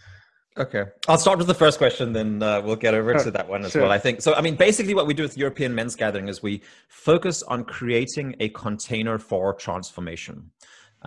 Okay, 0.57 0.85
I'll 1.07 1.19
start 1.19 1.39
with 1.39 1.47
the 1.47 1.55
first 1.55 1.79
question, 1.79 2.13
then 2.13 2.43
uh, 2.43 2.61
we'll 2.61 2.75
get 2.75 2.93
over 2.93 3.15
to 3.15 3.31
that 3.31 3.49
one 3.49 3.65
as 3.65 3.73
sure. 3.73 3.83
well. 3.83 3.93
I 3.93 3.99
think 3.99 4.21
so. 4.21 4.35
I 4.35 4.41
mean, 4.41 4.57
basically, 4.57 4.93
what 4.93 5.07
we 5.07 5.15
do 5.15 5.23
with 5.23 5.39
European 5.39 5.73
Men's 5.73 5.95
Gathering 5.95 6.27
is 6.27 6.43
we 6.43 6.63
focus 6.89 7.45
on 7.45 7.65
creating 7.65 8.35
a 8.41 8.49
container 8.49 9.19
for 9.19 9.55
transformation. 9.55 10.51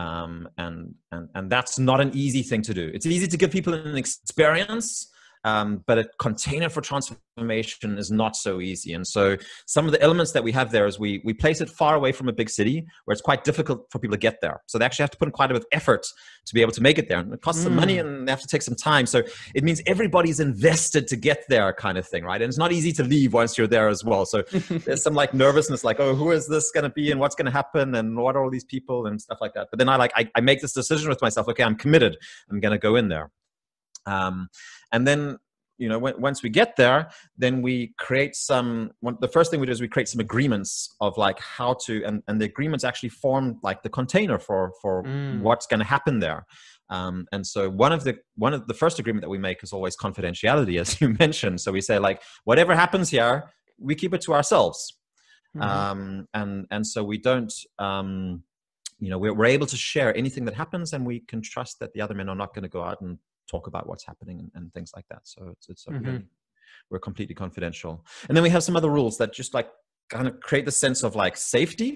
Um, 0.02 0.50
and 0.58 0.96
and 1.12 1.30
and 1.36 1.50
that's 1.50 1.78
not 1.78 2.02
an 2.02 2.12
easy 2.14 2.44
thing 2.44 2.62
to 2.64 2.74
do. 2.74 2.90
It's 2.94 3.06
easy 3.06 3.28
to 3.28 3.38
give 3.38 3.52
people 3.52 3.74
an 3.74 3.98
experience, 3.98 5.11
um, 5.44 5.84
but 5.88 5.98
a 5.98 6.06
container 6.20 6.70
for 6.70 6.82
transformation 6.82 7.98
is 7.98 8.12
not 8.12 8.36
so 8.36 8.62
easy. 8.62 8.94
And 8.94 9.06
so 9.06 9.38
some 9.66 9.86
of 9.86 9.92
the 9.92 10.02
elements 10.02 10.32
that 10.34 10.44
we 10.44 10.52
have 10.52 10.72
there 10.72 10.86
is 10.86 11.00
we, 11.00 11.22
we 11.26 11.34
place 11.34 11.62
it 11.62 11.70
far 11.70 11.96
away 11.96 12.12
from 12.12 12.30
a 12.30 12.34
big 12.34 12.50
city 12.50 12.86
where 13.06 13.14
it's 13.14 13.22
quite 13.22 13.44
difficult 13.44 13.88
for 13.90 14.00
people 14.00 14.16
to 14.16 14.20
get 14.20 14.42
there. 14.42 14.62
So 14.68 14.78
they 14.78 14.86
actually 14.86 15.04
have 15.04 15.12
to 15.12 15.18
put 15.18 15.28
in 15.28 15.32
quite 15.32 15.50
a 15.50 15.54
bit 15.56 15.64
of 15.64 15.68
effort 15.72 16.06
to 16.46 16.54
be 16.54 16.62
able 16.62 16.74
to 16.74 16.82
make 16.82 16.98
it 16.98 17.10
there. 17.10 17.20
And 17.20 17.34
it 17.34 17.42
costs 17.42 17.62
mm. 17.62 17.66
some 17.66 17.76
money 17.76 17.96
mm. 17.96 18.02
and 18.02 18.28
they 18.28 18.32
have 18.32 18.42
to 18.42 18.48
take 18.48 18.62
some 18.62 18.76
time. 18.76 19.06
So 19.06 19.24
it 19.56 19.64
means 19.64 19.82
everybody's 19.88 20.40
invested 20.40 21.08
to 21.08 21.16
get 21.16 21.44
there 21.50 21.74
kind 21.74 21.98
of 21.98 22.08
thing, 22.08 22.24
right? 22.24 22.42
And 22.42 22.50
it's 22.50 22.60
not 22.60 22.72
easy 22.72 22.92
to 22.94 23.04
leave 23.04 23.34
once 23.34 23.58
you're 23.58 23.68
there 23.68 23.88
as 23.88 24.04
well. 24.04 24.26
So 24.26 24.42
there's 24.70 25.02
some 25.02 25.16
like 25.16 25.34
nervousness, 25.34 25.84
like, 25.84 26.00
oh, 26.00 26.14
who 26.14 26.32
is 26.32 26.48
this 26.48 26.72
going 26.72 26.84
to 26.84 26.90
be 26.90 27.10
and 27.10 27.20
what's 27.20 27.36
going 27.36 27.46
to 27.46 27.52
happen 27.52 27.96
and 27.96 28.16
what 28.18 28.36
are 28.36 28.44
all 28.44 28.52
these 28.52 28.66
people 28.66 29.08
and 29.08 29.20
stuff 29.20 29.40
like 29.42 29.54
that. 29.54 29.70
But 29.72 29.80
then 29.80 29.90
I 29.90 29.96
like, 29.96 30.12
I, 30.16 30.30
I 30.36 30.42
make 30.42 30.62
this 30.62 30.74
decision 30.74 31.10
with 31.10 31.22
myself, 31.22 31.48
okay, 31.50 31.64
I'm 31.64 31.76
committed. 31.76 32.18
I'm 32.50 32.60
going 32.60 32.74
to 32.74 32.80
go 32.80 32.96
in 32.96 33.10
there. 33.10 33.32
Um, 34.06 34.50
and 34.92 35.08
then 35.08 35.38
you 35.82 35.90
know 35.90 35.98
once 35.98 36.44
we 36.44 36.50
get 36.50 36.76
there 36.76 37.10
then 37.38 37.62
we 37.62 37.94
create 37.98 38.36
some 38.36 38.92
one, 39.00 39.18
the 39.20 39.28
first 39.28 39.50
thing 39.50 39.60
we 39.60 39.66
do 39.66 39.72
is 39.72 39.82
we 39.82 39.88
create 39.88 40.08
some 40.08 40.22
agreements 40.22 40.96
of 41.02 41.18
like 41.18 41.40
how 41.40 41.74
to 41.86 42.04
and, 42.06 42.22
and 42.28 42.40
the 42.40 42.46
agreements 42.46 42.84
actually 42.84 43.10
form 43.10 43.60
like 43.64 43.82
the 43.82 43.90
container 43.90 44.38
for 44.38 44.72
for 44.82 45.04
mm. 45.04 45.42
what's 45.42 45.66
going 45.66 45.80
to 45.80 45.86
happen 45.86 46.20
there 46.20 46.46
um, 46.90 47.26
and 47.32 47.46
so 47.46 47.70
one 47.70 47.92
of 47.92 48.04
the 48.04 48.16
one 48.36 48.54
of 48.54 48.68
the 48.68 48.74
first 48.74 49.00
agreement 49.00 49.24
that 49.24 49.30
we 49.30 49.40
make 49.40 49.64
is 49.64 49.74
always 49.74 49.98
confidentiality 49.98 50.80
as 50.84 51.02
you 51.02 51.10
mentioned 51.20 51.60
so 51.60 51.72
we 51.72 51.82
say 51.82 51.98
like 51.98 52.22
whatever 52.44 52.76
happens 52.76 53.10
here 53.10 53.44
we 53.80 53.96
keep 53.96 54.14
it 54.14 54.22
to 54.22 54.34
ourselves 54.34 55.00
mm-hmm. 55.58 55.68
um, 55.68 56.28
and 56.36 56.68
and 56.70 56.86
so 56.86 57.04
we 57.04 57.18
don't 57.18 57.54
um, 57.80 58.44
you 59.00 59.10
know 59.10 59.18
we're, 59.18 59.34
we're 59.34 59.46
able 59.46 59.66
to 59.66 59.78
share 59.78 60.16
anything 60.16 60.46
that 60.46 60.54
happens 60.54 60.94
and 60.94 61.04
we 61.04 61.22
can 61.22 61.42
trust 61.42 61.80
that 61.80 61.92
the 61.94 62.02
other 62.02 62.14
men 62.14 62.30
are 62.30 62.36
not 62.36 62.54
going 62.54 62.64
to 62.64 62.70
go 62.70 62.84
out 62.84 63.02
and 63.02 63.18
talk 63.54 63.66
about 63.72 63.84
what's 63.90 64.06
happening 64.12 64.38
and, 64.42 64.50
and 64.56 64.74
things 64.74 64.92
like 64.96 65.08
that. 65.12 65.22
So 65.24 65.40
it's, 65.54 65.68
it's 65.70 65.86
mm-hmm. 65.86 66.06
really, 66.06 66.26
we're 66.90 67.00
completely 67.10 67.36
confidential. 67.36 67.94
And 68.28 68.34
then 68.36 68.44
we 68.44 68.52
have 68.56 68.64
some 68.64 68.78
other 68.80 68.92
rules 69.00 69.18
that 69.20 69.30
just 69.42 69.54
like 69.54 69.70
kind 70.10 70.28
of 70.28 70.34
create 70.40 70.66
the 70.66 70.78
sense 70.84 71.00
of 71.08 71.16
like 71.24 71.36
safety. 71.38 71.92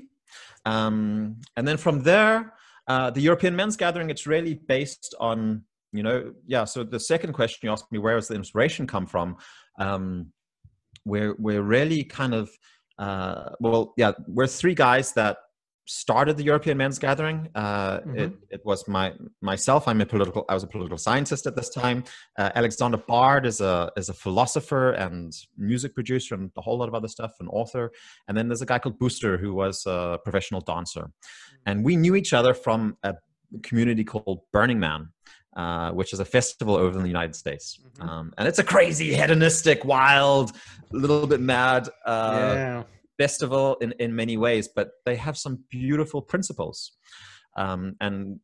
Um, 0.65 1.41
and 1.55 1.67
then 1.67 1.77
from 1.77 2.03
there, 2.03 2.53
uh, 2.87 3.09
the 3.11 3.21
European 3.29 3.55
Men's 3.55 3.77
Gathering, 3.77 4.09
it's 4.09 4.27
really 4.27 4.55
based 4.75 5.15
on, 5.19 5.63
you 5.91 6.03
know, 6.03 6.33
yeah. 6.53 6.65
So 6.65 6.83
the 6.83 6.99
second 6.99 7.33
question 7.33 7.59
you 7.63 7.71
asked 7.71 7.91
me, 7.91 7.99
where 7.99 8.15
does 8.15 8.27
the 8.27 8.35
inspiration 8.35 8.85
come 8.85 9.05
from? 9.05 9.37
Um, 9.79 10.31
we're, 11.05 11.35
we're 11.45 11.61
really 11.77 12.03
kind 12.03 12.33
of, 12.33 12.49
uh, 12.97 13.49
well, 13.59 13.93
yeah, 13.97 14.11
we're 14.27 14.47
three 14.47 14.75
guys 14.75 15.13
that 15.13 15.37
started 15.85 16.35
the 16.35 16.43
European 16.43 16.77
Men's 16.77 16.99
Gathering. 16.99 17.47
Uh, 17.55 17.99
mm-hmm. 17.99 18.17
it, 18.17 18.33
it, 18.49 18.61
was 18.65 18.87
my 18.87 19.13
myself. 19.41 19.87
I'm 19.87 20.01
a 20.01 20.05
political. 20.05 20.45
I 20.49 20.53
was 20.53 20.63
a 20.63 20.67
political 20.67 20.97
scientist 20.97 21.45
at 21.45 21.55
this 21.55 21.69
time. 21.69 22.03
Uh, 22.37 22.49
Alexander 22.55 22.97
Bard 22.97 23.45
is 23.45 23.61
a 23.61 23.91
is 23.95 24.09
a 24.09 24.13
philosopher 24.13 24.91
and 24.91 25.33
music 25.57 25.93
producer 25.93 26.35
and 26.35 26.51
a 26.57 26.61
whole 26.61 26.77
lot 26.77 26.87
of 26.87 26.95
other 26.95 27.07
stuff, 27.07 27.33
an 27.39 27.47
author. 27.49 27.91
And 28.27 28.37
then 28.37 28.47
there's 28.47 28.61
a 28.61 28.65
guy 28.65 28.79
called 28.79 28.99
Booster 28.99 29.37
who 29.37 29.53
was 29.53 29.83
a 29.85 30.19
professional 30.23 30.61
dancer, 30.61 31.01
mm-hmm. 31.01 31.55
and 31.67 31.85
we 31.85 31.95
knew 31.95 32.15
each 32.15 32.33
other 32.33 32.53
from 32.53 32.97
a 33.03 33.15
community 33.63 34.03
called 34.03 34.41
Burning 34.51 34.79
Man. 34.79 35.09
Uh, 35.55 35.89
which 35.91 36.11
is 36.11 36.19
a 36.19 36.25
festival 36.25 36.75
over 36.75 36.97
in 36.97 37.01
the 37.01 37.07
United 37.07 37.33
States, 37.33 37.79
mm-hmm. 37.79 38.09
um, 38.09 38.33
and 38.37 38.45
it's 38.45 38.59
a 38.59 38.63
crazy, 38.63 39.13
hedonistic, 39.13 39.85
wild, 39.85 40.51
a 40.93 40.97
little 40.97 41.25
bit 41.27 41.39
mad 41.39 41.87
uh, 42.05 42.53
yeah 42.53 42.83
festival 43.17 43.75
in, 43.81 43.93
in 43.99 44.15
many 44.15 44.37
ways, 44.37 44.67
but 44.67 44.91
they 45.05 45.15
have 45.15 45.37
some 45.37 45.63
beautiful 45.69 46.21
principles. 46.21 46.91
Um, 47.57 47.95
and 48.01 48.39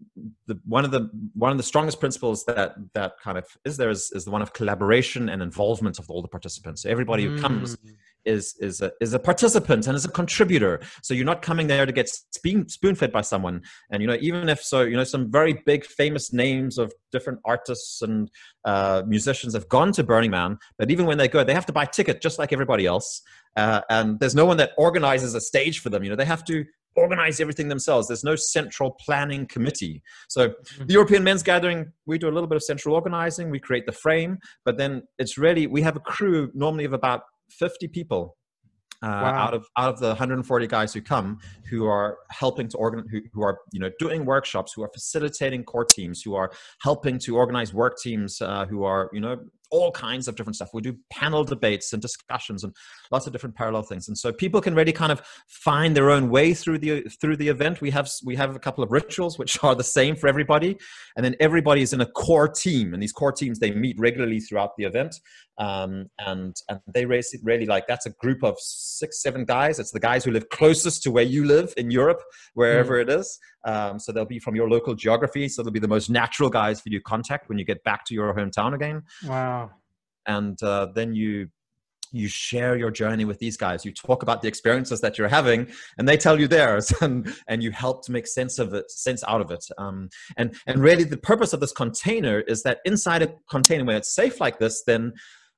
the, 0.47 0.59
one 0.65 0.85
of 0.85 0.91
the 0.91 1.09
one 1.33 1.51
of 1.51 1.57
the 1.57 1.63
strongest 1.63 1.99
principles 1.99 2.45
that 2.45 2.75
that 2.93 3.13
kind 3.21 3.37
of 3.37 3.45
is 3.65 3.75
there 3.75 3.89
is, 3.89 4.11
is 4.13 4.25
the 4.25 4.31
one 4.31 4.41
of 4.41 4.53
collaboration 4.53 5.27
and 5.27 5.41
involvement 5.41 5.99
of 5.99 6.09
all 6.09 6.21
the 6.21 6.29
participants. 6.29 6.83
So 6.83 6.89
everybody 6.89 7.25
who 7.25 7.39
comes 7.39 7.75
mm. 7.75 7.91
is 8.23 8.55
is 8.61 8.79
a, 8.79 8.91
is 9.01 9.13
a 9.13 9.19
participant 9.19 9.87
and 9.87 9.97
is 9.97 10.05
a 10.05 10.11
contributor. 10.11 10.79
So 11.03 11.13
you're 11.13 11.25
not 11.25 11.41
coming 11.41 11.67
there 11.67 11.85
to 11.85 11.91
get 11.91 12.07
spoon, 12.07 12.69
spoon 12.69 12.95
fed 12.95 13.11
by 13.11 13.21
someone. 13.21 13.63
And 13.89 14.01
you 14.01 14.07
know 14.07 14.17
even 14.21 14.47
if 14.47 14.63
so, 14.63 14.81
you 14.83 14.95
know 14.95 15.03
some 15.03 15.29
very 15.29 15.61
big 15.65 15.85
famous 15.85 16.31
names 16.31 16.77
of 16.77 16.93
different 17.11 17.39
artists 17.43 18.01
and 18.01 18.31
uh, 18.63 19.03
musicians 19.05 19.53
have 19.53 19.67
gone 19.67 19.91
to 19.93 20.03
Burning 20.03 20.31
Man, 20.31 20.57
but 20.77 20.89
even 20.89 21.05
when 21.05 21.17
they 21.17 21.27
go, 21.27 21.43
they 21.43 21.53
have 21.53 21.65
to 21.65 21.73
buy 21.73 21.83
a 21.83 21.87
ticket 21.87 22.21
just 22.21 22.39
like 22.39 22.53
everybody 22.53 22.85
else. 22.85 23.21
Uh, 23.57 23.81
and 23.89 24.19
there's 24.21 24.35
no 24.35 24.45
one 24.45 24.55
that 24.55 24.71
organizes 24.77 25.35
a 25.35 25.41
stage 25.41 25.79
for 25.79 25.89
them. 25.89 26.03
You 26.03 26.11
know, 26.11 26.15
they 26.15 26.23
have 26.23 26.45
to 26.45 26.63
organize 26.95 27.39
everything 27.39 27.67
themselves. 27.69 28.07
There's 28.07 28.23
no 28.23 28.35
central 28.35 28.91
planning 29.05 29.45
committee. 29.47 30.01
So 30.29 30.49
Mm-hmm. 30.49 30.85
the 30.87 30.93
European 30.93 31.23
Men's 31.23 31.43
Gathering, 31.43 31.91
we 32.05 32.17
do 32.17 32.27
a 32.27 32.33
little 32.35 32.47
bit 32.47 32.55
of 32.55 32.63
central 32.63 32.95
organizing. 32.95 33.49
We 33.49 33.59
create 33.59 33.85
the 33.85 33.91
frame, 33.91 34.37
but 34.65 34.77
then 34.77 35.03
it's 35.17 35.37
really 35.37 35.67
we 35.67 35.81
have 35.81 35.95
a 35.95 35.99
crew 36.01 36.51
normally 36.53 36.85
of 36.85 36.93
about 36.93 37.21
50 37.49 37.87
people. 37.89 38.37
Uh, 39.03 39.07
Wow. 39.07 39.35
out 39.47 39.53
of 39.55 39.65
out 39.79 39.91
of 39.91 39.99
the 39.99 40.09
140 40.09 40.67
guys 40.67 40.93
who 40.93 41.01
come 41.01 41.39
who 41.71 41.87
are 41.87 42.19
helping 42.29 42.67
to 42.67 42.77
organize 42.77 43.07
who, 43.11 43.19
who 43.33 43.41
are 43.41 43.57
you 43.73 43.79
know 43.79 43.89
doing 43.97 44.25
workshops 44.25 44.73
who 44.75 44.83
are 44.83 44.89
facilitating 44.93 45.63
core 45.63 45.85
teams 45.85 46.21
who 46.21 46.35
are 46.35 46.51
helping 46.83 47.17
to 47.17 47.35
organize 47.35 47.73
work 47.73 47.97
teams 47.97 48.39
uh, 48.41 48.67
who 48.67 48.83
are 48.83 49.09
you 49.11 49.19
know 49.19 49.37
all 49.71 49.91
kinds 49.91 50.27
of 50.27 50.35
different 50.35 50.55
stuff. 50.55 50.69
We 50.73 50.81
do 50.81 50.97
panel 51.09 51.43
debates 51.43 51.93
and 51.93 52.01
discussions 52.01 52.63
and 52.63 52.75
lots 53.11 53.25
of 53.25 53.33
different 53.33 53.55
parallel 53.55 53.83
things. 53.83 54.07
And 54.07 54.17
so 54.17 54.31
people 54.31 54.61
can 54.61 54.75
really 54.75 54.91
kind 54.91 55.11
of 55.11 55.21
find 55.47 55.95
their 55.95 56.11
own 56.11 56.29
way 56.29 56.53
through 56.53 56.79
the 56.79 57.01
through 57.21 57.37
the 57.37 57.47
event. 57.47 57.81
We 57.81 57.91
have 57.91 58.09
we 58.23 58.35
have 58.35 58.55
a 58.55 58.59
couple 58.59 58.83
of 58.83 58.91
rituals 58.91 59.39
which 59.39 59.61
are 59.63 59.75
the 59.75 59.83
same 59.83 60.15
for 60.15 60.27
everybody. 60.27 60.77
And 61.15 61.25
then 61.25 61.35
everybody 61.39 61.81
is 61.81 61.93
in 61.93 62.01
a 62.01 62.05
core 62.05 62.49
team. 62.49 62.93
And 62.93 63.01
these 63.01 63.13
core 63.13 63.31
teams 63.31 63.59
they 63.59 63.71
meet 63.71 63.97
regularly 63.99 64.39
throughout 64.39 64.71
the 64.77 64.83
event. 64.83 65.15
Um, 65.57 66.07
and 66.19 66.55
and 66.69 66.79
they 66.91 67.05
race 67.05 67.33
it 67.33 67.41
really 67.43 67.65
like 67.65 67.85
that's 67.87 68.05
a 68.05 68.09
group 68.09 68.43
of 68.43 68.55
six 68.59 69.21
seven 69.21 69.45
guys. 69.45 69.79
It's 69.79 69.91
the 69.91 69.99
guys 69.99 70.23
who 70.23 70.31
live 70.31 70.49
closest 70.49 71.03
to 71.03 71.11
where 71.11 71.23
you 71.23 71.45
live 71.45 71.73
in 71.77 71.91
europe 71.91 72.21
wherever 72.55 72.99
it 72.99 73.09
is. 73.09 73.37
Um, 73.63 73.99
so 73.99 74.11
they'll 74.11 74.25
be 74.25 74.39
from 74.39 74.55
your 74.55 74.69
local 74.69 74.95
geography. 74.95 75.47
So 75.47 75.61
they'll 75.61 75.71
be 75.71 75.79
the 75.79 75.87
most 75.87 76.09
natural 76.09 76.49
guys 76.49 76.81
for 76.81 76.89
you 76.89 76.99
to 76.99 77.03
contact 77.03 77.47
when 77.49 77.57
you 77.57 77.65
get 77.65 77.83
back 77.83 78.05
to 78.05 78.13
your 78.13 78.33
hometown 78.33 78.73
again. 78.73 79.03
Wow. 79.25 79.60
And 80.27 80.61
uh, 80.63 80.87
then 80.93 81.13
you 81.13 81.49
you 82.13 82.27
share 82.27 82.75
your 82.77 82.91
journey 82.91 83.23
with 83.23 83.39
these 83.39 83.55
guys. 83.55 83.85
You 83.85 83.93
talk 83.93 84.21
about 84.21 84.41
the 84.41 84.47
experiences 84.47 84.99
that 85.01 85.17
you're 85.17 85.29
having 85.29 85.67
and 85.97 86.07
they 86.07 86.17
tell 86.17 86.39
you 86.39 86.47
theirs 86.47 86.91
and 87.01 87.33
and 87.47 87.63
you 87.63 87.71
help 87.71 88.05
to 88.05 88.11
make 88.11 88.27
sense 88.27 88.59
of 88.59 88.73
it 88.73 88.91
sense 88.91 89.23
out 89.27 89.41
of 89.41 89.51
it. 89.51 89.65
Um, 89.77 90.09
and 90.37 90.55
and 90.67 90.79
really 90.81 91.03
the 91.03 91.17
purpose 91.17 91.53
of 91.53 91.59
this 91.59 91.71
container 91.71 92.41
is 92.41 92.63
that 92.63 92.79
inside 92.85 93.21
a 93.21 93.33
container 93.49 93.85
when 93.85 93.95
it's 93.95 94.13
safe 94.13 94.39
like 94.39 94.59
this 94.59 94.83
then 94.85 95.13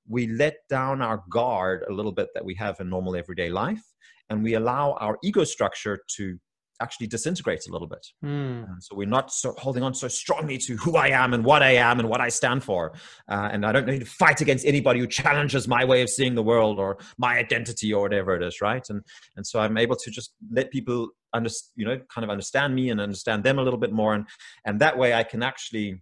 we 0.08 0.28
let 0.28 0.56
down 0.70 1.02
our 1.02 1.24
guard 1.30 1.86
a 1.90 1.94
little 1.94 2.12
bit 2.12 2.28
that 2.34 2.44
we 2.44 2.56
have 2.56 2.80
in 2.80 2.90
normal 2.90 3.16
everyday 3.16 3.50
life 3.50 3.82
and 4.30 4.44
we 4.44 4.56
allow 4.56 4.94
our 5.00 5.18
ego 5.24 5.44
structure 5.44 6.00
to 6.16 6.38
actually 6.82 7.08
disintegrate 7.08 7.68
a 7.68 7.72
little 7.72 7.88
bit 7.88 8.06
Mm. 8.24 8.64
um, 8.70 8.78
so 8.80 8.96
we're 8.96 9.08
not 9.08 9.32
so 9.32 9.54
holding 9.58 9.84
on 9.84 9.94
so 9.94 10.08
strongly 10.08 10.58
to 10.58 10.76
who 10.78 10.96
I 10.98 11.10
am 11.10 11.34
and 11.34 11.44
what 11.46 11.62
I 11.62 11.72
am 11.76 12.00
and 12.00 12.10
what 12.10 12.22
I 12.22 12.30
stand 12.30 12.64
for. 12.64 12.94
Uh, 13.30 13.50
and 13.52 13.66
I 13.66 13.72
don't 13.72 13.88
need 13.88 14.00
to 14.00 14.06
fight 14.06 14.42
against 14.42 14.66
anybody 14.66 15.00
who 15.00 15.08
challenges 15.08 15.68
my 15.68 15.86
way 15.86 16.02
of 16.02 16.10
seeing 16.10 16.36
the 16.36 16.44
world 16.44 16.80
or 16.80 16.98
my 17.18 17.38
identity 17.38 17.94
or 17.94 18.02
whatever 18.02 18.36
it 18.36 18.44
is, 18.44 18.62
right? 18.62 18.84
And 18.90 19.02
and 19.36 19.46
so 19.46 19.60
I'm 19.60 19.78
able 19.78 19.96
to 19.98 20.12
just 20.12 20.34
let 20.52 20.72
people 20.72 21.10
under, 21.34 21.50
you 21.76 21.86
know, 21.86 22.00
kind 22.14 22.24
of 22.24 22.30
understand 22.30 22.76
me 22.76 22.90
and 22.90 23.00
understand 23.02 23.44
them 23.44 23.60
a 23.60 23.64
little 23.64 23.80
bit 23.80 23.92
more, 23.92 24.14
and 24.14 24.26
and 24.66 24.80
that 24.80 24.98
way 24.98 25.14
I 25.14 25.24
can 25.24 25.44
actually. 25.44 26.02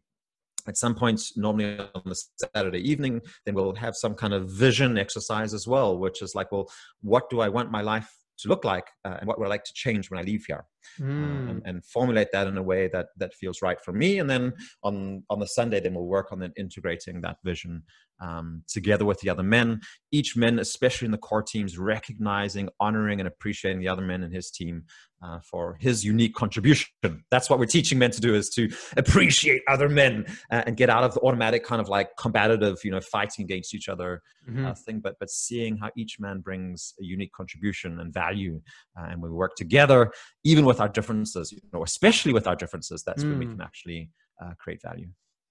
At 0.68 0.78
some 0.78 0.94
point, 0.94 1.20
normally 1.36 1.80
on 1.80 2.04
the 2.06 2.24
Saturday 2.54 2.88
evening, 2.88 3.22
then 3.46 3.56
we'll 3.56 3.74
have 3.74 3.96
some 3.96 4.14
kind 4.14 4.32
of 4.32 4.48
vision 4.48 4.96
exercise 4.96 5.56
as 5.56 5.66
well, 5.68 5.98
which 5.98 6.22
is 6.22 6.36
like, 6.36 6.52
well, 6.52 6.70
what 7.02 7.32
do 7.32 7.42
I 7.42 7.50
want 7.50 7.72
my 7.72 7.82
life 7.82 8.08
to 8.40 8.50
look 8.50 8.66
like, 8.66 8.88
uh, 9.06 9.18
and 9.20 9.28
what 9.28 9.40
would 9.40 9.46
I 9.46 9.50
like 9.50 9.64
to 9.66 9.74
change 9.74 10.10
when 10.10 10.20
I 10.20 10.24
leave 10.24 10.46
here? 10.48 10.66
Uh, 11.00 11.04
Mm. 11.04 11.50
and, 11.50 11.62
and 11.66 11.86
formulate 11.86 12.30
that 12.32 12.48
in 12.48 12.58
a 12.58 12.64
way 12.64 12.88
that 12.88 13.08
that 13.18 13.34
feels 13.34 13.62
right 13.62 13.80
for 13.82 13.92
me 13.94 14.20
and 14.20 14.30
then 14.30 14.54
on 14.84 15.24
on 15.30 15.40
the 15.40 15.48
sunday 15.48 15.80
then 15.80 15.94
we'll 15.94 16.06
work 16.06 16.32
on 16.32 16.40
then 16.40 16.54
integrating 16.58 17.22
that 17.22 17.38
vision 17.44 17.84
um, 18.20 18.64
together 18.68 19.04
with 19.06 19.20
the 19.22 19.30
other 19.30 19.44
men 19.44 19.80
each 20.12 20.36
men 20.38 20.60
especially 20.60 21.06
in 21.06 21.12
the 21.12 21.18
core 21.18 21.42
teams 21.44 21.78
recognizing 21.78 22.70
honoring 22.80 23.20
and 23.20 23.28
appreciating 23.28 23.80
the 23.82 23.88
other 23.88 24.02
men 24.04 24.24
in 24.24 24.32
his 24.32 24.52
team 24.52 24.84
uh, 25.24 25.40
for 25.40 25.78
his 25.80 26.04
unique 26.04 26.34
contribution 26.36 26.88
that's 27.32 27.50
what 27.50 27.60
we're 27.60 27.66
teaching 27.66 27.98
men 28.00 28.12
to 28.12 28.22
do 28.22 28.34
is 28.36 28.50
to 28.50 28.70
appreciate 28.98 29.62
other 29.68 29.90
men 29.90 30.26
uh, 30.52 30.64
and 30.66 30.78
get 30.78 30.90
out 30.90 31.04
of 31.04 31.14
the 31.14 31.20
automatic 31.22 31.64
kind 31.64 31.82
of 31.82 31.90
like 31.90 32.10
combative 32.18 32.78
you 32.84 32.92
know 32.92 33.02
fighting 33.02 33.44
against 33.46 33.74
each 33.74 33.90
other 33.90 34.22
Mhm. 34.50 34.66
uh, 34.66 34.74
thing, 34.74 35.00
but 35.00 35.18
but 35.20 35.30
seeing 35.30 35.78
how 35.78 35.92
each 35.96 36.20
man 36.20 36.40
brings 36.40 36.96
a 37.00 37.04
unique 37.04 37.32
contribution 37.32 38.00
and 38.00 38.12
value, 38.12 38.60
uh, 39.00 39.06
and 39.12 39.22
we 39.22 39.30
work 39.30 39.54
together, 39.56 40.12
even 40.44 40.66
with 40.72 40.82
our 40.84 40.92
differences, 40.98 41.46
you 41.52 41.60
know, 41.74 41.84
especially 41.92 42.34
with 42.38 42.48
our 42.50 42.58
differences. 42.64 43.04
That's 43.08 43.24
when 43.30 43.38
we 43.42 43.46
Mm. 43.46 43.52
can 43.54 43.62
actually 43.70 44.02
uh, 44.42 44.54
create 44.64 44.82
value. 44.90 45.10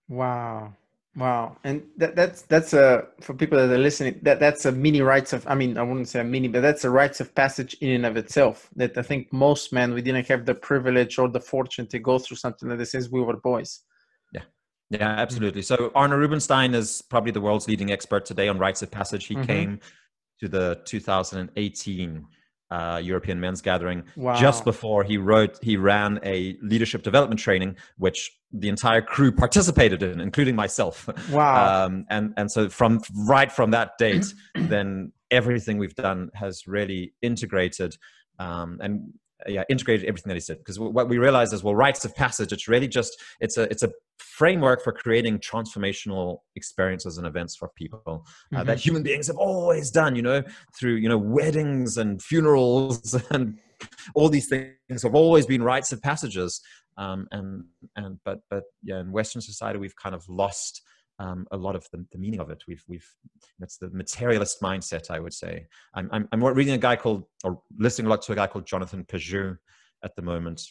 Wow. 0.09 0.73
Wow. 1.17 1.45
And 1.65 1.77
that, 2.01 2.13
that's 2.21 2.39
that's 2.53 2.73
a 2.85 2.87
for 3.21 3.35
people 3.35 3.59
that 3.59 3.71
are 3.77 3.85
listening, 3.89 4.15
that 4.23 4.39
that's 4.45 4.65
a 4.71 4.73
mini 4.85 5.03
rites 5.13 5.33
of 5.37 5.41
I 5.53 5.55
mean, 5.61 5.73
I 5.81 5.83
wouldn't 5.89 6.09
say 6.13 6.21
a 6.21 6.25
mini, 6.35 6.49
but 6.55 6.63
that's 6.67 6.85
a 6.85 6.91
rites 7.01 7.21
of 7.21 7.29
passage 7.43 7.73
in 7.85 7.91
and 7.97 8.07
of 8.11 8.15
itself. 8.23 8.57
That 8.81 8.93
I 8.97 9.03
think 9.11 9.23
most 9.47 9.65
men 9.73 9.89
we 9.97 10.03
didn't 10.03 10.29
have 10.29 10.43
the 10.51 10.55
privilege 10.55 11.19
or 11.21 11.29
the 11.29 11.45
fortune 11.53 11.87
to 11.89 11.99
go 11.99 12.15
through 12.23 12.39
something 12.45 12.69
like 12.69 12.79
this 12.79 12.93
since 12.93 13.11
we 13.11 13.21
were 13.27 13.39
boys. 13.53 13.81
Yeah, 14.37 14.47
yeah, 14.91 15.09
absolutely. 15.25 15.63
So 15.63 15.75
Arne 15.95 16.13
Rubinstein 16.23 16.75
is 16.75 17.03
probably 17.13 17.33
the 17.33 17.45
world's 17.47 17.67
leading 17.67 17.91
expert 17.97 18.23
today 18.25 18.47
on 18.53 18.57
rites 18.67 18.83
of 18.83 18.91
passage. 19.01 19.25
He 19.33 19.37
Mhm. 19.37 19.47
came 19.53 19.71
to 20.41 20.49
the 20.49 20.67
2018 20.85 22.25
uh, 22.71 23.01
European 23.03 23.41
Men's 23.41 23.61
Gathering 23.61 24.05
Wow. 24.17 24.35
just 24.37 24.65
before 24.65 25.03
he 25.05 25.17
wrote. 25.19 25.59
He 25.63 25.77
ran 25.77 26.21
a 26.23 26.57
leadership 26.63 27.03
development 27.03 27.41
training, 27.41 27.77
which 27.99 28.31
the 28.53 28.69
entire 28.69 29.03
crew 29.03 29.33
participated 29.33 30.03
in, 30.03 30.21
including 30.21 30.57
myself. 30.57 31.09
Wow. 31.31 31.87
um, 31.87 32.07
and 32.11 32.35
and 32.37 32.51
so 32.51 32.69
from 32.69 33.01
right 33.27 33.51
from 33.53 33.71
that 33.73 33.99
date, 33.99 34.27
then 34.55 35.13
everything 35.31 35.79
we've 35.79 35.95
done 35.95 36.31
has 36.35 36.67
really 36.67 37.13
integrated 37.23 37.97
um, 38.41 38.79
and 38.81 39.13
yeah 39.47 39.65
integrated 39.69 40.07
everything 40.07 40.29
that 40.29 40.35
he 40.35 40.41
said. 40.41 40.59
Because 40.59 40.79
what 40.79 41.09
we 41.09 41.19
realized 41.19 41.53
is 41.53 41.63
well 41.63 41.75
rites 41.75 42.05
of 42.05 42.15
passage 42.15 42.53
it's 42.53 42.69
really 42.69 42.89
just 42.89 43.21
it's 43.41 43.57
a 43.57 43.63
it's 43.65 43.83
a 43.83 43.91
framework 44.19 44.83
for 44.83 44.93
creating 44.93 45.39
transformational 45.39 46.39
experiences 46.57 47.19
and 47.19 47.27
events 47.27 47.57
for 47.57 47.69
people 47.77 48.25
uh, 48.55 48.65
that 48.65 48.79
human 48.79 49.03
beings 49.03 49.27
have 49.27 49.37
always 49.37 49.91
done 49.91 50.15
you 50.15 50.23
know 50.23 50.43
through 50.79 50.95
you 50.95 51.09
know 51.09 51.19
weddings 51.19 51.97
and 51.97 52.23
funerals 52.23 53.15
and 53.31 53.59
all 54.15 54.29
these 54.29 54.49
things 54.49 55.03
have 55.03 55.15
always 55.15 55.47
been 55.47 55.63
rites 55.63 55.93
of 55.93 56.03
passages. 56.03 56.61
Um, 56.97 57.29
and 57.31 57.65
and 57.97 58.19
but 58.25 58.41
but 58.51 58.65
yeah 58.83 59.01
in 59.01 59.11
western 59.11 59.41
society 59.41 59.79
we've 59.79 59.97
kind 59.97 60.15
of 60.15 60.29
lost 60.29 60.83
um, 61.21 61.47
a 61.53 61.57
lot 61.57 61.77
of 61.77 61.87
the, 61.93 62.05
the 62.13 62.19
meaning 62.19 62.41
of 62.41 62.51
it. 62.51 62.65
We've 62.67 62.83
we've 62.89 63.09
that's 63.59 63.77
the 63.77 63.91
materialist 63.91 64.61
mindset, 64.63 65.11
I 65.11 65.21
would 65.21 65.35
say. 65.35 65.67
I'm 65.95 66.09
I'm, 66.13 66.29
I'm 66.33 66.43
reading 66.43 66.75
a 66.75 66.79
guy 66.79 66.97
called 66.97 67.25
or 67.45 67.61
listening 67.79 68.07
a 68.07 68.11
lot 68.11 68.23
to 68.23 68.33
a 68.33 68.37
guy 68.37 68.47
called 68.47 68.67
Jonathan 68.67 69.05
Pageau 69.05 69.57
at 70.03 70.17
the 70.17 70.23
moment, 70.23 70.63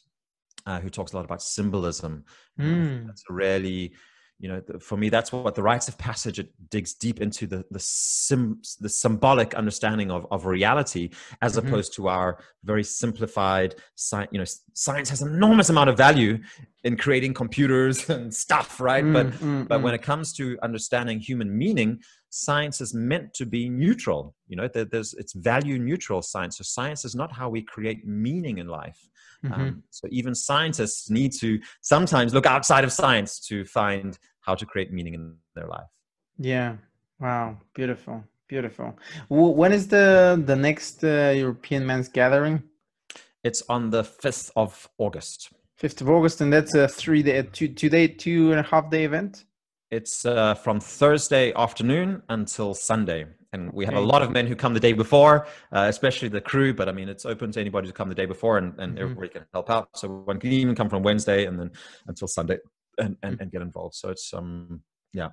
uh, 0.66 0.80
who 0.80 0.90
talks 0.90 1.14
a 1.14 1.16
lot 1.16 1.26
about 1.26 1.44
symbolism. 1.44 2.26
Mm. 2.60 3.06
That's 3.06 3.24
a 3.30 3.34
really, 3.34 3.94
you 4.42 4.48
know, 4.48 4.62
the, 4.66 4.80
for 4.80 4.96
me, 4.98 5.10
that's 5.10 5.32
what 5.34 5.54
the 5.56 5.62
rites 5.62 5.88
of 5.90 5.98
passage 5.98 6.40
it 6.40 6.50
digs 6.70 6.94
deep 6.94 7.20
into 7.22 7.46
the 7.46 7.66
the 7.72 7.80
sim 7.80 8.62
the 8.80 8.90
symbolic 8.90 9.54
understanding 9.54 10.10
of 10.12 10.26
of 10.32 10.46
reality, 10.46 11.10
as 11.42 11.56
Mhm. 11.56 11.68
opposed 11.68 11.94
to 11.96 12.08
our 12.08 12.40
very 12.64 12.84
simplified 12.84 13.76
science. 13.96 14.30
You 14.32 14.40
know, 14.40 14.46
science 14.74 15.10
has 15.10 15.22
an 15.22 15.34
enormous 15.34 15.70
amount 15.70 15.90
of 15.90 15.98
value 15.98 16.40
in 16.86 16.96
creating 16.96 17.34
computers 17.34 18.10
and 18.16 18.34
stuff, 18.34 18.80
right? 18.80 19.04
but 19.14 19.28
Mm, 19.28 19.34
mm, 19.40 19.68
but 19.68 19.80
mm. 19.80 19.84
when 19.84 19.94
it 19.94 20.02
comes 20.02 20.32
to 20.34 20.58
understanding 20.64 21.20
human 21.20 21.56
meaning 21.58 22.00
science 22.30 22.80
is 22.82 22.94
meant 22.94 23.34
to 23.34 23.46
be 23.46 23.70
neutral 23.70 24.36
you 24.48 24.56
know 24.56 24.68
there, 24.68 24.86
there's 24.86 25.14
it's 25.16 25.34
value 25.34 25.78
neutral 25.80 26.22
science 26.22 26.58
so 26.58 26.64
science 26.64 27.04
is 27.06 27.16
not 27.16 27.32
how 27.32 27.50
we 27.50 27.62
create 27.62 28.06
meaning 28.06 28.58
in 28.60 28.68
life 28.68 29.00
Mhm. 29.44 29.54
um, 29.54 29.84
so 29.90 30.08
even 30.12 30.36
scientists 30.36 31.10
need 31.10 31.32
to 31.40 31.60
sometimes 31.82 32.34
look 32.34 32.46
outside 32.46 32.84
of 32.84 32.92
science 32.92 33.40
to 33.48 33.64
find 33.64 34.20
how 34.42 34.54
to 34.54 34.66
create 34.66 34.92
meaning 34.92 35.14
in 35.14 35.36
their 35.56 35.68
life 35.68 35.92
Yeah. 36.38 36.78
Wow. 37.20 37.58
Beautiful. 37.74 38.24
Beautiful. 38.48 38.90
When 39.30 39.72
is 39.74 39.88
the 39.88 40.42
the 40.52 40.56
next 40.56 41.04
uh, 41.04 41.34
European 41.44 41.86
Men's 41.86 42.10
Gathering? 42.10 42.64
it's 43.44 43.62
on 43.70 43.90
the 43.90 44.04
5th 44.04 44.52
of 44.56 44.72
august 44.98 45.40
Fifth 45.78 46.02
of 46.02 46.10
August, 46.10 46.42
and 46.42 46.52
that's 46.52 46.74
a 46.76 46.88
three 46.90 47.24
day, 47.24 47.42
two 47.58 47.70
two 47.80 47.90
day, 47.98 48.06
two 48.08 48.52
and 48.52 48.60
a 48.60 48.68
half 48.72 48.86
day 48.96 49.06
event. 49.06 49.46
It's 49.92 50.26
uh, 50.26 50.54
from 50.56 50.80
thursday 50.80 51.54
afternoon 51.54 52.22
until 52.30 52.74
sunday. 52.74 53.26
And 53.52 53.74
we 53.74 53.84
have 53.86 53.96
a 53.96 54.00
lot 54.00 54.22
of 54.22 54.30
men 54.30 54.46
who 54.46 54.56
come 54.56 54.74
the 54.76 54.80
day 54.80 54.94
before 54.94 55.48
uh, 55.72 55.86
especially 55.90 56.30
the 56.30 56.42
crew 56.42 56.72
but 56.74 56.88
i 56.88 56.92
mean 56.92 57.10
it's 57.10 57.26
open 57.26 57.52
to 57.52 57.60
anybody 57.60 57.88
to 57.88 57.94
come 57.94 58.08
the 58.08 58.16
day 58.16 58.28
before 58.28 58.58
and, 58.60 58.78
and 58.80 58.98
Mhm. 58.98 59.02
everybody 59.02 59.30
can 59.30 59.46
help 59.54 59.70
out. 59.72 59.90
So 59.96 60.08
one 60.32 60.40
can 60.40 60.52
even 60.52 60.76
come 60.76 60.90
from 60.90 61.02
wednesday 61.02 61.46
and 61.48 61.60
then 61.60 61.72
until 62.08 62.28
sunday 62.28 62.60
and, 63.00 63.18
and, 63.24 63.42
and 63.42 63.52
get 63.52 63.62
involved. 63.64 63.96
So 63.96 64.10
it's 64.10 64.34
um 64.34 64.82
yeah. 65.14 65.30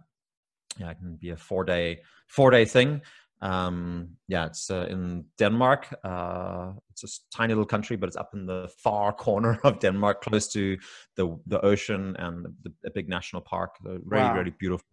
Yeah 0.78 0.90
it 0.90 0.98
can 0.98 1.16
be 1.16 1.30
a 1.30 1.36
four 1.36 1.64
day 1.64 2.00
four 2.28 2.50
day 2.50 2.64
thing 2.64 3.02
um 3.43 4.09
yeah 4.28 4.47
it's 4.47 4.70
uh, 4.70 4.87
in 4.89 5.24
denmark 5.37 5.87
uh 6.05 6.72
it's 6.91 7.05
a 7.05 7.37
tiny 7.37 7.53
little 7.53 7.66
country 7.66 7.95
but 7.97 8.07
it's 8.09 8.16
up 8.16 8.30
in 8.32 8.47
the 8.47 8.68
far 8.78 9.12
corner 9.12 9.61
of 9.64 9.78
denmark 9.78 10.22
close 10.22 10.49
to 10.49 10.78
the 11.16 11.39
the 11.47 11.61
ocean 11.61 12.16
and 12.18 12.47
the, 12.62 12.72
the 12.82 12.91
big 12.91 13.09
national 13.09 13.43
park 13.43 13.76
a 13.87 13.99
really 14.05 14.28
Wow. 14.28 14.34
really 14.39 14.55
beautiful 14.59 14.87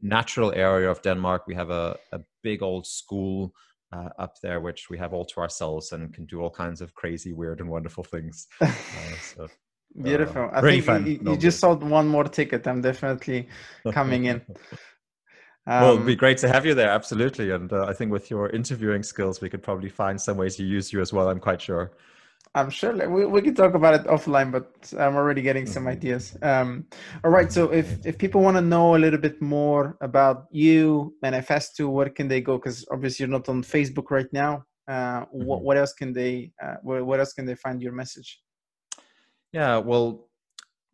natural 0.00 0.52
area 0.54 0.90
of 0.90 1.02
denmark 1.02 1.46
we 1.46 1.54
have 1.54 1.70
a, 1.70 1.96
a 2.12 2.20
big 2.42 2.62
old 2.62 2.86
school 2.86 3.52
uh, 3.92 4.08
up 4.18 4.34
there, 4.42 4.60
which 4.60 4.90
we 4.90 4.98
have 4.98 5.12
all 5.12 5.24
to 5.24 5.40
ourselves 5.40 5.92
and 5.92 6.12
can 6.12 6.26
do 6.26 6.40
all 6.40 6.50
kinds 6.50 6.80
of 6.80 6.94
crazy, 6.94 7.32
weird, 7.32 7.60
and 7.60 7.68
wonderful 7.68 8.04
things. 8.04 8.46
Uh, 8.60 9.16
so, 9.20 9.48
Beautiful. 10.02 10.50
I 10.52 10.60
think 10.60 10.84
fun, 10.84 11.06
you, 11.06 11.20
you 11.22 11.36
just 11.36 11.58
sold 11.58 11.82
one 11.82 12.06
more 12.06 12.24
ticket. 12.24 12.66
I'm 12.66 12.82
definitely 12.82 13.48
coming 13.92 14.24
in. 14.24 14.42
Um, 15.68 15.82
well, 15.82 15.94
it'd 15.94 16.06
be 16.06 16.14
great 16.14 16.38
to 16.38 16.48
have 16.48 16.64
you 16.64 16.74
there, 16.74 16.90
absolutely. 16.90 17.50
And 17.50 17.72
uh, 17.72 17.86
I 17.86 17.92
think 17.92 18.12
with 18.12 18.30
your 18.30 18.50
interviewing 18.50 19.02
skills, 19.02 19.40
we 19.40 19.50
could 19.50 19.62
probably 19.62 19.88
find 19.88 20.20
some 20.20 20.36
ways 20.36 20.56
to 20.56 20.64
use 20.64 20.92
you 20.92 21.00
as 21.00 21.12
well. 21.12 21.28
I'm 21.28 21.40
quite 21.40 21.60
sure. 21.60 21.92
I'm 22.54 22.70
sure 22.70 22.92
we, 23.10 23.26
we 23.26 23.42
can 23.42 23.54
talk 23.54 23.74
about 23.74 23.94
it 23.94 24.06
offline, 24.06 24.50
but 24.50 24.70
I'm 24.98 25.16
already 25.16 25.42
getting 25.42 25.66
some 25.66 25.82
mm-hmm. 25.82 25.92
ideas. 25.92 26.36
Um, 26.40 26.86
all 27.24 27.30
right. 27.30 27.52
So 27.52 27.70
if, 27.72 28.06
if 28.06 28.16
people 28.16 28.40
want 28.40 28.56
to 28.56 28.62
know 28.62 28.96
a 28.96 28.98
little 28.98 29.18
bit 29.18 29.42
more 29.42 29.96
about 30.00 30.46
you, 30.50 31.14
Manphesto, 31.20 31.88
where 31.88 32.08
can 32.08 32.28
they 32.28 32.40
go? 32.40 32.56
Because 32.56 32.86
obviously 32.90 33.24
you're 33.24 33.32
not 33.32 33.48
on 33.48 33.62
Facebook 33.62 34.10
right 34.10 34.32
now. 34.32 34.64
Uh, 34.88 34.92
mm-hmm. 35.22 35.44
what, 35.44 35.62
what 35.62 35.76
else 35.76 35.92
can 35.92 36.12
they, 36.12 36.52
uh, 36.62 36.76
where, 36.82 37.04
where 37.04 37.18
else 37.20 37.32
can 37.32 37.44
they 37.44 37.56
find 37.56 37.82
your 37.82 37.92
message? 37.92 38.40
Yeah, 39.52 39.78
well, 39.78 40.28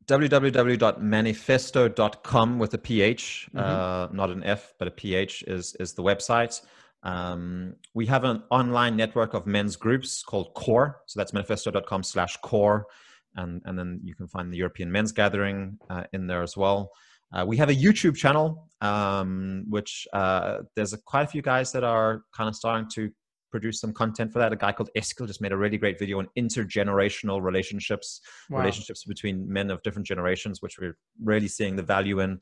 www.manphesto.com 0.07 2.59
with 2.59 2.75
a 2.75 2.79
ph, 2.79 3.49
mm-hmm. 3.55 3.59
uh, 3.59 4.09
not 4.13 4.29
an 4.31 4.45
F, 4.45 4.75
but 4.79 4.89
a 4.89 4.91
ph 4.91 5.45
is 5.47 5.75
is 5.79 5.95
the 5.95 6.03
website. 6.03 6.61
Um, 7.03 7.75
we 7.95 8.07
have 8.07 8.25
an 8.25 8.43
online 8.51 8.97
network 8.97 9.35
of 9.35 9.47
men's 9.47 9.77
groups 9.77 10.23
called 10.23 10.55
Core. 10.55 11.01
So 11.07 11.19
that's 11.19 11.33
manphesto.com 11.33 12.03
slash 12.03 12.37
core. 12.39 12.87
And, 13.35 13.63
and 13.65 13.79
then 13.79 14.01
you 14.05 14.15
can 14.15 14.29
find 14.29 14.53
the 14.53 14.59
European 14.59 14.93
Men's 14.93 15.13
Gathering 15.13 15.79
uh, 15.91 16.05
in 16.13 16.27
there 16.27 16.43
as 16.43 16.57
well. 16.57 16.91
Uh, 17.33 17.45
we 17.47 17.57
have 17.57 17.71
a 17.71 17.75
YouTube 17.75 18.15
channel, 18.15 18.69
um, 18.83 19.65
which 19.69 20.07
uh, 20.13 20.59
there's 20.77 20.93
a, 20.93 20.99
quite 20.99 21.23
a 21.23 21.27
few 21.27 21.41
guys 21.41 21.73
that 21.73 21.83
are 21.83 22.23
kind 22.37 22.49
of 22.49 22.55
starting 22.55 22.89
to 22.91 23.11
produce 23.53 23.79
some 23.81 23.93
content 23.93 24.33
for 24.33 24.41
that. 24.41 24.53
A 24.53 24.57
guy 24.57 24.73
called 24.73 24.91
Eskil 24.97 25.29
just 25.29 25.41
made 25.41 25.53
a 25.53 25.57
really 25.57 25.79
great 25.79 25.99
video 25.99 26.19
on 26.19 26.29
intergenerational 26.37 27.41
relationships, 27.41 28.21
wow. 28.51 28.59
relationships 28.59 29.05
between 29.05 29.51
men 29.51 29.71
of 29.71 29.83
different 29.83 30.09
generations, 30.09 30.61
which 30.61 30.79
we're 30.81 30.97
really 31.23 31.47
seeing 31.47 31.77
the 31.77 31.83
value 31.83 32.19
in. 32.21 32.41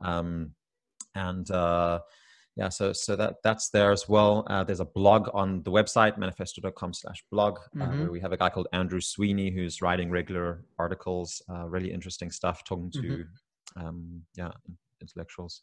Um, 0.00 0.52
and 1.14 1.50
uh, 1.50 1.98
yeah, 2.56 2.70
so 2.70 2.92
so 2.92 3.16
that 3.16 3.36
that's 3.42 3.68
there 3.70 3.92
as 3.92 4.08
well. 4.08 4.46
Uh, 4.46 4.64
there's 4.64 4.80
a 4.80 4.86
blog 4.86 5.28
on 5.34 5.62
the 5.62 5.70
website 5.70 6.16
manphesto.com/blog 6.16 7.58
uh, 7.58 7.84
mm-hmm. 7.84 8.00
where 8.00 8.10
we 8.10 8.20
have 8.20 8.32
a 8.32 8.36
guy 8.36 8.48
called 8.48 8.68
Andrew 8.72 9.00
Sweeney 9.00 9.50
who's 9.50 9.82
writing 9.82 10.10
regular 10.10 10.64
articles, 10.78 11.42
uh, 11.50 11.68
really 11.68 11.92
interesting 11.92 12.30
stuff, 12.30 12.64
talking 12.64 12.90
to 12.92 13.00
mm-hmm. 13.00 13.86
um, 13.86 14.22
yeah 14.36 14.52
intellectuals 15.00 15.60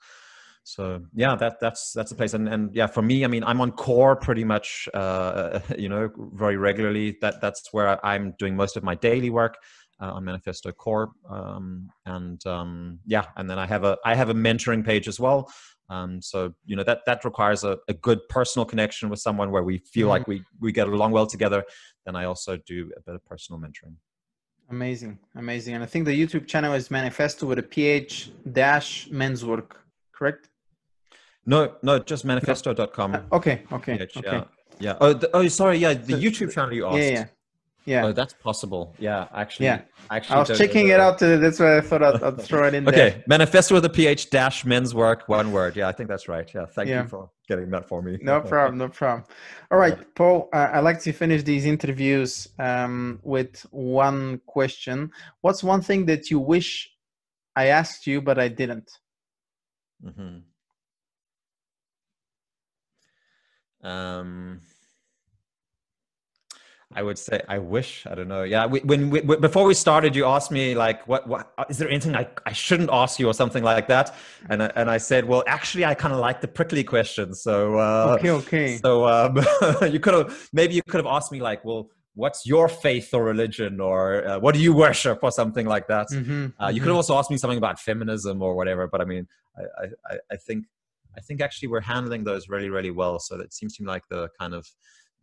so 0.70 1.02
yeah 1.16 1.36
that 1.36 1.60
that's 1.60 1.94
that's 1.94 2.12
the 2.12 2.16
place. 2.16 2.36
And 2.36 2.48
and 2.48 2.76
yeah 2.76 2.86
for 2.86 3.02
me 3.02 3.26
i 3.26 3.28
mean 3.28 3.44
i'm 3.44 3.60
on 3.60 3.72
core 3.72 4.16
pretty 4.16 4.44
much 4.44 4.88
uh 4.94 5.60
you 5.78 5.90
know 5.90 6.12
very 6.34 6.58
regularly. 6.58 7.18
That 7.22 7.42
that's 7.42 7.74
where 7.74 8.04
i'm 8.06 8.36
doing 8.38 8.56
most 8.56 8.78
of 8.78 8.84
my 8.84 8.96
daily 8.96 9.32
work 9.32 9.58
uh, 10.00 10.12
on 10.14 10.26
manphesto 10.26 10.72
core. 10.72 11.12
Um 11.30 11.90
and 12.06 12.46
um 12.46 13.00
yeah 13.06 13.26
and 13.36 13.50
then 13.50 13.58
i 13.58 13.66
have 13.66 13.84
a 13.84 13.98
i 14.06 14.14
have 14.14 14.30
a 14.30 14.34
mentoring 14.34 14.86
page 14.86 15.08
as 15.08 15.20
well. 15.20 15.52
Um 15.90 16.22
so 16.22 16.54
you 16.66 16.76
know 16.76 16.84
that 16.84 17.00
that 17.08 17.26
requires 17.26 17.64
a, 17.64 17.80
a 17.88 17.94
good 17.94 18.20
personal 18.30 18.66
connection 18.66 19.10
with 19.10 19.20
someone 19.20 19.50
where 19.50 19.64
we 19.64 19.80
feel 19.80 20.06
mm-hmm. 20.06 20.12
like 20.12 20.28
we 20.28 20.44
we 20.60 20.72
get 20.72 20.88
along 20.88 21.12
well 21.14 21.26
together. 21.26 21.64
Then 22.06 22.16
i 22.16 22.26
also 22.26 22.58
do 22.58 22.92
a 22.96 23.02
bit 23.02 23.16
of 23.16 23.26
personal 23.26 23.60
mentoring. 23.60 23.96
Amazing. 24.70 25.18
Amazing. 25.36 25.74
And 25.74 25.84
i 25.84 25.88
think 25.88 26.06
the 26.06 26.18
youtube 26.22 26.46
channel 26.46 26.74
is 26.74 26.92
manphesto 26.92 27.48
with 27.48 27.58
a 27.58 27.64
ph 27.64 28.30
dash 28.52 29.10
men's 29.10 29.44
work 29.44 29.70
correct 30.20 30.49
no, 31.46 31.76
no, 31.82 32.00
just 32.00 32.26
manphesto.com. 32.26 33.16
Uh, 33.16 33.22
okay, 33.34 33.64
okay, 33.72 33.94
okay. 34.02 34.22
Yeah, 34.24 34.44
yeah. 34.80 34.98
Oh, 35.02 35.14
the, 35.14 35.30
oh, 35.36 35.48
sorry. 35.48 35.78
Yeah, 35.78 35.94
the 35.94 36.14
YouTube 36.14 36.52
channel 36.52 36.74
you 36.74 36.86
asked. 36.86 36.98
Yeah, 36.98 37.10
yeah. 37.10 37.26
Yeah. 37.86 38.06
Oh, 38.06 38.12
that's 38.12 38.34
possible. 38.34 38.96
Yeah, 39.00 39.28
actually. 39.34 39.66
Yeah. 39.66 39.82
Actually, 40.12 40.36
I 40.36 40.40
was 40.40 40.58
checking 40.58 40.90
it 40.90 41.00
out. 41.00 41.18
To, 41.20 41.38
that's 41.38 41.60
why 41.60 41.78
I 41.78 41.82
thought 41.82 42.04
I'd, 42.04 42.22
I'd 42.22 42.42
throw 42.48 42.68
it 42.68 42.76
in 42.76 42.88
okay. 42.88 42.96
there. 42.96 43.08
Okay. 43.08 43.24
Manphesto 43.26 43.74
with 43.74 43.86
a 43.86 43.90
PH 43.90 44.30
dash 44.30 44.64
men's 44.64 44.94
work, 44.94 45.28
one 45.28 45.52
word. 45.52 45.76
Yeah, 45.76 45.88
I 45.88 45.92
think 45.92 46.08
that's 46.08 46.28
right. 46.28 46.50
Yeah. 46.54 46.66
Thank 46.68 46.90
yeah. 46.90 47.02
you 47.02 47.08
for 47.08 47.32
getting 47.48 47.72
that 47.72 47.88
for 47.88 48.04
me. 48.04 48.20
No 48.22 48.42
problem. 48.54 48.78
No 48.78 48.90
problem. 48.90 49.24
All 49.72 49.80
right, 49.80 49.98
Paul, 50.14 50.50
uh, 50.54 50.70
I 50.72 50.80
like 50.82 51.02
to 51.02 51.12
finish 51.14 51.42
these 51.42 51.66
interviews 51.66 52.48
um, 52.60 53.20
with 53.24 53.66
one 53.72 54.42
question. 54.46 55.12
What's 55.42 55.64
one 55.64 55.82
thing 55.82 56.06
that 56.06 56.30
you 56.30 56.40
wish 56.40 56.92
I 57.56 57.68
asked 57.68 58.06
you, 58.06 58.22
but 58.22 58.38
I 58.38 58.50
didn't? 58.50 58.92
Mm-hmm. 60.06 60.40
Um, 63.84 64.62
I 66.94 67.04
would 67.04 67.20
say 67.20 67.42
I 67.48 67.60
wish 67.60 68.08
I 68.10 68.16
don't 68.16 68.28
know. 68.28 68.42
Yeah, 68.42 68.66
we, 68.66 68.80
when 68.80 69.12
we, 69.12 69.22
before 69.22 69.66
we 69.66 69.76
started, 69.76 70.16
you 70.16 70.26
asked 70.26 70.50
me 70.50 70.74
like, 70.74 71.08
"What? 71.08 71.28
What 71.28 71.54
is 71.70 71.78
there 71.78 71.88
anything 71.88 72.16
I, 72.16 72.28
I 72.48 72.52
shouldn't 72.52 72.90
ask 72.92 73.20
you 73.20 73.28
or 73.28 73.34
something 73.34 73.64
like 73.64 73.88
that?" 73.90 74.16
And 74.50 74.64
I, 74.64 74.72
and 74.76 74.90
I 74.90 74.98
said, 74.98 75.26
"Well, 75.26 75.44
actually, 75.46 75.86
I 75.86 75.94
kind 75.94 76.16
of 76.16 76.20
like 76.20 76.42
the 76.42 76.48
prickly 76.48 76.84
questions." 76.84 77.44
So 77.44 77.78
uh, 77.78 78.18
okay, 78.18 78.32
okay. 78.32 78.78
So 78.82 79.08
um, 79.08 79.38
you 79.92 80.00
could 80.00 80.16
have 80.16 80.50
maybe 80.52 80.74
you 80.74 80.82
could 80.82 80.98
have 80.98 81.06
asked 81.06 81.32
me 81.32 81.42
like, 81.42 81.64
"Well, 81.64 81.92
what's 82.16 82.48
your 82.48 82.68
faith 82.68 83.14
or 83.14 83.24
religion 83.24 83.80
or 83.80 84.26
uh, 84.28 84.40
what 84.40 84.56
do 84.56 84.60
you 84.60 84.74
worship 84.74 85.20
or 85.22 85.32
something 85.32 85.68
like 85.68 85.88
that?" 85.90 86.08
Mm-hmm, 86.10 86.32
uh, 86.60 86.70
you 86.70 86.74
mm-hmm. 86.74 86.80
could 86.80 86.88
have 86.88 86.96
also 86.96 87.20
asked 87.20 87.30
me 87.30 87.38
something 87.38 87.60
about 87.60 87.80
feminism 87.80 88.42
or 88.42 88.56
whatever. 88.56 88.88
But 88.88 89.02
I 89.02 89.06
mean, 89.06 89.28
I 89.56 89.86
I, 90.10 90.18
I 90.32 90.36
think 90.38 90.66
I 91.20 91.22
think 91.22 91.42
actually 91.42 91.68
we're 91.68 91.82
handling 91.82 92.24
those 92.24 92.48
really, 92.48 92.70
really 92.70 92.92
well. 92.92 93.20
So 93.20 93.40
it 93.42 93.54
seems 93.54 93.76
to 93.76 93.84
me 93.84 93.90
like 93.90 94.04
the 94.10 94.30
kind 94.40 94.54
of 94.54 94.66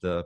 the 0.03 0.25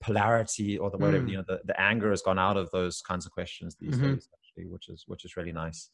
polarity 0.00 0.76
or 0.76 0.90
the 0.90 0.98
whatever, 0.98 1.24
mm. 1.24 1.30
you 1.30 1.36
know, 1.36 1.44
the, 1.46 1.60
the 1.64 1.80
anger 1.80 2.10
has 2.10 2.20
gone 2.22 2.38
out 2.38 2.56
of 2.56 2.68
those 2.72 3.00
kinds 3.00 3.24
of 3.24 3.30
questions 3.30 3.76
these 3.78 3.94
mm-hmm. 3.94 4.14
days, 4.14 4.28
actually, 4.36 4.66
which 4.66 4.88
is 4.88 5.04
which 5.06 5.24
is 5.24 5.36
really 5.36 5.52
nice. 5.52 5.90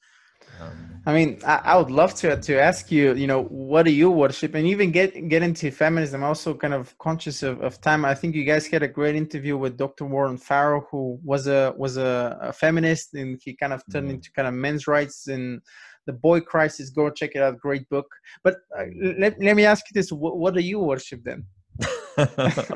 Um, 0.61 1.03
I 1.05 1.13
mean, 1.13 1.41
I, 1.45 1.57
I, 1.65 1.77
would 1.77 1.91
love 1.91 2.15
to 2.17 2.41
to 2.41 2.61
ask 2.61 2.93
you, 2.93 3.13
you 3.15 3.27
know, 3.27 3.43
what 3.45 3.83
do 3.83 3.93
you 3.93 4.09
worship, 4.09 4.55
and 4.55 4.67
even 4.67 4.93
get 4.93 5.29
get 5.29 5.43
into 5.43 5.71
feminism. 5.71 6.23
Also 6.23 6.55
kind 6.55 6.75
of 6.75 6.97
conscious 6.99 7.43
of, 7.43 7.61
of 7.61 7.81
time. 7.81 8.05
I 8.05 8.15
think 8.15 8.37
you 8.37 8.45
guys 8.45 8.67
had 8.67 8.85
a 8.85 8.89
great 8.89 9.17
interview 9.17 9.57
with 9.59 9.77
Dr. 9.77 10.07
Warren 10.07 10.39
Farrell, 10.39 10.87
who 10.91 11.19
was 11.25 11.49
a 11.49 11.75
was 11.77 11.97
a, 11.97 12.39
a 12.41 12.53
feminist, 12.53 13.15
and 13.15 13.39
he 13.45 13.57
kind 13.57 13.73
of 13.73 13.83
turned 13.93 14.09
mm. 14.09 14.15
into 14.15 14.31
kind 14.33 14.49
of 14.49 14.55
men's 14.55 14.87
rights 14.87 15.27
and 15.27 15.61
the 16.09 16.13
boy 16.15 16.41
crisis 16.41 16.89
go 16.89 17.11
check 17.11 17.33
it 17.35 17.43
out 17.43 17.61
great 17.61 17.89
book. 17.91 18.09
But 18.43 18.57
uh, 18.77 18.87
let, 19.23 19.41
let 19.41 19.55
me 19.55 19.65
ask 19.65 19.85
you 19.89 19.95
this 19.95 20.11
what, 20.11 20.39
what 20.39 20.55
do 20.55 20.61
you 20.61 20.81
worship 20.81 21.23
then? 21.25 21.45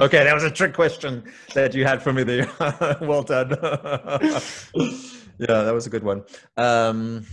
Okay 0.07 0.23
that 0.23 0.35
was 0.35 0.45
a 0.45 0.51
trick 0.51 0.73
question 0.73 1.25
that 1.55 1.75
you 1.75 1.85
had 1.85 2.01
for 2.01 2.13
me 2.13 2.23
there 2.23 2.49
well 3.01 3.25
done. 3.25 3.51
Yeah 5.39 5.63
that 5.65 5.75
was 5.75 5.87
a 5.87 5.91
good 5.91 6.05
one. 6.05 6.23
Um, 6.57 7.27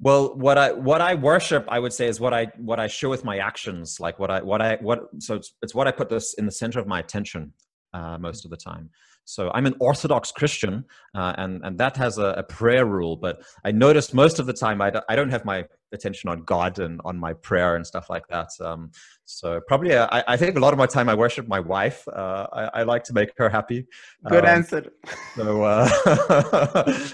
well 0.00 0.34
what 0.36 0.58
i 0.58 0.72
what 0.72 1.00
i 1.00 1.14
worship 1.14 1.64
i 1.68 1.78
would 1.78 1.92
say 1.92 2.06
is 2.06 2.18
what 2.18 2.34
i 2.34 2.46
what 2.56 2.80
i 2.80 2.86
show 2.86 3.08
with 3.08 3.24
my 3.24 3.38
actions 3.38 4.00
like 4.00 4.18
what 4.18 4.30
i 4.30 4.42
what 4.42 4.60
i 4.60 4.76
what 4.80 4.98
so 5.18 5.36
it's, 5.36 5.54
it's 5.62 5.74
what 5.74 5.86
i 5.86 5.92
put 5.92 6.08
this 6.08 6.34
in 6.34 6.44
the 6.44 6.56
center 6.62 6.80
of 6.80 6.86
my 6.86 6.98
attention 6.98 7.52
uh, 7.94 8.16
most 8.18 8.44
of 8.44 8.50
the 8.50 8.56
time 8.56 8.90
so 9.24 9.50
I'm 9.54 9.66
an 9.66 9.74
Orthodox 9.78 10.32
Christian, 10.32 10.84
uh, 11.14 11.34
and 11.38 11.60
and 11.64 11.78
that 11.78 11.96
has 11.96 12.18
a, 12.18 12.34
a, 12.38 12.42
prayer 12.42 12.86
rule. 12.86 13.16
But 13.16 13.42
I 13.64 13.70
notice 13.72 14.12
most 14.12 14.38
of 14.38 14.46
the 14.46 14.52
time 14.52 14.82
I, 14.82 14.92
I 15.08 15.16
don't 15.16 15.30
have 15.30 15.44
my 15.44 15.64
attention 15.92 16.28
on 16.28 16.42
God 16.44 16.78
and 16.78 17.00
on 17.04 17.18
my 17.18 17.32
prayer 17.34 17.76
and 17.76 17.86
stuff 17.86 18.10
like 18.10 18.26
that. 18.28 18.48
Um, 18.60 18.90
so 19.24 19.60
probably 19.68 19.94
uh, 19.94 20.08
I, 20.10 20.24
I, 20.28 20.36
think 20.36 20.56
a 20.56 20.60
lot 20.60 20.72
of 20.72 20.78
my 20.78 20.86
time 20.86 21.08
I 21.08 21.14
worship 21.14 21.46
my 21.48 21.60
wife. 21.60 22.06
Uh, 22.08 22.46
I, 22.52 22.80
I, 22.80 22.82
like 22.82 23.04
to 23.04 23.12
make 23.12 23.30
her 23.36 23.48
happy. 23.48 23.86
Good 24.28 24.44
um, 24.44 24.50
answer. 24.50 24.92
So 25.36 25.62
uh, 25.62 25.88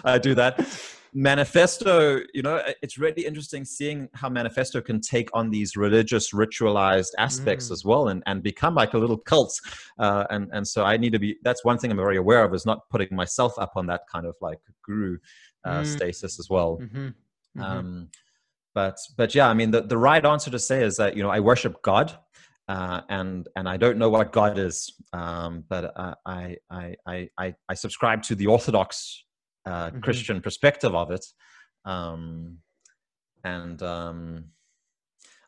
I 0.05 0.19
do 0.19 0.35
that 0.35 0.67
manphesto 1.19 2.21
you 2.33 2.43
know 2.43 2.63
it's 2.81 2.97
really 2.97 3.27
interesting 3.27 3.65
seeing 3.65 4.09
how 4.15 4.29
manphesto 4.29 4.81
can 4.81 5.01
take 5.01 5.29
on 5.35 5.51
these 5.51 5.77
religious 5.77 6.33
ritualized 6.33 7.11
aspects 7.19 7.69
mm. 7.69 7.73
as 7.73 7.85
well 7.85 8.07
and, 8.07 8.23
and 8.27 8.41
become 8.41 8.77
like 8.77 8.95
a 8.95 8.99
little 8.99 9.17
cult 9.17 9.53
uh, 9.99 10.25
and 10.31 10.49
and 10.53 10.67
so 10.67 10.85
i 10.85 10.97
need 10.97 11.11
to 11.11 11.19
be 11.19 11.37
that's 11.43 11.65
one 11.65 11.77
thing 11.77 11.91
i'm 11.91 11.97
very 11.97 12.19
aware 12.19 12.45
of 12.45 12.55
is 12.55 12.65
not 12.65 12.89
putting 12.89 13.09
myself 13.17 13.53
up 13.59 13.73
on 13.75 13.85
that 13.85 14.03
kind 14.11 14.27
of 14.27 14.37
like 14.41 14.61
guru 14.85 15.19
uh, 15.65 15.81
mm. 15.81 15.87
status 15.87 16.39
as 16.39 16.49
well 16.49 16.79
mm-hmm. 16.81 17.09
Mm-hmm. 17.09 17.63
Um, 17.63 18.11
but 18.73 18.97
but 19.17 19.35
yeah 19.35 19.49
i 19.49 19.55
mean 19.55 19.73
the, 19.73 19.83
the 19.83 19.99
right 19.99 20.25
answer 20.25 20.53
to 20.53 20.59
say 20.61 20.85
is 20.85 20.97
that 20.99 21.17
you 21.17 21.25
know 21.25 21.31
i 21.31 21.41
worship 21.41 21.83
god 21.83 22.17
uh, 22.69 23.01
and 23.09 23.49
and 23.57 23.67
I 23.67 23.79
don't 23.79 23.97
know 23.97 24.11
what 24.11 24.31
God 24.31 24.59
is, 24.59 24.93
um, 25.15 25.65
but 25.71 25.91
uh, 25.97 26.15
I, 26.27 26.57
I 26.71 26.97
I 27.09 27.55
I 27.67 27.73
subscribe 27.75 28.23
to 28.25 28.35
the 28.35 28.47
Orthodox 28.47 29.25
uh, 29.69 29.91
mm-hmm. 29.91 30.01
Christian 30.01 30.41
perspective 30.41 30.95
of 30.95 31.11
it. 31.11 31.25
Um, 31.85 32.59
and 33.45 33.83
um, 33.83 34.45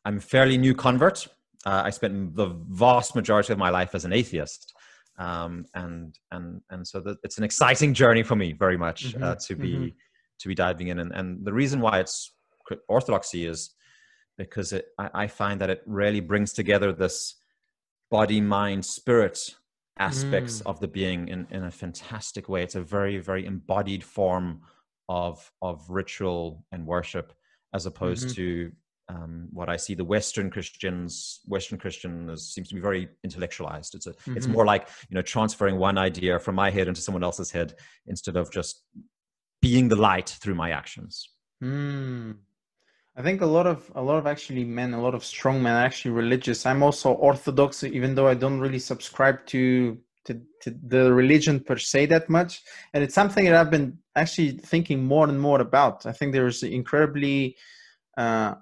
I'm 0.05 0.19
a 0.19 0.21
fairly 0.21 0.59
new 0.59 0.75
convert. 0.75 1.27
Uh, 1.65 1.83
I 1.85 1.91
spent 1.91 2.35
the 2.35 2.57
vast 2.69 3.15
majority 3.15 3.53
of 3.53 3.59
my 3.59 3.71
life 3.71 3.95
as 3.95 4.05
an 4.05 4.13
atheist. 4.13 4.73
Um, 5.19 5.67
and 5.75 6.19
and 6.31 6.63
and 6.71 6.87
so 6.87 7.01
the, 7.01 7.17
it's 7.23 7.37
an 7.37 7.45
exciting 7.45 7.93
journey 7.93 8.23
for 8.23 8.37
me 8.37 8.53
very 8.53 8.79
much 8.79 9.13
mm-hmm. 9.13 9.23
uh, 9.23 9.35
to 9.47 9.55
be 9.55 9.73
mm-hmm. 9.73 9.89
to 10.39 10.49
be 10.49 10.55
diving 10.55 10.89
in 10.89 10.99
and, 10.99 11.13
and 11.13 11.45
the 11.45 11.53
reason 11.53 11.81
why 11.81 12.01
it's 12.01 12.33
orthodoxy 12.89 13.47
is 13.47 13.75
because 14.39 14.73
it 14.73 14.87
I, 14.99 15.11
I, 15.13 15.27
find 15.27 15.61
that 15.61 15.69
it 15.69 15.83
really 15.85 16.21
brings 16.21 16.55
together 16.55 16.95
this 16.95 17.35
body, 18.11 18.41
mind, 18.41 18.87
spirit 18.87 19.39
aspects 20.01 20.61
Mm. 20.63 20.67
of 20.71 20.81
the 20.81 20.89
being 20.89 21.29
in, 21.29 21.47
in 21.51 21.65
a 21.65 21.71
fantastic 21.71 22.49
way. 22.49 22.63
It's 22.63 22.75
a 22.75 22.83
very, 22.83 23.19
very 23.19 23.45
embodied 23.47 24.03
form 24.03 24.63
of 25.09 25.53
of 25.63 25.77
ritual 25.91 26.65
and 26.73 26.87
worship, 26.87 27.33
as 27.75 27.87
opposed 27.87 28.29
Mhm. 28.29 28.35
to 28.37 28.73
um, 29.09 29.49
what 29.51 29.69
I 29.69 29.77
see 29.77 29.95
the 29.97 30.05
Western 30.05 30.51
Christians. 30.51 31.41
Western 31.49 31.79
Christian 31.79 32.31
is, 32.31 32.53
seems 32.55 32.69
to 32.69 32.77
be 32.77 32.81
very 32.81 33.09
intellectualized. 33.25 33.97
It's 33.97 34.07
a, 34.07 34.15
it's 34.37 34.47
Mhm. 34.47 34.53
more 34.53 34.65
like 34.65 34.89
you 35.09 35.15
know 35.17 35.23
transferring 35.23 35.77
one 35.79 35.99
idea 35.99 36.39
from 36.39 36.55
my 36.55 36.71
head 36.71 36.87
into 36.87 37.01
someone 37.01 37.25
else's 37.25 37.51
head 37.51 37.75
instead 38.07 38.37
of 38.37 38.53
just 38.53 38.85
being 39.61 39.89
the 39.89 39.97
light 39.97 40.29
through 40.41 40.55
my 40.55 40.71
actions. 40.71 41.29
Mm. 41.63 42.37
I 43.21 43.23
think 43.23 43.43
a 43.43 43.47
lot 43.59 43.67
of 43.67 43.93
a 43.95 44.03
lot 44.03 44.17
of 44.17 44.27
actually 44.27 44.65
men, 44.65 44.95
a 44.95 45.03
lot 45.07 45.15
of 45.15 45.23
strong 45.23 45.63
men 45.63 45.75
are 45.77 45.85
actually 45.85 46.13
religious. 46.13 46.65
I'm 46.65 46.83
also 46.83 47.13
Orthodox, 47.13 47.85
even 47.85 48.15
though 48.15 48.27
I 48.27 48.33
don't 48.33 48.61
really 48.61 48.79
subscribe 48.79 49.45
to 49.53 49.99
to, 50.25 50.41
to 50.63 50.75
the 50.95 51.13
religion 51.13 51.61
per 51.61 51.77
se 51.77 52.07
that 52.07 52.31
much. 52.31 52.63
And 52.95 53.05
it's 53.05 53.15
something 53.15 53.45
that 53.45 53.55
I've 53.55 53.71
been 53.71 53.99
actually 54.17 54.53
thinking 54.53 55.05
more 55.05 55.29
and 55.29 55.39
more 55.39 55.61
about. 55.61 56.07
I 56.07 56.13
think 56.13 56.33
there's 56.33 56.63
incredibly 56.63 57.59
uh, 58.17 58.55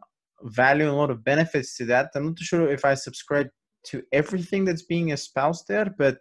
value 0.43 0.87
and 0.87 0.93
a 0.93 1.01
lot 1.03 1.13
of 1.13 1.23
benefits 1.23 1.77
to 1.77 1.85
that. 1.93 2.11
I'm 2.17 2.27
not 2.27 2.37
too 2.39 2.45
sure 2.45 2.69
if 2.69 2.85
I 2.85 2.95
subscribe 2.95 3.51
to 3.91 4.03
everything 4.13 4.65
that's 4.65 4.83
being 4.83 5.11
espoused 5.11 5.67
there, 5.69 5.95
but 6.05 6.19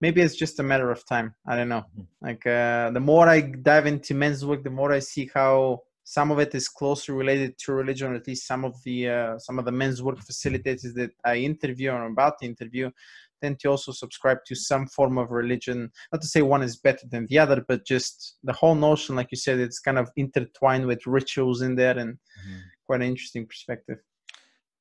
maybe 0.00 0.20
it's 0.20 0.34
just 0.34 0.58
a 0.58 0.64
matter 0.64 0.90
of 0.90 1.06
time. 1.06 1.32
I 1.46 1.54
don't 1.54 1.68
know. 1.68 1.84
Mhm. 1.96 2.06
Like 2.22 2.44
uh, 2.44 2.90
the 2.90 3.04
more 3.12 3.28
I 3.28 3.40
dive 3.70 3.86
into 3.86 4.14
men's 4.14 4.44
work, 4.44 4.64
the 4.64 4.78
more 4.80 4.90
I 4.90 4.98
see 4.98 5.30
how 5.32 5.82
some 6.08 6.30
of 6.30 6.38
it 6.38 6.54
is 6.54 6.68
closely 6.70 7.14
related 7.14 7.58
to 7.58 7.74
religion, 7.74 8.14
at 8.14 8.26
least 8.26 8.46
some 8.46 8.64
of 8.64 8.82
the 8.82 9.10
uh, 9.10 9.38
some 9.38 9.58
of 9.58 9.66
the 9.66 9.72
men's 9.80 10.02
work 10.02 10.18
facilitators 10.18 10.94
that 10.94 11.10
I 11.22 11.36
interview 11.36 11.90
or 11.90 12.02
I'm 12.02 12.12
about 12.12 12.38
to 12.38 12.46
interview 12.46 12.90
tend 13.42 13.60
to 13.60 13.68
also 13.68 13.92
subscribe 13.92 14.38
to 14.46 14.54
some 14.54 14.86
form 14.86 15.18
of 15.18 15.30
religion. 15.30 15.92
Not 16.10 16.22
to 16.22 16.26
say 16.26 16.40
one 16.40 16.62
is 16.62 16.76
better 16.76 17.06
than 17.06 17.26
the 17.26 17.38
other, 17.38 17.62
but 17.68 17.86
just 17.86 18.38
the 18.42 18.54
whole 18.54 18.74
notion, 18.74 19.16
like 19.16 19.28
you 19.30 19.36
said, 19.36 19.60
it's 19.60 19.80
kind 19.80 19.98
of 19.98 20.10
intertwined 20.16 20.86
with 20.86 21.06
rituals 21.06 21.60
in 21.60 21.76
there 21.76 21.98
and 21.98 22.16
quite 22.86 23.02
an 23.02 23.08
interesting 23.08 23.46
perspective. 23.46 23.98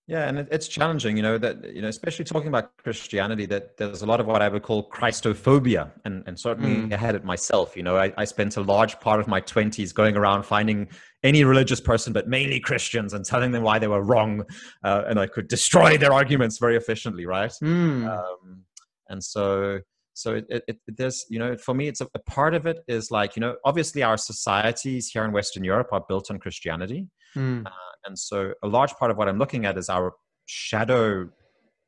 Yeah, 0.10 0.30
and 0.30 0.40
it's 0.40 0.70
challenging, 0.70 1.18
you 1.18 1.24
know, 1.24 1.38
that 1.38 1.76
you 1.76 1.82
know, 1.82 1.90
especially 1.90 2.24
talking 2.24 2.48
about 2.48 2.78
Christianity, 2.78 3.46
that 3.48 3.76
there's 3.76 4.04
a 4.04 4.06
lot 4.06 4.22
of 4.22 4.26
what 4.26 4.42
I 4.42 4.48
would 4.48 4.64
call 4.64 4.90
Christophobia, 4.90 5.92
and 6.06 6.24
and 6.26 6.40
certainly 6.40 6.78
Mm. 6.78 6.94
I 6.94 6.98
had 6.98 7.14
it 7.16 7.26
myself. 7.26 7.76
You 7.76 7.84
know, 7.84 7.98
I, 7.98 8.14
I 8.18 8.24
spent 8.24 8.56
a 8.56 8.62
large 8.62 9.02
part 9.02 9.20
of 9.20 9.28
my 9.28 9.42
twenties 9.42 9.92
going 9.92 10.16
around 10.16 10.44
finding 10.44 10.88
any 11.24 11.44
religious 11.44 11.82
person, 11.82 12.14
but 12.14 12.30
mainly 12.30 12.62
Christians, 12.62 13.14
and 13.14 13.26
telling 13.26 13.52
them 13.52 13.64
why 13.64 13.80
they 13.80 13.90
were 13.90 14.02
wrong, 14.02 14.46
uh, 14.82 15.04
and 15.08 15.20
I 15.20 15.28
could 15.28 15.50
destroy 15.50 15.98
their 15.98 16.14
arguments 16.14 16.58
very 16.58 16.78
efficiently, 16.78 17.26
right? 17.26 17.52
Mm. 17.62 18.08
um, 18.08 18.64
and 19.10 19.22
so 19.22 19.82
so 20.14 20.36
it, 20.36 20.46
it, 20.50 20.64
it 20.68 20.78
there's 20.88 21.26
you 21.30 21.38
know 21.38 21.58
for 21.58 21.74
me 21.74 21.90
it's 21.90 22.00
a, 22.02 22.08
a 22.16 22.20
part 22.20 22.54
of 22.56 22.66
it 22.66 22.80
is 22.88 23.12
like 23.12 23.36
you 23.36 23.42
know 23.42 23.56
obviously 23.66 24.04
our 24.04 24.18
societies 24.18 25.10
here 25.10 25.24
in 25.24 25.32
western 25.32 25.64
europe 25.64 25.90
are 25.92 26.04
built 26.10 26.32
on 26.32 26.40
christianity 26.40 27.08
Mm. 27.36 27.66
And 28.08 28.18
so 28.18 28.54
a 28.64 28.68
large 28.68 28.94
part 28.94 29.12
of 29.12 29.18
what 29.18 29.28
i'm 29.28 29.38
looking 29.38 29.66
at 29.66 29.78
is 29.78 29.90
our 29.90 30.14
shadow 30.46 31.30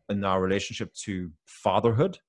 in 0.09 0.23
our 0.23 0.41
relationship 0.41 0.93
to 0.93 1.31
fatherhood 1.45 2.19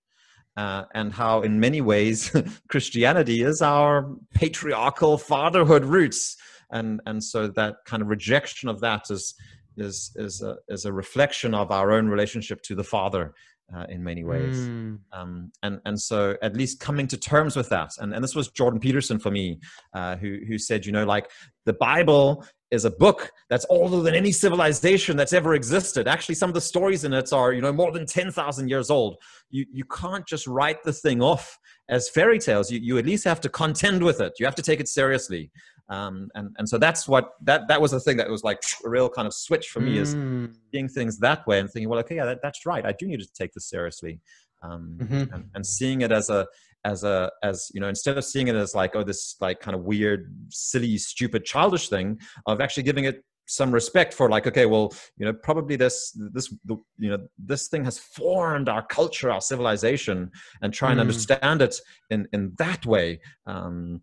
uh, 0.56 0.84
and 0.94 1.12
how 1.12 1.42
in 1.42 1.60
many 1.60 1.80
ways 1.80 2.34
christianity 2.68 3.42
is 3.42 3.62
our 3.62 4.14
patriarchal 4.34 5.16
fatherhood 5.18 5.84
roots. 5.84 6.36
And 6.72 7.00
and 7.06 7.22
so 7.22 7.48
that 7.48 7.76
kind 7.84 8.02
of 8.02 8.08
rejection 8.08 8.68
of 8.68 8.80
that 8.80 9.10
is 9.10 9.34
is 9.76 10.12
is 10.16 10.42
a, 10.42 10.56
is 10.68 10.84
a 10.84 10.92
reflection 10.92 11.54
of 11.54 11.70
our 11.70 11.92
own 11.92 12.08
relationship 12.08 12.62
to 12.62 12.74
the 12.74 12.84
father 12.84 13.32
uh, 13.74 13.86
in 13.88 14.02
many 14.02 14.24
ways. 14.24 14.56
Mm. 14.56 14.98
um, 15.12 15.52
and 15.62 15.80
and 15.84 16.00
so 16.00 16.36
at 16.42 16.56
least 16.56 16.80
coming 16.80 17.06
to 17.08 17.16
terms 17.16 17.56
with 17.56 17.68
that. 17.70 17.92
And, 17.98 18.14
and 18.14 18.22
this 18.22 18.34
was 18.34 18.48
jordan 18.48 18.80
peterson 18.80 19.18
for 19.18 19.30
me 19.30 19.60
uh, 19.94 20.16
who 20.16 20.38
who 20.46 20.58
said 20.58 20.86
you 20.86 20.92
know 20.92 21.04
like 21.04 21.30
the 21.64 21.72
bible 21.72 22.44
is 22.70 22.84
a 22.84 22.90
book 22.90 23.30
that's 23.48 23.66
older 23.68 24.00
than 24.00 24.14
any 24.14 24.32
civilization 24.32 25.16
that's 25.16 25.32
ever 25.32 25.54
existed 25.54 26.06
actually 26.06 26.34
some 26.34 26.50
of 26.50 26.54
the 26.54 26.60
stories 26.60 27.04
in 27.04 27.12
it 27.12 27.32
are 27.32 27.52
you 27.52 27.60
know 27.60 27.72
more 27.72 27.92
than 27.92 28.06
10,000 28.06 28.68
years 28.68 28.90
old 28.90 29.16
you 29.50 29.66
you 29.72 29.84
can't 29.84 30.26
just 30.26 30.46
write 30.46 30.82
the 30.84 30.92
thing 30.92 31.20
off 31.22 31.58
as 31.88 32.08
fairy 32.08 32.38
tales 32.38 32.70
you, 32.70 32.78
you 32.80 32.98
at 32.98 33.06
least 33.06 33.24
have 33.24 33.40
to 33.40 33.48
contend 33.48 34.02
with 34.02 34.20
it 34.20 34.32
you 34.38 34.46
have 34.46 34.54
to 34.54 34.62
take 34.62 34.80
it 34.80 34.88
seriously 34.88 35.50
um, 35.88 36.28
and 36.36 36.54
and 36.58 36.68
so 36.68 36.78
that's 36.78 37.08
what 37.08 37.32
that 37.42 37.66
that 37.66 37.80
was 37.80 37.90
the 37.90 37.98
thing 37.98 38.16
that 38.18 38.30
was 38.30 38.44
like 38.44 38.62
a 38.84 38.88
real 38.88 39.08
kind 39.08 39.26
of 39.26 39.34
switch 39.34 39.68
for 39.70 39.80
me 39.80 39.98
is 39.98 40.14
Mm. 40.14 40.54
seeing 40.70 40.88
things 40.88 41.18
that 41.18 41.44
way 41.48 41.58
and 41.58 41.68
thinking, 41.68 41.88
well, 41.88 41.98
okay, 41.98 42.14
yeah, 42.16 42.24
that, 42.26 42.38
that's 42.42 42.64
right. 42.64 42.86
I 42.86 42.92
do 42.92 43.06
need 43.08 43.18
to 43.20 43.32
take 43.32 43.52
this 43.52 43.66
seriously, 43.68 44.20
um, 44.62 44.98
Mhm. 45.00 45.32
and, 45.34 45.44
and 45.54 45.66
seeing 45.66 46.02
it 46.02 46.12
as 46.12 46.30
a 46.30 46.46
as 46.84 47.04
a 47.04 47.30
as 47.42 47.70
you 47.74 47.80
know, 47.80 47.88
instead 47.88 48.16
of 48.18 48.24
seeing 48.24 48.48
it 48.48 48.54
as 48.56 48.74
like 48.74 48.96
oh, 48.96 49.02
this 49.02 49.36
like 49.40 49.60
kind 49.60 49.74
of 49.74 49.84
weird, 49.84 50.34
silly, 50.50 50.96
stupid, 50.98 51.44
childish 51.44 51.88
thing, 51.88 52.18
of 52.46 52.60
actually 52.60 52.82
giving 52.84 53.04
it 53.04 53.22
some 53.46 53.72
respect 53.72 54.14
for 54.14 54.28
like 54.30 54.46
okay 54.46 54.64
well 54.64 54.92
you 55.16 55.26
know 55.26 55.32
probably 55.32 55.74
this 55.74 56.16
this 56.32 56.54
the, 56.66 56.76
you 56.98 57.10
know 57.10 57.18
this 57.36 57.66
thing 57.66 57.84
has 57.84 57.98
formed 57.98 58.68
our 58.68 58.86
culture 58.86 59.28
our 59.28 59.40
civilization 59.40 60.30
and 60.62 60.72
try 60.72 60.92
and 60.92 60.98
Mm. 60.98 61.02
understand 61.02 61.60
it 61.60 61.74
in 62.10 62.28
in 62.32 62.52
that 62.58 62.86
way 62.86 63.18
um 63.46 64.00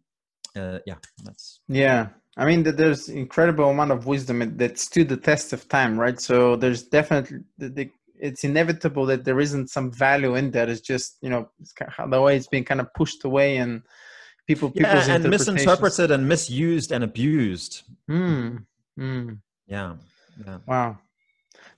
uh, 0.58 0.80
yeah 0.86 0.96
that's 1.24 1.62
Yeah, 1.70 2.10
I 2.36 2.46
mean 2.46 2.64
there's 2.64 3.08
incredible 3.10 3.70
amount 3.70 3.92
of 3.92 4.06
wisdom 4.06 4.58
that- 4.58 4.78
stood 4.78 5.08
the 5.10 5.18
test 5.18 5.54
of 5.54 5.68
time, 5.70 5.98
right? 6.00 6.20
So 6.20 6.56
there's 6.58 6.84
definitely 6.84 7.40
the, 7.58 7.70
the, 7.70 7.92
it's 8.20 8.44
inevitable 8.44 9.06
that 9.06 9.26
there 9.26 9.40
isn't 9.40 9.70
some 9.70 9.92
value 9.92 10.36
in 10.36 10.52
that. 10.52 10.70
It's 10.70 10.82
just 10.82 11.18
you 11.22 11.30
know 11.30 11.50
it's 11.60 11.74
kind 11.74 12.12
the 12.12 12.22
way 12.22 12.36
it's 12.36 12.48
being 12.48 12.66
kind 12.66 12.82
of 12.82 12.94
pushed 12.94 13.24
away 13.24 13.58
and 13.58 13.82
people 14.48 14.72
yeah, 14.76 15.10
and 15.10 15.30
misinterpreted 15.30 16.10
and 16.10 16.28
misused 16.28 16.92
and 16.92 17.04
abused 17.04 17.84
Mm, 18.10 18.66
mm, 18.98 19.38
yeah 19.68 19.96
yeah 20.46 20.60
wow, 20.66 20.98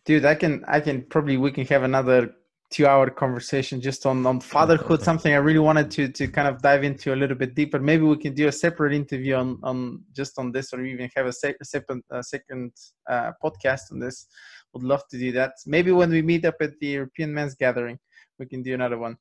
dude, 0.06 0.26
I 0.26 0.36
can 0.36 0.64
I 0.68 0.80
can 0.80 1.04
probably 1.04 1.38
we 1.38 1.52
can 1.52 1.66
have 1.66 1.84
another 1.84 2.36
two 2.70 2.86
hour 2.86 3.10
conversation 3.10 3.82
just 3.82 4.06
on 4.06 4.26
on 4.26 4.40
fatherhood. 4.40 5.02
something 5.02 5.34
I 5.34 5.38
really 5.38 5.60
wanted 5.60 5.90
to 5.92 6.10
to 6.10 6.28
kind 6.28 6.48
of 6.48 6.62
dive 6.62 6.84
into 6.84 7.14
a 7.14 7.18
little 7.18 7.36
bit 7.36 7.56
deeper. 7.56 7.80
Maybe 7.80 8.04
we 8.04 8.18
can 8.18 8.34
do 8.34 8.48
a 8.48 8.52
separate 8.52 8.94
interview 8.94 9.36
on 9.36 9.60
on 9.64 10.04
just 10.16 10.38
on 10.38 10.52
this, 10.52 10.72
or 10.74 10.84
even 10.84 11.10
have 11.16 11.26
a 11.26 11.34
sec- 11.34 11.64
second 11.64 12.04
uh, 12.12 12.22
second 12.22 12.72
uh, 13.10 13.32
podcast 13.44 13.92
on 13.92 14.00
this. 14.00 14.28
Would 14.74 14.84
love 14.84 15.08
to 15.10 15.18
do 15.18 15.32
that. 15.34 15.54
Maybe 15.66 15.92
when 15.92 16.10
we 16.12 16.22
meet 16.22 16.46
up 16.46 16.56
at 16.62 16.80
the 16.80 16.88
European 16.88 17.34
Men's 17.34 17.56
Gathering, 17.56 18.00
we 18.38 18.46
can 18.46 18.62
do 18.62 18.74
another 18.74 18.98
one. 18.98 19.18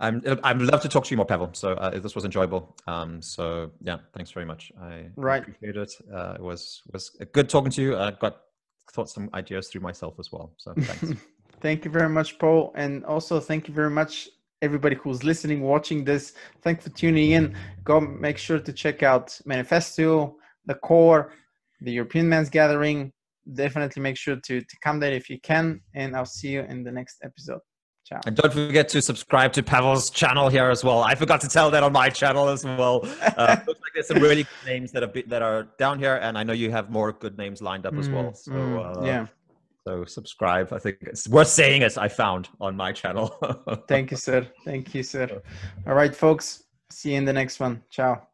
I'm, 0.00 0.22
I'd 0.44 0.62
love 0.62 0.80
to 0.82 0.88
talk 0.88 1.04
to 1.04 1.10
you 1.10 1.16
more, 1.16 1.26
Pavel. 1.26 1.50
So 1.52 1.72
uh, 1.72 1.98
this 1.98 2.14
was 2.14 2.24
enjoyable. 2.24 2.76
Um, 2.86 3.20
so 3.20 3.72
yeah, 3.82 3.98
thanks 4.14 4.30
very 4.30 4.46
much. 4.46 4.70
I 4.80 5.06
Right. 5.16 5.42
appreciate 5.42 5.76
it. 5.76 5.92
Uh, 6.12 6.34
it 6.36 6.40
was 6.42 6.82
was 6.92 7.10
good 7.32 7.48
talking 7.48 7.70
to 7.72 7.82
you. 7.82 7.96
I 7.96 8.12
got 8.12 8.36
thought 8.92 9.10
some 9.10 9.28
ideas 9.34 9.68
through 9.68 9.80
myself 9.82 10.14
as 10.18 10.30
well. 10.32 10.54
So 10.58 10.72
thanks. 10.74 11.20
thank 11.60 11.84
you 11.84 11.90
very 11.90 12.08
much, 12.08 12.38
Paul, 12.38 12.72
and 12.76 13.04
also 13.04 13.40
thank 13.40 13.66
you 13.68 13.74
very 13.74 13.90
much 13.90 14.28
everybody 14.62 14.96
who's 14.96 15.24
listening, 15.24 15.62
watching 15.62 16.04
this. 16.04 16.34
Thanks 16.62 16.84
for 16.84 16.90
tuning 16.90 17.32
in. 17.32 17.56
Go 17.84 18.00
make 18.00 18.38
sure 18.38 18.58
to 18.58 18.72
check 18.72 19.02
out 19.02 19.38
Manphesto, 19.44 20.36
the 20.66 20.74
Core, 20.74 21.32
the 21.80 21.92
European 21.92 22.28
Men's 22.28 22.50
Gathering. 22.50 23.12
Definitely 23.54 24.02
make 24.02 24.16
sure 24.16 24.36
to 24.36 24.60
to 24.60 24.76
come 24.82 25.00
there 25.00 25.12
if 25.12 25.30
you 25.30 25.38
can, 25.40 25.80
and 25.94 26.16
I'll 26.16 26.26
see 26.26 26.48
you 26.48 26.60
in 26.62 26.84
the 26.84 26.92
next 26.92 27.18
episode. 27.22 27.60
Ciao. 28.06 28.20
and 28.24 28.34
don't 28.34 28.52
forget 28.54 28.88
to 28.88 29.02
subscribe 29.02 29.52
to 29.52 29.62
Pavel's 29.62 30.08
channel 30.08 30.48
here 30.48 30.70
as 30.70 30.82
well. 30.82 31.02
I 31.02 31.14
forgot 31.14 31.42
to 31.42 31.48
tell 31.48 31.70
that 31.72 31.82
on 31.82 31.92
my 31.92 32.08
channel 32.08 32.48
as 32.48 32.64
well. 32.64 33.02
Uh, 33.04 33.56
looks 33.66 33.80
like 33.82 33.92
there's 33.94 34.06
some 34.06 34.22
really 34.22 34.44
good 34.44 34.66
names 34.66 34.92
that 34.92 35.02
have 35.02 35.12
been, 35.12 35.28
that 35.28 35.42
are 35.42 35.68
down 35.78 35.98
here, 35.98 36.16
and 36.22 36.38
I 36.38 36.42
know 36.42 36.54
you 36.54 36.70
have 36.70 36.88
more 36.88 37.12
good 37.12 37.36
names 37.36 37.60
lined 37.60 37.84
up 37.84 37.94
as 37.98 38.08
well. 38.08 38.30
Mm, 38.30 38.36
So 38.36 38.52
mm, 38.52 38.96
uh, 39.02 39.04
yeah, 39.04 39.26
so 39.86 40.04
subscribe. 40.06 40.72
I 40.72 40.78
think 40.78 40.98
it's 41.02 41.28
worth 41.28 41.48
saying 41.48 41.82
as 41.82 41.98
I 41.98 42.08
found 42.08 42.48
on 42.60 42.76
my 42.76 42.92
channel. 42.92 43.28
thank 43.88 44.10
you, 44.10 44.16
sir. 44.16 44.46
Thank 44.64 44.94
you, 44.94 45.02
sir. 45.02 45.42
All 45.86 45.94
right, 45.94 46.14
folks. 46.14 46.64
See 46.90 47.10
you 47.12 47.18
in 47.18 47.26
the 47.26 47.32
next 47.34 47.60
one. 47.60 47.82
Ciao. 47.90 48.28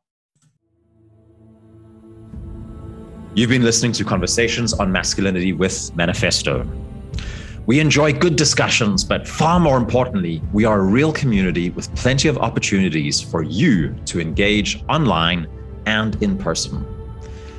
You've 3.37 3.51
been 3.51 3.65
listening 3.65 3.91
to 3.95 4.05
Conversations 4.05 4.73
on 4.75 4.93
Masculinity 4.93 5.53
with 5.53 5.91
Manphesto. 5.97 6.65
We 7.67 7.81
enjoy 7.81 8.13
good 8.13 8.37
discussions, 8.37 9.03
but 9.03 9.27
far 9.27 9.59
more 9.59 9.77
importantly, 9.77 10.41
we 10.53 10.65
are 10.65 10.79
a 10.79 10.85
real 10.85 11.13
community 11.13 11.71
with 11.71 11.93
plenty 11.97 12.29
of 12.29 12.39
opportunities 12.39 13.21
for 13.21 13.43
you 13.43 13.93
to 14.07 14.21
engage 14.21 14.85
online 14.89 15.49
and 15.87 16.23
in 16.23 16.39
person. 16.39 16.87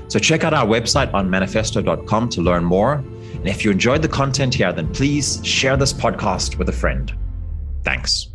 So 0.07 0.17
check 0.17 0.45
out 0.45 0.53
our 0.53 0.65
website 0.65 1.13
on 1.13 1.29
manphesto.com 1.29 2.29
to 2.29 2.41
learn 2.41 2.63
more. 2.63 2.93
And 3.33 3.47
if 3.49 3.65
you 3.65 3.71
enjoyed 3.71 4.01
the 4.01 4.07
content 4.07 4.53
here, 4.53 4.71
then 4.71 4.93
please 4.93 5.41
share 5.43 5.75
this 5.75 5.91
podcast 5.91 6.57
with 6.57 6.69
a 6.69 6.73
friend. 6.73 7.13
Thanks. 7.83 8.34